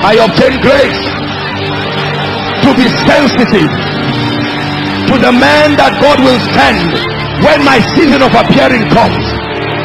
I 0.00 0.14
obtain 0.24 0.60
grace 0.62 1.07
to 2.68 2.76
be 2.76 2.88
sensitive 3.08 3.72
to 5.08 5.14
the 5.16 5.32
man 5.32 5.72
that 5.80 5.96
God 6.04 6.20
will 6.20 6.36
send 6.52 6.92
when 7.40 7.64
my 7.64 7.80
season 7.96 8.20
of 8.20 8.28
appearing 8.36 8.84
comes 8.92 9.24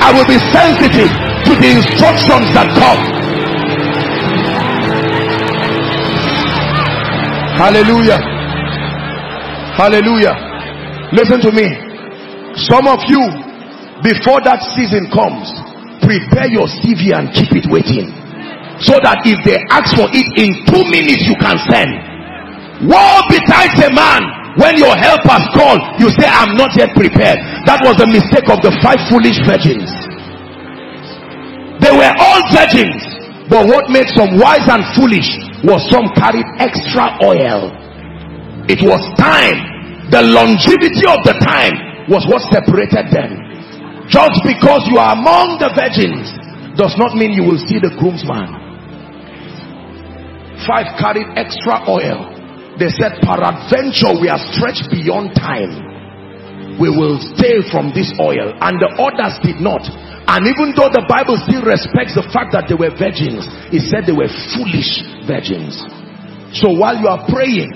I 0.03 0.11
will 0.11 0.27
be 0.27 0.35
sensitive 0.51 1.07
to 1.47 1.51
the 1.63 1.69
instructions 1.79 2.51
that 2.51 2.67
come 2.75 3.23
Hallelujah. 7.53 8.17
Hallelujah. 9.77 10.35
Listen 11.13 11.39
to 11.39 11.51
me. 11.53 11.69
Some 12.67 12.89
of 12.89 12.99
you, 13.07 13.21
before 14.03 14.41
that 14.43 14.59
season 14.75 15.07
comes, 15.13 15.47
prepare 16.01 16.49
your 16.49 16.65
CV 16.67 17.13
and 17.15 17.31
keep 17.31 17.53
it 17.53 17.69
waiting. 17.71 18.09
So 18.81 18.97
that 18.99 19.21
if 19.23 19.37
they 19.45 19.61
ask 19.69 19.95
for 19.95 20.09
it 20.11 20.27
in 20.35 20.65
two 20.65 20.83
minutes, 20.91 21.23
you 21.29 21.37
can 21.39 21.55
send. 21.69 22.12
Woe 22.83 23.23
betides 23.31 23.79
a 23.79 23.91
man 23.95 24.43
when 24.59 24.77
your 24.77 24.93
helpers 24.93 25.45
call, 25.57 25.81
you 25.97 26.13
say, 26.13 26.29
I'm 26.29 26.53
not 26.53 26.77
yet 26.77 26.93
prepared. 26.93 27.41
That 27.65 27.81
was 27.81 27.97
the 27.97 28.05
mistake 28.05 28.45
of 28.53 28.61
the 28.61 28.69
five 28.85 29.01
foolish 29.09 29.41
virgins. 29.49 29.89
They 31.81 31.89
were 31.89 32.13
all 32.21 32.41
virgins, 32.53 33.01
but 33.49 33.65
what 33.65 33.89
makes 33.89 34.13
some 34.13 34.37
wise 34.37 34.69
and 34.69 34.85
foolish 34.93 35.25
was 35.65 35.81
some 35.89 36.05
carried 36.13 36.45
extra 36.61 37.17
oil. 37.25 37.73
It 38.69 38.85
was 38.85 39.01
time. 39.17 40.11
The 40.13 40.21
longevity 40.21 41.07
of 41.09 41.25
the 41.25 41.33
time 41.41 42.05
was 42.05 42.29
what 42.29 42.45
separated 42.53 43.09
them. 43.09 43.41
Just 44.05 44.37
because 44.45 44.85
you 44.91 45.01
are 45.01 45.17
among 45.17 45.57
the 45.57 45.73
virgins 45.73 46.29
does 46.77 46.93
not 47.01 47.17
mean 47.17 47.33
you 47.33 47.41
will 47.41 47.57
see 47.57 47.81
the 47.81 47.89
groomsman. 47.97 48.53
Five 50.67 50.93
carried 51.01 51.25
extra 51.33 51.81
oil 51.89 52.32
they 52.79 52.89
said 52.89 53.19
peradventure 53.21 54.13
we 54.17 54.29
are 54.29 54.41
stretched 54.53 54.89
beyond 54.89 55.33
time 55.37 55.73
we 56.81 56.89
will 56.89 57.21
stay 57.37 57.61
from 57.69 57.93
this 57.93 58.09
oil 58.17 58.53
and 58.57 58.75
the 58.81 58.89
others 58.97 59.37
did 59.45 59.61
not 59.61 59.85
and 60.23 60.47
even 60.47 60.71
though 60.71 60.87
the 60.87 61.03
Bible 61.03 61.35
still 61.43 61.67
respects 61.67 62.15
the 62.15 62.23
fact 62.31 62.55
that 62.55 62.71
they 62.71 62.79
were 62.79 62.95
virgins, 62.95 63.43
it 63.75 63.83
said 63.91 64.07
they 64.07 64.15
were 64.15 64.31
foolish 64.55 65.03
virgins. 65.27 65.75
So 66.55 66.71
while 66.71 66.95
you 66.95 67.11
are 67.11 67.27
praying, 67.27 67.67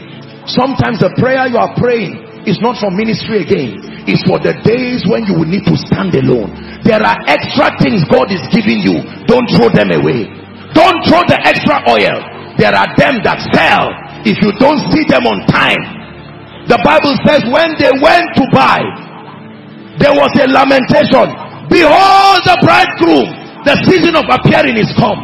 sometimes 0.48 1.04
the 1.04 1.12
prayer 1.20 1.52
you 1.52 1.60
are 1.60 1.76
praying 1.76 2.48
is 2.48 2.64
not 2.64 2.80
for 2.80 2.88
ministry 2.88 3.44
again. 3.44 4.08
It's 4.08 4.24
for 4.24 4.40
the 4.40 4.56
days 4.64 5.04
when 5.04 5.28
you 5.28 5.36
will 5.36 5.50
need 5.50 5.68
to 5.68 5.76
stand 5.76 6.16
alone. 6.16 6.56
There 6.88 7.04
are 7.04 7.20
extra 7.28 7.68
things 7.84 8.08
God 8.08 8.32
is 8.32 8.40
giving 8.48 8.80
you. 8.80 9.04
Don't 9.28 9.52
throw 9.52 9.68
them 9.68 9.92
away. 9.92 10.32
Don't 10.72 11.04
throw 11.04 11.28
the 11.28 11.36
extra 11.44 11.84
oil. 11.92 12.16
There 12.56 12.72
are 12.72 12.88
them 12.96 13.20
that 13.28 13.44
sell. 13.52 13.92
If 14.28 14.44
you 14.44 14.52
don't 14.60 14.84
see 14.92 15.08
them 15.08 15.24
on 15.24 15.48
time. 15.48 15.80
The 16.68 16.76
Bible 16.84 17.16
says 17.24 17.48
when 17.48 17.80
they 17.80 17.96
went 17.96 18.28
to 18.36 18.44
buy, 18.52 18.84
there 20.04 20.12
was 20.12 20.36
a 20.36 20.52
lamentation. 20.52 21.32
Behold 21.72 22.44
the 22.44 22.60
bridegroom 22.60 23.32
the 23.64 23.76
season 23.88 24.20
of 24.20 24.28
appearing 24.28 24.76
is 24.76 24.92
come. 25.00 25.24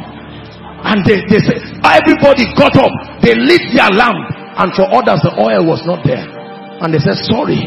And 0.88 1.03
they, 1.03 1.19
they 1.27 1.40
say 1.43 1.59
everybody 1.83 2.48
got 2.56 2.75
up. 2.80 2.91
They 3.19 3.35
lit 3.35 3.75
their 3.75 3.91
lamp. 3.91 4.23
And 4.56 4.72
for 4.72 4.88
others 4.88 5.19
the 5.23 5.35
oil 5.35 5.67
was 5.67 5.83
not 5.83 6.07
there. 6.07 6.23
And 6.80 6.95
they 6.95 7.03
said 7.03 7.19
sorry 7.27 7.59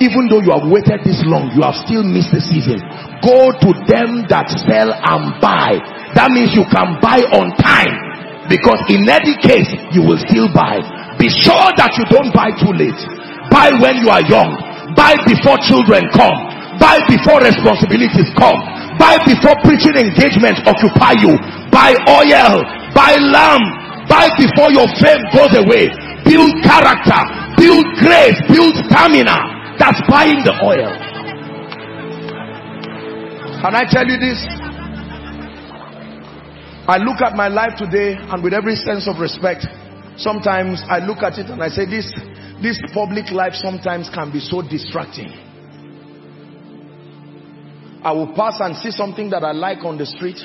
even 0.00 0.26
though 0.26 0.40
you 0.44 0.50
have 0.50 0.66
waited 0.66 1.04
this 1.06 1.22
long 1.24 1.52
you 1.54 1.62
have 1.62 1.78
still 1.88 2.04
missed 2.04 2.36
the 2.36 2.40
season. 2.44 2.84
Go 3.24 3.48
to 3.54 3.70
them 3.88 4.28
that 4.28 4.52
sell 4.68 4.92
and 4.92 5.40
buy. 5.40 5.80
That 6.16 6.32
means 6.36 6.52
you 6.52 6.68
can 6.68 7.00
buy 7.00 7.24
on 7.32 7.56
time 7.56 8.11
because 8.48 8.80
in 8.90 9.06
any 9.06 9.34
case 9.38 9.68
you 9.94 10.02
will 10.02 10.18
still 10.26 10.50
buy. 10.50 10.82
Be 11.18 11.30
sure 11.30 11.70
that 11.78 11.94
you 11.98 12.04
don't 12.10 12.34
buy 12.34 12.50
too 12.58 12.74
late. 12.74 12.98
Buy 13.52 13.70
when 13.78 14.00
you 14.02 14.08
are 14.10 14.24
young. 14.26 14.50
Buy 14.96 15.14
before 15.28 15.60
children 15.62 16.08
come. 16.10 16.34
Buy 16.80 16.98
before 17.06 17.38
responsibilities 17.44 18.32
come. 18.34 18.58
Buy 18.98 19.20
before 19.22 19.54
preaching 19.62 19.94
engagements 19.94 20.60
occupy 20.66 21.20
you. 21.22 21.38
Buy 21.70 21.94
oil. 22.08 22.64
Buy 22.96 23.16
lamb. 23.20 23.62
Buy 24.10 24.28
before 24.34 24.72
your 24.74 24.88
fame 24.98 25.22
goes 25.30 25.54
away. 25.54 25.88
Build 26.26 26.52
character. 26.64 27.20
Build 27.56 27.86
grace. 28.02 28.38
Build 28.50 28.74
stamina. 28.88 29.38
That's 29.78 30.00
buying 30.10 30.42
the 30.44 30.54
oil. 30.64 30.92
Can 33.62 33.76
i 33.78 33.86
tell 33.86 34.02
you 34.02 34.18
this 34.18 34.42
i 36.88 36.96
look 36.98 37.20
at 37.20 37.34
my 37.34 37.48
life 37.48 37.72
today 37.76 38.14
and 38.18 38.42
with 38.42 38.52
every 38.52 38.74
sense 38.76 39.08
of 39.08 39.18
respect 39.20 39.66
sometimes 40.16 40.82
i 40.88 40.98
look 40.98 41.22
at 41.22 41.38
it 41.38 41.46
and 41.46 41.62
i 41.62 41.68
say 41.68 41.86
this 41.86 42.10
this 42.62 42.78
public 42.94 43.30
life 43.30 43.54
sometimes 43.54 44.08
can 44.14 44.30
be 44.32 44.40
so 44.40 44.62
distracting 44.62 45.30
I 48.04 48.10
will 48.10 48.34
pass 48.34 48.58
and 48.58 48.74
see 48.76 48.90
something 48.90 49.30
that 49.30 49.44
I 49.44 49.52
like 49.52 49.84
on 49.84 49.96
the 49.96 50.06
street. 50.06 50.38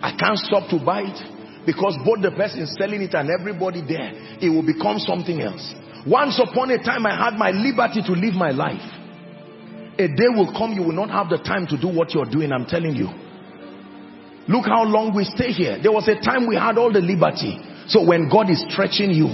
I 0.00 0.14
can't 0.14 0.38
stop 0.38 0.70
to 0.70 0.78
buy 0.78 1.02
it 1.02 1.18
because 1.66 1.98
both 2.06 2.22
the 2.22 2.30
person 2.30 2.66
selling 2.78 3.02
it 3.02 3.14
and 3.14 3.30
everybody 3.30 3.82
there, 3.82 4.14
it 4.38 4.48
will 4.48 4.62
become 4.62 5.02
something 5.02 5.42
else. 5.42 5.74
Once 6.06 6.38
upon 6.38 6.70
a 6.70 6.78
time, 6.78 7.04
I 7.04 7.16
had 7.18 7.34
my 7.34 7.50
liberty 7.50 7.98
to 8.06 8.12
live 8.12 8.34
my 8.34 8.50
life. 8.50 8.84
A 9.98 10.06
day 10.06 10.30
will 10.30 10.54
come, 10.54 10.72
you 10.74 10.82
will 10.82 10.94
not 10.94 11.10
have 11.10 11.28
the 11.30 11.38
time 11.42 11.66
to 11.66 11.76
do 11.80 11.88
what 11.88 12.14
you're 12.14 12.30
doing, 12.30 12.52
I'm 12.52 12.66
telling 12.66 12.94
you. 12.94 13.10
Look 14.48 14.66
how 14.66 14.84
long 14.84 15.14
we 15.16 15.24
stay 15.24 15.52
here. 15.52 15.78
There 15.80 15.92
was 15.92 16.08
a 16.08 16.20
time 16.20 16.46
we 16.46 16.56
had 16.56 16.76
all 16.76 16.92
the 16.92 17.00
liberty. 17.00 17.56
So 17.88 18.04
when 18.04 18.28
God 18.28 18.50
is 18.50 18.60
stretching 18.68 19.10
you, 19.12 19.32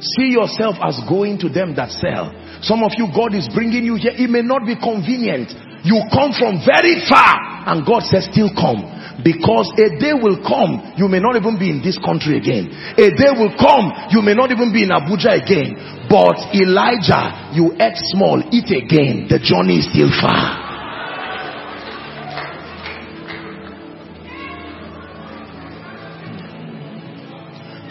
see 0.00 0.32
yourself 0.32 0.76
as 0.80 0.96
going 1.08 1.38
to 1.44 1.48
them 1.48 1.76
that 1.76 1.92
sell. 1.92 2.32
Some 2.64 2.82
of 2.82 2.92
you, 2.96 3.08
God 3.12 3.34
is 3.34 3.48
bringing 3.52 3.84
you 3.84 3.96
here. 3.96 4.12
It 4.16 4.30
may 4.30 4.42
not 4.42 4.64
be 4.64 4.76
convenient. 4.78 5.52
You 5.84 6.00
come 6.14 6.32
from 6.32 6.62
very 6.64 7.02
far 7.08 7.52
and 7.66 7.84
God 7.86 8.02
says 8.06 8.26
still 8.30 8.50
come 8.54 8.86
because 9.22 9.70
a 9.78 9.98
day 10.00 10.14
will 10.14 10.40
come 10.42 10.94
you 10.96 11.06
may 11.06 11.20
not 11.20 11.36
even 11.36 11.58
be 11.58 11.70
in 11.70 11.82
this 11.82 11.98
country 11.98 12.38
again 12.38 12.70
a 12.96 13.08
day 13.12 13.30
will 13.34 13.54
come 13.60 13.92
you 14.10 14.22
may 14.22 14.34
not 14.34 14.50
even 14.50 14.72
be 14.72 14.82
in 14.82 14.90
Abuja 14.90 15.36
again 15.42 15.76
but 16.08 16.38
Elijah 16.54 17.52
you 17.54 17.70
ate 17.78 17.98
small 18.10 18.42
eat 18.50 18.70
again 18.72 19.28
the 19.28 19.38
journey 19.38 19.78
is 19.78 19.86
still 19.90 20.10
far 20.18 20.61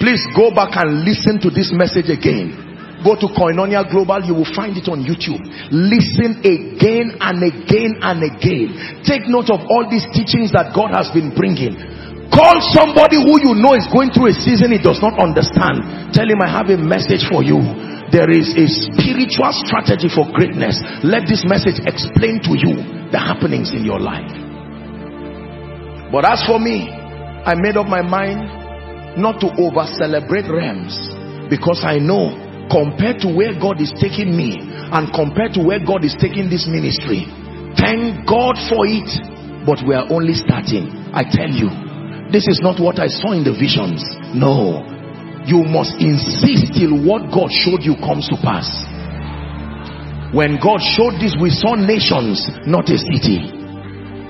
Please 0.02 0.26
go 0.34 0.50
back 0.50 0.74
and 0.82 1.06
listen 1.06 1.38
to 1.46 1.54
this 1.54 1.70
message 1.70 2.10
again. 2.10 2.58
Go 3.06 3.14
to 3.18 3.30
Koinonia 3.34 3.86
Global, 3.86 4.22
you 4.26 4.34
will 4.34 4.50
find 4.50 4.74
it 4.78 4.90
on 4.90 5.06
YouTube. 5.06 5.42
Listen 5.70 6.42
again 6.42 7.18
and 7.22 7.38
again 7.42 7.98
and 8.02 8.22
again. 8.26 9.02
Take 9.06 9.30
note 9.30 9.54
of 9.54 9.62
all 9.70 9.86
these 9.90 10.06
teachings 10.10 10.54
that 10.54 10.74
God 10.74 10.94
has 10.94 11.10
been 11.14 11.34
bringing. 11.34 11.78
Call 12.30 12.62
somebody 12.74 13.22
who 13.22 13.42
you 13.42 13.54
know 13.58 13.74
is 13.78 13.90
going 13.90 14.14
through 14.14 14.34
a 14.34 14.38
season 14.38 14.74
he 14.74 14.82
does 14.82 15.02
not 15.02 15.18
understand. 15.22 16.14
Tell 16.14 16.30
him, 16.30 16.42
I 16.42 16.50
have 16.50 16.70
a 16.74 16.78
message 16.78 17.26
for 17.30 17.42
you. 17.46 17.62
There 18.14 18.30
is 18.30 18.54
a 18.54 18.66
spiritual 18.70 19.54
strategy 19.66 20.10
for 20.10 20.30
greatness. 20.34 20.78
Let 21.02 21.26
this 21.26 21.46
message 21.46 21.82
explain 21.86 22.42
to 22.46 22.54
you 22.54 22.74
the 23.10 23.18
happenings 23.22 23.74
in 23.74 23.86
your 23.86 24.02
life. 24.02 24.30
But 26.14 26.26
as 26.26 26.42
for 26.46 26.58
me, 26.58 26.90
I 26.90 27.58
made 27.58 27.78
up 27.78 27.90
my 27.90 28.02
mind 28.06 28.61
not 29.18 29.40
to 29.42 29.50
over 29.60 29.88
celebrate 29.98 30.48
realms. 30.48 30.96
Because 31.50 31.84
I 31.84 32.00
know 32.00 32.38
compared 32.72 33.20
to 33.22 33.30
where 33.34 33.52
God 33.60 33.82
is 33.82 33.92
taking 34.00 34.36
me 34.36 34.60
and 34.64 35.12
compared 35.12 35.54
to 35.56 35.62
where 35.64 35.84
God 35.84 36.06
is 36.06 36.16
taking 36.20 36.48
this 36.50 36.68
ministry 36.68 37.28
thank 37.82 38.28
God 38.30 38.56
for 38.70 38.86
it. 38.86 39.10
But 39.66 39.82
we 39.86 39.94
are 39.94 40.10
only 40.10 40.34
starting. 40.34 40.90
I 41.14 41.26
tell 41.26 41.50
you 41.50 41.70
this 42.32 42.48
is 42.48 42.62
not 42.64 42.80
what 42.80 42.98
I 43.02 43.08
saw 43.12 43.36
in 43.36 43.44
the 43.44 43.54
visions. 43.54 44.02
No. 44.34 44.88
You 45.44 45.66
must 45.66 45.98
insist 45.98 46.78
till 46.78 46.96
what 47.02 47.34
God 47.34 47.50
showed 47.50 47.82
you 47.82 47.98
comes 47.98 48.30
to 48.30 48.38
pass. 48.40 48.70
When 50.32 50.62
God 50.62 50.80
showed 50.80 51.20
this 51.20 51.36
we 51.36 51.52
saw 51.52 51.76
nations 51.76 52.46
not 52.70 52.88
a 52.88 52.98
city. 52.98 53.52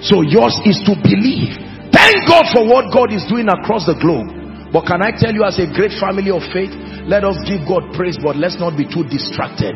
So 0.02 0.26
yours 0.26 0.58
is 0.66 0.82
to 0.90 0.98
believe. 0.98 1.54
Thank 1.94 2.26
God 2.26 2.50
for 2.50 2.66
what 2.66 2.90
God 2.90 3.14
is 3.14 3.22
doing 3.30 3.52
across 3.52 3.86
the 3.86 3.94
globe 4.00 4.41
but 4.72 4.88
can 4.88 5.04
I 5.04 5.12
tell 5.12 5.36
you 5.36 5.44
as 5.44 5.60
a 5.60 5.68
great 5.68 5.92
family 6.00 6.32
of 6.32 6.42
faith 6.56 6.72
let 7.10 7.26
us 7.26 7.38
give 7.50 7.66
God 7.66 7.90
praise, 7.98 8.18
but 8.22 8.38
let's 8.38 8.60
not 8.62 8.78
be 8.78 8.86
too 8.86 9.02
distracted. 9.10 9.74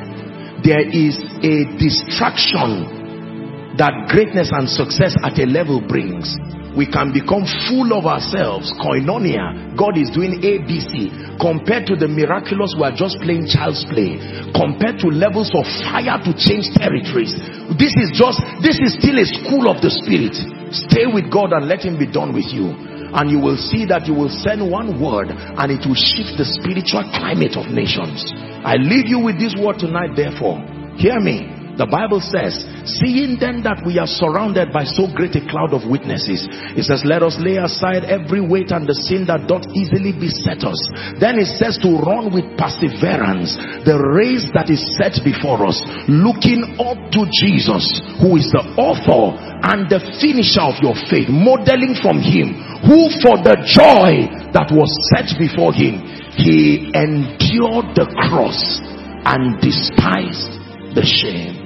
There 0.62 0.86
is 0.86 1.18
a 1.42 1.66
distraction 1.82 3.76
that 3.82 4.08
greatness 4.14 4.54
and 4.54 4.70
success 4.70 5.18
at 5.26 5.36
a 5.42 5.50
level 5.50 5.82
brings. 5.82 6.38
We 6.78 6.86
can 6.86 7.16
become 7.16 7.48
full 7.66 7.98
of 7.98 8.06
ourselves. 8.06 8.70
Koinonia. 8.78 9.74
God 9.74 9.98
is 9.98 10.14
doing 10.14 10.38
ABC. 10.44 11.40
Compared 11.42 11.88
to 11.90 11.96
the 11.96 12.08
miraculous, 12.08 12.76
we 12.78 12.86
are 12.86 12.96
just 12.96 13.18
playing 13.20 13.50
child's 13.50 13.84
play. 13.90 14.22
Compared 14.54 15.02
to 15.02 15.10
levels 15.10 15.50
of 15.58 15.66
fire 15.88 16.20
to 16.24 16.32
change 16.36 16.72
territories. 16.78 17.34
This 17.80 17.96
is 17.98 18.14
just, 18.14 18.38
this 18.62 18.78
is 18.78 18.96
still 19.02 19.18
a 19.18 19.28
school 19.28 19.66
of 19.68 19.82
the 19.82 19.90
spirit. 19.90 20.36
Stay 20.72 21.10
with 21.10 21.32
God 21.32 21.58
and 21.58 21.66
let 21.66 21.82
him 21.82 21.98
be 21.98 22.06
done 22.08 22.36
with 22.38 22.48
you 22.54 22.95
and 23.16 23.32
you 23.32 23.40
will 23.40 23.56
see 23.56 23.88
that 23.88 24.06
you 24.08 24.14
will 24.14 24.30
send 24.30 24.60
one 24.60 25.00
word 25.00 25.32
and 25.32 25.72
it 25.72 25.88
will 25.88 25.95
shift 25.95 26.35
the 26.35 26.44
spiritual 26.44 27.08
climate 27.16 27.56
of 27.56 27.72
nations. 27.72 28.27
I 28.68 28.76
leave 28.76 29.08
you 29.08 29.24
with 29.24 29.40
this 29.40 29.56
word 29.56 29.80
tonight 29.80 30.19
therefore. 30.19 30.60
Hear 31.00 31.19
me. 31.24 31.55
The 31.76 31.92
Bible 31.92 32.24
says, 32.24 32.64
seeing 33.04 33.36
then 33.36 33.60
that 33.68 33.84
we 33.84 34.00
are 34.00 34.08
surrounded 34.08 34.72
by 34.72 34.88
so 34.88 35.12
great 35.12 35.36
a 35.36 35.44
cloud 35.44 35.76
of 35.76 35.84
witnesses, 35.84 36.48
it 36.72 36.88
says, 36.88 37.04
let 37.04 37.20
us 37.20 37.36
lay 37.36 37.60
aside 37.60 38.08
every 38.08 38.40
weight 38.40 38.72
and 38.72 38.88
the 38.88 38.95
sin 38.95 39.28
that 39.28 39.52
doth 39.52 39.68
easily 39.76 40.16
beset 40.16 40.64
us. 40.64 40.80
Then 41.20 41.36
it 41.36 41.52
says 41.60 41.76
to 41.84 42.00
run 42.00 42.32
with 42.32 42.48
perseverance 42.56 43.60
the 43.84 44.00
race 44.00 44.48
that 44.56 44.72
is 44.72 44.80
set 44.95 45.20
before 45.28 45.68
us, 45.68 45.76
looking 46.08 46.64
up 46.80 47.12
to 47.12 47.28
Jesus, 47.28 47.84
who 48.24 48.40
is 48.40 48.48
the 48.56 48.64
author 48.80 49.36
and 49.36 49.92
the 49.92 50.00
finisher 50.24 50.64
of 50.64 50.80
your 50.80 50.95
faith, 51.12 51.28
modeling 51.28 52.00
from 52.00 52.24
him, 52.24 52.56
who 52.88 53.12
for 53.20 53.36
the 53.44 53.60
joy 53.68 54.24
that 54.56 54.72
was 54.72 54.88
set 55.12 55.28
before 55.36 55.76
him, 55.76 56.00
he 56.40 56.88
endured 56.95 57.92
the 58.00 58.08
cross 58.32 58.80
and 59.28 59.60
despised 59.60 60.56
the 60.95 61.04
shame 61.04 61.65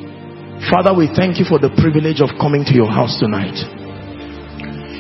Father, 0.67 0.91
we 0.91 1.07
thank 1.15 1.39
you 1.39 1.47
for 1.47 1.55
the 1.55 1.71
privilege 1.79 2.19
of 2.19 2.35
coming 2.35 2.67
to 2.67 2.75
your 2.75 2.91
house 2.91 3.15
tonight. 3.15 3.55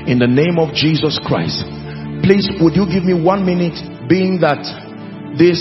In 0.07 0.15
the 0.15 0.25
name 0.25 0.55
of 0.55 0.71
Jesus 0.71 1.19
Christ, 1.19 1.67
please 2.23 2.47
would 2.63 2.79
you 2.79 2.87
give 2.87 3.03
me 3.03 3.11
one 3.11 3.43
minute 3.43 3.75
being 4.07 4.39
that 4.39 4.63
this 5.35 5.59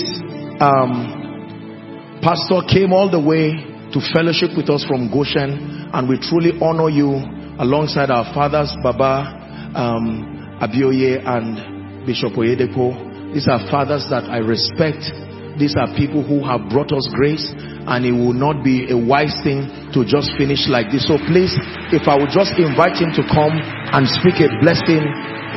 um, 0.63 2.23
pastor 2.23 2.63
came 2.63 2.95
all 2.95 3.11
the 3.11 3.19
way 3.19 3.59
to 3.91 3.99
fellowship 4.15 4.55
with 4.55 4.71
us 4.71 4.87
from 4.87 5.11
Goshen 5.11 5.91
and 5.91 6.07
we 6.07 6.15
truly 6.15 6.55
honor 6.63 6.87
you 6.87 7.19
alongside 7.59 8.07
our 8.07 8.23
fathers, 8.31 8.71
Baba, 8.79 9.27
um, 9.75 10.23
Abioye 10.63 11.19
and 11.27 12.07
Bishop 12.07 12.39
Oyedepo. 12.39 13.35
These 13.35 13.51
are 13.51 13.59
fathers 13.67 14.07
that 14.09 14.31
I 14.31 14.39
respect. 14.39 15.11
These 15.59 15.75
are 15.75 15.91
people 15.91 16.23
who 16.23 16.39
have 16.47 16.71
brought 16.71 16.95
us 16.95 17.03
grace 17.11 17.43
and 17.51 18.07
it 18.07 18.15
will 18.15 18.31
not 18.31 18.63
be 18.63 18.87
a 18.87 18.95
wise 18.95 19.35
thing 19.43 19.67
to 19.91 20.07
just 20.07 20.31
finish 20.39 20.71
like 20.71 20.87
this. 20.87 21.03
So 21.03 21.19
please, 21.27 21.51
if 21.91 22.07
I 22.07 22.15
would 22.15 22.31
just 22.31 22.55
invite 22.55 22.95
him 22.95 23.11
to 23.19 23.23
come 23.27 23.59
and 23.91 24.07
speak 24.07 24.39
a 24.39 24.47
blessing 24.63 25.03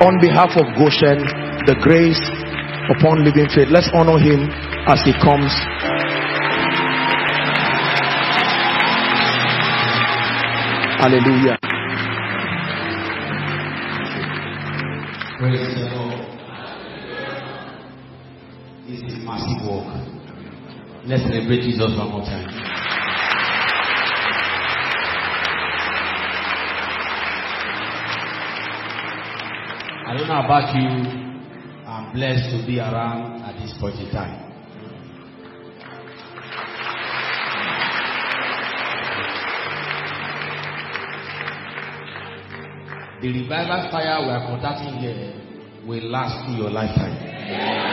on 0.03 0.19
behalf 0.19 0.59
of 0.59 0.67
Goshen, 0.75 1.23
the 1.71 1.79
grace 1.79 2.19
upon 2.91 3.23
living 3.23 3.47
faith. 3.55 3.71
Let's 3.71 3.87
honor 3.95 4.19
him 4.19 4.51
as 4.91 4.99
he 5.07 5.15
comes. 5.23 5.55
Hallelujah. 10.99 11.59
Praise 15.39 16.02
Let's 21.05 21.25
celebrate 21.25 21.63
Jesus 21.63 21.99
one 21.99 22.11
more 22.11 22.21
time. 22.21 22.47
I 30.07 30.15
don't 30.17 30.29
know 30.29 30.39
about 30.45 30.73
you. 30.77 30.87
I'm 31.89 32.13
blessed 32.13 32.51
to 32.51 32.65
be 32.65 32.79
around 32.79 33.43
at 33.43 33.61
this 33.61 33.75
point 33.81 33.97
in 33.97 34.13
time. 34.13 34.53
The 43.21 43.29
revival 43.29 43.91
fire 43.91 44.23
we 44.23 44.31
are 44.31 44.47
conducting 44.47 44.95
here 45.01 45.35
will 45.85 46.09
last 46.11 46.47
through 46.47 46.63
your 46.63 46.71
lifetime. 46.71 47.92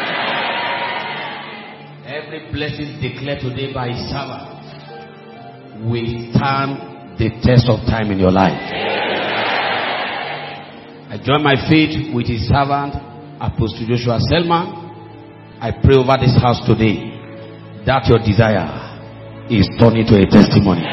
Every 2.20 2.52
blessing 2.52 3.00
declared 3.00 3.40
today 3.40 3.72
by 3.72 3.96
his 3.96 4.12
servant 4.12 4.60
will 5.88 6.04
stand 6.36 7.16
the 7.16 7.32
test 7.40 7.70
of 7.72 7.80
time 7.88 8.12
in 8.12 8.20
your 8.20 8.32
life. 8.32 8.60
I 11.08 11.16
join 11.24 11.42
my 11.42 11.56
faith 11.72 12.14
with 12.14 12.28
his 12.28 12.44
servant, 12.44 13.00
Apostle 13.40 13.88
Joshua 13.88 14.20
Selman. 14.28 14.68
I 15.64 15.72
pray 15.82 15.96
over 15.96 16.20
this 16.20 16.36
house 16.44 16.60
today 16.68 17.08
that 17.88 18.04
your 18.12 18.20
desire 18.20 18.68
is 19.48 19.64
turned 19.80 20.04
into 20.04 20.20
a 20.20 20.28
testimony. 20.28 20.84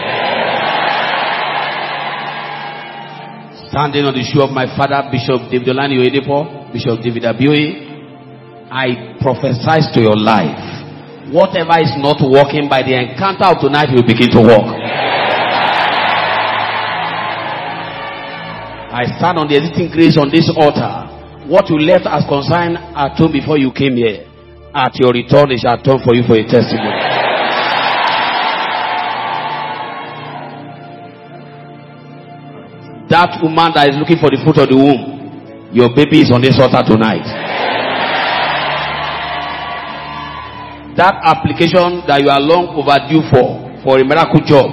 Standing 3.74 4.06
on 4.06 4.14
the 4.14 4.22
shoe 4.22 4.46
of 4.46 4.54
my 4.54 4.70
father, 4.78 5.10
Bishop 5.10 5.50
David 5.50 5.74
Olani 5.74 5.98
Oyedepo, 5.98 6.70
Bishop 6.72 7.02
David 7.02 7.24
Abioye, 7.26 8.70
I 8.70 9.18
prophesy 9.18 9.90
to 9.94 10.00
your 10.06 10.16
life 10.16 10.65
whatever 11.32 11.74
is 11.82 11.90
not 11.98 12.22
working 12.22 12.68
by 12.68 12.82
the 12.82 12.94
encounter 12.94 13.50
of 13.50 13.58
tonight 13.58 13.90
will 13.90 14.06
begin 14.06 14.30
to 14.30 14.40
work. 14.42 14.68
I 18.96 19.04
stand 19.18 19.36
on 19.38 19.48
the 19.48 19.56
existing 19.58 19.90
grace 19.92 20.16
on 20.16 20.30
this 20.30 20.48
altar. 20.56 21.04
What 21.50 21.68
you 21.68 21.78
left 21.78 22.06
as 22.06 22.24
consigned 22.24 22.78
at 22.78 23.18
home 23.18 23.32
before 23.32 23.58
you 23.58 23.70
came 23.70 23.96
here, 23.96 24.24
at 24.74 24.94
your 24.96 25.12
return, 25.12 25.50
it 25.52 25.60
shall 25.60 25.76
turn 25.82 26.00
for 26.04 26.14
you 26.14 26.22
for 26.24 26.36
a 26.36 26.44
testimony. 26.44 26.96
That 33.08 33.38
woman 33.42 33.70
that 33.74 33.88
is 33.90 33.96
looking 33.96 34.18
for 34.18 34.30
the 34.30 34.40
fruit 34.42 34.58
of 34.58 34.68
the 34.68 34.76
womb, 34.76 35.70
your 35.72 35.94
baby 35.94 36.26
is 36.26 36.30
on 36.32 36.42
this 36.42 36.58
altar 36.58 36.82
tonight. 36.82 37.22
That 40.96 41.20
application 41.24 42.04
that 42.08 42.24
you 42.24 42.28
are 42.32 42.40
long 42.40 42.72
overdue 42.72 43.20
for, 43.28 43.60
for 43.84 44.00
a 44.00 44.04
miracle 44.04 44.40
job, 44.44 44.72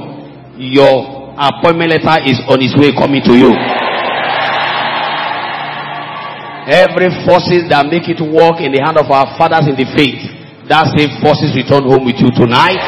your 0.56 1.36
appointment 1.36 1.92
letter 1.92 2.24
is 2.24 2.40
on 2.48 2.64
its 2.64 2.72
way 2.80 2.96
coming 2.96 3.20
to 3.28 3.36
you. 3.36 3.52
Every 6.64 7.12
forces 7.28 7.68
that 7.68 7.84
make 7.92 8.08
it 8.08 8.24
work 8.24 8.64
in 8.64 8.72
the 8.72 8.80
hand 8.80 8.96
of 8.96 9.12
our 9.12 9.36
fathers 9.36 9.68
in 9.68 9.76
the 9.76 9.84
faith, 9.92 10.24
that 10.72 10.88
same 10.96 11.12
forces 11.20 11.52
return 11.60 11.84
home 11.84 12.08
with 12.08 12.16
you 12.24 12.32
tonight. 12.32 12.80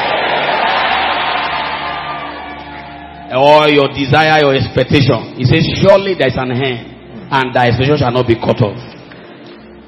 Or 3.35 3.67
your 3.67 3.91
desire, 3.91 4.47
your 4.47 4.55
expectation. 4.55 5.35
He 5.35 5.43
says, 5.43 5.67
surely 5.83 6.15
there 6.15 6.31
is 6.31 6.39
an 6.39 6.55
hand, 6.55 7.27
and 7.35 7.51
thy 7.51 7.67
expectation 7.67 7.99
shall 7.99 8.15
not 8.15 8.31
be 8.31 8.39
cut 8.39 8.63
off. 8.63 8.79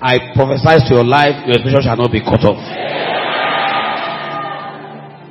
I 0.03 0.35
prophesy 0.35 0.83
to 0.91 0.99
your 0.99 1.07
life, 1.07 1.47
your 1.47 1.55
expression 1.55 1.79
shall 1.87 1.95
not 1.95 2.11
be 2.11 2.19
cut 2.19 2.43
off. 2.43 2.59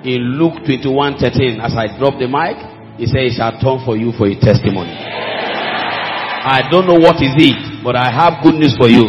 In 0.07 0.39
Luke 0.39 0.63
21 0.63 1.19
13, 1.19 1.59
as 1.59 1.75
I 1.75 1.91
drop 1.99 2.15
the 2.23 2.31
mic, 2.31 2.55
he 2.95 3.11
said, 3.11 3.27
It 3.27 3.35
shall 3.35 3.59
turn 3.59 3.83
for 3.83 3.99
you 3.99 4.15
for 4.15 4.31
a 4.31 4.39
testimony. 4.39 4.95
I 4.95 6.63
don't 6.71 6.87
know 6.87 6.95
what 6.95 7.19
is 7.19 7.35
it, 7.35 7.83
but 7.83 7.99
I 7.99 8.07
have 8.15 8.39
good 8.39 8.55
news 8.55 8.79
for 8.79 8.87
you. 8.87 9.03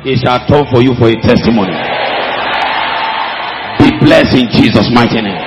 It 0.00 0.24
shall 0.24 0.40
turn 0.48 0.64
for 0.72 0.80
you 0.80 0.96
for 0.96 1.12
a 1.12 1.16
testimony. 1.20 1.76
Be 3.84 3.92
blessed 4.00 4.32
in 4.32 4.48
Jesus' 4.48 4.88
mighty 4.88 5.20
name. 5.20 5.44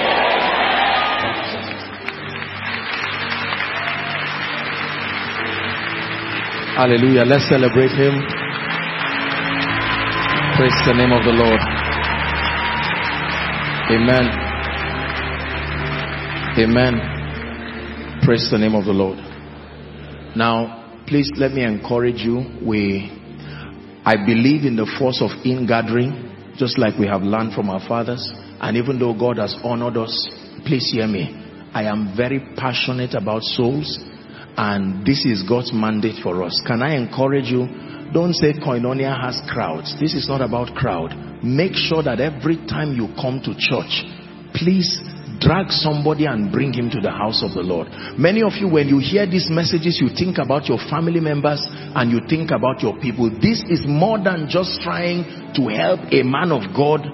Hallelujah. 6.77 7.25
Let's 7.25 7.49
celebrate 7.49 7.97
him. 7.97 8.13
Praise 10.53 10.77
the 10.85 10.93
name 10.93 11.09
of 11.09 11.25
the 11.25 11.33
Lord. 11.33 11.61
Amen. 13.89 14.52
Amen. 16.55 18.21
Praise 18.21 18.49
the 18.51 18.59
name 18.59 18.75
of 18.75 18.85
the 18.85 18.93
Lord. 18.93 19.17
Now, 20.37 21.01
please 21.07 21.27
let 21.35 21.51
me 21.51 21.63
encourage 21.63 22.21
you. 22.21 22.45
We, 22.61 23.09
I 24.05 24.17
believe 24.23 24.61
in 24.63 24.75
the 24.75 24.85
force 24.99 25.17
of 25.17 25.31
ingathering, 25.43 26.53
just 26.55 26.77
like 26.77 26.93
we 26.99 27.07
have 27.07 27.23
learned 27.23 27.53
from 27.53 27.71
our 27.71 27.81
fathers. 27.81 28.21
And 28.61 28.77
even 28.77 28.99
though 28.99 29.17
God 29.17 29.39
has 29.39 29.57
honored 29.63 29.97
us, 29.97 30.13
please 30.63 30.93
hear 30.93 31.07
me. 31.07 31.33
I 31.73 31.85
am 31.85 32.13
very 32.15 32.53
passionate 32.55 33.15
about 33.15 33.41
souls 33.41 33.97
and 34.55 35.03
this 35.03 35.25
is 35.25 35.41
God's 35.49 35.73
mandate 35.73 36.21
for 36.21 36.43
us. 36.43 36.61
Can 36.67 36.83
I 36.83 36.93
encourage 36.97 37.49
you? 37.49 37.65
Don't 38.13 38.37
say 38.37 38.53
Koinonia 38.53 39.09
has 39.09 39.41
crowds. 39.49 39.97
This 39.99 40.13
is 40.13 40.29
not 40.29 40.41
about 40.41 40.75
crowd. 40.77 41.17
Make 41.43 41.73
sure 41.73 42.03
that 42.03 42.21
every 42.21 42.57
time 42.69 42.93
you 42.93 43.09
come 43.17 43.41
to 43.41 43.57
church, 43.57 44.05
please 44.53 45.01
drag 45.39 45.71
somebody 45.71 46.25
and 46.25 46.51
bring 46.51 46.73
him 46.73 46.89
to 46.91 47.01
the 47.01 47.11
house 47.11 47.43
of 47.43 47.53
the 47.53 47.61
Lord. 47.61 47.87
Many 48.17 48.43
of 48.43 48.53
you, 48.59 48.67
when 48.67 48.87
you 48.87 48.99
hear 48.99 49.25
these 49.25 49.49
messages, 49.49 49.99
you 50.01 50.09
think 50.09 50.37
about 50.37 50.67
your 50.67 50.79
family 50.89 51.19
members 51.19 51.65
and 51.69 52.11
you 52.11 52.21
think 52.29 52.51
about 52.51 52.81
your 52.81 52.97
people. 52.99 53.29
This 53.29 53.63
is 53.69 53.85
more 53.87 54.21
than 54.21 54.47
just 54.49 54.81
trying 54.81 55.53
to 55.55 55.61
help 55.69 55.99
a 56.11 56.23
man 56.23 56.51
of 56.51 56.73
God 56.75 57.05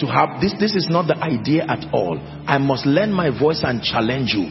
to 0.00 0.06
have 0.06 0.40
this. 0.40 0.54
This 0.58 0.74
is 0.74 0.88
not 0.90 1.06
the 1.06 1.16
idea 1.18 1.64
at 1.64 1.86
all. 1.92 2.18
I 2.46 2.58
must 2.58 2.86
lend 2.86 3.14
my 3.14 3.30
voice 3.30 3.62
and 3.64 3.82
challenge 3.82 4.34
you 4.34 4.50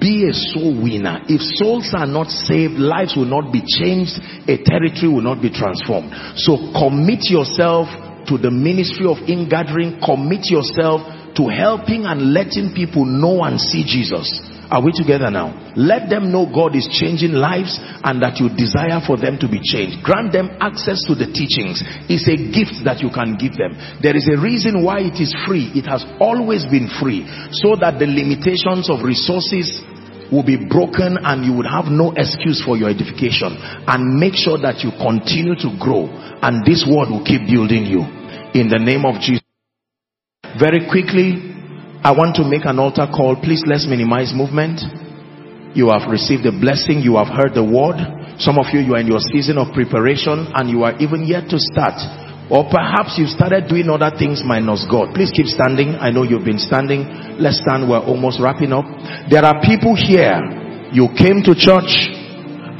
be 0.00 0.28
a 0.28 0.32
soul 0.32 0.80
winner. 0.82 1.20
If 1.28 1.40
souls 1.60 1.92
are 1.92 2.08
not 2.08 2.28
saved, 2.28 2.80
lives 2.80 3.14
will 3.16 3.28
not 3.28 3.52
be 3.52 3.60
changed, 3.60 4.16
a 4.48 4.56
territory 4.64 5.12
will 5.12 5.24
not 5.24 5.40
be 5.40 5.52
transformed. 5.52 6.12
So 6.36 6.56
commit 6.72 7.28
yourself 7.28 7.88
to 8.28 8.38
the 8.40 8.50
ministry 8.50 9.04
of 9.04 9.20
ingathering, 9.28 10.00
commit 10.00 10.48
yourself 10.48 11.04
to 11.36 11.48
helping 11.48 12.06
and 12.06 12.32
letting 12.32 12.72
people 12.74 13.04
know 13.04 13.42
and 13.44 13.60
see 13.60 13.84
Jesus. 13.84 14.28
Are 14.70 14.78
we 14.78 14.94
together 14.94 15.34
now? 15.34 15.50
Let 15.74 16.06
them 16.06 16.30
know 16.30 16.46
God 16.46 16.78
is 16.78 16.86
changing 16.86 17.34
lives 17.34 17.74
and 18.06 18.22
that 18.22 18.38
you 18.38 18.46
desire 18.54 19.02
for 19.02 19.18
them 19.18 19.34
to 19.42 19.50
be 19.50 19.58
changed. 19.58 19.98
Grant 20.06 20.30
them 20.30 20.46
access 20.62 21.02
to 21.10 21.18
the 21.18 21.26
teachings. 21.26 21.82
It's 22.06 22.30
a 22.30 22.38
gift 22.38 22.86
that 22.86 23.02
you 23.02 23.10
can 23.10 23.34
give 23.34 23.58
them. 23.58 23.74
There 23.98 24.14
is 24.14 24.30
a 24.30 24.38
reason 24.38 24.86
why 24.86 25.02
it 25.10 25.18
is 25.18 25.34
free. 25.42 25.74
It 25.74 25.90
has 25.90 26.06
always 26.22 26.62
been 26.70 26.86
free 27.02 27.26
so 27.50 27.74
that 27.82 27.98
the 27.98 28.06
limitations 28.06 28.86
of 28.86 29.02
resources 29.02 29.82
will 30.30 30.46
be 30.46 30.54
broken 30.54 31.18
and 31.18 31.42
you 31.42 31.50
would 31.58 31.66
have 31.66 31.90
no 31.90 32.14
excuse 32.14 32.62
for 32.62 32.78
your 32.78 32.94
edification 32.94 33.58
and 33.90 34.22
make 34.22 34.38
sure 34.38 34.54
that 34.62 34.86
you 34.86 34.94
continue 35.02 35.58
to 35.58 35.74
grow 35.82 36.06
and 36.46 36.62
this 36.62 36.86
word 36.86 37.10
will 37.10 37.26
keep 37.26 37.42
building 37.50 37.90
you 37.90 38.06
in 38.54 38.70
the 38.70 38.78
name 38.78 39.02
of 39.02 39.18
Jesus. 39.18 39.39
Very 40.58 40.88
quickly, 40.90 41.50
I 42.02 42.10
want 42.16 42.34
to 42.40 42.44
make 42.48 42.64
an 42.64 42.80
altar 42.80 43.06
call. 43.06 43.36
Please 43.38 43.62
let's 43.68 43.86
minimize 43.86 44.32
movement. 44.34 44.80
You 45.76 45.94
have 45.94 46.10
received 46.10 46.42
the 46.42 46.50
blessing. 46.50 47.04
You 47.04 47.20
have 47.20 47.30
heard 47.30 47.54
the 47.54 47.62
word. 47.62 48.00
Some 48.42 48.58
of 48.58 48.72
you, 48.72 48.80
you 48.80 48.96
are 48.96 49.02
in 49.04 49.06
your 49.06 49.22
season 49.30 49.60
of 49.60 49.70
preparation 49.70 50.50
and 50.56 50.66
you 50.66 50.82
are 50.82 50.96
even 50.98 51.22
yet 51.28 51.46
to 51.54 51.58
start. 51.60 51.94
Or 52.50 52.66
perhaps 52.66 53.14
you've 53.14 53.30
started 53.30 53.70
doing 53.70 53.86
other 53.86 54.10
things 54.10 54.42
minus 54.42 54.82
God. 54.90 55.14
Please 55.14 55.30
keep 55.30 55.46
standing. 55.46 55.94
I 55.94 56.10
know 56.10 56.26
you've 56.26 56.48
been 56.48 56.58
standing. 56.58 57.06
Let's 57.38 57.62
stand. 57.62 57.86
We're 57.86 58.02
almost 58.02 58.42
wrapping 58.42 58.74
up. 58.74 58.88
There 59.30 59.44
are 59.44 59.62
people 59.62 59.94
here. 59.94 60.42
You 60.90 61.14
came 61.14 61.46
to 61.46 61.54
church 61.54 62.10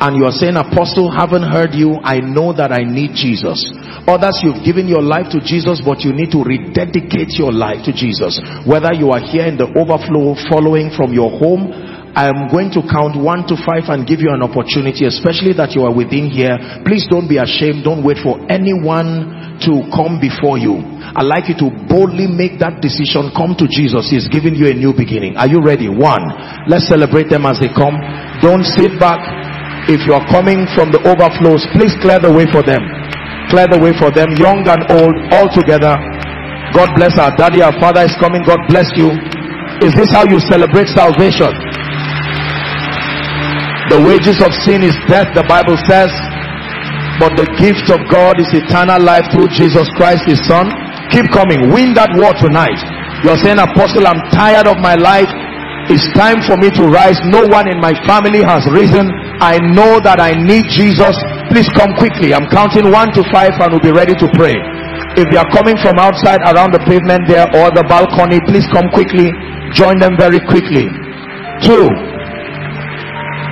and 0.00 0.16
you 0.16 0.24
are 0.24 0.32
saying, 0.32 0.56
Apostle, 0.56 1.12
haven't 1.12 1.44
heard 1.44 1.76
you. 1.76 2.00
I 2.00 2.24
know 2.24 2.56
that 2.56 2.72
I 2.72 2.88
need 2.88 3.12
Jesus. 3.12 3.60
Others, 4.08 4.40
you've 4.40 4.64
given 4.64 4.88
your 4.88 5.04
life 5.04 5.28
to 5.36 5.44
Jesus, 5.44 5.84
but 5.84 6.00
you 6.00 6.16
need 6.16 6.32
to 6.32 6.40
rededicate 6.40 7.36
your 7.36 7.52
life 7.52 7.84
to 7.84 7.92
Jesus. 7.92 8.40
Whether 8.64 8.96
you 8.96 9.12
are 9.12 9.20
here 9.20 9.44
in 9.44 9.60
the 9.60 9.68
overflow 9.76 10.40
following 10.48 10.88
from 10.96 11.12
your 11.12 11.28
home, 11.28 11.68
I 12.16 12.26
am 12.26 12.50
going 12.50 12.74
to 12.74 12.82
count 12.90 13.14
one 13.14 13.46
to 13.46 13.54
five 13.60 13.86
and 13.86 14.02
give 14.02 14.18
you 14.18 14.34
an 14.34 14.42
opportunity, 14.42 15.06
especially 15.06 15.54
that 15.54 15.78
you 15.78 15.86
are 15.86 15.94
within 15.94 16.26
here. 16.26 16.58
Please 16.82 17.06
don't 17.06 17.30
be 17.30 17.38
ashamed. 17.38 17.86
Don't 17.86 18.02
wait 18.02 18.18
for 18.18 18.40
anyone 18.50 19.60
to 19.62 19.86
come 19.94 20.18
before 20.18 20.58
you. 20.58 20.80
I'd 20.80 21.28
like 21.28 21.46
you 21.46 21.54
to 21.62 21.68
boldly 21.86 22.26
make 22.26 22.58
that 22.58 22.82
decision. 22.82 23.30
Come 23.36 23.54
to 23.60 23.68
Jesus. 23.70 24.10
He's 24.10 24.26
giving 24.26 24.58
you 24.58 24.66
a 24.66 24.74
new 24.74 24.90
beginning. 24.90 25.38
Are 25.38 25.46
you 25.46 25.62
ready? 25.62 25.86
One. 25.86 26.34
Let's 26.66 26.90
celebrate 26.90 27.30
them 27.30 27.46
as 27.46 27.62
they 27.62 27.70
come. 27.70 27.94
Don't 28.42 28.66
sit 28.66 28.98
back. 28.98 29.22
If 29.91 30.07
you 30.07 30.15
are 30.15 30.23
coming 30.31 30.70
from 30.78 30.94
the 30.94 31.02
overflows, 31.02 31.67
please 31.75 31.91
clear 31.99 32.23
the 32.23 32.31
way 32.31 32.47
for 32.55 32.62
them. 32.62 32.78
Clear 33.51 33.67
the 33.67 33.83
way 33.83 33.91
for 33.99 34.15
them, 34.15 34.31
young 34.39 34.62
and 34.62 34.86
old, 34.86 35.15
all 35.35 35.51
together. 35.51 35.99
God 36.70 36.94
bless 36.94 37.19
our 37.19 37.35
daddy, 37.35 37.59
our 37.59 37.75
father 37.83 38.07
is 38.07 38.15
coming. 38.23 38.47
God 38.47 38.62
bless 38.70 38.86
you. 38.94 39.10
Is 39.83 39.91
this 39.99 40.15
how 40.15 40.23
you 40.31 40.39
celebrate 40.47 40.86
salvation? 40.94 41.51
The 43.91 43.99
wages 44.07 44.39
of 44.39 44.55
sin 44.62 44.86
is 44.86 44.94
death, 45.10 45.35
the 45.35 45.43
Bible 45.51 45.75
says. 45.91 46.15
But 47.19 47.35
the 47.35 47.51
gift 47.59 47.91
of 47.91 47.99
God 48.07 48.39
is 48.39 48.47
eternal 48.55 49.02
life 49.02 49.27
through 49.35 49.51
Jesus 49.59 49.91
Christ, 49.99 50.23
his 50.31 50.39
son. 50.47 50.70
Keep 51.10 51.35
coming. 51.35 51.75
Win 51.75 51.99
that 51.99 52.15
war 52.15 52.31
tonight. 52.39 52.78
You're 53.27 53.43
saying, 53.43 53.59
Apostle, 53.59 54.07
I'm 54.07 54.23
tired 54.31 54.70
of 54.70 54.78
my 54.78 54.94
life. 54.94 55.27
It's 55.91 56.07
time 56.15 56.39
for 56.47 56.55
me 56.55 56.70
to 56.70 56.86
rise. 56.86 57.19
No 57.35 57.43
one 57.51 57.67
in 57.67 57.83
my 57.83 57.91
family 58.07 58.47
has 58.47 58.62
risen. 58.70 59.10
I 59.43 59.59
know 59.59 59.99
that 59.99 60.23
I 60.23 60.39
need 60.39 60.70
Jesus. 60.70 61.19
Please 61.51 61.67
come 61.75 61.99
quickly. 61.99 62.31
I'm 62.31 62.47
counting 62.47 62.94
one 62.94 63.10
to 63.19 63.27
five 63.35 63.59
and 63.59 63.75
we'll 63.75 63.83
be 63.83 63.91
ready 63.91 64.15
to 64.15 64.31
pray. 64.39 64.55
If 65.19 65.27
you 65.35 65.39
are 65.43 65.51
coming 65.51 65.75
from 65.83 65.99
outside 65.99 66.47
around 66.47 66.70
the 66.70 66.83
pavement 66.86 67.27
there 67.27 67.51
or 67.59 67.75
the 67.75 67.83
balcony, 67.91 68.39
please 68.47 68.62
come 68.70 68.86
quickly. 68.94 69.35
Join 69.75 69.99
them 69.99 70.15
very 70.15 70.39
quickly. 70.47 70.86
Two. 71.67 71.91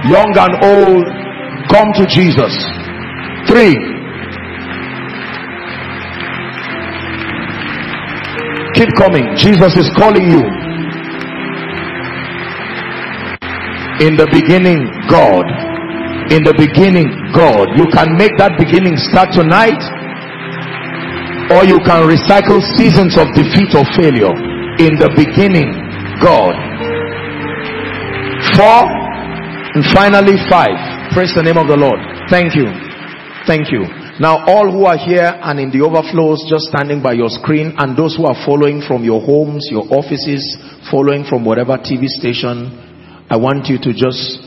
Young 0.07 0.31
and 0.39 0.55
old, 0.63 1.05
come 1.75 1.91
to 1.99 2.07
Jesus. 2.07 2.55
Three. 3.51 3.75
Keep 8.79 8.95
coming. 8.95 9.27
Jesus 9.35 9.75
is 9.75 9.91
calling 9.99 10.31
you. 10.31 10.58
In 13.99 14.15
the 14.15 14.31
beginning, 14.31 14.87
God. 15.11 15.43
In 16.31 16.47
the 16.47 16.55
beginning, 16.55 17.11
God. 17.35 17.67
You 17.75 17.91
can 17.91 18.15
make 18.15 18.31
that 18.39 18.55
beginning 18.55 18.95
start 18.95 19.35
tonight, 19.35 19.83
or 21.51 21.67
you 21.67 21.83
can 21.83 22.07
recycle 22.07 22.63
seasons 22.79 23.19
of 23.19 23.27
defeat 23.35 23.75
or 23.75 23.83
failure. 23.99 24.31
In 24.79 24.95
the 25.03 25.11
beginning, 25.19 25.75
God. 26.23 26.55
Four, 28.55 28.87
and 28.87 29.83
finally 29.91 30.39
five. 30.47 30.79
Praise 31.11 31.35
the 31.35 31.43
name 31.43 31.59
of 31.59 31.67
the 31.67 31.75
Lord. 31.75 31.99
Thank 32.31 32.55
you. 32.55 32.71
Thank 33.51 33.75
you. 33.75 33.83
Now, 34.23 34.47
all 34.47 34.71
who 34.71 34.87
are 34.87 34.99
here 34.99 35.35
and 35.43 35.59
in 35.59 35.75
the 35.75 35.83
overflows, 35.83 36.47
just 36.47 36.71
standing 36.71 37.03
by 37.03 37.19
your 37.19 37.31
screen, 37.31 37.75
and 37.79 37.99
those 37.99 38.15
who 38.15 38.27
are 38.31 38.39
following 38.47 38.79
from 38.79 39.03
your 39.03 39.19
homes, 39.19 39.67
your 39.71 39.91
offices, 39.91 40.43
following 40.87 41.27
from 41.27 41.43
whatever 41.45 41.75
TV 41.79 42.07
station, 42.07 42.88
I 43.31 43.37
want 43.37 43.69
you 43.69 43.77
to 43.77 43.93
just, 43.93 44.41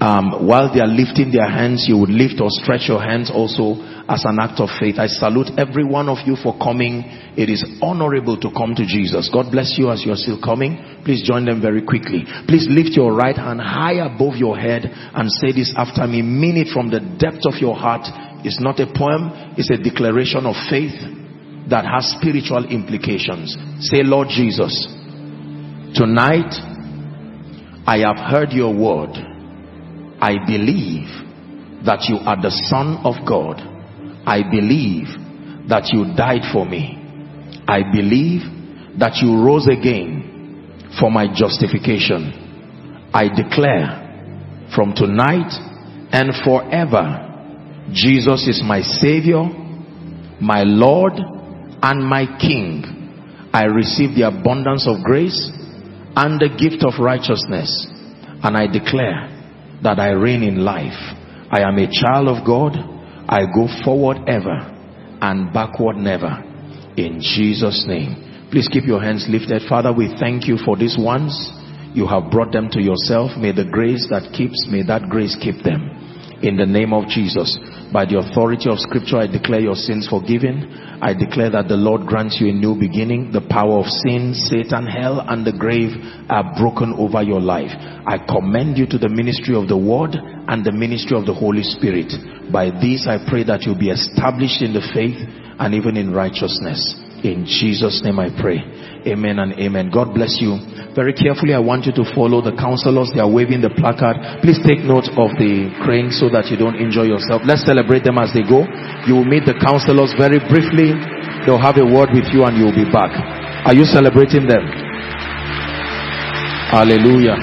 um, 0.00 0.48
while 0.48 0.72
they 0.72 0.80
are 0.80 0.88
lifting 0.88 1.30
their 1.30 1.48
hands, 1.48 1.84
you 1.86 1.98
would 1.98 2.08
lift 2.08 2.40
or 2.40 2.48
stretch 2.48 2.88
your 2.88 3.00
hands 3.00 3.28
also 3.28 3.76
as 4.08 4.24
an 4.24 4.40
act 4.40 4.56
of 4.56 4.72
faith. 4.80 4.96
I 4.96 5.06
salute 5.06 5.52
every 5.60 5.84
one 5.84 6.08
of 6.08 6.24
you 6.24 6.36
for 6.40 6.56
coming. 6.56 7.04
It 7.36 7.52
is 7.52 7.60
honorable 7.84 8.40
to 8.40 8.48
come 8.56 8.74
to 8.74 8.88
Jesus. 8.88 9.28
God 9.28 9.52
bless 9.52 9.76
you 9.76 9.92
as 9.92 10.00
you 10.04 10.12
are 10.12 10.20
still 10.20 10.40
coming. 10.40 10.80
Please 11.04 11.20
join 11.28 11.44
them 11.44 11.60
very 11.60 11.84
quickly. 11.84 12.24
Please 12.48 12.64
lift 12.72 12.96
your 12.96 13.12
right 13.12 13.36
hand 13.36 13.60
high 13.60 14.00
above 14.00 14.40
your 14.40 14.56
head 14.56 14.88
and 14.88 15.28
say 15.28 15.52
this 15.52 15.72
after 15.76 16.08
me. 16.08 16.24
Mean 16.24 16.56
it 16.56 16.72
from 16.72 16.88
the 16.88 17.04
depth 17.20 17.44
of 17.44 17.60
your 17.60 17.76
heart. 17.76 18.08
It's 18.48 18.64
not 18.64 18.80
a 18.80 18.88
poem. 18.88 19.54
It's 19.60 19.68
a 19.68 19.76
declaration 19.76 20.48
of 20.48 20.56
faith 20.72 20.96
that 21.68 21.84
has 21.84 22.16
spiritual 22.16 22.64
implications. 22.64 23.60
Say, 23.84 24.02
Lord 24.02 24.28
Jesus, 24.32 24.88
tonight 25.94 26.71
I 27.86 27.98
have 27.98 28.16
heard 28.16 28.52
your 28.52 28.72
word. 28.72 29.10
I 30.20 30.36
believe 30.46 31.08
that 31.84 32.06
you 32.08 32.16
are 32.16 32.40
the 32.40 32.50
son 32.70 33.02
of 33.04 33.26
God. 33.26 33.58
I 34.24 34.42
believe 34.48 35.06
that 35.68 35.90
you 35.92 36.14
died 36.16 36.42
for 36.52 36.64
me. 36.64 36.98
I 37.66 37.82
believe 37.82 38.42
that 38.98 39.16
you 39.16 39.42
rose 39.42 39.66
again 39.66 40.92
for 41.00 41.10
my 41.10 41.26
justification. 41.34 43.10
I 43.12 43.28
declare 43.28 44.68
from 44.74 44.94
tonight 44.94 45.50
and 46.12 46.30
forever, 46.44 47.28
Jesus 47.92 48.46
is 48.46 48.62
my 48.64 48.80
Savior, 48.80 49.42
my 50.40 50.62
Lord, 50.62 51.14
and 51.82 52.04
my 52.04 52.26
King. 52.38 53.50
I 53.52 53.64
receive 53.64 54.14
the 54.14 54.28
abundance 54.28 54.86
of 54.86 55.02
grace 55.02 55.50
and 56.16 56.40
the 56.40 56.48
gift 56.48 56.84
of 56.84 57.00
righteousness. 57.02 57.86
And 58.42 58.56
I 58.56 58.66
declare 58.66 59.28
that 59.82 59.98
I 59.98 60.10
reign 60.10 60.42
in 60.42 60.64
life. 60.64 60.98
I 61.50 61.60
am 61.62 61.78
a 61.78 61.90
child 61.90 62.28
of 62.28 62.46
God. 62.46 62.76
I 63.28 63.46
go 63.46 63.68
forward 63.84 64.28
ever 64.28 64.58
and 65.20 65.52
backward 65.52 65.96
never. 65.96 66.42
In 66.96 67.20
Jesus' 67.20 67.84
name. 67.86 68.48
Please 68.50 68.68
keep 68.68 68.84
your 68.84 69.00
hands 69.00 69.26
lifted. 69.28 69.62
Father, 69.68 69.92
we 69.92 70.14
thank 70.18 70.46
you 70.46 70.58
for 70.64 70.76
these 70.76 70.96
ones. 70.98 71.32
You 71.94 72.06
have 72.06 72.30
brought 72.30 72.52
them 72.52 72.68
to 72.70 72.82
yourself. 72.82 73.30
May 73.38 73.52
the 73.52 73.64
grace 73.64 74.06
that 74.10 74.32
keeps, 74.32 74.66
may 74.68 74.82
that 74.82 75.08
grace 75.08 75.36
keep 75.40 75.62
them. 75.62 76.01
In 76.42 76.56
the 76.58 76.66
name 76.66 76.92
of 76.92 77.06
Jesus. 77.06 77.54
By 77.92 78.02
the 78.02 78.18
authority 78.18 78.66
of 78.66 78.82
scripture, 78.82 79.22
I 79.22 79.30
declare 79.30 79.60
your 79.60 79.78
sins 79.78 80.10
forgiven. 80.10 80.98
I 80.98 81.14
declare 81.14 81.54
that 81.54 81.68
the 81.70 81.78
Lord 81.78 82.02
grants 82.02 82.42
you 82.42 82.50
a 82.50 82.52
new 82.52 82.74
beginning. 82.74 83.30
The 83.30 83.46
power 83.46 83.78
of 83.78 83.86
sin, 83.86 84.34
Satan, 84.34 84.90
hell, 84.90 85.22
and 85.22 85.46
the 85.46 85.54
grave 85.54 85.94
are 86.26 86.50
broken 86.58 86.98
over 86.98 87.22
your 87.22 87.38
life. 87.38 87.70
I 87.70 88.18
commend 88.26 88.74
you 88.74 88.90
to 88.90 88.98
the 88.98 89.08
ministry 89.08 89.54
of 89.54 89.70
the 89.70 89.78
word 89.78 90.18
and 90.18 90.66
the 90.66 90.74
ministry 90.74 91.14
of 91.14 91.30
the 91.30 91.34
Holy 91.34 91.62
Spirit. 91.62 92.10
By 92.50 92.74
this, 92.74 93.06
I 93.06 93.22
pray 93.22 93.46
that 93.46 93.62
you'll 93.62 93.78
be 93.78 93.94
established 93.94 94.66
in 94.66 94.74
the 94.74 94.82
faith 94.90 95.22
and 95.62 95.78
even 95.78 95.94
in 95.94 96.10
righteousness. 96.10 96.82
In 97.22 97.46
Jesus' 97.46 98.02
name 98.02 98.18
I 98.18 98.34
pray. 98.34 98.58
Amen 99.02 99.38
and 99.42 99.58
amen. 99.58 99.90
God 99.90 100.14
bless 100.14 100.38
you. 100.38 100.54
Very 100.94 101.10
carefully, 101.10 101.54
I 101.54 101.58
want 101.58 101.90
you 101.90 101.94
to 101.98 102.04
follow 102.14 102.38
the 102.38 102.54
counselors. 102.54 103.10
They 103.10 103.18
are 103.18 103.30
waving 103.30 103.64
the 103.64 103.72
placard. 103.74 104.44
Please 104.46 104.62
take 104.62 104.84
note 104.86 105.10
of 105.18 105.34
the 105.40 105.74
crane 105.82 106.14
so 106.14 106.30
that 106.30 106.52
you 106.52 106.56
don't 106.60 106.78
injure 106.78 107.02
yourself. 107.02 107.42
Let's 107.42 107.66
celebrate 107.66 108.06
them 108.06 108.20
as 108.20 108.30
they 108.30 108.46
go. 108.46 108.62
You 109.08 109.18
will 109.18 109.26
meet 109.26 109.42
the 109.42 109.58
counselors 109.58 110.14
very 110.14 110.38
briefly. 110.38 110.94
They'll 111.42 111.58
have 111.58 111.80
a 111.82 111.86
word 111.86 112.14
with 112.14 112.30
you 112.30 112.46
and 112.46 112.54
you'll 112.54 112.76
be 112.76 112.86
back. 112.86 113.10
Are 113.66 113.74
you 113.74 113.82
celebrating 113.88 114.46
them? 114.46 114.62
Hallelujah. 116.70 117.40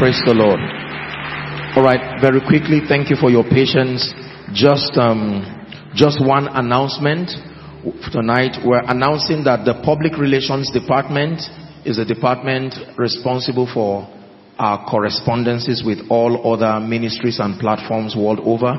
Praise 0.00 0.18
the 0.24 0.32
Lord. 0.32 0.62
All 1.76 1.82
right, 1.82 2.22
very 2.22 2.40
quickly, 2.40 2.80
thank 2.86 3.10
you 3.10 3.16
for 3.20 3.28
your 3.28 3.42
patience. 3.44 4.14
Just, 4.54 4.94
um, 4.96 5.42
just 5.92 6.22
one 6.24 6.46
announcement 6.48 7.28
tonight. 8.12 8.56
We're 8.64 8.84
announcing 8.86 9.44
that 9.44 9.64
the 9.64 9.80
public 9.84 10.16
relations 10.16 10.70
department 10.70 11.40
is 11.84 11.98
a 11.98 12.04
department 12.04 12.74
responsible 12.96 13.68
for 13.72 14.08
our 14.58 14.88
correspondences 14.88 15.82
with 15.84 15.98
all 16.08 16.54
other 16.54 16.80
ministries 16.80 17.38
and 17.40 17.58
platforms 17.60 18.14
world 18.16 18.40
over. 18.40 18.72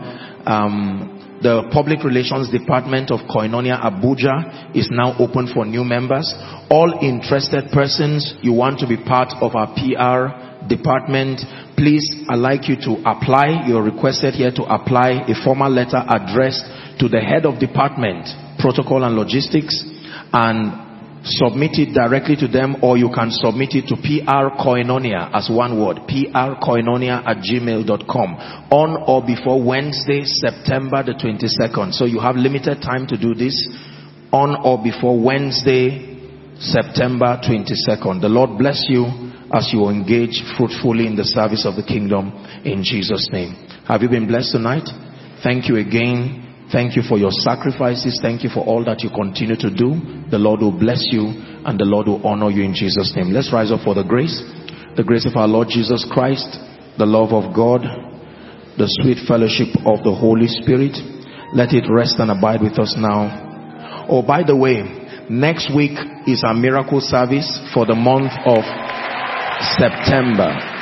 Um, 0.46 1.40
the 1.42 1.70
public 1.72 2.04
relations 2.04 2.50
department 2.50 3.12
of 3.12 3.20
Koinonia 3.30 3.78
Abuja 3.78 4.76
is 4.76 4.90
now 4.90 5.14
open 5.20 5.52
for 5.54 5.66
new 5.66 5.84
members. 5.84 6.34
All 6.70 6.98
interested 7.02 7.70
persons, 7.72 8.34
you 8.42 8.54
want 8.54 8.80
to 8.80 8.88
be 8.88 8.98
part 8.98 9.34
of 9.42 9.54
our 9.54 9.70
PR 9.76 10.66
department, 10.68 11.42
please, 11.78 12.02
I'd 12.30 12.42
like 12.42 12.68
you 12.68 12.76
to 12.90 12.98
apply. 13.06 13.68
You're 13.68 13.84
requested 13.84 14.34
here 14.34 14.52
to 14.56 14.64
apply 14.64 15.26
a 15.30 15.36
formal 15.44 15.70
letter 15.70 16.02
addressed 16.02 16.66
to 17.00 17.08
the 17.10 17.20
head 17.20 17.46
of 17.46 17.60
department, 17.60 18.28
protocol 18.60 19.04
and 19.04 19.16
logistics, 19.16 19.84
and 20.32 20.86
submit 21.26 21.72
it 21.82 21.94
directly 21.94 22.36
to 22.36 22.48
them 22.48 22.78
or 22.84 22.98
you 22.98 23.10
can 23.14 23.32
submit 23.32 23.74
it 23.74 23.90
to 23.90 23.98
PR 23.98 24.54
Koinonia 24.62 25.34
as 25.34 25.50
one 25.50 25.82
word, 25.82 25.98
prkoinonia 26.06 27.26
at 27.26 27.38
gmail.com 27.42 28.30
on 28.70 29.04
or 29.08 29.26
before 29.26 29.62
Wednesday, 29.62 30.24
September 30.24 31.04
the 31.04 31.14
22nd. 31.14 31.94
So 31.94 32.06
you 32.06 32.20
have 32.20 32.36
limited 32.36 32.82
time 32.82 33.08
to 33.08 33.18
do 33.18 33.34
this 33.34 33.58
on 34.32 34.56
or 34.64 34.82
before 34.82 35.20
Wednesday, 35.20 36.14
September 36.60 37.42
22nd. 37.42 38.22
The 38.22 38.30
Lord 38.30 38.58
bless 38.60 38.86
you 38.88 39.06
as 39.52 39.70
you 39.74 39.90
engage 39.90 40.42
fruitfully 40.58 41.08
in 41.08 41.16
the 41.16 41.26
service 41.26 41.66
of 41.66 41.76
the 41.76 41.84
kingdom 41.84 42.32
in 42.64 42.84
Jesus' 42.84 43.30
name. 43.32 43.56
Have 43.88 44.02
you 44.02 44.10
been 44.10 44.28
blessed 44.28 44.52
tonight? 44.54 44.88
Thank 45.44 45.70
you 45.70 45.78
again 45.78 46.45
Thank 46.72 46.96
you 46.96 47.04
for 47.08 47.18
your 47.18 47.32
sacrifices. 47.32 48.20
Thank 48.22 48.44
you 48.44 48.50
for 48.50 48.66
all 48.66 48.84
that 48.86 49.02
you 49.02 49.10
continue 49.10 49.56
to 49.56 49.70
do. 49.70 50.02
The 50.32 50.42
Lord 50.42 50.62
will 50.62 50.74
bless 50.74 51.06
you 51.12 51.30
and 51.66 51.80
the 51.80 51.86
Lord 51.86 52.08
will 52.08 52.26
honor 52.26 52.50
you 52.50 52.64
in 52.64 52.74
Jesus' 52.74 53.14
name. 53.16 53.32
Let's 53.32 53.54
rise 53.54 53.72
up 53.72 53.82
for 53.86 53.94
the 53.94 54.04
grace. 54.04 54.42
The 54.98 55.04
grace 55.04 55.26
of 55.26 55.36
our 55.36 55.48
Lord 55.48 55.68
Jesus 55.70 56.06
Christ, 56.10 56.58
the 56.98 57.06
love 57.06 57.34
of 57.34 57.54
God, 57.54 57.82
the 58.78 58.90
sweet 59.02 59.22
fellowship 59.28 59.70
of 59.86 60.02
the 60.04 60.14
Holy 60.14 60.48
Spirit. 60.48 60.98
Let 61.54 61.72
it 61.72 61.86
rest 61.88 62.18
and 62.18 62.32
abide 62.32 62.62
with 62.62 62.80
us 62.80 62.96
now. 62.98 64.08
Oh, 64.10 64.22
by 64.22 64.42
the 64.42 64.56
way, 64.56 64.82
next 65.30 65.74
week 65.74 65.98
is 66.26 66.44
our 66.46 66.54
miracle 66.54 67.00
service 67.00 67.48
for 67.74 67.86
the 67.86 67.96
month 67.96 68.34
of 68.46 68.66
September. 69.78 70.75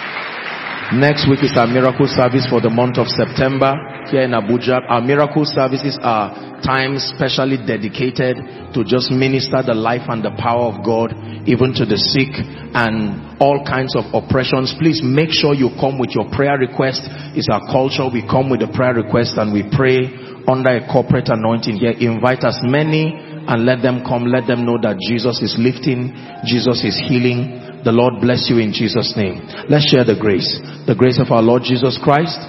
Next 0.94 1.26
week 1.26 1.42
is 1.42 1.58
our 1.58 1.66
miracle 1.66 2.06
service 2.06 2.46
for 2.46 2.62
the 2.62 2.70
month 2.70 3.02
of 3.02 3.10
September 3.10 3.74
here 4.14 4.30
in 4.30 4.38
Abuja. 4.38 4.86
Our 4.86 5.02
miracle 5.02 5.42
services 5.42 5.98
are 5.98 6.62
times 6.62 7.02
specially 7.18 7.58
dedicated 7.58 8.38
to 8.78 8.86
just 8.86 9.10
minister 9.10 9.66
the 9.66 9.74
life 9.74 10.06
and 10.06 10.22
the 10.22 10.38
power 10.38 10.70
of 10.70 10.86
God 10.86 11.18
even 11.50 11.74
to 11.82 11.90
the 11.90 11.98
sick 11.98 12.30
and 12.78 13.42
all 13.42 13.66
kinds 13.66 13.98
of 13.98 14.06
oppressions. 14.14 14.78
Please 14.78 15.02
make 15.02 15.34
sure 15.34 15.58
you 15.58 15.74
come 15.82 15.98
with 15.98 16.14
your 16.14 16.30
prayer 16.30 16.62
request. 16.62 17.02
It's 17.34 17.50
our 17.50 17.66
culture. 17.74 18.06
We 18.06 18.22
come 18.30 18.54
with 18.54 18.62
a 18.62 18.70
prayer 18.70 18.94
request 18.94 19.34
and 19.42 19.50
we 19.50 19.66
pray 19.74 20.14
under 20.46 20.78
a 20.78 20.86
corporate 20.94 21.34
anointing 21.34 21.82
here. 21.82 21.98
Invite 21.98 22.46
as 22.46 22.62
many 22.62 23.18
and 23.18 23.66
let 23.66 23.82
them 23.82 24.06
come. 24.06 24.30
Let 24.30 24.46
them 24.46 24.62
know 24.62 24.78
that 24.78 25.02
Jesus 25.02 25.42
is 25.42 25.58
lifting. 25.58 26.14
Jesus 26.46 26.86
is 26.86 26.96
healing. 27.10 27.63
The 27.84 27.92
Lord 27.92 28.24
bless 28.24 28.48
you 28.48 28.64
in 28.64 28.72
Jesus' 28.72 29.14
name. 29.20 29.44
Let's 29.68 29.92
share 29.92 30.08
the 30.08 30.16
grace. 30.16 30.48
The 30.88 30.96
grace 30.96 31.20
of 31.20 31.32
our 31.36 31.44
Lord 31.44 31.68
Jesus 31.68 32.00
Christ, 32.00 32.40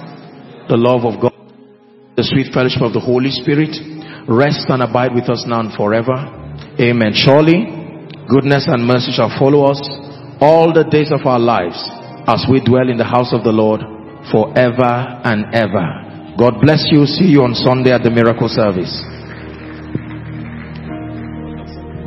the 0.71 0.79
love 0.79 1.03
of 1.03 1.19
God, 1.19 1.35
the 2.15 2.23
sweet 2.23 2.55
fellowship 2.55 2.81
of 2.81 2.95
the 2.95 3.03
Holy 3.03 3.31
Spirit 3.31 3.75
rest 4.31 4.71
and 4.71 4.81
abide 4.81 5.13
with 5.13 5.27
us 5.27 5.43
now 5.43 5.59
and 5.59 5.75
forever. 5.75 6.15
Amen. 6.79 7.11
Surely, 7.11 7.67
goodness 8.31 8.65
and 8.71 8.87
mercy 8.87 9.11
shall 9.11 9.31
follow 9.35 9.67
us 9.67 9.83
all 10.39 10.71
the 10.71 10.87
days 10.87 11.11
of 11.11 11.27
our 11.27 11.39
lives 11.39 11.77
as 12.27 12.47
we 12.49 12.63
dwell 12.63 12.87
in 12.87 12.97
the 12.97 13.07
house 13.07 13.35
of 13.35 13.43
the 13.43 13.51
Lord 13.51 13.83
forever 14.31 15.19
and 15.27 15.51
ever. 15.53 16.35
God 16.39 16.59
bless 16.59 16.87
you. 16.91 17.05
See 17.05 17.31
you 17.31 17.43
on 17.43 17.55
Sunday 17.55 17.91
at 17.91 18.03
the 18.03 18.11
miracle 18.11 18.49
service. 18.49 18.91